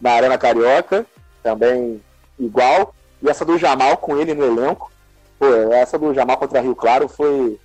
na 0.00 0.12
Arena 0.12 0.38
Carioca, 0.38 1.06
também 1.42 2.02
igual. 2.38 2.94
E 3.22 3.28
essa 3.28 3.44
do 3.44 3.56
Jamal 3.58 3.96
com 3.98 4.18
ele 4.18 4.34
no 4.34 4.44
elenco. 4.44 4.90
Pô, 5.38 5.46
essa 5.72 5.98
do 5.98 6.12
Jamal 6.12 6.36
contra 6.36 6.60
Rio 6.60 6.74
Claro 6.74 7.08
foi, 7.08 7.58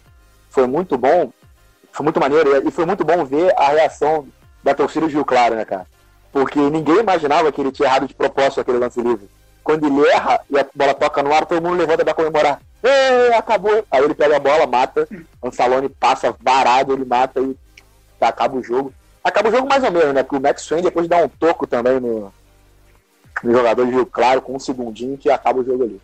foi 0.50 0.68
muito 0.68 0.98
bom. 0.98 1.32
Foi 1.92 2.04
muito 2.04 2.20
maneiro. 2.20 2.68
E 2.68 2.72
foi 2.72 2.86
muito 2.86 3.04
bom 3.04 3.26
ver 3.26 3.54
a 3.58 3.70
reação 3.70 4.28
da 4.64 4.74
torcida 4.74 5.08
do 5.08 5.12
Rio 5.12 5.26
Claro, 5.26 5.56
né, 5.56 5.66
cara? 5.66 5.88
Porque 6.32 6.60
ninguém 6.60 7.00
imaginava 7.00 7.52
que 7.52 7.60
ele 7.60 7.72
tinha 7.72 7.88
errado 7.88 8.08
de 8.08 8.14
propósito 8.14 8.62
aquele 8.62 8.78
lance 8.78 9.02
livre. 9.02 9.30
Quando 9.64 9.86
ele 9.86 10.08
erra 10.10 10.40
e 10.50 10.58
a 10.58 10.66
bola 10.74 10.94
toca 10.94 11.22
no 11.22 11.34
ar, 11.34 11.46
todo 11.46 11.62
mundo 11.62 11.78
levanta 11.78 12.04
pra 12.04 12.14
comemorar. 12.14 12.62
Acabou. 13.38 13.86
Aí 13.92 14.04
ele 14.04 14.14
pega 14.14 14.38
a 14.38 14.40
bola, 14.40 14.66
mata. 14.66 15.08
Ansalone 15.44 15.90
passa 15.90 16.36
varado, 16.42 16.94
ele 16.94 17.06
mata 17.06 17.40
e 17.42 17.56
acaba 18.20 18.58
o 18.58 18.64
jogo. 18.64 18.94
Acaba 19.24 19.50
o 19.50 19.52
jogo 19.52 19.68
mais 19.68 19.84
ou 19.84 19.92
menos, 19.92 20.14
né? 20.14 20.24
Porque 20.24 20.38
o 20.38 20.42
Max 20.42 20.62
Swain 20.64 20.82
depois 20.82 21.08
dá 21.08 21.18
um 21.18 21.28
toco 21.28 21.68
também 21.68 22.00
no, 22.00 22.34
no 23.44 23.52
jogador 23.52 23.86
de 23.86 23.92
Rio 23.92 24.06
Claro 24.06 24.42
com 24.42 24.56
um 24.56 24.60
segundinho 24.60 25.18
que 25.18 25.30
acaba 25.30 25.60
o 25.60 25.64
jogo 25.64 25.84
ali. 25.84 26.02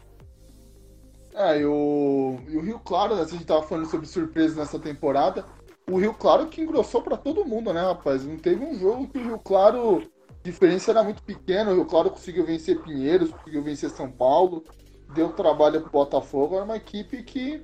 É, 1.33 1.59
e 1.59 1.65
o, 1.65 2.39
e 2.47 2.57
o 2.57 2.61
Rio 2.61 2.79
Claro, 2.79 3.15
né, 3.15 3.21
a 3.21 3.25
gente 3.25 3.45
tava 3.45 3.63
falando 3.63 3.87
sobre 3.87 4.07
surpresas 4.07 4.55
nessa 4.55 4.79
temporada. 4.79 5.45
O 5.89 5.97
Rio 5.97 6.13
Claro 6.13 6.47
que 6.47 6.61
engrossou 6.61 7.01
para 7.01 7.17
todo 7.17 7.45
mundo, 7.45 7.73
né, 7.73 7.81
rapaz? 7.81 8.25
Não 8.25 8.37
teve 8.37 8.63
um 8.63 8.77
jogo 8.77 9.07
que 9.07 9.17
o 9.17 9.23
Rio 9.23 9.39
Claro, 9.39 10.03
diferença 10.45 10.91
era 10.91 11.03
muito 11.03 11.21
pequena. 11.23 11.71
O 11.71 11.75
Rio 11.75 11.85
Claro 11.85 12.09
conseguiu 12.09 12.45
vencer 12.45 12.81
Pinheiros, 12.81 13.31
conseguiu 13.31 13.63
vencer 13.63 13.89
São 13.89 14.09
Paulo 14.09 14.63
deu 15.13 15.29
trabalho 15.29 15.81
pro 15.81 15.91
Botafogo, 15.91 16.57
é 16.57 16.63
uma 16.63 16.77
equipe 16.77 17.21
que 17.23 17.63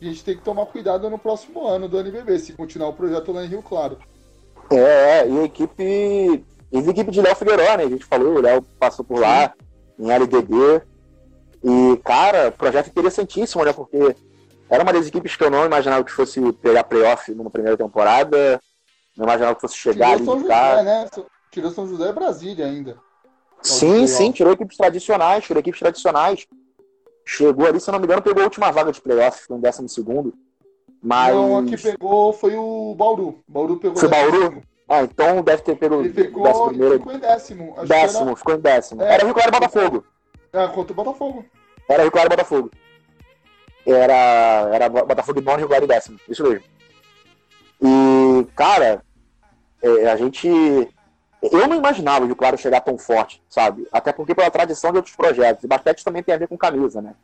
a 0.00 0.04
gente 0.04 0.24
tem 0.24 0.36
que 0.36 0.42
tomar 0.42 0.66
cuidado 0.66 1.08
no 1.10 1.18
próximo 1.18 1.66
ano 1.66 1.88
do 1.88 1.98
NBB, 1.98 2.38
se 2.38 2.52
continuar 2.52 2.88
o 2.88 2.94
projeto 2.94 3.32
lá 3.32 3.44
em 3.44 3.48
Rio 3.48 3.62
Claro. 3.62 3.98
É, 4.70 5.28
e 5.28 5.38
a 5.38 5.44
equipe. 5.44 6.44
E 6.72 6.78
a 6.78 6.80
equipe 6.80 7.10
de 7.10 7.20
Léo 7.20 7.34
Figueiró, 7.34 7.76
né? 7.76 7.84
A 7.84 7.88
gente 7.88 8.04
falou, 8.04 8.36
o 8.36 8.40
Léo 8.40 8.62
passou 8.78 9.04
por 9.04 9.16
Sim. 9.16 9.22
lá, 9.22 9.52
em 9.98 10.10
LDB. 10.10 10.82
E, 11.62 12.00
cara, 12.04 12.50
projeto 12.52 12.88
interessantíssimo, 12.88 13.64
né? 13.64 13.72
Porque 13.72 14.14
era 14.70 14.82
uma 14.82 14.92
das 14.92 15.08
equipes 15.08 15.34
que 15.34 15.42
eu 15.42 15.50
não 15.50 15.66
imaginava 15.66 16.04
que 16.04 16.12
fosse 16.12 16.40
pegar 16.54 16.84
playoff 16.84 17.34
numa 17.34 17.50
primeira 17.50 17.76
temporada. 17.76 18.60
Não 19.16 19.24
imaginava 19.24 19.56
que 19.56 19.60
fosse 19.60 19.76
chegar 19.76 20.12
ali. 20.12 20.24
São 20.24 20.38
José, 20.38 20.82
né? 20.84 21.06
Tirou 21.50 21.70
São 21.70 21.86
José 21.86 22.08
e 22.08 22.12
Brasília 22.12 22.66
ainda. 22.66 22.96
Sim, 23.62 24.06
sim, 24.06 24.32
tirou 24.32 24.52
equipes 24.52 24.76
tradicionais, 24.76 25.44
tirou 25.44 25.60
equipes 25.60 25.80
tradicionais. 25.80 26.46
Chegou 27.26 27.66
ali, 27.66 27.78
se 27.78 27.88
eu 27.88 27.92
não 27.92 28.00
me 28.00 28.06
engano, 28.06 28.22
pegou 28.22 28.42
a 28.42 28.44
última 28.44 28.70
vaga 28.70 28.90
de 28.90 29.00
playoff, 29.00 29.46
foi 29.46 29.56
em 29.56 29.60
décimo 29.60 29.88
segundo. 29.88 30.32
Mas... 31.02 31.34
Não, 31.34 31.58
a 31.58 31.64
que 31.64 31.76
pegou 31.76 32.32
foi 32.32 32.56
o 32.56 32.94
Bauru. 32.94 33.42
Bauru 33.46 33.76
pegou 33.78 33.96
Foi 33.96 34.08
Bauru? 34.08 34.62
Ah, 34.88 35.02
então 35.02 35.40
deve 35.42 35.62
ter 35.62 35.76
pego 35.76 36.00
Ele 36.00 36.12
pegou 36.12 36.42
décimo 36.42 36.68
primeiro. 36.68 36.98
ficou 36.98 37.12
em 37.12 37.18
décimo. 37.18 37.74
Acho 37.76 37.86
décimo, 37.86 38.26
era... 38.26 38.36
ficou 38.36 38.54
em 38.54 38.60
décimo. 38.60 39.02
É, 39.02 39.14
era 39.14 39.24
Rio 39.24 39.34
Claro 39.34 39.52
Botafogo. 39.52 40.04
É, 40.52 40.66
contra 40.66 40.92
o 40.92 40.96
Botafogo. 40.96 41.44
Era 41.88 42.02
Rio 42.02 42.12
Claro 42.12 42.28
Botafogo. 42.28 42.70
Era, 43.86 44.70
era 44.72 44.88
Botafogo 44.88 45.40
e 45.40 45.42
Nono 45.44 45.58
Rio 45.58 45.68
Claro 45.68 45.86
décimo. 45.86 46.18
Isso 46.28 46.42
mesmo. 46.42 46.64
E, 47.80 48.46
cara, 48.56 49.02
é, 49.80 50.10
a 50.10 50.16
gente 50.16 50.48
eu 51.42 51.66
não 51.66 51.76
imaginava 51.76 52.24
o 52.24 52.36
Claro 52.36 52.58
chegar 52.58 52.80
tão 52.80 52.98
forte, 52.98 53.42
sabe? 53.48 53.86
Até 53.90 54.12
porque 54.12 54.34
pela 54.34 54.50
tradição 54.50 54.90
de 54.90 54.98
outros 54.98 55.16
projetos. 55.16 55.64
E 55.64 55.66
basquete 55.66 56.04
também 56.04 56.22
tem 56.22 56.34
a 56.34 56.38
ver 56.38 56.48
com 56.48 56.56
camisa, 56.56 57.00
né? 57.00 57.14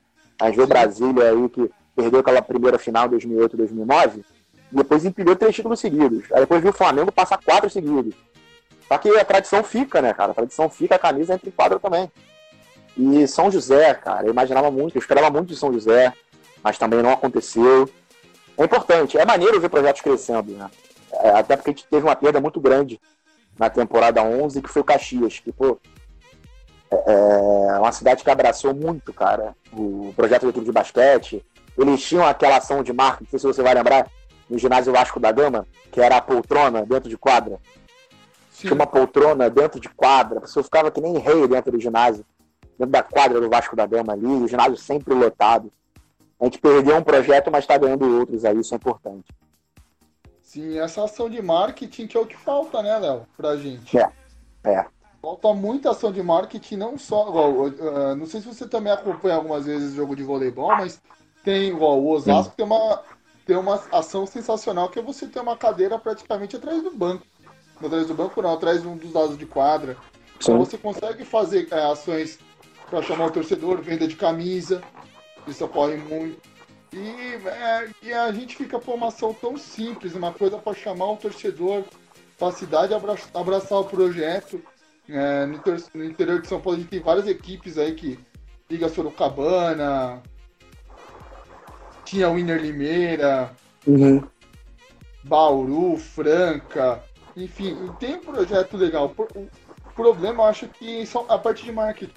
A 0.40 0.46
gente 0.46 0.60
o 0.60 0.66
Brasília 0.66 1.30
aí 1.30 1.48
que 1.48 1.70
perdeu 1.94 2.20
aquela 2.20 2.42
primeira 2.42 2.78
final 2.78 3.08
2008, 3.08 3.56
2009, 3.56 4.24
e 4.72 4.76
depois 4.76 5.04
empilhou 5.04 5.36
três 5.36 5.54
títulos 5.54 5.80
seguidos. 5.80 6.24
Aí 6.32 6.40
depois 6.40 6.60
viu 6.60 6.70
o 6.70 6.74
Flamengo 6.74 7.12
passar 7.12 7.38
quatro 7.38 7.68
seguidos. 7.70 8.14
Só 8.88 8.98
que 8.98 9.08
a 9.18 9.24
tradição 9.24 9.62
fica, 9.62 10.00
né, 10.00 10.12
cara? 10.12 10.32
A 10.32 10.34
tradição 10.34 10.68
fica, 10.68 10.94
a 10.94 10.98
camisa 10.98 11.34
entra 11.34 11.48
em 11.48 11.52
quadro 11.52 11.78
também. 11.78 12.10
E 12.96 13.26
São 13.26 13.50
José, 13.50 13.92
cara, 13.94 14.26
eu 14.26 14.32
imaginava 14.32 14.70
muito, 14.70 14.96
eu 14.96 15.00
esperava 15.00 15.30
muito 15.30 15.48
de 15.48 15.56
São 15.56 15.72
José, 15.72 16.12
mas 16.62 16.78
também 16.78 17.02
não 17.02 17.12
aconteceu. 17.12 17.88
É 18.56 18.64
importante, 18.64 19.18
é 19.18 19.24
maneiro 19.24 19.60
ver 19.60 19.68
projetos 19.68 20.00
crescendo, 20.00 20.52
né? 20.52 20.70
É, 21.12 21.30
até 21.30 21.56
porque 21.56 21.70
a 21.70 21.72
gente 21.72 21.86
teve 21.86 22.06
uma 22.06 22.16
perda 22.16 22.40
muito 22.40 22.60
grande 22.60 23.00
na 23.58 23.70
temporada 23.70 24.22
11, 24.22 24.60
que 24.62 24.68
foi 24.68 24.82
o 24.82 24.84
Caxias, 24.84 25.38
que, 25.38 25.52
pô, 25.52 25.78
é, 26.90 27.66
é 27.70 27.78
uma 27.78 27.92
cidade 27.92 28.22
que 28.22 28.30
abraçou 28.30 28.74
muito, 28.74 29.12
cara, 29.12 29.54
o 29.72 30.12
projeto 30.14 30.46
do 30.46 30.52
clube 30.52 30.66
de 30.66 30.72
basquete. 30.72 31.44
Eles 31.76 32.02
tinham 32.02 32.26
aquela 32.26 32.56
ação 32.56 32.82
de 32.82 32.92
marca, 32.92 33.18
não 33.22 33.30
sei 33.30 33.38
se 33.38 33.46
você 33.46 33.62
vai 33.62 33.74
lembrar, 33.74 34.08
no 34.48 34.58
ginásio 34.58 34.92
Vasco 34.92 35.18
da 35.18 35.32
Gama, 35.32 35.66
que 35.90 36.00
era 36.00 36.16
a 36.16 36.22
poltrona 36.22 36.84
dentro 36.86 37.08
de 37.08 37.18
quadra. 37.18 37.58
Sim. 38.50 38.68
Tinha 38.68 38.74
uma 38.74 38.86
poltrona 38.86 39.50
dentro 39.50 39.80
de 39.80 39.88
quadra, 39.88 40.38
a 40.38 40.42
pessoa 40.42 40.62
ficava 40.62 40.90
que 40.90 41.00
nem 41.00 41.18
rei 41.18 41.46
dentro 41.48 41.72
do 41.72 41.80
ginásio, 41.80 42.24
dentro 42.78 42.92
da 42.92 43.02
quadra 43.02 43.40
do 43.40 43.50
Vasco 43.50 43.76
da 43.76 43.86
Gama 43.86 44.12
ali, 44.12 44.26
o 44.26 44.48
ginásio 44.48 44.76
sempre 44.76 45.12
lotado. 45.12 45.70
A 46.40 46.44
gente 46.44 46.58
perdeu 46.58 46.96
um 46.96 47.02
projeto, 47.02 47.50
mas 47.50 47.64
está 47.64 47.76
ganhando 47.76 48.18
outros 48.18 48.44
aí, 48.44 48.58
isso 48.58 48.74
é 48.74 48.76
importante. 48.76 49.24
Sim, 50.46 50.78
essa 50.78 51.02
ação 51.02 51.28
de 51.28 51.42
marketing 51.42 52.06
que 52.06 52.16
é 52.16 52.20
o 52.20 52.24
que 52.24 52.36
falta, 52.36 52.80
né, 52.80 52.96
Léo, 52.96 53.26
pra 53.36 53.56
gente. 53.56 53.98
É, 53.98 54.08
é. 54.64 54.86
Falta 55.20 55.52
muita 55.52 55.90
ação 55.90 56.12
de 56.12 56.22
marketing, 56.22 56.76
não 56.76 56.96
só. 56.96 57.28
Igual, 57.28 57.52
uh, 57.52 58.14
não 58.16 58.26
sei 58.26 58.40
se 58.40 58.46
você 58.46 58.68
também 58.68 58.92
acompanha 58.92 59.34
algumas 59.34 59.66
vezes 59.66 59.92
o 59.92 59.96
jogo 59.96 60.14
de 60.14 60.22
voleibol, 60.22 60.68
mas 60.68 61.02
tem 61.42 61.70
igual 61.70 62.00
o 62.00 62.08
Osasco 62.10 62.54
tem 62.56 62.64
uma, 62.64 63.02
tem 63.44 63.56
uma 63.56 63.74
ação 63.90 64.24
sensacional 64.24 64.88
que 64.88 65.00
é 65.00 65.02
você 65.02 65.26
ter 65.26 65.40
uma 65.40 65.56
cadeira 65.56 65.98
praticamente 65.98 66.54
atrás 66.54 66.80
do 66.80 66.92
banco. 66.92 67.26
Atrás 67.84 68.06
do 68.06 68.14
banco 68.14 68.40
não, 68.40 68.54
atrás 68.54 68.82
de 68.82 68.86
um 68.86 68.96
dos 68.96 69.12
lados 69.12 69.36
de 69.36 69.46
quadra. 69.46 69.96
Então 70.36 70.58
você 70.58 70.78
consegue 70.78 71.24
fazer 71.24 71.66
é, 71.72 71.90
ações 71.90 72.38
para 72.88 73.02
chamar 73.02 73.26
o 73.26 73.32
torcedor, 73.32 73.82
venda 73.82 74.06
de 74.06 74.14
camisa, 74.14 74.80
isso 75.48 75.64
ocorre 75.64 75.96
muito. 75.96 76.55
E, 76.92 77.48
é, 77.48 77.90
e 78.02 78.12
a 78.12 78.30
gente 78.32 78.56
fica 78.56 78.78
por 78.78 78.94
uma 78.94 79.08
ação 79.08 79.34
tão 79.34 79.56
simples, 79.56 80.14
uma 80.14 80.32
coisa 80.32 80.56
para 80.58 80.74
chamar 80.74 81.12
o 81.12 81.16
torcedor, 81.16 81.84
para 82.38 82.48
a 82.48 82.52
cidade 82.52 82.94
abraçar, 82.94 83.28
abraçar 83.34 83.78
o 83.78 83.84
projeto. 83.84 84.62
É, 85.08 85.46
no, 85.46 85.60
no, 85.94 86.04
interior 86.04 86.40
de 86.40 86.48
São 86.48 86.60
Paulo 86.60 86.78
a 86.78 86.80
gente 86.80 86.90
tem 86.90 87.00
várias 87.00 87.26
equipes 87.28 87.78
aí 87.78 87.94
que 87.94 88.18
liga 88.68 88.88
Sorocabana, 88.88 90.22
tinha 92.04 92.30
Winner 92.30 92.60
Limeira, 92.60 93.52
uhum. 93.86 94.26
Bauru, 95.22 95.96
Franca, 95.96 97.02
enfim, 97.36 97.76
tem 98.00 98.16
um 98.16 98.20
projeto 98.20 98.76
legal. 98.76 99.14
O 99.16 99.92
problema 99.94 100.42
eu 100.42 100.46
acho 100.46 100.68
que 100.68 101.06
são 101.06 101.24
a 101.28 101.38
parte 101.38 101.64
de 101.64 101.72
marketing. 101.72 102.12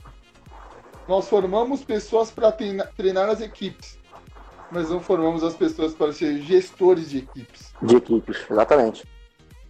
Nós 1.07 1.28
formamos 1.28 1.84
pessoas 1.84 2.32
para 2.32 2.51
treinar 2.51 3.30
as 3.30 3.41
equipes, 3.41 3.98
mas 4.72 4.89
não 4.89 4.99
formamos 4.99 5.43
as 5.43 5.55
pessoas 5.55 5.93
para 5.93 6.13
ser 6.13 6.41
gestores 6.41 7.09
de 7.09 7.20
equipes. 7.20 7.74
De 7.82 7.95
equipes, 7.95 8.38
exatamente. 8.49 9.07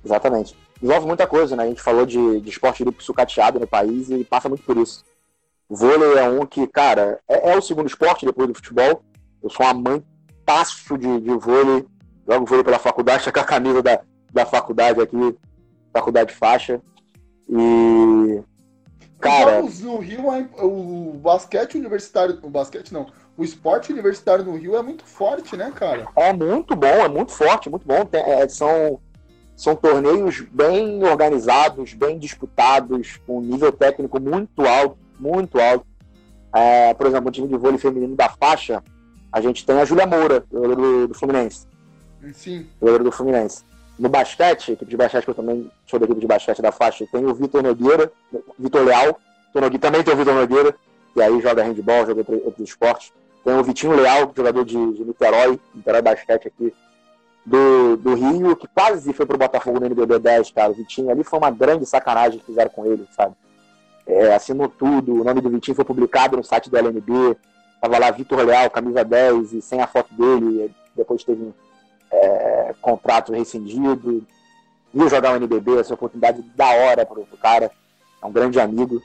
Exatamente. 0.03 0.55
Envolve 0.81 1.07
muita 1.07 1.27
coisa, 1.27 1.55
né? 1.55 1.63
A 1.63 1.67
gente 1.67 1.81
falou 1.81 2.05
de, 2.05 2.39
de 2.39 2.49
esporte 2.49 2.81
olímpico 2.83 3.03
sucateado 3.03 3.59
no 3.59 3.67
país 3.67 4.09
e 4.09 4.23
passa 4.23 4.47
muito 4.47 4.63
por 4.63 4.77
isso. 4.77 5.03
O 5.67 5.75
vôlei 5.75 6.17
é 6.17 6.27
um 6.27 6.45
que, 6.45 6.65
cara, 6.67 7.19
é, 7.27 7.51
é 7.51 7.57
o 7.57 7.61
segundo 7.61 7.87
esporte 7.87 8.25
depois 8.25 8.47
do 8.47 8.55
futebol. 8.55 9.03
Eu 9.43 9.49
sou 9.49 9.65
um 9.65 9.69
amantaço 9.69 10.97
de, 10.97 11.19
de 11.21 11.31
vôlei. 11.31 11.85
Jogo 12.27 12.45
vôlei 12.45 12.63
pela 12.63 12.79
faculdade, 12.79 13.23
tá 13.25 13.31
com 13.31 13.39
a 13.39 13.43
camisa 13.43 13.83
da, 13.83 14.01
da 14.31 14.45
faculdade 14.45 15.01
aqui, 15.01 15.37
faculdade 15.93 16.33
faixa. 16.33 16.81
E. 17.47 18.41
Cara. 19.19 19.61
no 19.61 19.97
Rio, 19.97 20.29
o 20.61 21.13
basquete 21.17 21.75
universitário. 21.75 22.39
O 22.41 22.49
basquete 22.49 22.93
não. 22.93 23.07
O 23.39 23.43
esporte 23.45 23.93
universitário 23.93 24.43
no 24.43 24.57
Rio 24.57 24.75
é 24.75 24.81
muito 24.81 25.05
forte, 25.05 25.55
né, 25.55 25.71
cara? 25.73 26.09
É 26.13 26.33
muito 26.33 26.75
bom, 26.75 26.87
é 26.87 27.07
muito 27.07 27.31
forte, 27.31 27.69
muito 27.69 27.87
bom. 27.87 28.03
Tem, 28.03 28.19
é, 28.21 28.45
são 28.49 28.99
são 29.55 29.77
torneios 29.77 30.41
bem 30.41 31.01
organizados, 31.05 31.93
bem 31.93 32.19
disputados, 32.19 33.15
com 33.25 33.37
um 33.37 33.41
nível 33.41 33.71
técnico 33.71 34.19
muito 34.19 34.65
alto, 34.67 34.97
muito 35.17 35.57
alto. 35.57 35.85
É, 36.53 36.93
por 36.93 37.07
exemplo, 37.07 37.29
o 37.29 37.31
time 37.31 37.47
de 37.47 37.55
vôlei 37.55 37.77
feminino 37.77 38.13
da 38.13 38.27
faixa, 38.27 38.83
a 39.31 39.39
gente 39.39 39.65
tem 39.65 39.79
a 39.79 39.85
Júlia 39.85 40.05
Moura, 40.05 40.43
do, 40.51 41.07
do 41.07 41.13
Fluminense. 41.13 41.65
Sim. 42.33 42.67
Goleiro 42.81 43.05
do 43.05 43.11
Fluminense. 43.11 43.63
No 43.97 44.09
basquete, 44.09 44.73
equipe 44.73 44.91
de 44.91 44.97
basquete, 44.97 45.23
que 45.23 45.31
eu 45.31 45.35
também 45.35 45.71
sou 45.87 45.97
da 45.97 46.05
equipe 46.05 46.19
de 46.19 46.27
basquete 46.27 46.61
da 46.61 46.73
faixa, 46.73 47.07
tem 47.09 47.25
o 47.25 47.33
Vitor 47.33 47.63
Nogueira, 47.63 48.11
Vitor 48.57 48.83
Leal. 48.83 49.17
Também 49.53 50.03
tem 50.03 50.13
o 50.13 50.17
Vitor 50.17 50.35
Nogueira, 50.35 50.75
que 51.13 51.21
aí 51.21 51.39
joga 51.39 51.63
handball, 51.63 52.05
joga 52.05 52.25
outros 52.43 52.67
esportes. 52.67 53.13
Tem 53.43 53.57
o 53.57 53.63
Vitinho 53.63 53.95
Leal, 53.95 54.31
jogador 54.35 54.65
de, 54.65 54.93
de 54.93 55.03
Niterói, 55.03 55.59
Niterói 55.73 56.01
Basquete 56.01 56.47
aqui, 56.47 56.73
do, 57.45 57.97
do 57.97 58.13
Rio, 58.13 58.55
que 58.55 58.67
quase 58.67 59.11
foi 59.13 59.25
pro 59.25 59.37
Botafogo 59.37 59.79
no 59.79 59.85
NBB 59.85 60.19
10, 60.19 60.51
cara. 60.51 60.71
O 60.71 60.75
Vitinho 60.75 61.09
ali 61.09 61.23
foi 61.23 61.39
uma 61.39 61.49
grande 61.49 61.85
sacanagem 61.85 62.39
que 62.39 62.45
fizeram 62.45 62.69
com 62.69 62.85
ele, 62.85 63.07
sabe? 63.15 63.33
É, 64.05 64.33
assinou 64.33 64.67
tudo, 64.67 65.21
o 65.21 65.23
nome 65.23 65.41
do 65.41 65.49
Vitinho 65.49 65.75
foi 65.75 65.85
publicado 65.85 66.35
no 66.35 66.43
site 66.43 66.69
do 66.69 66.77
LNB. 66.77 67.37
Tava 67.81 67.97
lá 67.97 68.11
Vitor 68.11 68.39
Leal, 68.43 68.69
camisa 68.69 69.03
10, 69.05 69.53
e 69.53 69.61
sem 69.61 69.81
a 69.81 69.87
foto 69.87 70.13
dele. 70.13 70.73
Depois 70.95 71.23
teve 71.23 71.53
é, 72.11 72.73
contrato 72.81 73.31
rescindido. 73.31 74.25
Ia 74.93 75.07
jogar 75.07 75.33
o 75.33 75.35
NBB, 75.35 75.79
essa 75.79 75.93
oportunidade 75.93 76.41
da 76.55 76.67
hora 76.67 77.05
pro, 77.05 77.25
pro 77.25 77.37
cara. 77.37 77.71
É 78.21 78.25
um 78.25 78.31
grande 78.31 78.59
amigo. 78.59 79.01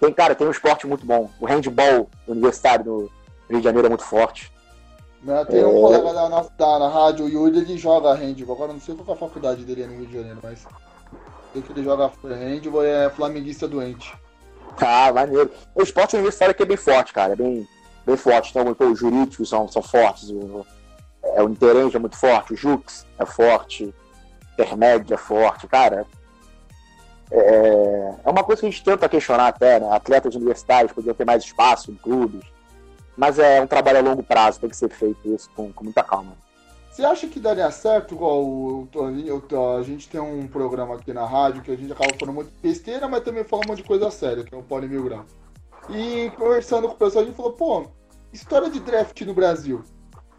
Tem, 0.00 0.12
cara, 0.12 0.34
tem 0.34 0.46
um 0.46 0.50
esporte 0.50 0.86
muito 0.86 1.06
bom. 1.06 1.30
O 1.40 1.46
handball 1.46 2.08
universitário 2.26 2.84
no 2.84 3.10
Rio 3.50 3.58
de 3.58 3.64
Janeiro 3.64 3.86
é 3.86 3.88
muito 3.90 4.04
forte. 4.04 4.52
Né? 5.22 5.44
Tem 5.44 5.64
um 5.64 5.78
é... 5.78 5.80
colega 5.80 6.12
da, 6.14 6.28
nossa, 6.28 6.50
da, 6.56 6.78
na 6.78 6.88
rádio, 6.88 7.26
o 7.26 7.28
Yuri, 7.28 7.58
ele 7.58 7.76
joga 7.76 8.14
handball. 8.14 8.54
Agora 8.54 8.72
não 8.72 8.80
sei 8.80 8.94
qual 8.94 9.08
é 9.08 9.12
a 9.12 9.16
faculdade 9.16 9.64
dele 9.64 9.86
no 9.86 9.96
Rio 9.96 10.06
de 10.06 10.16
Janeiro, 10.16 10.38
mas 10.42 10.66
sei 11.52 11.62
que 11.62 11.72
ele 11.72 11.82
joga 11.82 12.10
handball 12.24 12.84
e 12.84 12.88
é 12.88 13.10
flamenguista 13.10 13.68
doente. 13.68 14.14
Ah, 14.80 15.12
maneiro. 15.12 15.50
O 15.74 15.82
esporte 15.82 16.14
universitário 16.14 16.52
aqui 16.52 16.62
é 16.62 16.66
bem 16.66 16.76
forte, 16.76 17.12
cara. 17.12 17.32
É 17.32 17.36
bem, 17.36 17.68
bem 18.06 18.16
forte. 18.16 18.50
Então, 18.50 18.90
os 18.90 18.98
jurídicos 18.98 19.48
são, 19.48 19.68
são 19.68 19.82
fortes. 19.82 20.30
O, 20.30 20.64
é, 21.22 21.42
o 21.42 21.48
Interenge 21.50 21.96
é 21.96 21.98
muito 21.98 22.16
forte. 22.16 22.54
O 22.54 22.56
Jux 22.56 23.04
é 23.18 23.26
forte. 23.26 23.92
Intermédio 24.54 25.12
é 25.12 25.18
forte. 25.18 25.66
Cara, 25.66 26.06
é, 27.30 28.14
é 28.24 28.30
uma 28.30 28.44
coisa 28.44 28.60
que 28.60 28.68
a 28.68 28.70
gente 28.70 28.82
tenta 28.82 29.08
questionar 29.08 29.48
até, 29.48 29.80
né? 29.80 29.88
Atletas 29.90 30.34
universitários 30.34 30.92
podiam 30.92 31.14
ter 31.14 31.26
mais 31.26 31.44
espaço 31.44 31.90
em 31.90 31.96
clubes 31.96 32.42
mas 33.20 33.38
é 33.38 33.60
um 33.60 33.66
trabalho 33.66 33.98
a 33.98 34.00
longo 34.00 34.22
prazo, 34.22 34.60
tem 34.60 34.70
que 34.70 34.76
ser 34.76 34.88
feito 34.88 35.28
isso 35.28 35.50
com, 35.54 35.70
com 35.70 35.84
muita 35.84 36.02
calma. 36.02 36.32
Você 36.90 37.04
acha 37.04 37.28
que 37.28 37.38
daria 37.38 37.70
certo, 37.70 38.14
igual 38.14 38.42
o, 38.42 38.88
o, 38.94 39.76
a 39.76 39.82
gente 39.82 40.08
tem 40.08 40.18
um 40.18 40.48
programa 40.48 40.94
aqui 40.94 41.12
na 41.12 41.26
rádio 41.26 41.60
que 41.60 41.70
a 41.70 41.76
gente 41.76 41.92
acaba 41.92 42.14
falando 42.18 42.34
muito 42.34 42.50
de 42.50 42.62
besteira, 42.62 43.06
mas 43.08 43.22
também 43.22 43.44
fala 43.44 43.62
um 43.66 43.68
monte 43.68 43.82
de 43.82 43.88
coisa 43.88 44.10
séria, 44.10 44.42
que 44.42 44.54
é 44.54 44.56
o 44.56 44.62
Poli 44.62 44.88
Mil 44.88 45.04
Grau. 45.04 45.26
E 45.90 46.30
conversando 46.30 46.88
com 46.88 46.94
o 46.94 46.96
pessoal, 46.96 47.22
a 47.22 47.26
gente 47.26 47.36
falou, 47.36 47.52
pô, 47.52 47.86
história 48.32 48.70
de 48.70 48.80
draft 48.80 49.20
no 49.20 49.34
Brasil. 49.34 49.84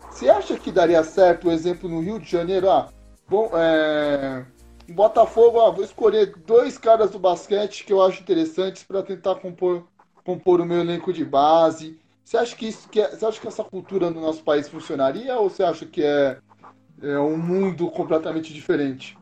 Você 0.10 0.28
acha 0.28 0.58
que 0.58 0.72
daria 0.72 1.04
certo 1.04 1.50
o 1.50 1.52
exemplo 1.52 1.88
no 1.88 2.02
Rio 2.02 2.20
de 2.20 2.32
Janeiro? 2.32 2.68
Ah, 2.68 2.90
bom, 3.30 3.52
é. 3.54 4.44
Botafogo, 4.90 5.62
ah, 5.62 5.70
vou 5.70 5.84
escolher 5.84 6.34
dois 6.48 6.80
caras 6.80 7.12
do 7.12 7.20
basquete 7.20 7.86
que 7.86 7.94
eu 7.94 8.02
acho 8.02 8.24
interessantes 8.24 8.84
para 8.84 9.04
tentar 9.04 9.36
compor, 9.36 9.84
compor 10.26 10.60
o 10.60 10.66
meu 10.66 10.80
elenco 10.80 11.14
de 11.14 11.24
base. 11.24 12.01
Você 12.32 12.38
acha 12.38 12.56
que 12.56 12.66
isso 12.66 12.88
que 12.88 13.02
é, 13.02 13.10
você 13.10 13.26
acha 13.26 13.42
que 13.42 13.48
essa 13.50 13.62
cultura 13.62 14.10
no 14.10 14.22
nosso 14.22 14.42
país 14.42 14.70
funcionaria 14.70 15.38
ou 15.38 15.50
você 15.50 15.64
acha 15.64 15.86
que 15.86 16.02
é, 16.02 16.38
é 17.02 17.20
um 17.20 17.36
mundo 17.36 17.92
completamente 17.92 18.54
diferente? 18.54 19.18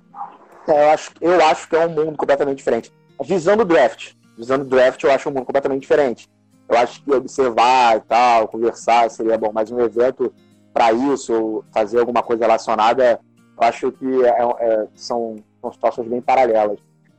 É, 0.67 0.85
eu, 0.85 0.89
acho, 0.91 1.11
eu 1.19 1.45
acho 1.45 1.67
que 1.67 1.75
é 1.75 1.87
um 1.87 1.89
mundo 1.89 2.15
completamente 2.15 2.59
diferente. 2.59 2.93
Visando 3.25 3.63
o 3.63 3.65
draft, 3.65 4.11
visando 4.37 4.63
o 4.63 4.67
draft, 4.67 5.03
eu 5.03 5.11
acho 5.11 5.27
um 5.27 5.31
mundo 5.31 5.45
completamente 5.45 5.81
diferente. 5.81 6.29
Eu 6.69 6.77
acho 6.77 7.03
que 7.03 7.11
observar 7.11 7.97
e 7.97 8.01
tal, 8.01 8.47
conversar 8.47 9.09
seria 9.09 9.39
bom, 9.39 9.49
mas 9.51 9.71
um 9.71 9.79
evento 9.79 10.31
para 10.71 10.93
isso, 10.93 11.63
fazer 11.73 12.01
alguma 12.01 12.21
coisa 12.21 12.45
relacionada, 12.45 13.19
eu 13.59 13.67
acho 13.67 13.91
que 13.91 14.23
é, 14.23 14.29
é, 14.59 14.87
são, 14.93 15.37
são 15.59 15.73
situações 15.73 16.07
bem 16.07 16.21
paralelas. 16.21 16.77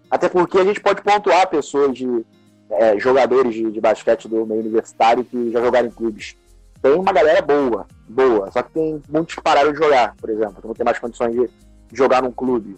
Até 0.09 0.29
porque 0.29 0.57
a 0.57 0.65
gente 0.65 0.81
pode 0.81 1.03
pontuar 1.03 1.49
pessoas 1.49 1.99
de 1.99 2.25
é, 2.71 2.99
jogadores 2.99 3.55
de, 3.55 3.71
de, 3.71 3.81
basquete 3.81 4.29
do 4.29 4.47
meio 4.47 4.61
universitário 4.61 5.25
que 5.25 5.51
já 5.51 5.61
jogaram 5.61 5.89
em 5.89 5.91
clubes. 5.91 6.37
Tem 6.81 6.93
uma 6.93 7.13
galera 7.13 7.43
boa, 7.43 7.87
boa, 8.09 8.51
só 8.51 8.63
que 8.63 8.73
tem 8.73 9.03
muitos 9.09 9.35
que 9.35 9.43
pararam 9.43 9.73
de 9.73 9.79
jogar, 9.79 10.15
por 10.17 10.31
exemplo, 10.31 10.63
que 10.63 10.67
não 10.67 10.75
tem 10.75 10.85
mais 10.85 10.99
condições 10.99 11.35
de 11.35 11.51
jogar 11.93 12.23
num 12.23 12.33
clube. 12.33 12.77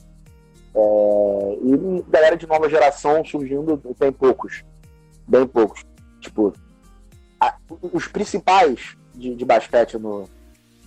É, 0.75 1.59
e 1.63 2.05
galera 2.09 2.37
de 2.37 2.47
nova 2.47 2.69
geração 2.69 3.25
surgindo 3.25 3.81
tem 3.99 4.11
poucos, 4.11 4.65
bem 5.29 5.47
poucos. 5.47 5.85
Tipo, 6.21 6.53
a, 7.41 7.55
os 7.93 8.09
principais 8.09 8.97
de, 9.15 9.35
de 9.35 9.45
basquete 9.45 9.99
no, 9.99 10.29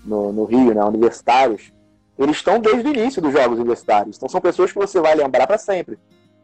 no, 0.04 0.34
no, 0.34 0.46
Rio, 0.46 0.74
né, 0.74 0.84
universitários, 0.84 1.72
eles 2.18 2.38
estão 2.38 2.60
desde 2.60 2.88
o 2.88 2.94
início 2.94 3.22
dos 3.22 3.34
jogos 3.34 3.60
universitários. 3.60 4.18
Então 4.18 4.28
são 4.28 4.42
pessoas 4.42 4.72
que 4.72 4.78
você 4.78 5.00
vai 5.00 5.16
lembrar 5.16 5.46
para 5.46 5.58
sempre. 5.58 6.00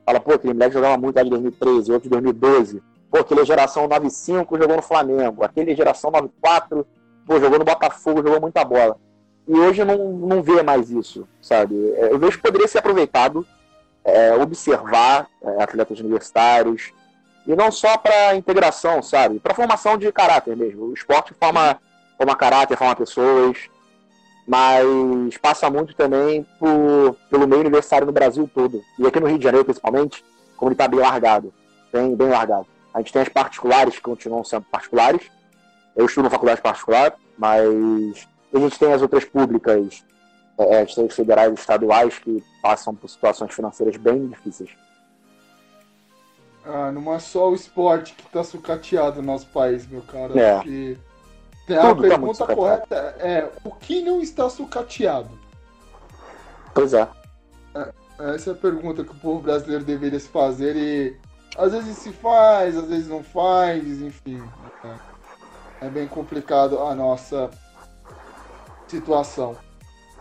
Fala, 0.05 0.19
pô, 0.19 0.33
aquele 0.33 0.53
moleque 0.53 0.73
jogava 0.73 0.97
muito 0.97 1.15
lá 1.15 1.23
de 1.23 1.29
2013, 1.29 1.91
outro 1.91 2.09
de 2.09 2.09
2012. 2.09 2.81
Pô, 3.09 3.19
aquele 3.19 3.45
geração 3.45 3.83
95 3.83 4.57
jogou 4.57 4.75
no 4.77 4.81
Flamengo. 4.81 5.43
Aquele 5.43 5.75
geração 5.75 6.11
94, 6.11 6.87
pô, 7.25 7.39
jogou 7.39 7.59
no 7.59 7.65
Botafogo, 7.65 8.23
jogou 8.23 8.41
muita 8.41 8.63
bola. 8.63 8.97
E 9.47 9.53
hoje 9.53 9.83
não, 9.83 10.13
não 10.13 10.41
vê 10.41 10.63
mais 10.63 10.89
isso, 10.89 11.27
sabe? 11.41 11.75
É, 11.95 12.11
eu 12.11 12.19
vejo 12.19 12.37
que 12.37 12.43
poderia 12.43 12.67
ser 12.67 12.79
aproveitado, 12.79 13.45
é, 14.03 14.33
observar 14.35 15.27
é, 15.41 15.63
atletas 15.63 15.99
universitários, 15.99 16.93
e 17.45 17.55
não 17.55 17.71
só 17.71 17.97
para 17.97 18.35
integração, 18.35 19.01
sabe? 19.01 19.39
Para 19.39 19.55
formação 19.55 19.97
de 19.97 20.11
caráter 20.11 20.55
mesmo. 20.55 20.85
O 20.85 20.93
esporte 20.93 21.33
forma, 21.33 21.79
forma 22.17 22.35
caráter, 22.35 22.77
forma 22.77 22.95
pessoas 22.95 23.69
mas 24.51 25.37
passa 25.37 25.69
muito 25.69 25.95
também 25.95 26.45
por, 26.59 27.15
pelo 27.29 27.47
meio 27.47 27.61
universitário 27.61 28.05
no 28.05 28.11
Brasil 28.11 28.51
todo. 28.53 28.83
E 28.99 29.07
aqui 29.07 29.17
no 29.17 29.27
Rio 29.27 29.37
de 29.37 29.45
Janeiro, 29.45 29.63
principalmente, 29.63 30.25
como 30.57 30.67
ele 30.67 30.73
está 30.73 30.89
bem 30.89 30.99
largado, 30.99 31.53
bem, 31.89 32.13
bem 32.13 32.27
largado. 32.27 32.67
A 32.93 32.97
gente 32.97 33.13
tem 33.13 33.21
as 33.21 33.29
particulares 33.29 33.95
que 33.95 34.01
continuam 34.01 34.43
sendo 34.43 34.65
particulares. 34.69 35.21
Eu 35.95 36.05
estudo 36.05 36.25
na 36.25 36.29
faculdade 36.29 36.61
particular, 36.61 37.15
mas 37.37 38.27
a 38.53 38.59
gente 38.59 38.77
tem 38.77 38.91
as 38.91 39.01
outras 39.01 39.23
públicas, 39.23 40.03
é, 40.57 40.73
é 40.73 40.81
as 40.81 41.15
federais 41.15 41.49
e 41.49 41.53
estaduais 41.53 42.19
que 42.19 42.43
passam 42.61 42.93
por 42.93 43.09
situações 43.09 43.53
financeiras 43.53 43.95
bem 43.95 44.27
difíceis. 44.27 44.71
Ah, 46.65 46.91
não 46.91 47.13
é 47.13 47.19
só 47.19 47.49
o 47.49 47.55
esporte 47.55 48.13
que 48.15 48.27
está 48.27 48.43
sucateado 48.43 49.21
no 49.21 49.27
nosso 49.27 49.45
país, 49.45 49.87
meu 49.87 50.01
cara. 50.01 50.37
É. 50.37 50.55
Porque 50.55 50.97
a 51.77 51.89
Tudo 51.89 52.03
tá 52.03 52.10
pergunta 52.10 52.45
tá 52.45 52.56
correta 52.56 52.95
é: 53.19 53.49
o 53.64 53.72
que 53.72 54.02
não 54.02 54.22
está 54.22 54.49
sucateado? 54.49 55.30
Pois 56.73 56.93
é. 56.93 57.07
é. 57.76 57.91
Essa 58.35 58.52
é 58.52 58.53
a 58.53 58.56
pergunta 58.56 59.03
que 59.03 59.11
o 59.11 59.19
povo 59.19 59.41
brasileiro 59.41 59.84
deveria 59.84 60.19
se 60.19 60.30
fazer 60.30 60.76
e 60.76 61.18
às 61.57 61.72
vezes 61.72 61.98
se 61.98 62.11
faz, 62.11 62.77
às 62.77 62.88
vezes 62.88 63.07
não 63.07 63.23
faz, 63.23 64.02
enfim. 64.02 64.41
É, 65.81 65.88
é 65.88 65.89
bem 65.89 66.07
complicado 66.07 66.80
a 66.80 66.95
nossa 66.95 67.49
situação. 68.88 69.57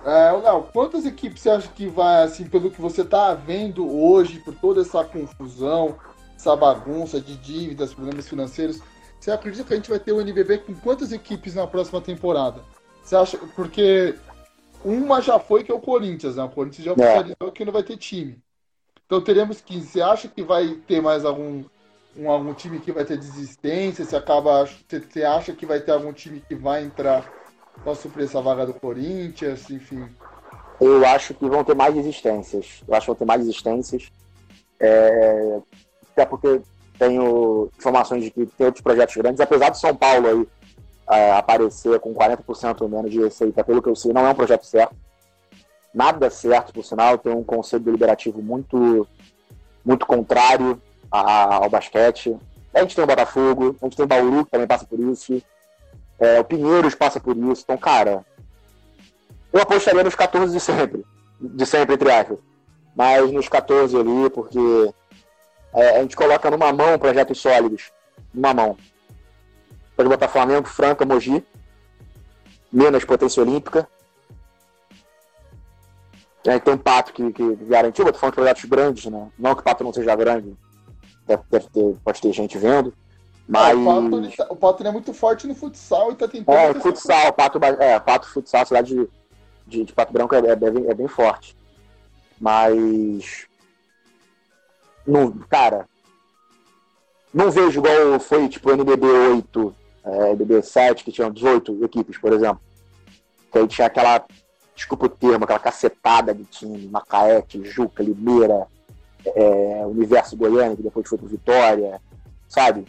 É, 0.04 0.32
Léo, 0.32 0.62
quantas 0.72 1.04
equipes 1.04 1.42
você 1.42 1.50
acha 1.50 1.68
que 1.68 1.86
vai, 1.86 2.22
assim, 2.22 2.44
pelo 2.44 2.70
que 2.70 2.80
você 2.80 3.02
está 3.02 3.34
vendo 3.34 3.86
hoje, 3.86 4.38
por 4.38 4.54
toda 4.54 4.80
essa 4.80 5.04
confusão, 5.04 5.96
essa 6.34 6.56
bagunça 6.56 7.20
de 7.20 7.36
dívidas, 7.36 7.92
problemas 7.92 8.26
financeiros, 8.26 8.80
você 9.20 9.30
acredita 9.30 9.64
que 9.64 9.74
a 9.74 9.76
gente 9.76 9.90
vai 9.90 9.98
ter 9.98 10.12
o 10.12 10.20
NBB 10.20 10.58
com 10.58 10.74
quantas 10.74 11.12
equipes 11.12 11.54
na 11.54 11.66
próxima 11.66 12.00
temporada? 12.00 12.62
Você 13.04 13.14
acha, 13.14 13.38
porque 13.54 14.14
uma 14.82 15.20
já 15.20 15.38
foi 15.38 15.62
que 15.62 15.70
é 15.70 15.74
o 15.74 15.80
Corinthians, 15.80 16.36
né? 16.36 16.42
O 16.42 16.48
Corinthians 16.48 16.86
já 16.86 16.92
oficializou 16.92 17.48
é. 17.48 17.50
que 17.50 17.64
não 17.64 17.72
vai 17.72 17.82
ter 17.82 17.98
time. 17.98 18.38
Então 19.04 19.20
teremos 19.20 19.60
15. 19.60 19.86
Você 19.86 20.00
acha 20.00 20.26
que 20.26 20.42
vai 20.42 20.74
ter 20.86 21.02
mais 21.02 21.24
algum, 21.24 21.64
um, 22.16 22.30
algum 22.30 22.54
time 22.54 22.78
que 22.78 22.92
vai 22.92 23.04
ter 23.04 23.18
desistência? 23.18 24.04
Você 24.04 24.16
acaba. 24.16 24.64
Você 24.64 25.22
acha 25.22 25.52
que 25.52 25.66
vai 25.66 25.80
ter 25.80 25.92
algum 25.92 26.12
time 26.12 26.40
que 26.40 26.54
vai 26.54 26.82
entrar 26.82 27.30
para 27.82 27.94
suprir 27.94 28.24
essa 28.24 28.40
vaga 28.40 28.64
do 28.64 28.72
Corinthians? 28.72 29.68
Enfim. 29.68 30.08
Eu 30.80 31.04
acho 31.04 31.34
que 31.34 31.46
vão 31.46 31.62
ter 31.62 31.74
mais 31.74 31.92
desistências. 31.92 32.82
Eu 32.88 32.94
acho 32.94 33.04
que 33.04 33.10
vão 33.10 33.16
ter 33.16 33.26
mais 33.26 33.40
desistências. 33.40 34.10
É... 34.78 35.60
Até 36.12 36.24
porque 36.24 36.62
tenho 37.00 37.70
informações 37.78 38.24
de 38.24 38.30
que 38.30 38.44
tem 38.44 38.66
outros 38.66 38.82
projetos 38.82 39.16
grandes, 39.16 39.40
apesar 39.40 39.70
de 39.70 39.78
São 39.80 39.96
Paulo 39.96 40.28
aí 40.28 41.18
é, 41.18 41.32
aparecer 41.32 41.98
com 41.98 42.14
40% 42.14 42.86
menos 42.86 43.10
de 43.10 43.18
receita, 43.18 43.64
pelo 43.64 43.80
que 43.80 43.88
eu 43.88 43.96
sei, 43.96 44.12
não 44.12 44.26
é 44.26 44.30
um 44.30 44.34
projeto 44.34 44.66
certo. 44.66 44.94
Nada 45.94 46.28
certo, 46.28 46.74
por 46.74 46.84
sinal, 46.84 47.16
tem 47.16 47.32
um 47.32 47.42
conselho 47.42 47.82
deliberativo 47.82 48.42
muito, 48.42 49.08
muito 49.82 50.06
contrário 50.06 50.80
ao 51.10 51.70
basquete. 51.70 52.36
A 52.72 52.82
gente 52.82 52.94
tem 52.94 53.02
o 53.02 53.06
Botafogo, 53.06 53.74
a 53.80 53.86
gente 53.86 53.96
tem 53.96 54.04
o 54.04 54.08
Bauru, 54.08 54.44
que 54.44 54.50
também 54.50 54.66
passa 54.66 54.84
por 54.84 55.00
isso. 55.00 55.42
É, 56.18 56.38
o 56.38 56.44
Pinheiros 56.44 56.94
passa 56.94 57.18
por 57.18 57.34
isso. 57.34 57.62
Então, 57.64 57.78
cara, 57.78 58.24
eu 59.52 59.60
apostaria 59.60 60.04
nos 60.04 60.14
14 60.14 60.52
de 60.52 60.60
sempre. 60.60 61.04
De 61.40 61.66
sempre, 61.66 61.94
entre 61.94 62.12
aspas. 62.12 62.38
Mas 62.94 63.32
nos 63.32 63.48
14 63.48 63.96
ali, 63.96 64.30
porque 64.30 64.92
é, 65.74 65.98
a 65.98 66.02
gente 66.02 66.16
coloca 66.16 66.50
numa 66.50 66.72
mão 66.72 66.98
projetos 66.98 67.40
sólidos. 67.40 67.92
Numa 68.32 68.54
mão. 68.54 68.76
Pode 69.96 70.08
botar 70.08 70.28
Flamengo, 70.28 70.66
Franca, 70.66 71.04
Mogi, 71.04 71.44
Minas, 72.72 73.04
Potência 73.04 73.42
Olímpica. 73.42 73.88
E 76.44 76.50
aí 76.50 76.58
tem 76.58 76.72
um 76.72 76.78
Pato 76.78 77.12
que, 77.12 77.32
que 77.32 77.56
garantiu, 77.66 78.06
eu 78.06 78.12
tô 78.12 78.18
falando 78.18 78.32
de 78.32 78.36
projetos 78.36 78.64
grandes, 78.64 79.04
né? 79.06 79.30
Não 79.38 79.54
que 79.54 79.60
o 79.60 79.64
Pato 79.64 79.84
não 79.84 79.92
seja 79.92 80.16
grande, 80.16 80.56
deve, 81.26 81.42
deve 81.50 81.68
ter, 81.68 81.96
pode 82.02 82.20
ter 82.20 82.32
gente 82.32 82.56
vendo. 82.56 82.94
Mas... 83.46 83.76
o, 83.76 83.84
Pato, 83.84 84.36
tá, 84.36 84.46
o 84.48 84.56
Pato 84.56 84.86
é 84.86 84.92
muito 84.92 85.12
forte 85.12 85.46
no 85.46 85.54
futsal 85.54 86.12
e 86.12 86.14
tá 86.14 86.26
tentando. 86.26 86.56
É, 86.56 86.72
futsal, 86.72 87.32
Pato, 87.32 87.58
é, 87.58 88.00
Pato 88.00 88.28
Futsal, 88.28 88.62
a 88.62 88.64
cidade 88.64 88.94
de, 88.94 89.08
de, 89.66 89.84
de 89.84 89.92
Pato 89.92 90.12
Branco 90.12 90.34
é, 90.34 90.38
é, 90.38 90.56
bem, 90.56 90.88
é 90.88 90.94
bem 90.94 91.08
forte. 91.08 91.56
Mas. 92.40 93.49
Não, 95.06 95.30
cara, 95.48 95.88
não 97.32 97.50
vejo 97.50 97.80
igual 97.80 98.18
foi 98.18 98.48
tipo 98.48 98.70
NBB 98.70 99.06
8 99.06 99.74
é, 100.04 100.34
BB7, 100.34 101.04
que 101.04 101.12
tinha 101.12 101.30
18 101.30 101.84
equipes, 101.84 102.18
por 102.18 102.32
exemplo. 102.32 102.60
Que 103.52 103.58
aí 103.58 103.68
tinha 103.68 103.86
aquela, 103.86 104.24
desculpa 104.74 105.06
o 105.06 105.08
termo, 105.08 105.44
aquela 105.44 105.58
cacetada 105.58 106.34
de 106.34 106.44
time, 106.44 106.88
Macaé, 106.88 107.42
Tijuca, 107.42 108.02
Limeira, 108.02 108.66
é, 109.26 109.84
Universo 109.86 110.36
Goiânia, 110.36 110.76
que 110.76 110.82
depois 110.82 111.08
foi 111.08 111.18
pro 111.18 111.26
Vitória, 111.26 112.00
sabe? 112.48 112.84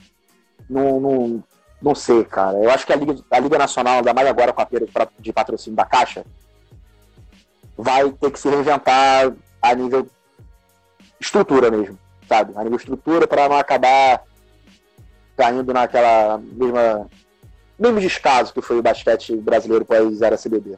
Não, 0.69 0.99
não, 0.99 1.43
não 1.81 1.95
sei, 1.95 2.23
cara. 2.23 2.57
Eu 2.57 2.71
acho 2.71 2.85
que 2.85 2.93
a 2.93 2.95
Liga, 2.95 3.15
a 3.29 3.39
Liga 3.39 3.57
Nacional, 3.57 3.97
ainda 3.97 4.13
mais 4.13 4.27
agora 4.27 4.53
com 4.53 4.61
a 4.61 4.65
perda 4.65 4.87
de 5.19 5.33
patrocínio 5.33 5.75
da 5.75 5.85
Caixa, 5.85 6.25
vai 7.77 8.09
ter 8.11 8.31
que 8.31 8.39
se 8.39 8.49
reinventar 8.49 9.33
a 9.61 9.75
nível 9.75 10.07
estrutura 11.21 11.69
mesmo, 11.69 11.97
sabe? 12.27 12.53
A 12.55 12.63
nível 12.63 12.77
estrutura 12.77 13.27
para 13.27 13.47
não 13.47 13.55
acabar 13.55 14.23
caindo 15.37 15.73
naquela 15.73 16.37
mesma 16.37 17.07
mesmo 17.79 17.99
descaso 17.99 18.53
que 18.53 18.61
foi 18.61 18.77
o 18.77 18.81
basquete 18.81 19.35
brasileiro 19.37 19.83
pós 19.83 20.21
era 20.21 20.37
CBB. 20.37 20.77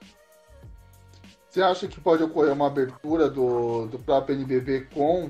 Você 1.49 1.61
acha 1.61 1.87
que 1.87 1.99
pode 1.99 2.23
ocorrer 2.23 2.53
uma 2.53 2.67
abertura 2.67 3.29
do, 3.29 3.87
do 3.87 3.99
próprio 3.99 4.35
NBB 4.35 4.87
com 4.93 5.29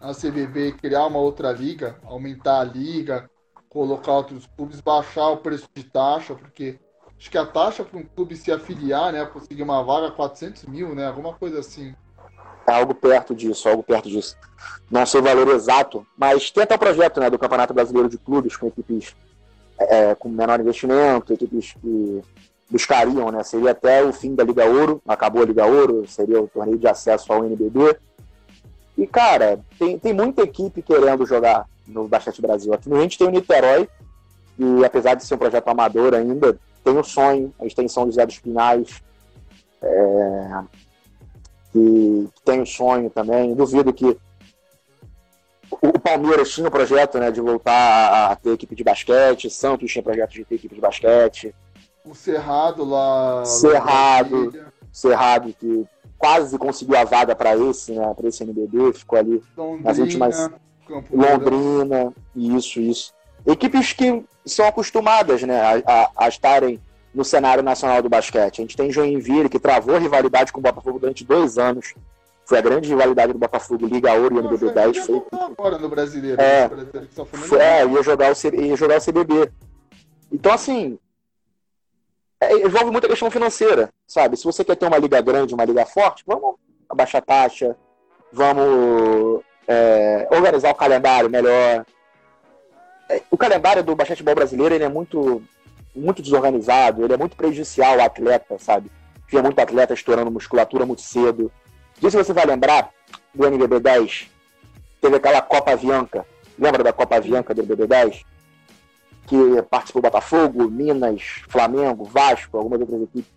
a 0.00 0.12
CBB 0.12 0.72
criar 0.72 1.06
uma 1.06 1.20
outra 1.20 1.52
liga, 1.52 1.96
aumentar 2.04 2.60
a 2.60 2.64
liga, 2.64 3.30
colocar 3.68 4.12
outros 4.12 4.46
clubes, 4.56 4.80
baixar 4.80 5.28
o 5.28 5.36
preço 5.36 5.68
de 5.72 5.84
taxa, 5.84 6.34
porque 6.34 6.78
acho 7.16 7.30
que 7.30 7.38
a 7.38 7.46
taxa 7.46 7.84
para 7.84 7.98
um 7.98 8.04
clube 8.04 8.36
se 8.36 8.50
afiliar, 8.50 9.12
né, 9.12 9.24
conseguir 9.24 9.62
uma 9.62 9.82
vaga, 9.82 10.10
400 10.10 10.64
mil, 10.64 10.94
né, 10.94 11.06
alguma 11.06 11.32
coisa 11.34 11.60
assim. 11.60 11.94
É 12.66 12.72
algo 12.72 12.94
perto 12.94 13.34
disso, 13.34 13.68
algo 13.68 13.82
perto 13.82 14.08
disso. 14.08 14.36
Não 14.90 15.04
sei 15.06 15.20
o 15.20 15.24
valor 15.24 15.48
exato, 15.48 16.06
mas 16.16 16.50
tem 16.50 16.62
até 16.62 16.74
o 16.74 16.78
projeto 16.78 17.18
né, 17.20 17.28
do 17.28 17.38
Campeonato 17.38 17.74
Brasileiro 17.74 18.08
de 18.08 18.18
Clubes 18.18 18.56
com 18.56 18.66
equipes 18.66 19.14
é, 19.78 20.14
com 20.14 20.28
menor 20.28 20.60
investimento, 20.60 21.32
equipes 21.32 21.72
que 21.72 22.22
buscariam, 22.70 23.30
né? 23.30 23.42
Seria 23.42 23.72
até 23.72 24.02
o 24.02 24.12
fim 24.12 24.34
da 24.34 24.44
Liga 24.44 24.64
Ouro, 24.64 25.02
acabou 25.06 25.42
a 25.42 25.46
Liga 25.46 25.66
Ouro, 25.66 26.06
seria 26.06 26.40
o 26.40 26.48
torneio 26.48 26.78
de 26.78 26.86
acesso 26.86 27.32
ao 27.32 27.44
NBB. 27.44 27.96
E, 28.96 29.06
cara, 29.06 29.60
tem, 29.78 29.98
tem 29.98 30.12
muita 30.12 30.42
equipe 30.42 30.82
querendo 30.82 31.26
jogar 31.26 31.66
no 31.86 32.08
Basquete 32.08 32.40
Brasil. 32.40 32.72
Aqui 32.72 32.88
no 32.88 32.96
a 32.96 33.00
gente 33.00 33.18
tem 33.18 33.26
o 33.26 33.30
Niterói, 33.30 33.88
e 34.58 34.84
apesar 34.84 35.14
de 35.14 35.24
ser 35.24 35.34
um 35.34 35.38
projeto 35.38 35.68
amador 35.68 36.14
ainda, 36.14 36.58
tem 36.84 36.96
o 36.96 37.04
sonho, 37.04 37.52
a 37.60 37.66
extensão 37.66 38.06
do 38.06 38.12
Zé 38.12 38.24
dos 38.24 38.38
Pinhais, 38.38 39.02
é, 39.82 40.62
que, 41.72 42.28
que 42.34 42.42
tem 42.44 42.60
o 42.60 42.66
sonho 42.66 43.10
também. 43.10 43.54
Duvido 43.54 43.92
que 43.92 44.16
o 45.70 45.98
Palmeiras 45.98 46.50
tinha 46.50 46.66
o 46.66 46.68
um 46.68 46.70
projeto 46.70 47.18
né, 47.18 47.30
de 47.30 47.40
voltar 47.40 48.30
a 48.30 48.36
ter 48.36 48.52
equipe 48.52 48.74
de 48.74 48.84
basquete, 48.84 49.48
Santos 49.48 49.90
tinha 49.90 50.02
projeto 50.02 50.32
de 50.32 50.44
ter 50.44 50.56
equipe 50.56 50.74
de 50.74 50.80
basquete. 50.80 51.54
O 52.04 52.14
Cerrado 52.14 52.84
lá. 52.84 53.44
Cerrado, 53.44 54.52
Cerrado 54.92 55.54
que 55.58 55.86
quase 56.18 56.58
conseguiu 56.58 56.96
a 56.96 57.04
vaga 57.04 57.34
para 57.34 57.56
esse, 57.56 57.92
né, 57.92 58.12
para 58.14 58.28
esse 58.28 58.44
NBB, 58.44 58.92
ficou 58.92 59.18
ali 59.18 59.42
Londrina, 59.56 59.88
nas 59.88 59.98
últimas. 59.98 60.50
Londrina, 61.10 62.12
isso, 62.36 62.80
isso. 62.80 63.14
Equipes 63.46 63.92
que 63.92 64.24
são 64.44 64.66
acostumadas 64.66 65.42
né, 65.42 65.60
a, 65.60 65.82
a, 65.86 66.10
a 66.16 66.28
estarem 66.28 66.80
no 67.14 67.24
cenário 67.24 67.62
nacional 67.62 68.02
do 68.02 68.08
basquete. 68.08 68.60
A 68.60 68.62
gente 68.62 68.76
tem 68.76 68.90
Joinville, 68.90 69.48
que 69.48 69.58
travou 69.58 69.98
rivalidade 69.98 70.52
com 70.52 70.60
o 70.60 70.62
Botafogo 70.62 70.98
durante 70.98 71.24
dois 71.24 71.58
anos. 71.58 71.94
Foi 72.44 72.58
a 72.58 72.62
grande 72.62 72.88
rivalidade 72.88 73.32
do 73.32 73.38
Botafogo, 73.38 73.86
Liga 73.86 74.12
Ouro 74.14 74.36
e 74.36 74.38
NBB 74.38 74.70
10. 74.70 75.06
Foi 75.06 75.22
agora 75.32 75.78
no 75.78 75.88
brasileiro. 75.88 76.40
É, 76.40 76.68
né? 76.68 77.06
foi, 77.24 77.58
é 77.60 77.86
ia, 77.86 78.02
jogar 78.02 78.32
o, 78.32 78.54
ia 78.56 78.76
jogar 78.76 78.98
o 78.98 79.04
CBB. 79.04 79.50
Então, 80.30 80.52
assim, 80.52 80.98
é, 82.40 82.54
envolve 82.54 82.90
muita 82.90 83.06
questão 83.06 83.30
financeira, 83.30 83.90
sabe? 84.06 84.36
Se 84.36 84.44
você 84.44 84.64
quer 84.64 84.76
ter 84.76 84.86
uma 84.86 84.98
liga 84.98 85.20
grande, 85.20 85.54
uma 85.54 85.64
liga 85.64 85.86
forte, 85.86 86.24
vamos 86.26 86.56
abaixar 86.88 87.22
a 87.22 87.24
taxa, 87.24 87.76
vamos 88.32 89.42
é, 89.68 90.26
organizar 90.30 90.70
o 90.70 90.74
calendário 90.74 91.30
melhor. 91.30 91.86
É, 93.08 93.22
o 93.30 93.36
calendário 93.36 93.84
do 93.84 93.94
basquetebol 93.94 94.34
brasileiro 94.34 94.74
ele 94.74 94.84
é 94.84 94.88
muito 94.88 95.42
muito 95.94 96.22
desorganizado, 96.22 97.04
ele 97.04 97.12
é 97.12 97.16
muito 97.16 97.36
prejudicial 97.36 98.00
ao 98.00 98.06
atleta, 98.06 98.58
sabe? 98.58 98.90
Tinha 99.28 99.42
muito 99.42 99.58
atleta 99.58 99.94
estourando 99.94 100.30
musculatura 100.30 100.86
muito 100.86 101.02
cedo. 101.02 101.50
Se 102.00 102.10
você 102.10 102.32
vai 102.32 102.44
lembrar 102.46 102.90
do 103.34 103.46
NBB 103.46 103.80
10, 103.80 104.30
teve 105.00 105.16
aquela 105.16 105.40
Copa 105.40 105.72
Avianca. 105.72 106.26
Lembra 106.58 106.82
da 106.82 106.92
Copa 106.92 107.16
Avianca 107.16 107.54
do 107.54 107.62
NBB 107.62 107.86
10? 107.86 108.24
Que 109.26 109.62
participou 109.70 110.02
Botafogo, 110.02 110.68
Minas, 110.68 111.42
Flamengo, 111.48 112.04
Vasco, 112.04 112.58
algumas 112.58 112.80
outras 112.80 113.02
equipes. 113.02 113.32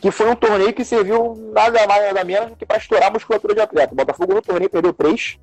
Que 0.00 0.10
foi 0.10 0.30
um 0.30 0.36
torneio 0.36 0.72
que 0.72 0.84
serviu 0.84 1.34
nada 1.52 1.86
mais 1.86 2.04
nada 2.04 2.24
menos 2.24 2.50
do 2.50 2.56
que 2.56 2.64
para 2.64 2.78
estourar 2.78 3.08
a 3.08 3.12
musculatura 3.12 3.54
de 3.54 3.60
atleta. 3.60 3.94
Botafogo 3.94 4.34
no 4.34 4.42
torneio 4.42 4.70
perdeu 4.70 4.92
três, 4.92 5.38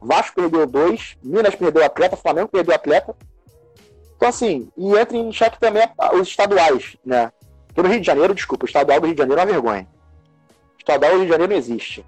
Vasco 0.00 0.34
perdeu 0.34 0.66
dois, 0.66 1.16
Minas 1.22 1.54
perdeu 1.54 1.84
atleta, 1.84 2.16
Flamengo 2.16 2.48
perdeu 2.48 2.74
atleta, 2.74 3.14
então, 4.20 4.28
assim, 4.28 4.70
e 4.76 4.98
entra 4.98 5.16
em 5.16 5.32
xeque 5.32 5.58
também 5.58 5.82
os 6.12 6.28
estaduais, 6.28 6.94
né? 7.02 7.32
Porque 7.66 7.80
no 7.80 7.88
Rio 7.88 8.00
de 8.00 8.06
Janeiro, 8.06 8.34
desculpa, 8.34 8.66
o 8.66 8.68
estadual 8.68 9.00
do 9.00 9.06
Rio 9.06 9.14
de 9.14 9.18
Janeiro 9.22 9.40
é 9.40 9.44
uma 9.44 9.50
vergonha. 9.50 9.88
O 10.76 10.78
estadual 10.78 11.12
do 11.12 11.16
Rio 11.16 11.24
de 11.24 11.30
Janeiro 11.30 11.50
não 11.50 11.58
existe. 11.58 12.04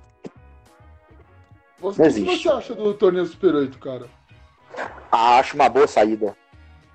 Você, 1.80 2.02
não 2.02 2.06
existe. 2.06 2.28
O 2.28 2.36
que 2.36 2.43
você 2.43 2.48
acha 2.51 2.74
do 2.74 2.93
torneio 2.93 3.24
Super 3.24 3.55
8, 3.55 3.78
cara? 3.78 4.06
Ah, 5.10 5.39
acho 5.39 5.55
uma 5.55 5.70
boa 5.70 5.86
saída. 5.86 6.36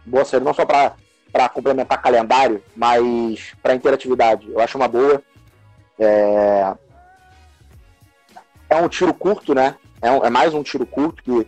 Boa 0.06 0.24
saída, 0.24 0.46
não 0.46 0.54
só 0.54 0.68
para 0.68 1.50
complementar 1.50 2.00
calendário, 2.00 2.64
mas 2.76 3.56
para 3.64 3.74
interatividade. 3.74 4.48
Eu 4.48 4.60
acho 4.60 4.78
uma 4.78 4.88
boa. 4.88 5.20
É... 5.98 6.76
é 8.70 8.76
um 8.76 8.88
tiro 8.88 9.16
curto, 9.16 9.56
né? 9.56 9.76
É, 10.00 10.12
um, 10.12 10.24
é 10.24 10.30
mais 10.30 10.54
um 10.54 10.62
tiro 10.62 10.86
curto 10.86 11.24
que 11.24 11.48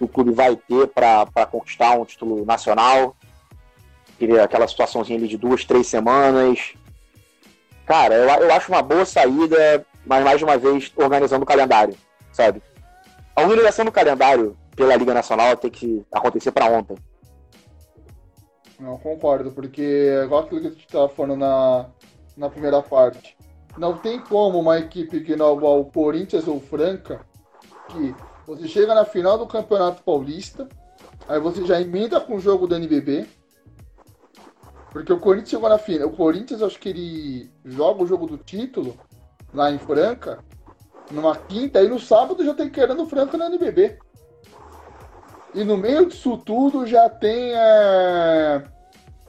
o 0.00 0.08
clube 0.08 0.32
vai 0.32 0.56
ter 0.56 0.88
para 0.88 1.46
conquistar 1.46 1.98
um 1.98 2.04
título 2.04 2.44
nacional. 2.44 3.14
Aquela 4.42 4.66
situaçãozinha 4.66 5.18
ali 5.18 5.28
de 5.28 5.36
duas, 5.36 5.64
três 5.64 5.86
semanas. 5.86 6.74
Cara, 7.86 8.14
eu, 8.14 8.28
eu 8.28 8.52
acho 8.52 8.70
uma 8.70 8.82
boa 8.82 9.04
saída, 9.04 9.84
mas 10.06 10.24
mais 10.24 10.42
uma 10.42 10.56
vez 10.56 10.92
organizando 10.96 11.42
o 11.42 11.46
calendário, 11.46 11.94
sabe? 12.32 12.62
A 13.34 13.42
organização 13.42 13.84
do 13.84 13.92
calendário 13.92 14.56
pela 14.76 14.96
Liga 14.96 15.14
Nacional 15.14 15.56
tem 15.56 15.70
que 15.70 16.04
acontecer 16.12 16.52
para 16.52 16.66
ontem. 16.66 16.96
Não, 18.78 18.96
concordo, 18.96 19.50
porque 19.52 19.82
é 19.82 20.24
igual 20.24 20.42
aquilo 20.42 20.60
que 20.60 20.66
a 20.66 20.70
gente 20.70 20.86
estava 20.86 21.08
falando 21.08 21.36
na, 21.36 21.86
na 22.36 22.48
primeira 22.48 22.80
parte. 22.82 23.36
Não 23.76 23.96
tem 23.96 24.18
como 24.18 24.58
uma 24.58 24.78
equipe 24.78 25.20
que 25.20 25.36
não 25.36 25.52
o 25.54 25.84
Corinthians 25.84 26.48
ou 26.48 26.60
Franca, 26.60 27.20
que 27.88 28.14
você 28.50 28.66
chega 28.66 28.94
na 28.94 29.04
final 29.04 29.38
do 29.38 29.46
Campeonato 29.46 30.02
Paulista, 30.02 30.68
aí 31.28 31.38
você 31.38 31.64
já 31.64 31.80
emenda 31.80 32.20
com 32.20 32.34
o 32.34 32.40
jogo 32.40 32.66
do 32.66 32.74
NBB. 32.74 33.26
Porque 34.90 35.12
o 35.12 35.20
Corinthians 35.20 35.50
chegou 35.50 35.68
na 35.68 35.78
final. 35.78 36.08
O 36.08 36.16
Corinthians, 36.16 36.62
acho 36.62 36.78
que 36.78 36.88
ele 36.88 37.50
joga 37.64 38.02
o 38.02 38.06
jogo 38.06 38.26
do 38.26 38.36
título 38.36 38.98
lá 39.54 39.70
em 39.70 39.78
Franca, 39.78 40.40
numa 41.12 41.36
quinta, 41.36 41.80
e 41.80 41.88
no 41.88 42.00
sábado 42.00 42.44
já 42.44 42.52
tem 42.52 42.68
querendo 42.68 43.04
o 43.04 43.06
Franca 43.06 43.38
no 43.38 43.44
NBB. 43.44 43.98
E 45.54 45.62
no 45.62 45.76
meio 45.76 46.06
disso 46.06 46.36
tudo 46.38 46.86
já 46.86 47.08
tem 47.08 47.52
é, 47.54 48.64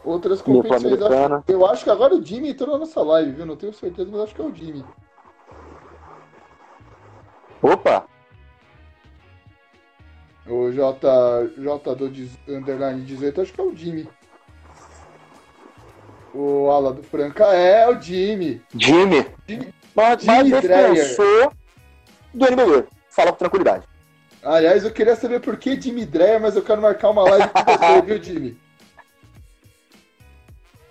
outras 0.04 0.42
competições. 0.42 1.00
Eu 1.48 1.64
acho 1.68 1.84
que 1.84 1.92
agora 1.92 2.16
o 2.16 2.26
Jimmy 2.26 2.50
entrou 2.50 2.74
na 2.74 2.80
nossa 2.80 3.02
live, 3.04 3.32
viu? 3.34 3.46
Não 3.46 3.56
tenho 3.56 3.74
certeza, 3.74 4.10
mas 4.12 4.22
acho 4.22 4.36
que 4.36 4.42
é 4.42 4.46
o 4.46 4.54
Jimmy. 4.54 4.84
Opa! 7.62 8.11
O 10.52 10.70
J, 10.70 11.50
J 11.58 11.96
do 11.96 12.12
Underline 12.50 13.06
18, 13.06 13.42
acho 13.42 13.54
que 13.54 13.62
é 13.62 13.64
o 13.64 13.74
Jimmy. 13.74 14.06
O 16.34 16.70
ala 16.70 16.92
do 16.94 17.02
Franca 17.02 17.46
é 17.46 17.88
o 17.88 18.00
Jimmy. 18.02 18.62
Jimmy? 18.76 19.26
Jimmy, 19.48 19.74
mas, 19.96 20.22
Jimmy 20.22 20.52
mas 20.52 20.62
defensor 20.62 21.54
do 22.34 22.46
NBB. 22.48 22.86
Fala 23.10 23.32
com 23.32 23.38
tranquilidade. 23.38 23.88
Aliás, 24.44 24.84
eu 24.84 24.92
queria 24.92 25.16
saber 25.16 25.40
por 25.40 25.56
que 25.56 25.80
Jimmy 25.80 26.06
Dreyer, 26.06 26.42
mas 26.42 26.58
eu 26.58 26.62
quero 26.62 26.82
marcar 26.82 27.12
uma 27.12 27.24
live 27.24 27.48
com 27.48 27.64
você, 27.64 28.02
viu, 28.04 28.22
Jimmy? 28.22 28.60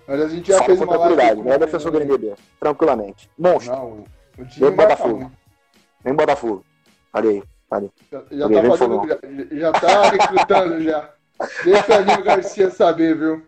Mas 0.09 0.21
a 0.23 0.29
gente 0.29 0.49
já 0.49 0.55
Fala 0.55 0.67
fez 0.67 0.81
uma 0.81 0.97
live. 0.97 1.43
Não 1.43 1.53
é 1.53 1.59
defensor 1.59 1.93
do 1.93 2.01
NBB, 2.01 2.35
tranquilamente. 2.59 3.31
Monstro. 3.39 3.75
Não, 3.75 4.05
o 4.39 4.45
Jimmy 4.45 4.69
Vem 4.69 4.77
Botafogo. 4.77 5.33
Vem 6.03 6.15
Botafogo. 6.15 6.65
Olha 7.13 7.31
aí. 7.31 7.43
Olha. 7.71 7.91
Já, 8.11 8.23
já 8.31 8.49
tá 8.49 8.65
fazendo, 8.65 9.09
já, 9.09 9.19
já 9.57 9.73
tá 9.73 10.11
recrutando 10.11 10.83
já. 10.83 11.15
Deixa 11.65 11.93
o 11.93 11.95
Aninho 11.95 12.25
Garcia 12.25 12.71
saber, 12.71 13.17
viu? 13.17 13.47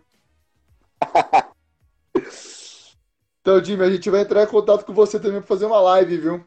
Então, 3.41 3.61
Jimmy, 3.61 3.83
a 3.83 3.89
gente 3.89 4.09
vai 4.09 4.21
entrar 4.21 4.43
em 4.43 4.47
contato 4.47 4.85
com 4.85 4.93
você 4.93 5.19
também 5.19 5.39
para 5.39 5.47
fazer 5.47 5.65
uma 5.65 5.81
live, 5.81 6.17
viu? 6.17 6.45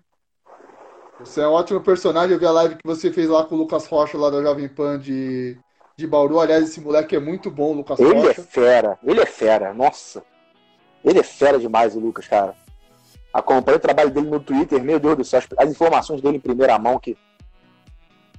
Você 1.20 1.42
é 1.42 1.48
um 1.48 1.52
ótimo 1.52 1.80
personagem. 1.80 2.32
Eu 2.32 2.38
vi 2.38 2.46
a 2.46 2.50
live 2.50 2.76
que 2.76 2.86
você 2.86 3.12
fez 3.12 3.28
lá 3.28 3.44
com 3.44 3.54
o 3.54 3.58
Lucas 3.58 3.86
Rocha, 3.86 4.16
lá 4.16 4.30
da 4.30 4.42
Jovem 4.42 4.68
Pan 4.68 4.98
de, 4.98 5.58
de 5.96 6.06
Bauru. 6.06 6.40
Aliás, 6.40 6.64
esse 6.64 6.80
moleque 6.80 7.14
é 7.14 7.20
muito 7.20 7.50
bom, 7.50 7.72
o 7.72 7.74
Lucas 7.74 7.98
ele 7.98 8.14
Rocha. 8.14 8.20
Ele 8.20 8.30
é 8.30 8.34
fera, 8.34 8.98
ele 9.02 9.20
é 9.20 9.26
fera, 9.26 9.74
nossa. 9.74 10.22
Ele 11.04 11.18
é 11.18 11.22
fera 11.22 11.58
demais, 11.58 11.94
o 11.94 12.00
Lucas, 12.00 12.26
cara. 12.26 12.54
Acompanho 13.32 13.76
o 13.76 13.80
trabalho 13.80 14.10
dele 14.10 14.30
no 14.30 14.40
Twitter, 14.40 14.82
meu 14.82 14.98
Deus 14.98 15.16
do 15.18 15.24
céu, 15.24 15.42
as 15.58 15.70
informações 15.70 16.22
dele 16.22 16.38
em 16.38 16.40
primeira 16.40 16.78
mão 16.78 16.98
que. 16.98 17.16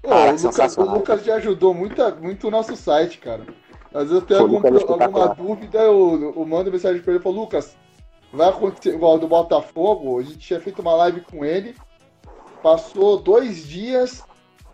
Pô, 0.01 0.09
cara, 0.09 0.35
o, 0.35 0.41
Lucas, 0.41 0.77
o 0.77 0.81
Lucas 0.83 1.25
já 1.25 1.35
ajudou 1.35 1.73
muito, 1.73 2.01
muito 2.21 2.47
o 2.47 2.51
nosso 2.51 2.75
site, 2.75 3.17
cara. 3.17 3.45
Às 3.93 4.09
vezes 4.09 4.15
eu 4.15 4.21
tenho 4.21 4.41
algum, 4.41 4.57
é 4.57 5.03
alguma 5.05 5.27
dúvida, 5.29 5.79
eu, 5.79 6.33
eu 6.35 6.45
mando 6.45 6.71
mensagem 6.71 7.01
pra 7.01 7.13
ele 7.13 7.19
e 7.19 7.23
falo, 7.23 7.41
Lucas, 7.41 7.75
vai 8.31 8.49
acontecer 8.49 8.93
igual 8.93 9.17
do 9.17 9.27
Botafogo, 9.27 10.19
a 10.19 10.23
gente 10.23 10.37
tinha 10.37 10.59
feito 10.59 10.81
uma 10.81 10.93
live 10.93 11.21
com 11.21 11.43
ele 11.43 11.75
Passou 12.61 13.17
dois 13.17 13.67
dias, 13.67 14.23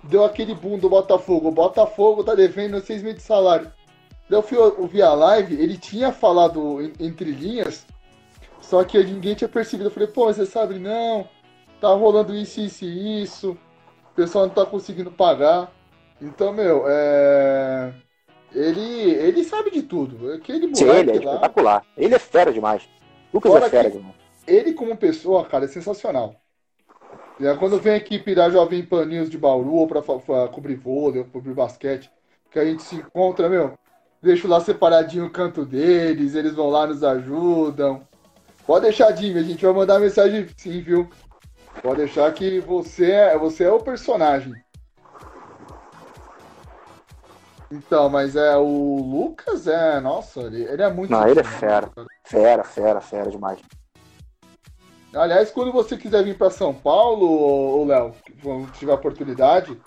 deu 0.04 0.24
aquele 0.24 0.56
boom 0.56 0.78
do 0.78 0.90
Botafogo. 0.90 1.50
O 1.50 1.52
Botafogo 1.52 2.24
tá 2.24 2.34
devendo 2.34 2.80
seis 2.82 3.04
meses 3.04 3.20
de 3.20 3.24
salário. 3.24 3.72
Daí 4.30 4.40
eu 4.40 4.42
fui 4.42 4.58
ouvir 4.58 5.02
a 5.02 5.14
live, 5.14 5.62
ele 5.62 5.78
tinha 5.78 6.12
falado 6.12 6.82
entre 7.00 7.32
linhas, 7.32 7.86
só 8.62 8.84
que 8.84 8.98
ninguém 9.04 9.36
tinha 9.36 9.50
percebido. 9.50 9.88
Eu 9.88 9.92
falei, 9.92 10.08
pô, 10.08 10.26
você 10.26 10.46
sabe, 10.46 10.80
não, 10.80 11.28
tá 11.82 11.90
rolando 11.90 12.34
isso, 12.34 12.62
isso 12.62 12.86
e 12.86 13.22
isso, 13.22 13.58
o 14.14 14.16
pessoal 14.16 14.46
não 14.46 14.54
tá 14.54 14.66
conseguindo 14.66 15.12
pagar. 15.12 15.72
Então, 16.22 16.54
meu, 16.54 16.86
é... 16.88 17.94
Ele, 18.54 19.12
ele 19.12 19.44
sabe 19.44 19.72
de 19.72 19.82
tudo. 19.82 20.32
Aquele 20.34 20.68
moleque 20.68 20.78
Sim, 20.78 20.90
ele 20.90 21.12
é 21.12 21.26
lá... 21.26 21.34
espetacular. 21.34 21.86
Ele 21.98 22.14
é 22.14 22.20
fera 22.20 22.54
demais. 22.54 22.88
Lucas 23.34 23.52
Fora 23.52 23.66
é 23.66 23.70
fera 23.70 23.90
demais. 23.90 24.16
Ele, 24.48 24.74
como 24.74 24.96
pessoa, 24.96 25.44
cara, 25.46 25.66
é 25.66 25.68
sensacional. 25.68 26.36
E 27.40 27.48
aí, 27.48 27.58
quando 27.58 27.80
vem 27.80 27.94
a 27.94 27.98
equipe 27.98 28.36
da 28.36 28.50
Jovem 28.52 28.86
Pan 28.86 29.06
News 29.06 29.30
de 29.30 29.40
Bauru, 29.40 29.74
ou 29.74 29.88
pra, 29.88 30.02
pra 30.04 30.48
cobrir 30.50 30.76
vôlei, 30.76 31.22
ou 31.22 31.28
cobrir 31.28 31.56
basquete, 31.56 32.12
que 32.52 32.60
a 32.60 32.66
gente 32.66 32.84
se 32.84 32.98
encontra, 32.98 33.50
meu, 33.50 33.74
deixo 34.22 34.48
lá 34.48 34.60
separadinho 34.60 35.26
o 35.26 35.32
canto 35.32 35.66
deles, 35.66 36.36
eles 36.36 36.54
vão 36.54 36.70
lá, 36.70 36.86
nos 36.86 37.04
ajudam. 37.04 38.08
Pode 38.68 38.86
deixar, 38.86 39.16
Jimmy, 39.16 39.40
a 39.40 39.44
gente 39.44 39.66
vai 39.66 39.74
mandar 39.74 40.00
mensagem 40.00 40.48
sim, 40.56 40.80
viu? 40.82 41.10
Pode 41.82 41.98
deixar 41.98 42.32
que 42.34 42.60
você 42.60 43.12
é, 43.12 43.38
você 43.38 43.64
é 43.64 43.72
o 43.72 43.80
personagem. 43.80 44.54
Então, 47.72 48.08
mas 48.08 48.36
é 48.36 48.56
o 48.56 48.98
Lucas, 49.02 49.68
é, 49.68 50.00
nossa, 50.00 50.42
ele, 50.42 50.64
ele 50.64 50.82
é 50.84 50.94
muito. 50.94 51.10
Não, 51.10 51.28
ele 51.28 51.40
é 51.40 51.44
fera. 51.44 51.90
Fera, 52.24 52.64
fera, 52.64 53.02
fera 53.02 53.32
demais. 53.32 53.60
Aliás, 55.14 55.52
quando 55.52 55.72
você 55.72 55.98
quiser 55.98 56.24
vir 56.24 56.38
para 56.38 56.50
São 56.50 56.74
Paulo, 56.74 57.86
Léo, 57.86 58.14
quando 58.42 58.72
tiver 58.72 58.94
oportunidade, 58.94 59.80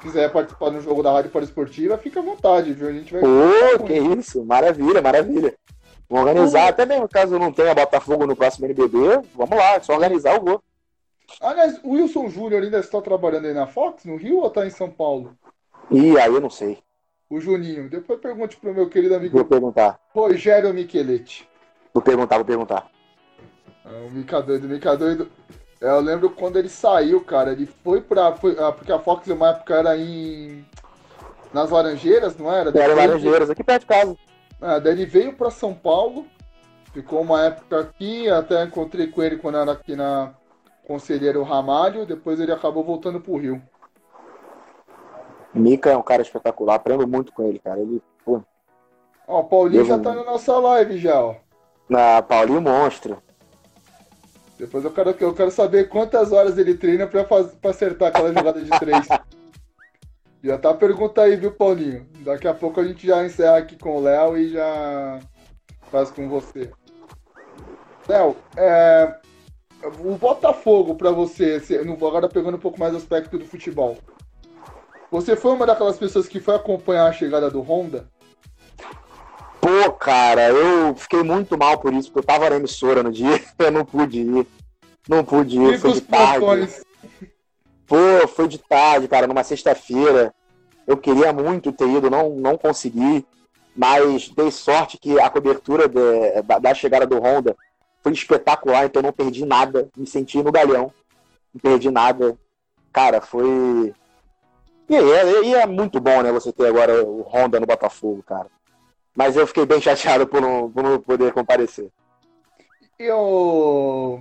quiser 0.00 0.30
participar 0.32 0.70
no 0.70 0.80
jogo 0.80 1.02
da 1.02 1.12
Rádio 1.12 1.30
Para 1.30 1.44
Esportiva, 1.44 1.98
fica 1.98 2.20
à 2.20 2.22
vontade, 2.22 2.72
viu? 2.72 2.88
A 2.88 2.92
gente 2.92 3.12
vai. 3.12 3.22
Pô, 3.22 3.84
que 3.84 3.94
isso, 3.94 4.44
maravilha, 4.44 5.02
maravilha. 5.02 5.54
Vamos 6.08 6.28
organizar, 6.28 6.68
até 6.68 6.84
mesmo 6.84 7.08
caso 7.08 7.38
não 7.38 7.52
tenha 7.52 7.74
Botafogo 7.74 8.26
no 8.26 8.36
próximo 8.36 8.66
NBB, 8.66 8.98
vamos 9.34 9.56
lá, 9.56 9.74
é 9.74 9.80
só 9.80 9.94
organizar 9.94 10.38
o 10.38 10.44
vou. 10.44 10.62
Aliás, 11.40 11.80
o 11.82 11.92
Wilson 11.92 12.28
Júnior 12.28 12.62
ainda 12.62 12.78
está 12.78 13.00
trabalhando 13.00 13.46
aí 13.46 13.54
na 13.54 13.66
Fox, 13.66 14.04
no 14.04 14.16
Rio, 14.16 14.38
ou 14.38 14.46
está 14.46 14.66
em 14.66 14.70
São 14.70 14.90
Paulo? 14.90 15.36
Ih, 15.90 16.18
aí 16.18 16.32
eu 16.32 16.40
não 16.40 16.50
sei. 16.50 16.78
O 17.28 17.40
Juninho. 17.40 17.88
Depois 17.88 18.20
pergunte 18.20 18.56
pro 18.56 18.74
meu 18.74 18.88
querido 18.88 19.14
amigo 19.14 19.36
vou 19.36 19.44
perguntar. 19.44 19.98
Rogério 20.14 20.72
Micheletti. 20.72 21.48
Vou 21.92 22.02
perguntar, 22.02 22.36
vou 22.36 22.44
perguntar. 22.44 22.90
É, 23.84 24.06
o 24.06 24.10
Mica 24.10 24.40
doido, 24.40 24.64
o 24.64 24.68
Mica 24.68 24.96
doido. 24.96 25.28
É, 25.80 25.88
eu 25.88 26.00
lembro 26.00 26.30
quando 26.30 26.58
ele 26.58 26.68
saiu, 26.68 27.20
cara, 27.22 27.52
ele 27.52 27.66
foi 27.66 28.00
pra. 28.00 28.32
Foi, 28.34 28.56
ah, 28.58 28.70
porque 28.70 28.92
a 28.92 28.98
Fox 28.98 29.26
uma 29.28 29.50
época 29.50 29.74
era 29.74 29.96
em. 29.96 30.64
Nas 31.52 31.70
Laranjeiras, 31.70 32.36
não 32.38 32.50
era? 32.50 32.70
Era 32.70 32.94
Laranjeiras, 32.94 33.50
aqui 33.50 33.62
perto 33.62 33.82
de 33.82 33.86
casa. 33.86 34.16
É, 34.60 34.80
daí 34.80 34.92
ele 34.92 35.04
veio 35.04 35.34
pra 35.34 35.50
São 35.50 35.74
Paulo, 35.74 36.26
ficou 36.94 37.20
uma 37.20 37.42
época 37.42 37.80
aqui, 37.80 38.28
até 38.28 38.62
encontrei 38.64 39.08
com 39.08 39.22
ele 39.22 39.36
quando 39.36 39.58
era 39.58 39.72
aqui 39.72 39.96
na 39.96 40.32
Conselheiro 40.86 41.42
Ramalho, 41.42 42.04
depois 42.04 42.40
ele 42.40 42.52
acabou 42.52 42.84
voltando 42.84 43.20
pro 43.20 43.36
Rio. 43.36 43.62
Mica 45.54 45.90
é 45.90 45.96
um 45.96 46.02
cara 46.02 46.22
espetacular, 46.22 46.74
aprendo 46.74 47.06
muito 47.06 47.32
com 47.32 47.46
ele, 47.46 47.58
cara. 47.58 47.80
Ele, 47.80 48.02
pô. 48.24 48.42
Ó, 49.26 49.40
o 49.40 49.44
Paulinho 49.44 49.84
já 49.84 49.98
tá 49.98 50.14
na 50.14 50.24
nossa 50.24 50.58
live 50.58 50.98
já, 50.98 51.22
ó. 51.22 51.34
Na 51.88 52.22
Paulinho 52.22 52.60
Monstro. 52.60 53.22
Depois 54.58 54.84
eu 54.84 54.92
quero, 54.92 55.10
eu 55.18 55.34
quero 55.34 55.50
saber 55.50 55.88
quantas 55.88 56.32
horas 56.32 56.56
ele 56.56 56.74
treina 56.74 57.06
pra, 57.06 57.24
fazer, 57.24 57.56
pra 57.56 57.70
acertar 57.70 58.08
aquela 58.08 58.32
jogada 58.32 58.60
de 58.60 58.70
três. 58.78 59.06
já 60.42 60.58
tá 60.58 60.70
a 60.70 60.74
pergunta 60.74 61.22
aí, 61.22 61.36
viu, 61.36 61.52
Paulinho? 61.52 62.06
Daqui 62.20 62.48
a 62.48 62.54
pouco 62.54 62.80
a 62.80 62.84
gente 62.84 63.06
já 63.06 63.24
encerra 63.24 63.58
aqui 63.58 63.76
com 63.76 63.96
o 63.96 64.00
Léo 64.00 64.36
e 64.36 64.50
já 64.50 65.20
faz 65.90 66.10
com 66.10 66.28
você. 66.28 66.70
Léo, 68.08 68.36
é, 68.56 69.18
o 70.04 70.16
Botafogo 70.16 70.94
para 70.94 71.10
você, 71.10 71.60
agora 71.90 72.28
pegando 72.28 72.56
um 72.56 72.60
pouco 72.60 72.78
mais 72.78 72.94
o 72.94 72.96
aspecto 72.96 73.38
do 73.38 73.44
futebol. 73.44 73.98
Você 75.10 75.36
foi 75.36 75.52
uma 75.52 75.66
daquelas 75.66 75.98
pessoas 75.98 76.26
que 76.26 76.40
foi 76.40 76.54
acompanhar 76.54 77.06
a 77.06 77.12
chegada 77.12 77.50
do 77.50 77.60
Honda? 77.60 78.08
Pô, 79.60 79.92
cara, 79.92 80.48
eu 80.48 80.94
fiquei 80.96 81.22
muito 81.22 81.56
mal 81.56 81.78
por 81.78 81.92
isso, 81.92 82.10
porque 82.10 82.20
eu 82.20 82.34
tava 82.34 82.50
na 82.50 82.56
emissora 82.56 83.02
no 83.02 83.12
dia, 83.12 83.40
eu 83.58 83.70
não 83.70 83.84
pude 83.84 84.20
ir. 84.20 84.46
Não 85.08 85.24
pude 85.24 85.58
ir, 85.58 85.78
foi 85.78 85.92
de 85.92 86.00
tarde. 86.00 86.68
Pô, 87.86 88.26
foi 88.28 88.48
de 88.48 88.58
tarde, 88.58 89.06
cara, 89.06 89.26
numa 89.26 89.44
sexta-feira. 89.44 90.34
Eu 90.86 90.96
queria 90.96 91.32
muito 91.32 91.72
ter 91.72 91.88
ido, 91.88 92.10
não, 92.10 92.30
não 92.30 92.56
consegui. 92.56 93.24
Mas 93.74 94.28
dei 94.30 94.50
sorte 94.50 94.98
que 94.98 95.18
a 95.18 95.30
cobertura 95.30 95.88
de, 95.88 96.42
da, 96.42 96.58
da, 96.58 96.74
chegada 96.74 97.06
do 97.06 97.18
Honda 97.18 97.56
foi 98.02 98.12
espetacular, 98.12 98.84
então 98.84 99.00
não 99.00 99.12
perdi 99.12 99.44
nada. 99.44 99.88
Me 99.96 100.06
senti 100.06 100.42
no 100.42 100.50
galhão. 100.50 100.92
Não 101.54 101.60
perdi 101.60 101.90
nada. 101.90 102.36
Cara, 102.92 103.20
foi. 103.20 103.94
E 104.88 104.94
é, 104.94 105.44
e 105.44 105.54
é 105.54 105.66
muito 105.66 106.00
bom, 106.00 106.22
né, 106.22 106.30
você 106.30 106.52
ter 106.52 106.66
agora 106.66 107.02
o 107.02 107.22
Honda 107.22 107.58
no 107.58 107.66
Botafogo, 107.66 108.22
cara. 108.22 108.48
Mas 109.14 109.36
eu 109.36 109.46
fiquei 109.46 109.64
bem 109.64 109.80
chateado 109.80 110.26
por 110.26 110.40
não, 110.40 110.70
por 110.70 110.82
não 110.82 111.00
poder 111.00 111.32
comparecer. 111.32 111.90
E 112.98 113.10
o. 113.10 114.20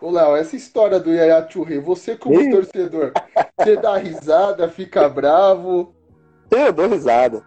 Ô, 0.00 0.10
Léo, 0.10 0.36
essa 0.36 0.54
história 0.54 1.00
do 1.00 1.12
Yaya 1.12 1.46
Churri, 1.50 1.78
você 1.80 2.16
como 2.16 2.40
Ih. 2.40 2.50
torcedor, 2.50 3.12
você 3.58 3.76
dá 3.76 3.96
risada, 3.96 4.68
fica 4.68 5.08
bravo? 5.08 5.94
Eu 6.50 6.72
dou 6.72 6.88
risada. 6.88 7.44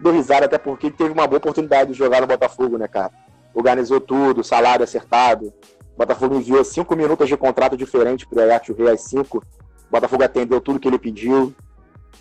Dou 0.00 0.12
risada 0.12 0.46
até 0.46 0.58
porque 0.58 0.90
teve 0.90 1.12
uma 1.12 1.26
boa 1.26 1.38
oportunidade 1.38 1.92
de 1.92 1.98
jogar 1.98 2.20
no 2.20 2.26
Botafogo, 2.26 2.78
né, 2.78 2.88
cara? 2.88 3.12
Organizou 3.54 4.00
tudo, 4.00 4.42
salário 4.42 4.84
acertado. 4.84 5.52
O 5.94 5.98
Botafogo 5.98 6.34
enviou 6.34 6.64
cinco 6.64 6.96
minutos 6.96 7.28
de 7.28 7.36
contrato 7.36 7.76
diferente 7.76 8.26
para 8.26 8.38
o 8.38 8.40
Yaya 8.42 8.62
Churri 8.62 8.88
às 8.88 9.02
cinco. 9.02 9.38
O 9.38 9.90
Botafogo 9.90 10.24
atendeu 10.24 10.60
tudo 10.60 10.80
que 10.80 10.88
ele 10.88 10.98
pediu. 10.98 11.54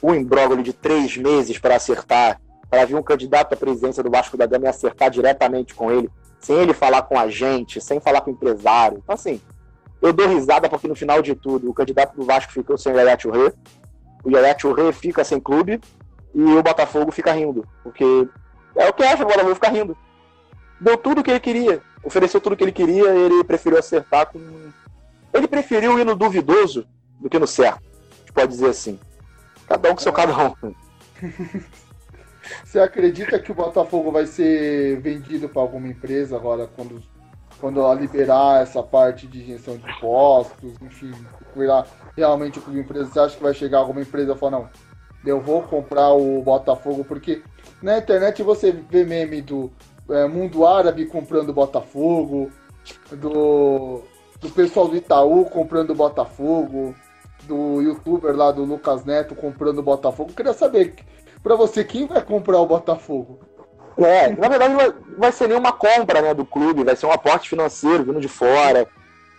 Um 0.04 0.14
imbróglio 0.14 0.64
de 0.64 0.74
três 0.74 1.16
meses 1.16 1.58
para 1.58 1.76
acertar, 1.76 2.42
para 2.70 2.86
vir 2.86 2.96
um 2.96 3.04
candidato 3.04 3.54
à 3.54 3.58
presidência 3.58 4.02
do 4.02 4.10
Vasco 4.10 4.36
da 4.36 4.46
Gama 4.46 4.66
e 4.66 4.68
acertar 4.68 5.10
diretamente 5.10 5.76
com 5.76 5.92
ele, 5.92 6.10
sem 6.40 6.58
ele 6.58 6.74
falar 6.74 7.04
com 7.04 7.18
a 7.20 7.30
gente, 7.30 7.80
sem 7.80 8.00
falar 8.00 8.22
com 8.22 8.32
o 8.32 8.34
empresário. 8.34 9.00
Então, 9.04 9.14
assim, 9.14 9.40
eu 10.02 10.12
dou 10.12 10.28
risada 10.28 10.68
porque 10.68 10.88
no 10.88 10.96
final 10.96 11.22
de 11.22 11.36
tudo, 11.36 11.70
o 11.70 11.74
candidato 11.74 12.16
do 12.16 12.26
Vasco 12.26 12.52
ficou 12.52 12.78
sem 12.78 12.92
o 12.92 12.98
Yaya 12.98 13.18
Churri, 13.20 13.54
o 14.24 14.30
Yaya 14.30 14.58
Churri 14.58 14.92
fica 14.92 15.24
sem 15.24 15.40
clube, 15.40 15.80
e 16.34 16.42
o 16.42 16.64
Botafogo 16.64 17.12
fica 17.12 17.32
rindo. 17.32 17.66
Porque 17.84 18.28
é 18.76 18.90
o 18.90 18.94
que 18.94 19.04
acha, 19.04 19.24
o 19.24 19.28
Botafogo 19.28 19.56
fica 19.56 19.70
rindo. 19.70 19.96
Deu 20.82 20.98
tudo 20.98 21.22
o 21.22 21.24
que 21.24 21.30
ele 21.30 21.40
queria, 21.40 21.80
ofereceu 22.04 22.42
tudo 22.42 22.54
o 22.54 22.58
que 22.58 22.64
ele 22.64 22.72
queria, 22.72 23.10
ele 23.12 23.44
preferiu 23.44 23.78
acertar 23.78 24.26
com. 24.26 24.40
Ele 25.32 25.48
preferiu 25.48 26.00
ir 26.00 26.04
no 26.04 26.16
duvidoso 26.16 26.88
do 27.20 27.30
que 27.30 27.38
no 27.38 27.46
certo. 27.46 27.84
A 27.84 28.18
gente 28.18 28.34
pode 28.34 28.48
dizer 28.48 28.70
assim. 28.70 29.00
Cada 29.68 29.92
um 29.92 29.96
com 29.96 30.02
seu 30.02 30.12
cada 30.12 30.34
um. 30.36 30.74
Você 32.66 32.80
acredita 32.80 33.40
que 33.40 33.52
o 33.52 33.56
Botafogo 33.56 34.12
vai 34.12 34.26
ser 34.26 35.00
vendido 35.00 35.48
para 35.48 35.62
alguma 35.62 35.88
empresa 35.88 36.36
agora 36.36 36.68
quando, 36.76 37.02
quando 37.60 37.80
ela 37.80 37.94
liberar 37.94 38.64
essa 38.64 38.82
parte 38.82 39.28
de 39.28 39.40
isenção 39.40 39.78
de 39.78 39.90
impostos, 39.90 40.74
enfim, 40.82 41.14
virar 41.56 41.86
realmente 42.18 42.58
o 42.58 42.62
clube 42.62 42.80
empresa? 42.80 43.06
Você 43.10 43.20
acha 43.20 43.38
que 43.38 43.44
vai 43.44 43.54
chegar 43.54 43.78
alguma 43.78 44.02
empresa 44.02 44.34
e 44.34 44.38
falar, 44.38 44.58
não, 44.58 44.70
eu 45.24 45.40
vou 45.40 45.62
comprar 45.62 46.12
o 46.12 46.42
Botafogo, 46.42 47.06
porque 47.06 47.44
na 47.82 48.00
internet 48.00 48.42
você 48.42 48.72
vê 48.72 49.06
meme 49.06 49.42
do 49.42 49.72
é, 50.10 50.28
Mundo 50.28 50.66
Árabe 50.66 51.06
comprando 51.06 51.54
Botafogo, 51.54 52.52
do, 53.12 54.02
do 54.40 54.50
pessoal 54.50 54.88
do 54.88 54.96
Itaú 54.96 55.46
comprando 55.46 55.96
Botafogo, 55.96 56.96
do 57.44 57.82
youtuber 57.82 58.36
lá 58.36 58.52
do 58.52 58.64
Lucas 58.64 59.06
Neto 59.06 59.36
comprando 59.36 59.84
Botafogo. 59.84 60.32
Eu 60.32 60.36
queria 60.36 60.54
saber, 60.54 60.96
para 61.42 61.56
você, 61.56 61.84
quem 61.84 62.08
vai 62.08 62.22
comprar 62.22 62.60
o 62.60 62.66
Botafogo? 62.66 63.40
É, 63.98 64.30
na 64.36 64.48
verdade 64.48 64.74
vai, 64.74 64.94
vai 65.18 65.32
ser 65.32 65.48
nenhuma 65.48 65.74
compra 65.74 66.22
né, 66.22 66.34
do 66.34 66.46
clube, 66.46 66.84
vai 66.84 66.96
ser 66.96 67.06
um 67.06 67.12
aporte 67.12 67.50
financeiro 67.50 68.06
vindo 68.06 68.22
de 68.22 68.28
fora, 68.28 68.88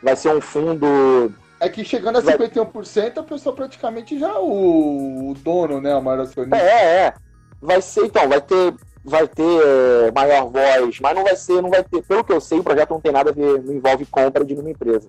vai 0.02 0.14
ser 0.14 0.28
um 0.28 0.40
fundo 0.40 1.32
é 1.62 1.68
que 1.68 1.84
chegando 1.84 2.18
a 2.18 2.22
51%, 2.22 3.18
a 3.18 3.22
pessoa 3.22 3.54
praticamente 3.54 4.18
já 4.18 4.30
é 4.30 4.38
o, 4.38 5.30
o 5.30 5.34
dono, 5.34 5.80
né? 5.80 5.94
O 5.94 6.02
maior 6.02 6.22
acionista. 6.22 6.56
É, 6.56 7.06
é. 7.06 7.14
Vai 7.60 7.80
ser, 7.80 8.06
então, 8.06 8.28
vai 8.28 8.40
ter, 8.40 8.74
vai 9.04 9.26
ter 9.26 9.42
é, 9.42 10.12
maior 10.12 10.48
voz, 10.48 11.00
mas 11.00 11.14
não 11.14 11.24
vai 11.24 11.36
ser, 11.36 11.60
não 11.60 11.70
vai 11.70 11.82
ter. 11.82 12.02
Pelo 12.02 12.24
que 12.24 12.32
eu 12.32 12.40
sei, 12.40 12.58
o 12.58 12.64
projeto 12.64 12.90
não 12.90 13.00
tem 13.00 13.12
nada 13.12 13.30
a 13.30 13.32
ver, 13.32 13.62
não 13.62 13.74
envolve 13.74 14.06
compra 14.06 14.44
de 14.44 14.54
uma 14.54 14.70
empresa. 14.70 15.08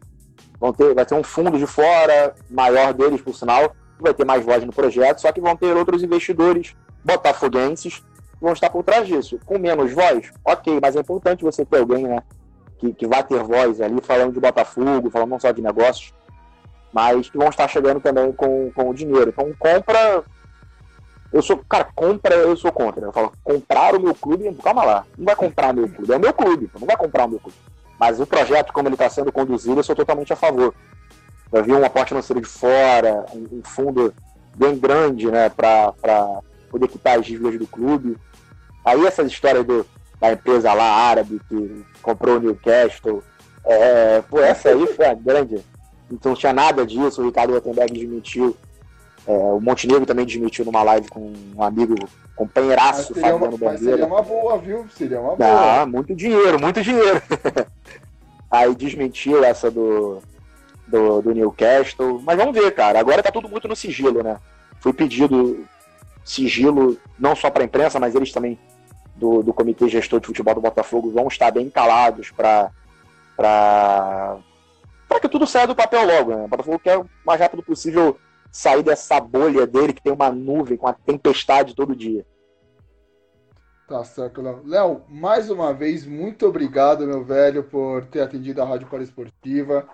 Vão 0.59 0.73
ter, 0.73 0.93
vai 0.93 1.05
ter 1.05 1.15
um 1.15 1.23
fundo 1.23 1.57
de 1.57 1.67
fora, 1.67 2.35
maior 2.49 2.93
deles, 2.93 3.21
por 3.21 3.35
sinal, 3.35 3.69
que 3.69 4.03
vai 4.03 4.13
ter 4.13 4.25
mais 4.25 4.43
voz 4.43 4.63
no 4.63 4.73
projeto, 4.73 5.21
só 5.21 5.31
que 5.31 5.41
vão 5.41 5.55
ter 5.55 5.75
outros 5.75 6.01
investidores 6.01 6.75
botafoguenses 7.03 7.99
que 7.99 8.41
vão 8.41 8.53
estar 8.53 8.69
por 8.69 8.83
trás 8.83 9.07
disso. 9.07 9.39
Com 9.45 9.57
menos 9.59 9.91
voz, 9.93 10.31
ok, 10.43 10.79
mas 10.81 10.95
é 10.95 10.99
importante 10.99 11.43
você 11.43 11.65
ter 11.65 11.79
alguém, 11.79 12.07
né? 12.07 12.23
Que, 12.77 12.93
que 12.93 13.07
vai 13.07 13.23
ter 13.23 13.41
voz 13.43 13.79
ali 13.79 14.01
falando 14.01 14.33
de 14.33 14.39
Botafogo, 14.39 15.09
falando 15.09 15.29
não 15.29 15.39
só 15.39 15.51
de 15.51 15.61
negócios, 15.61 16.13
mas 16.91 17.29
que 17.29 17.37
vão 17.37 17.49
estar 17.49 17.67
chegando 17.67 17.99
também 17.99 18.31
com, 18.33 18.71
com 18.71 18.89
o 18.89 18.93
dinheiro. 18.93 19.29
Então, 19.29 19.51
compra. 19.57 20.23
Eu 21.33 21.41
sou, 21.41 21.57
cara, 21.67 21.89
compra 21.95 22.35
eu 22.35 22.55
sou 22.55 22.71
contra. 22.71 23.05
Eu 23.05 23.11
falo, 23.11 23.33
comprar 23.43 23.95
o 23.95 23.99
meu 23.99 24.13
clube, 24.13 24.55
calma 24.63 24.83
lá, 24.83 25.05
não 25.17 25.25
vai 25.25 25.35
comprar 25.35 25.73
meu 25.73 25.89
clube, 25.89 26.13
é 26.13 26.15
o 26.15 26.19
meu 26.19 26.33
clube, 26.33 26.69
não 26.79 26.87
vai 26.87 26.95
comprar 26.95 27.25
o 27.25 27.29
meu 27.29 27.39
clube. 27.39 27.57
Mas 27.99 28.19
o 28.19 28.27
projeto, 28.27 28.71
como 28.71 28.87
ele 28.87 28.95
está 28.95 29.09
sendo 29.09 29.31
conduzido, 29.31 29.79
eu 29.79 29.83
sou 29.83 29.95
totalmente 29.95 30.31
a 30.31 30.35
favor. 30.35 30.73
Vai 31.51 31.63
vir 31.63 31.73
um 31.73 31.83
aporte 31.83 32.09
financeiro 32.09 32.39
de 32.39 32.47
fora, 32.47 33.25
um, 33.33 33.57
um 33.57 33.61
fundo 33.63 34.13
bem 34.55 34.77
grande, 34.77 35.29
né, 35.31 35.49
para 35.49 35.93
poder 36.69 36.87
quitar 36.87 37.17
as 37.17 37.25
dívidas 37.25 37.57
do 37.57 37.67
clube. 37.67 38.15
Aí 38.85 39.03
essas 39.05 39.31
histórias 39.31 39.65
do, 39.65 39.85
da 40.19 40.33
empresa 40.33 40.71
lá 40.73 40.85
árabe 40.85 41.41
que 41.49 41.85
comprou 42.01 42.37
o 42.37 42.39
Newcastle, 42.39 43.23
é, 43.65 44.21
pô, 44.29 44.39
essa 44.39 44.69
aí 44.69 44.85
foi 44.87 45.05
a 45.05 45.13
grande 45.13 45.63
então 46.13 46.31
não 46.31 46.37
tinha 46.37 46.53
nada 46.53 46.85
disso, 46.85 47.21
o 47.21 47.25
Ricardo 47.25 47.53
Rottenberg 47.53 47.91
desmentiu. 47.91 48.55
É, 49.25 49.31
o 49.31 49.59
Montenegro 49.59 50.05
também 50.05 50.25
desmentiu 50.25 50.65
numa 50.65 50.83
live 50.83 51.07
com 51.09 51.33
um 51.55 51.63
amigo, 51.63 51.95
companheiraço, 52.35 53.13
Fabiano 53.13 53.57
Bandeira. 53.57 53.77
Seria 53.77 54.05
uma 54.05 54.21
boa, 54.21 54.57
viu? 54.57 54.85
Seria 54.89 55.19
uma 55.19 55.35
boa. 55.35 55.81
Ah, 55.81 55.85
muito 55.85 56.13
dinheiro, 56.13 56.59
muito 56.59 56.81
dinheiro. 56.81 57.21
Aí 58.51 58.75
desmentiu 58.75 59.43
essa 59.43 59.71
do, 59.71 60.21
do, 60.87 61.21
do, 61.21 61.33
Newcastle. 61.33 62.21
Mas 62.23 62.37
vamos 62.37 62.53
ver, 62.53 62.71
cara. 62.71 62.99
Agora 62.99 63.23
tá 63.23 63.31
tudo 63.31 63.47
muito 63.47 63.67
no 63.67 63.75
sigilo, 63.75 64.21
né? 64.21 64.37
Foi 64.79 64.91
pedido 64.91 65.65
sigilo, 66.23 66.97
não 67.17 67.35
só 67.35 67.49
para 67.49 67.63
a 67.63 67.65
imprensa, 67.65 67.99
mas 67.99 68.15
eles 68.15 68.31
também 68.31 68.59
do, 69.15 69.41
do 69.41 69.53
Comitê 69.53 69.87
Gestor 69.87 70.19
de 70.19 70.27
Futebol 70.27 70.55
do 70.55 70.61
Botafogo 70.61 71.11
vão 71.11 71.27
estar 71.27 71.51
bem 71.51 71.69
calados 71.69 72.29
para 72.31 72.69
para 73.35 75.19
que 75.19 75.29
tudo 75.29 75.47
saia 75.47 75.65
do 75.65 75.75
papel 75.75 76.05
logo. 76.05 76.35
Né? 76.35 76.43
O 76.43 76.47
Botafogo 76.47 76.79
quer 76.79 76.97
o 76.97 77.09
mais 77.25 77.39
rápido 77.39 77.63
possível 77.63 78.17
sair 78.53 78.83
dessa 78.83 79.19
bolha 79.19 79.65
dele 79.65 79.93
que 79.93 80.03
tem 80.03 80.13
uma 80.13 80.31
nuvem 80.31 80.77
com 80.77 80.85
uma 80.85 80.93
tempestade 80.93 81.73
todo 81.73 81.95
dia. 81.95 82.23
Tá 83.87 84.03
certo, 84.03 84.43
Léo. 84.43 84.61
Léo, 84.63 85.01
mais 85.09 85.49
uma 85.49 85.73
vez, 85.73 86.05
muito 86.05 86.45
obrigado, 86.45 87.07
meu 87.07 87.23
velho, 87.23 87.63
por 87.63 88.05
ter 88.05 88.21
atendido 88.21 88.61
a 88.61 88.65
Rádio 88.65 88.87
Esportiva. 89.01 89.89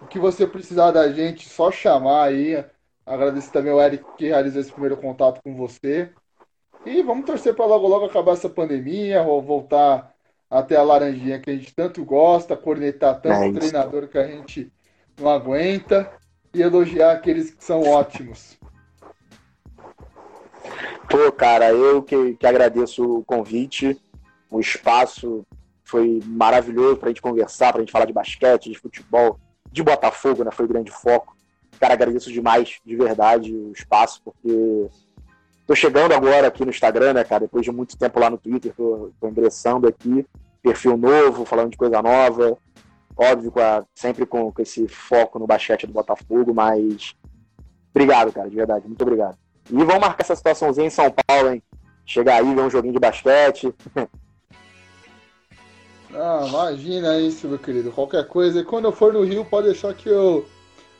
O 0.00 0.06
que 0.06 0.20
você 0.20 0.46
precisar 0.46 0.92
da 0.92 1.10
gente, 1.10 1.48
só 1.48 1.72
chamar 1.72 2.26
aí. 2.26 2.64
Agradeço 3.04 3.52
também 3.52 3.72
ao 3.72 3.80
Eric 3.80 4.04
que 4.16 4.28
realizou 4.28 4.60
esse 4.60 4.70
primeiro 4.70 4.96
contato 4.96 5.40
com 5.42 5.56
você. 5.56 6.12
E 6.86 7.02
vamos 7.02 7.26
torcer 7.26 7.54
para 7.56 7.66
logo 7.66 7.88
logo 7.88 8.06
acabar 8.06 8.32
essa 8.32 8.48
pandemia, 8.48 9.22
voltar 9.22 10.14
até 10.48 10.76
a 10.76 10.82
laranjinha 10.82 11.40
que 11.40 11.50
a 11.50 11.56
gente 11.56 11.74
tanto 11.74 12.04
gosta, 12.04 12.56
cornetar 12.56 13.20
tanto 13.20 13.56
é 13.56 13.60
treinador 13.60 14.06
que 14.06 14.16
a 14.16 14.26
gente 14.28 14.72
não 15.18 15.28
aguenta 15.28 16.19
e 16.52 16.62
elogiar 16.62 17.12
aqueles 17.12 17.50
que 17.50 17.64
são 17.64 17.82
ótimos. 17.82 18.58
Pô, 21.08 21.32
cara, 21.32 21.70
eu 21.70 22.02
que, 22.02 22.34
que 22.34 22.46
agradeço 22.46 23.02
o 23.02 23.24
convite, 23.24 24.00
o 24.50 24.60
espaço 24.60 25.44
foi 25.84 26.20
maravilhoso 26.24 26.96
para 26.96 27.08
a 27.08 27.10
gente 27.10 27.22
conversar, 27.22 27.72
para 27.72 27.80
a 27.80 27.84
gente 27.84 27.92
falar 27.92 28.04
de 28.04 28.12
basquete, 28.12 28.70
de 28.70 28.78
futebol, 28.78 29.38
de 29.72 29.82
Botafogo, 29.82 30.44
né? 30.44 30.50
Foi 30.52 30.64
o 30.64 30.68
grande 30.68 30.90
foco. 30.90 31.36
Cara, 31.80 31.94
agradeço 31.94 32.32
demais, 32.32 32.78
de 32.84 32.96
verdade, 32.96 33.52
o 33.52 33.72
espaço, 33.72 34.20
porque 34.24 34.88
tô 35.66 35.74
chegando 35.74 36.12
agora 36.12 36.46
aqui 36.46 36.64
no 36.64 36.70
Instagram, 36.70 37.14
né, 37.14 37.24
cara? 37.24 37.42
Depois 37.42 37.64
de 37.64 37.72
muito 37.72 37.96
tempo 37.96 38.20
lá 38.20 38.30
no 38.30 38.38
Twitter, 38.38 38.72
tô, 38.76 39.10
tô 39.20 39.28
ingressando 39.28 39.88
aqui 39.88 40.24
perfil 40.62 40.96
novo, 40.96 41.44
falando 41.44 41.70
de 41.70 41.76
coisa 41.76 42.02
nova. 42.02 42.56
Óbvio, 43.22 43.52
sempre 43.94 44.24
com, 44.24 44.50
com, 44.50 44.62
esse 44.62 44.88
foco 44.88 45.38
no 45.38 45.46
basquete 45.46 45.86
do 45.86 45.92
Botafogo, 45.92 46.54
mas 46.54 47.14
obrigado, 47.90 48.32
cara, 48.32 48.48
de 48.48 48.56
verdade, 48.56 48.86
muito 48.86 49.02
obrigado. 49.02 49.36
E 49.68 49.74
vamos 49.74 49.98
marcar 49.98 50.22
essa 50.22 50.34
situaçãozinha 50.34 50.86
em 50.86 50.90
São 50.90 51.12
Paulo, 51.26 51.52
hein? 51.52 51.62
Chegar 52.06 52.36
aí, 52.36 52.54
ver 52.54 52.62
um 52.62 52.70
joguinho 52.70 52.94
de 52.94 53.00
basquete. 53.00 53.74
Ah, 56.12 56.44
imagina 56.44 57.20
isso, 57.20 57.46
meu 57.46 57.56
querido. 57.56 57.92
Qualquer 57.92 58.26
coisa. 58.26 58.58
E 58.58 58.64
quando 58.64 58.86
eu 58.86 58.90
for 58.90 59.12
no 59.12 59.22
Rio, 59.22 59.44
pode 59.44 59.68
deixar 59.68 59.94
que 59.94 60.08
eu 60.08 60.44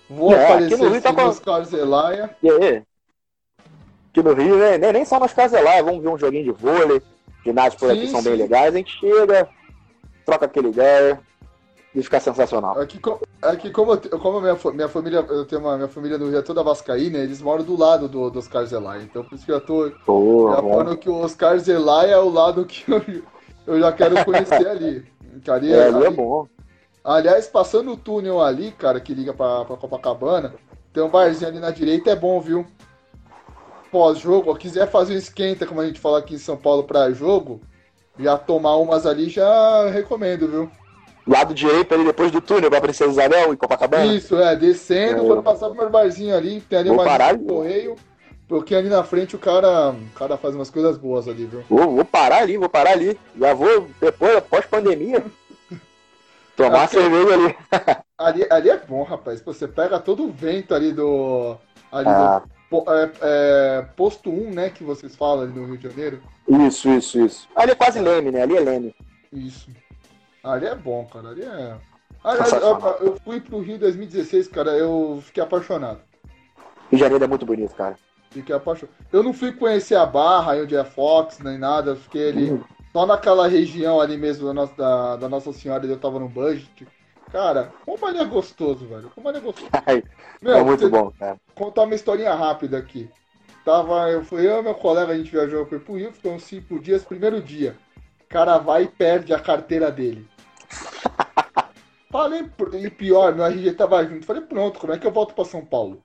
vou 0.09 0.33
é, 0.33 0.45
aparecer 0.45 0.75
aqui 0.75 0.85
no 0.85 0.89
Rio 0.89 1.03
tá 1.03 1.13
com... 1.13 1.25
nos 1.25 1.41
Carzelaia. 1.41 2.31
E 2.41 2.49
aí? 2.49 2.83
Aqui 4.09 4.23
no 4.23 4.33
Rio, 4.33 4.57
né? 4.57 4.93
nem 4.93 5.05
só 5.05 5.19
nos 5.19 5.33
Carzelaia. 5.33 5.83
Vamos 5.83 6.01
ver 6.01 6.11
um 6.11 6.17
joguinho 6.17 6.45
de 6.45 6.53
vôlei 6.53 7.03
ginásios 7.45 7.75
por 7.75 7.91
aqui 7.91 8.07
sim, 8.07 8.13
são 8.13 8.23
sim. 8.23 8.29
bem 8.29 8.39
legais, 8.39 8.73
a 8.73 8.79
gente 8.79 9.01
chega, 9.01 9.49
troca 10.25 10.45
aquela 10.45 10.69
ideia 10.69 11.21
e 11.95 12.03
fica 12.03 12.21
sensacional. 12.21 12.79
Aqui, 12.79 13.01
aqui 13.43 13.71
como, 13.71 13.97
como 13.99 14.41
minha, 14.41 14.57
minha 14.73 14.89
família, 14.89 15.25
eu 15.29 15.45
tenho 15.45 15.61
uma 15.61 15.77
minha 15.77 15.89
família 15.89 16.19
no 16.19 16.29
Rio 16.29 16.39
é 16.39 16.43
toda 16.43 16.63
vascaína, 16.63 17.19
eles 17.19 17.43
moram 17.43 17.65
do 17.65 17.77
lado 17.77 18.09
do, 18.09 18.31
do 18.31 18.39
Oscar 18.39 18.65
Zelay, 18.65 19.03
então 19.03 19.25
por 19.25 19.35
isso 19.35 19.45
que 19.45 19.53
eu 19.53 19.61
tô 19.61 19.89
já 19.89 20.57
falando 20.57 20.97
que 20.97 21.09
o 21.09 21.17
Oscar 21.17 21.59
Zelay 21.59 22.11
é 22.11 22.19
o 22.19 22.29
lado 22.29 22.65
que 22.65 22.85
eu, 22.91 23.03
eu 23.67 23.81
já 23.81 23.93
quero 23.93 24.25
conhecer 24.25 24.67
ali. 24.69 25.05
ali 25.49 25.73
é, 25.73 25.87
ali 25.87 26.05
é 26.05 26.11
bom. 26.11 26.47
Aliás, 27.03 27.47
passando 27.47 27.93
o 27.93 27.97
túnel 27.97 28.43
ali, 28.43 28.73
cara, 28.73 29.01
que 29.01 29.15
liga 29.15 29.33
pra, 29.33 29.65
pra 29.65 29.77
Copacabana, 29.77 30.55
tem 30.93 31.03
um 31.03 31.09
barzinho 31.09 31.51
ali 31.51 31.59
na 31.59 31.71
direita, 31.71 32.11
é 32.11 32.17
bom, 32.17 32.41
viu? 32.41 32.67
pós-jogo, 33.91 34.55
quiser 34.55 34.89
fazer 34.89 35.15
um 35.15 35.19
esquenta, 35.19 35.67
como 35.67 35.81
a 35.81 35.87
gente 35.87 36.01
fala 36.01 36.19
aqui 36.19 36.35
em 36.35 36.39
São 36.39 36.57
Paulo, 36.57 36.85
para 36.85 37.11
jogo, 37.11 37.61
já 38.19 38.39
tomar 38.39 38.77
umas 38.77 39.05
ali, 39.05 39.29
já 39.29 39.91
recomendo, 39.91 40.49
viu? 40.49 40.71
Lado 41.27 41.55
direito 41.55 41.95
ali 41.95 42.05
depois 42.05 42.31
do 42.31 42.41
túnel 42.41 42.71
pra 42.71 42.81
Princesa 42.81 43.11
Isabel 43.11 43.53
em 43.53 43.57
Copacabana? 43.57 44.07
Isso, 44.07 44.37
é, 44.37 44.57
descendo, 44.57 45.23
é. 45.23 45.27
quando 45.27 45.43
passar 45.43 45.69
pro 45.69 45.77
meu 45.77 45.91
barzinho 45.91 46.35
ali, 46.35 46.61
tem 46.63 46.79
ali 46.79 46.89
Vou 46.89 47.01
uma 47.01 47.39
correio. 47.39 47.97
Porque 48.51 48.75
ali 48.75 48.89
na 48.89 49.05
frente 49.05 49.37
o 49.37 49.39
cara, 49.39 49.91
o 49.91 50.11
cara 50.17 50.37
faz 50.37 50.57
umas 50.57 50.69
coisas 50.69 50.99
boas 50.99 51.29
ali, 51.29 51.47
viu? 51.47 51.63
Vou, 51.71 51.95
vou 51.95 52.05
parar 52.05 52.39
ali, 52.39 52.57
vou 52.57 52.69
parar 52.69 52.91
ali. 52.93 53.17
Já 53.39 53.55
vou, 53.55 53.89
depois, 54.01 54.37
após 54.37 54.67
pandemia, 54.67 55.25
tomar 56.57 56.89
cerveja 56.89 57.33
ali. 57.33 57.57
ali. 58.19 58.47
Ali 58.51 58.71
é 58.71 58.77
bom, 58.77 59.05
rapaz. 59.05 59.41
Você 59.41 59.69
pega 59.69 60.01
todo 60.01 60.25
o 60.25 60.33
vento 60.33 60.75
ali 60.75 60.93
do. 60.93 61.57
Ali 61.93 62.09
ah. 62.09 62.43
do 62.73 62.85
é, 62.89 63.11
é, 63.23 63.87
posto 63.97 64.31
1, 64.31 64.51
né? 64.51 64.71
Que 64.71 64.83
vocês 64.83 65.15
falam 65.15 65.45
ali 65.45 65.53
no 65.53 65.67
Rio 65.67 65.79
de 65.79 65.89
Janeiro. 65.89 66.21
Isso, 66.49 66.89
isso, 66.91 67.21
isso. 67.21 67.49
Ali 67.55 67.71
é 67.71 67.77
quase 67.77 68.01
Leme, 68.01 68.33
né? 68.33 68.43
Ali 68.43 68.57
é 68.57 68.61
Leme. 68.61 68.95
Isso. 69.33 69.71
Ali 70.43 70.67
é 70.67 70.75
bom, 70.75 71.05
cara. 71.07 71.31
Ali 71.31 71.43
é. 71.43 71.77
Aliás, 72.23 72.53
eu, 72.53 72.79
eu 73.01 73.17
fui 73.25 73.41
pro 73.41 73.61
Rio 73.61 73.79
2016, 73.79 74.49
cara, 74.49 74.73
eu 74.73 75.23
fiquei 75.25 75.43
apaixonado. 75.43 76.01
Rio 76.91 76.99
de 76.99 76.99
Janeiro 76.99 77.25
é 77.25 77.27
muito 77.27 77.47
bonito, 77.47 77.75
cara. 77.75 77.97
Fiquei 78.31 78.55
apaixonado. 78.55 78.95
Eu 79.13 79.23
não 79.23 79.33
fui 79.33 79.53
conhecer 79.53 79.97
a 79.97 80.05
Barra, 80.05 80.57
onde 80.57 80.77
é 80.77 80.85
Fox, 80.85 81.39
nem 81.39 81.59
nada. 81.59 81.97
Fiquei 81.97 82.29
ali 82.29 82.51
uhum. 82.51 82.65
só 82.93 83.07
naquela 83.07 83.49
região 83.49 84.01
ali 84.01 84.17
mesmo 84.17 84.47
da 84.47 84.55
Nossa, 84.55 84.75
da, 84.77 85.17
da 85.17 85.29
Nossa 85.29 85.53
Senhora. 85.53 85.87
Eu 85.87 85.99
tava 85.99 86.19
no 86.19 86.29
budget. 86.29 86.87
Cara, 87.33 87.73
como 87.85 88.07
ali 88.07 88.19
é 88.19 88.25
gostoso, 88.25 88.87
velho. 88.87 89.11
Como 89.15 89.29
ali 89.29 89.39
é 89.39 89.41
gostoso. 89.41 89.71
Meu, 90.43 90.57
é 90.57 90.63
muito 90.63 90.89
bom, 90.91 91.13
cara. 91.19 91.39
Contar 91.55 91.83
uma 91.83 91.95
historinha 91.95 92.35
rápida 92.35 92.79
aqui. 92.79 93.09
Tava, 93.65 94.11
eu 94.11 94.25
fui 94.25 94.47
eu 94.47 94.61
e 94.61 94.63
meu 94.63 94.75
colega, 94.75 95.13
a 95.13 95.17
gente 95.17 95.31
viajou 95.31 95.67
foi 95.67 95.79
pro 95.79 95.97
Rio, 95.97 96.13
ficou 96.13 96.33
uns 96.33 96.45
cinco 96.45 96.81
dias, 96.81 97.05
primeiro 97.05 97.43
dia. 97.43 97.77
O 98.25 98.29
cara 98.29 98.57
vai 98.59 98.85
e 98.85 98.89
perde 98.89 99.35
a 99.35 99.39
carteira 99.39 99.93
dele. 99.93 100.27
Falei, 102.11 102.51
e 102.75 102.91
pior, 102.91 103.35
meu 103.35 103.45
RG 103.45 103.73
tava 103.75 104.05
junto. 104.05 104.27
Falei, 104.27 104.43
pronto, 104.43 104.81
como 104.81 104.93
é 104.93 104.99
que 104.99 105.07
eu 105.07 105.13
volto 105.13 105.33
pra 105.33 105.45
São 105.45 105.65
Paulo? 105.65 106.05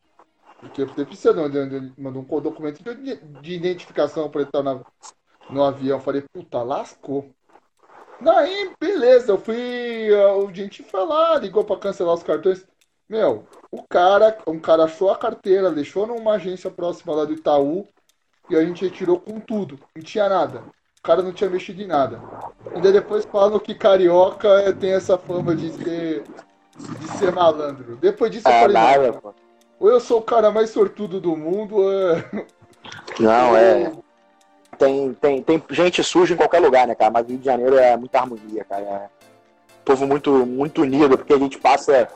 Porque 0.59 0.85
você 0.85 1.03
precisa 1.03 1.33
de, 1.49 1.93
mandar 1.99 2.19
um 2.19 2.41
documento 2.41 2.83
de, 2.83 3.15
de 3.15 3.53
identificação 3.53 4.29
para 4.29 4.41
ele 4.41 4.49
estar 4.49 4.63
na, 4.63 4.81
no 5.49 5.63
avião. 5.63 5.99
Falei, 5.99 6.23
puta, 6.31 6.61
lascou. 6.61 7.29
Daí, 8.21 8.71
beleza, 8.79 9.31
eu 9.31 9.37
fui. 9.37 9.55
A 10.13 10.53
gente 10.53 10.83
foi 10.83 11.05
lá, 11.05 11.37
ligou 11.37 11.63
para 11.63 11.79
cancelar 11.79 12.13
os 12.13 12.23
cartões. 12.23 12.65
Meu, 13.09 13.47
o 13.71 13.83
cara, 13.83 14.37
um 14.47 14.59
cara 14.59 14.85
achou 14.85 15.11
a 15.11 15.17
carteira, 15.17 15.71
deixou 15.71 16.07
numa 16.07 16.33
agência 16.33 16.71
próxima 16.71 17.13
lá 17.15 17.25
do 17.25 17.33
Itaú 17.33 17.87
e 18.49 18.55
a 18.55 18.63
gente 18.63 18.85
retirou 18.85 19.19
com 19.19 19.39
tudo. 19.39 19.79
Não 19.95 20.03
tinha 20.03 20.29
nada. 20.29 20.63
O 21.05 21.07
cara 21.07 21.21
não 21.21 21.31
tinha 21.31 21.47
mexido 21.47 21.83
em 21.83 21.85
nada. 21.85 22.19
E 22.75 22.81
daí 22.81 22.91
depois 22.91 23.25
falam 23.25 23.59
que 23.59 23.75
carioca 23.75 24.73
tem 24.73 24.91
essa 24.91 25.19
fama 25.19 25.55
de 25.55 25.71
ser, 25.71 26.23
de 26.99 27.07
ser 27.19 27.31
malandro. 27.31 27.95
Depois 27.97 28.31
disso 28.31 28.47
eu 28.47 28.51
é, 28.51 28.61
falei. 28.61 28.73
Nada, 28.73 29.13
pô. 29.13 29.31
Ou 29.79 29.91
eu 29.91 29.99
sou 29.99 30.17
o 30.17 30.23
cara 30.23 30.49
mais 30.49 30.71
sortudo 30.71 31.21
do 31.21 31.37
mundo. 31.37 31.77
É... 31.91 32.45
Não, 33.21 33.55
é. 33.55 33.91
Tem, 34.77 35.13
tem, 35.13 35.41
tem 35.41 35.63
gente 35.69 36.03
suja 36.03 36.33
em 36.33 36.37
qualquer 36.37 36.59
lugar, 36.59 36.85
né, 36.85 36.93
cara? 36.95 37.09
Mas 37.09 37.25
Rio 37.29 37.37
de 37.37 37.45
Janeiro 37.45 37.77
é 37.77 37.95
muita 37.95 38.19
harmonia, 38.19 38.65
cara. 38.65 38.83
É 38.83 39.05
um 39.05 39.85
povo 39.85 40.05
muito, 40.05 40.45
muito 40.45 40.81
unido, 40.81 41.17
porque 41.17 41.31
a 41.31 41.37
gente 41.37 41.57
passa 41.57 42.09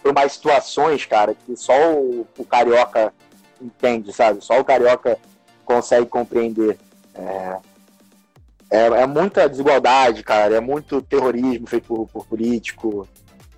por 0.00 0.14
mais 0.14 0.34
situações, 0.34 1.04
cara, 1.04 1.34
que 1.34 1.56
só 1.56 1.72
o, 1.92 2.24
o 2.38 2.44
carioca 2.44 3.12
entende, 3.60 4.12
sabe? 4.12 4.44
Só 4.44 4.60
o 4.60 4.64
carioca 4.64 5.18
consegue 5.64 6.06
compreender. 6.06 6.78
É, 7.16 7.58
é, 8.70 8.86
é, 8.86 9.06
muita 9.06 9.48
desigualdade, 9.48 10.22
cara. 10.22 10.56
É 10.56 10.60
muito 10.60 11.00
terrorismo 11.02 11.66
feito 11.66 11.86
por, 11.86 12.06
por 12.08 12.26
político. 12.26 13.06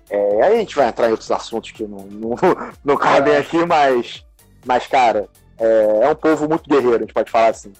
É, 0.09 0.43
aí 0.43 0.55
a 0.55 0.59
gente 0.59 0.75
vai 0.75 0.87
entrar 0.87 1.07
em 1.07 1.11
outros 1.11 1.31
assuntos 1.31 1.71
que 1.71 1.83
não, 1.83 2.05
não, 2.05 2.35
não 2.83 2.97
cabem 2.97 3.33
é. 3.33 3.39
aqui, 3.39 3.65
mas, 3.65 4.25
mas 4.65 4.87
cara, 4.87 5.27
é, 5.57 5.99
é, 6.03 6.09
um 6.09 6.15
povo 6.15 6.47
muito 6.47 6.69
guerreiro, 6.69 6.97
a 6.97 6.99
gente 6.99 7.13
pode 7.13 7.31
falar 7.31 7.49
assim. 7.49 7.73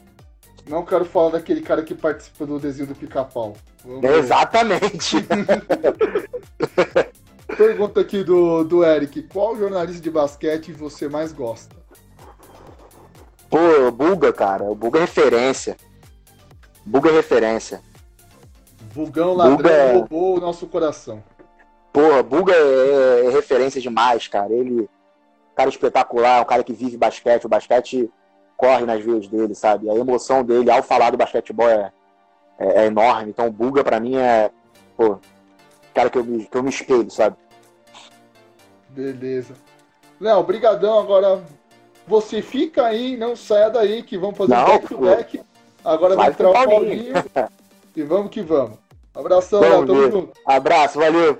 Não 0.68 0.84
quero 0.84 1.06
falar 1.06 1.32
daquele 1.32 1.62
cara 1.62 1.82
que 1.82 1.96
participa 1.96 2.46
do 2.46 2.60
desenho 2.60 2.88
do 2.88 2.96
pica-pau. 2.96 3.56
Exatamente. 4.04 5.16
Pergunta 7.56 8.02
aqui 8.02 8.24
do, 8.24 8.66
do 8.66 8.84
Eric: 8.84 9.22
qual 9.24 9.56
jornalista 9.56 10.02
de 10.02 10.12
basquete 10.12 10.74
você 10.74 11.08
mais 11.08 11.32
gosta? 11.32 11.74
Pô, 13.50 13.90
Buga, 13.92 14.34
cara. 14.34 14.66
O 14.66 14.76
Buga 14.76 15.00
é 15.00 15.02
referência. 15.02 15.78
Buga 16.88 17.10
é 17.10 17.14
referência. 17.14 17.82
Bugão 18.96 19.34
ladrão 19.34 19.58
Buga... 19.58 19.72
É- 19.72 19.94
roubou 19.94 20.38
o 20.38 20.40
nosso 20.40 20.66
coração. 20.68 21.22
Porra, 21.92 22.24
Buga 22.24 22.54
é, 22.54 23.26
é, 23.26 23.30
referência 23.30 23.82
demais, 23.82 24.28
cara. 24.30 24.54
Ele, 24.54 24.90
cara 25.54 25.70
espetacular, 25.70 26.42
um 26.42 26.46
cara 26.46 26.64
que 26.64 26.72
vive 26.72 26.96
basquete. 26.96 27.44
O 27.44 27.50
basquete 27.50 28.10
corre 28.56 28.86
nas 28.86 29.04
veias 29.04 29.28
dele, 29.28 29.54
sabe? 29.54 29.90
A 29.90 29.96
emoção 29.96 30.46
dele 30.46 30.72
ao 30.72 30.82
falar 30.82 31.10
do 31.10 31.18
basquetebol 31.18 31.70
é, 31.70 31.92
é, 32.58 32.84
é 32.84 32.86
enorme. 32.86 33.32
Então, 33.32 33.48
o 33.48 33.52
Buga, 33.52 33.84
pra 33.84 34.00
mim, 34.00 34.16
é, 34.16 34.50
pô, 34.96 35.20
cara 35.94 36.10
que 36.10 36.18
eu 36.18 36.24
me, 36.24 36.46
que 36.46 36.58
eu 36.58 36.64
me 36.64 36.70
espelho, 36.70 37.12
sabe? 37.12 37.36
Beleza. 38.90 39.56
Léo, 40.22 40.42
brigadão. 40.42 41.00
Agora, 41.00 41.44
você 42.08 42.42
fica 42.42 42.86
aí, 42.86 43.18
não 43.18 43.36
saia 43.36 43.70
daí, 43.70 44.04
que 44.04 44.18
vamos 44.18 44.38
fazer 44.38 44.56
não, 44.56 44.64
um 44.64 44.68
back-to-back. 44.68 45.42
Agora 45.88 46.18
vai 46.18 46.28
entrar 46.28 46.50
o 46.50 46.54
Paulinho. 46.54 47.14
e 47.96 48.04
vamos 48.04 48.30
que 48.30 48.42
vamos. 48.42 48.78
Abração, 49.16 49.62
Léo. 49.62 49.86
Tamo 49.86 50.12
junto. 50.12 50.34
Abraço, 50.46 51.00
valeu. 51.00 51.40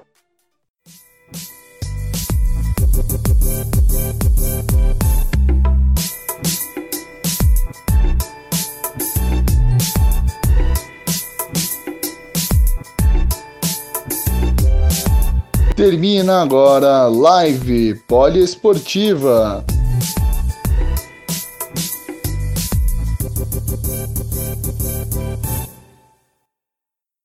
Termina 15.76 16.42
agora 16.42 17.08
live 17.08 17.96
poliesportiva. 18.08 19.66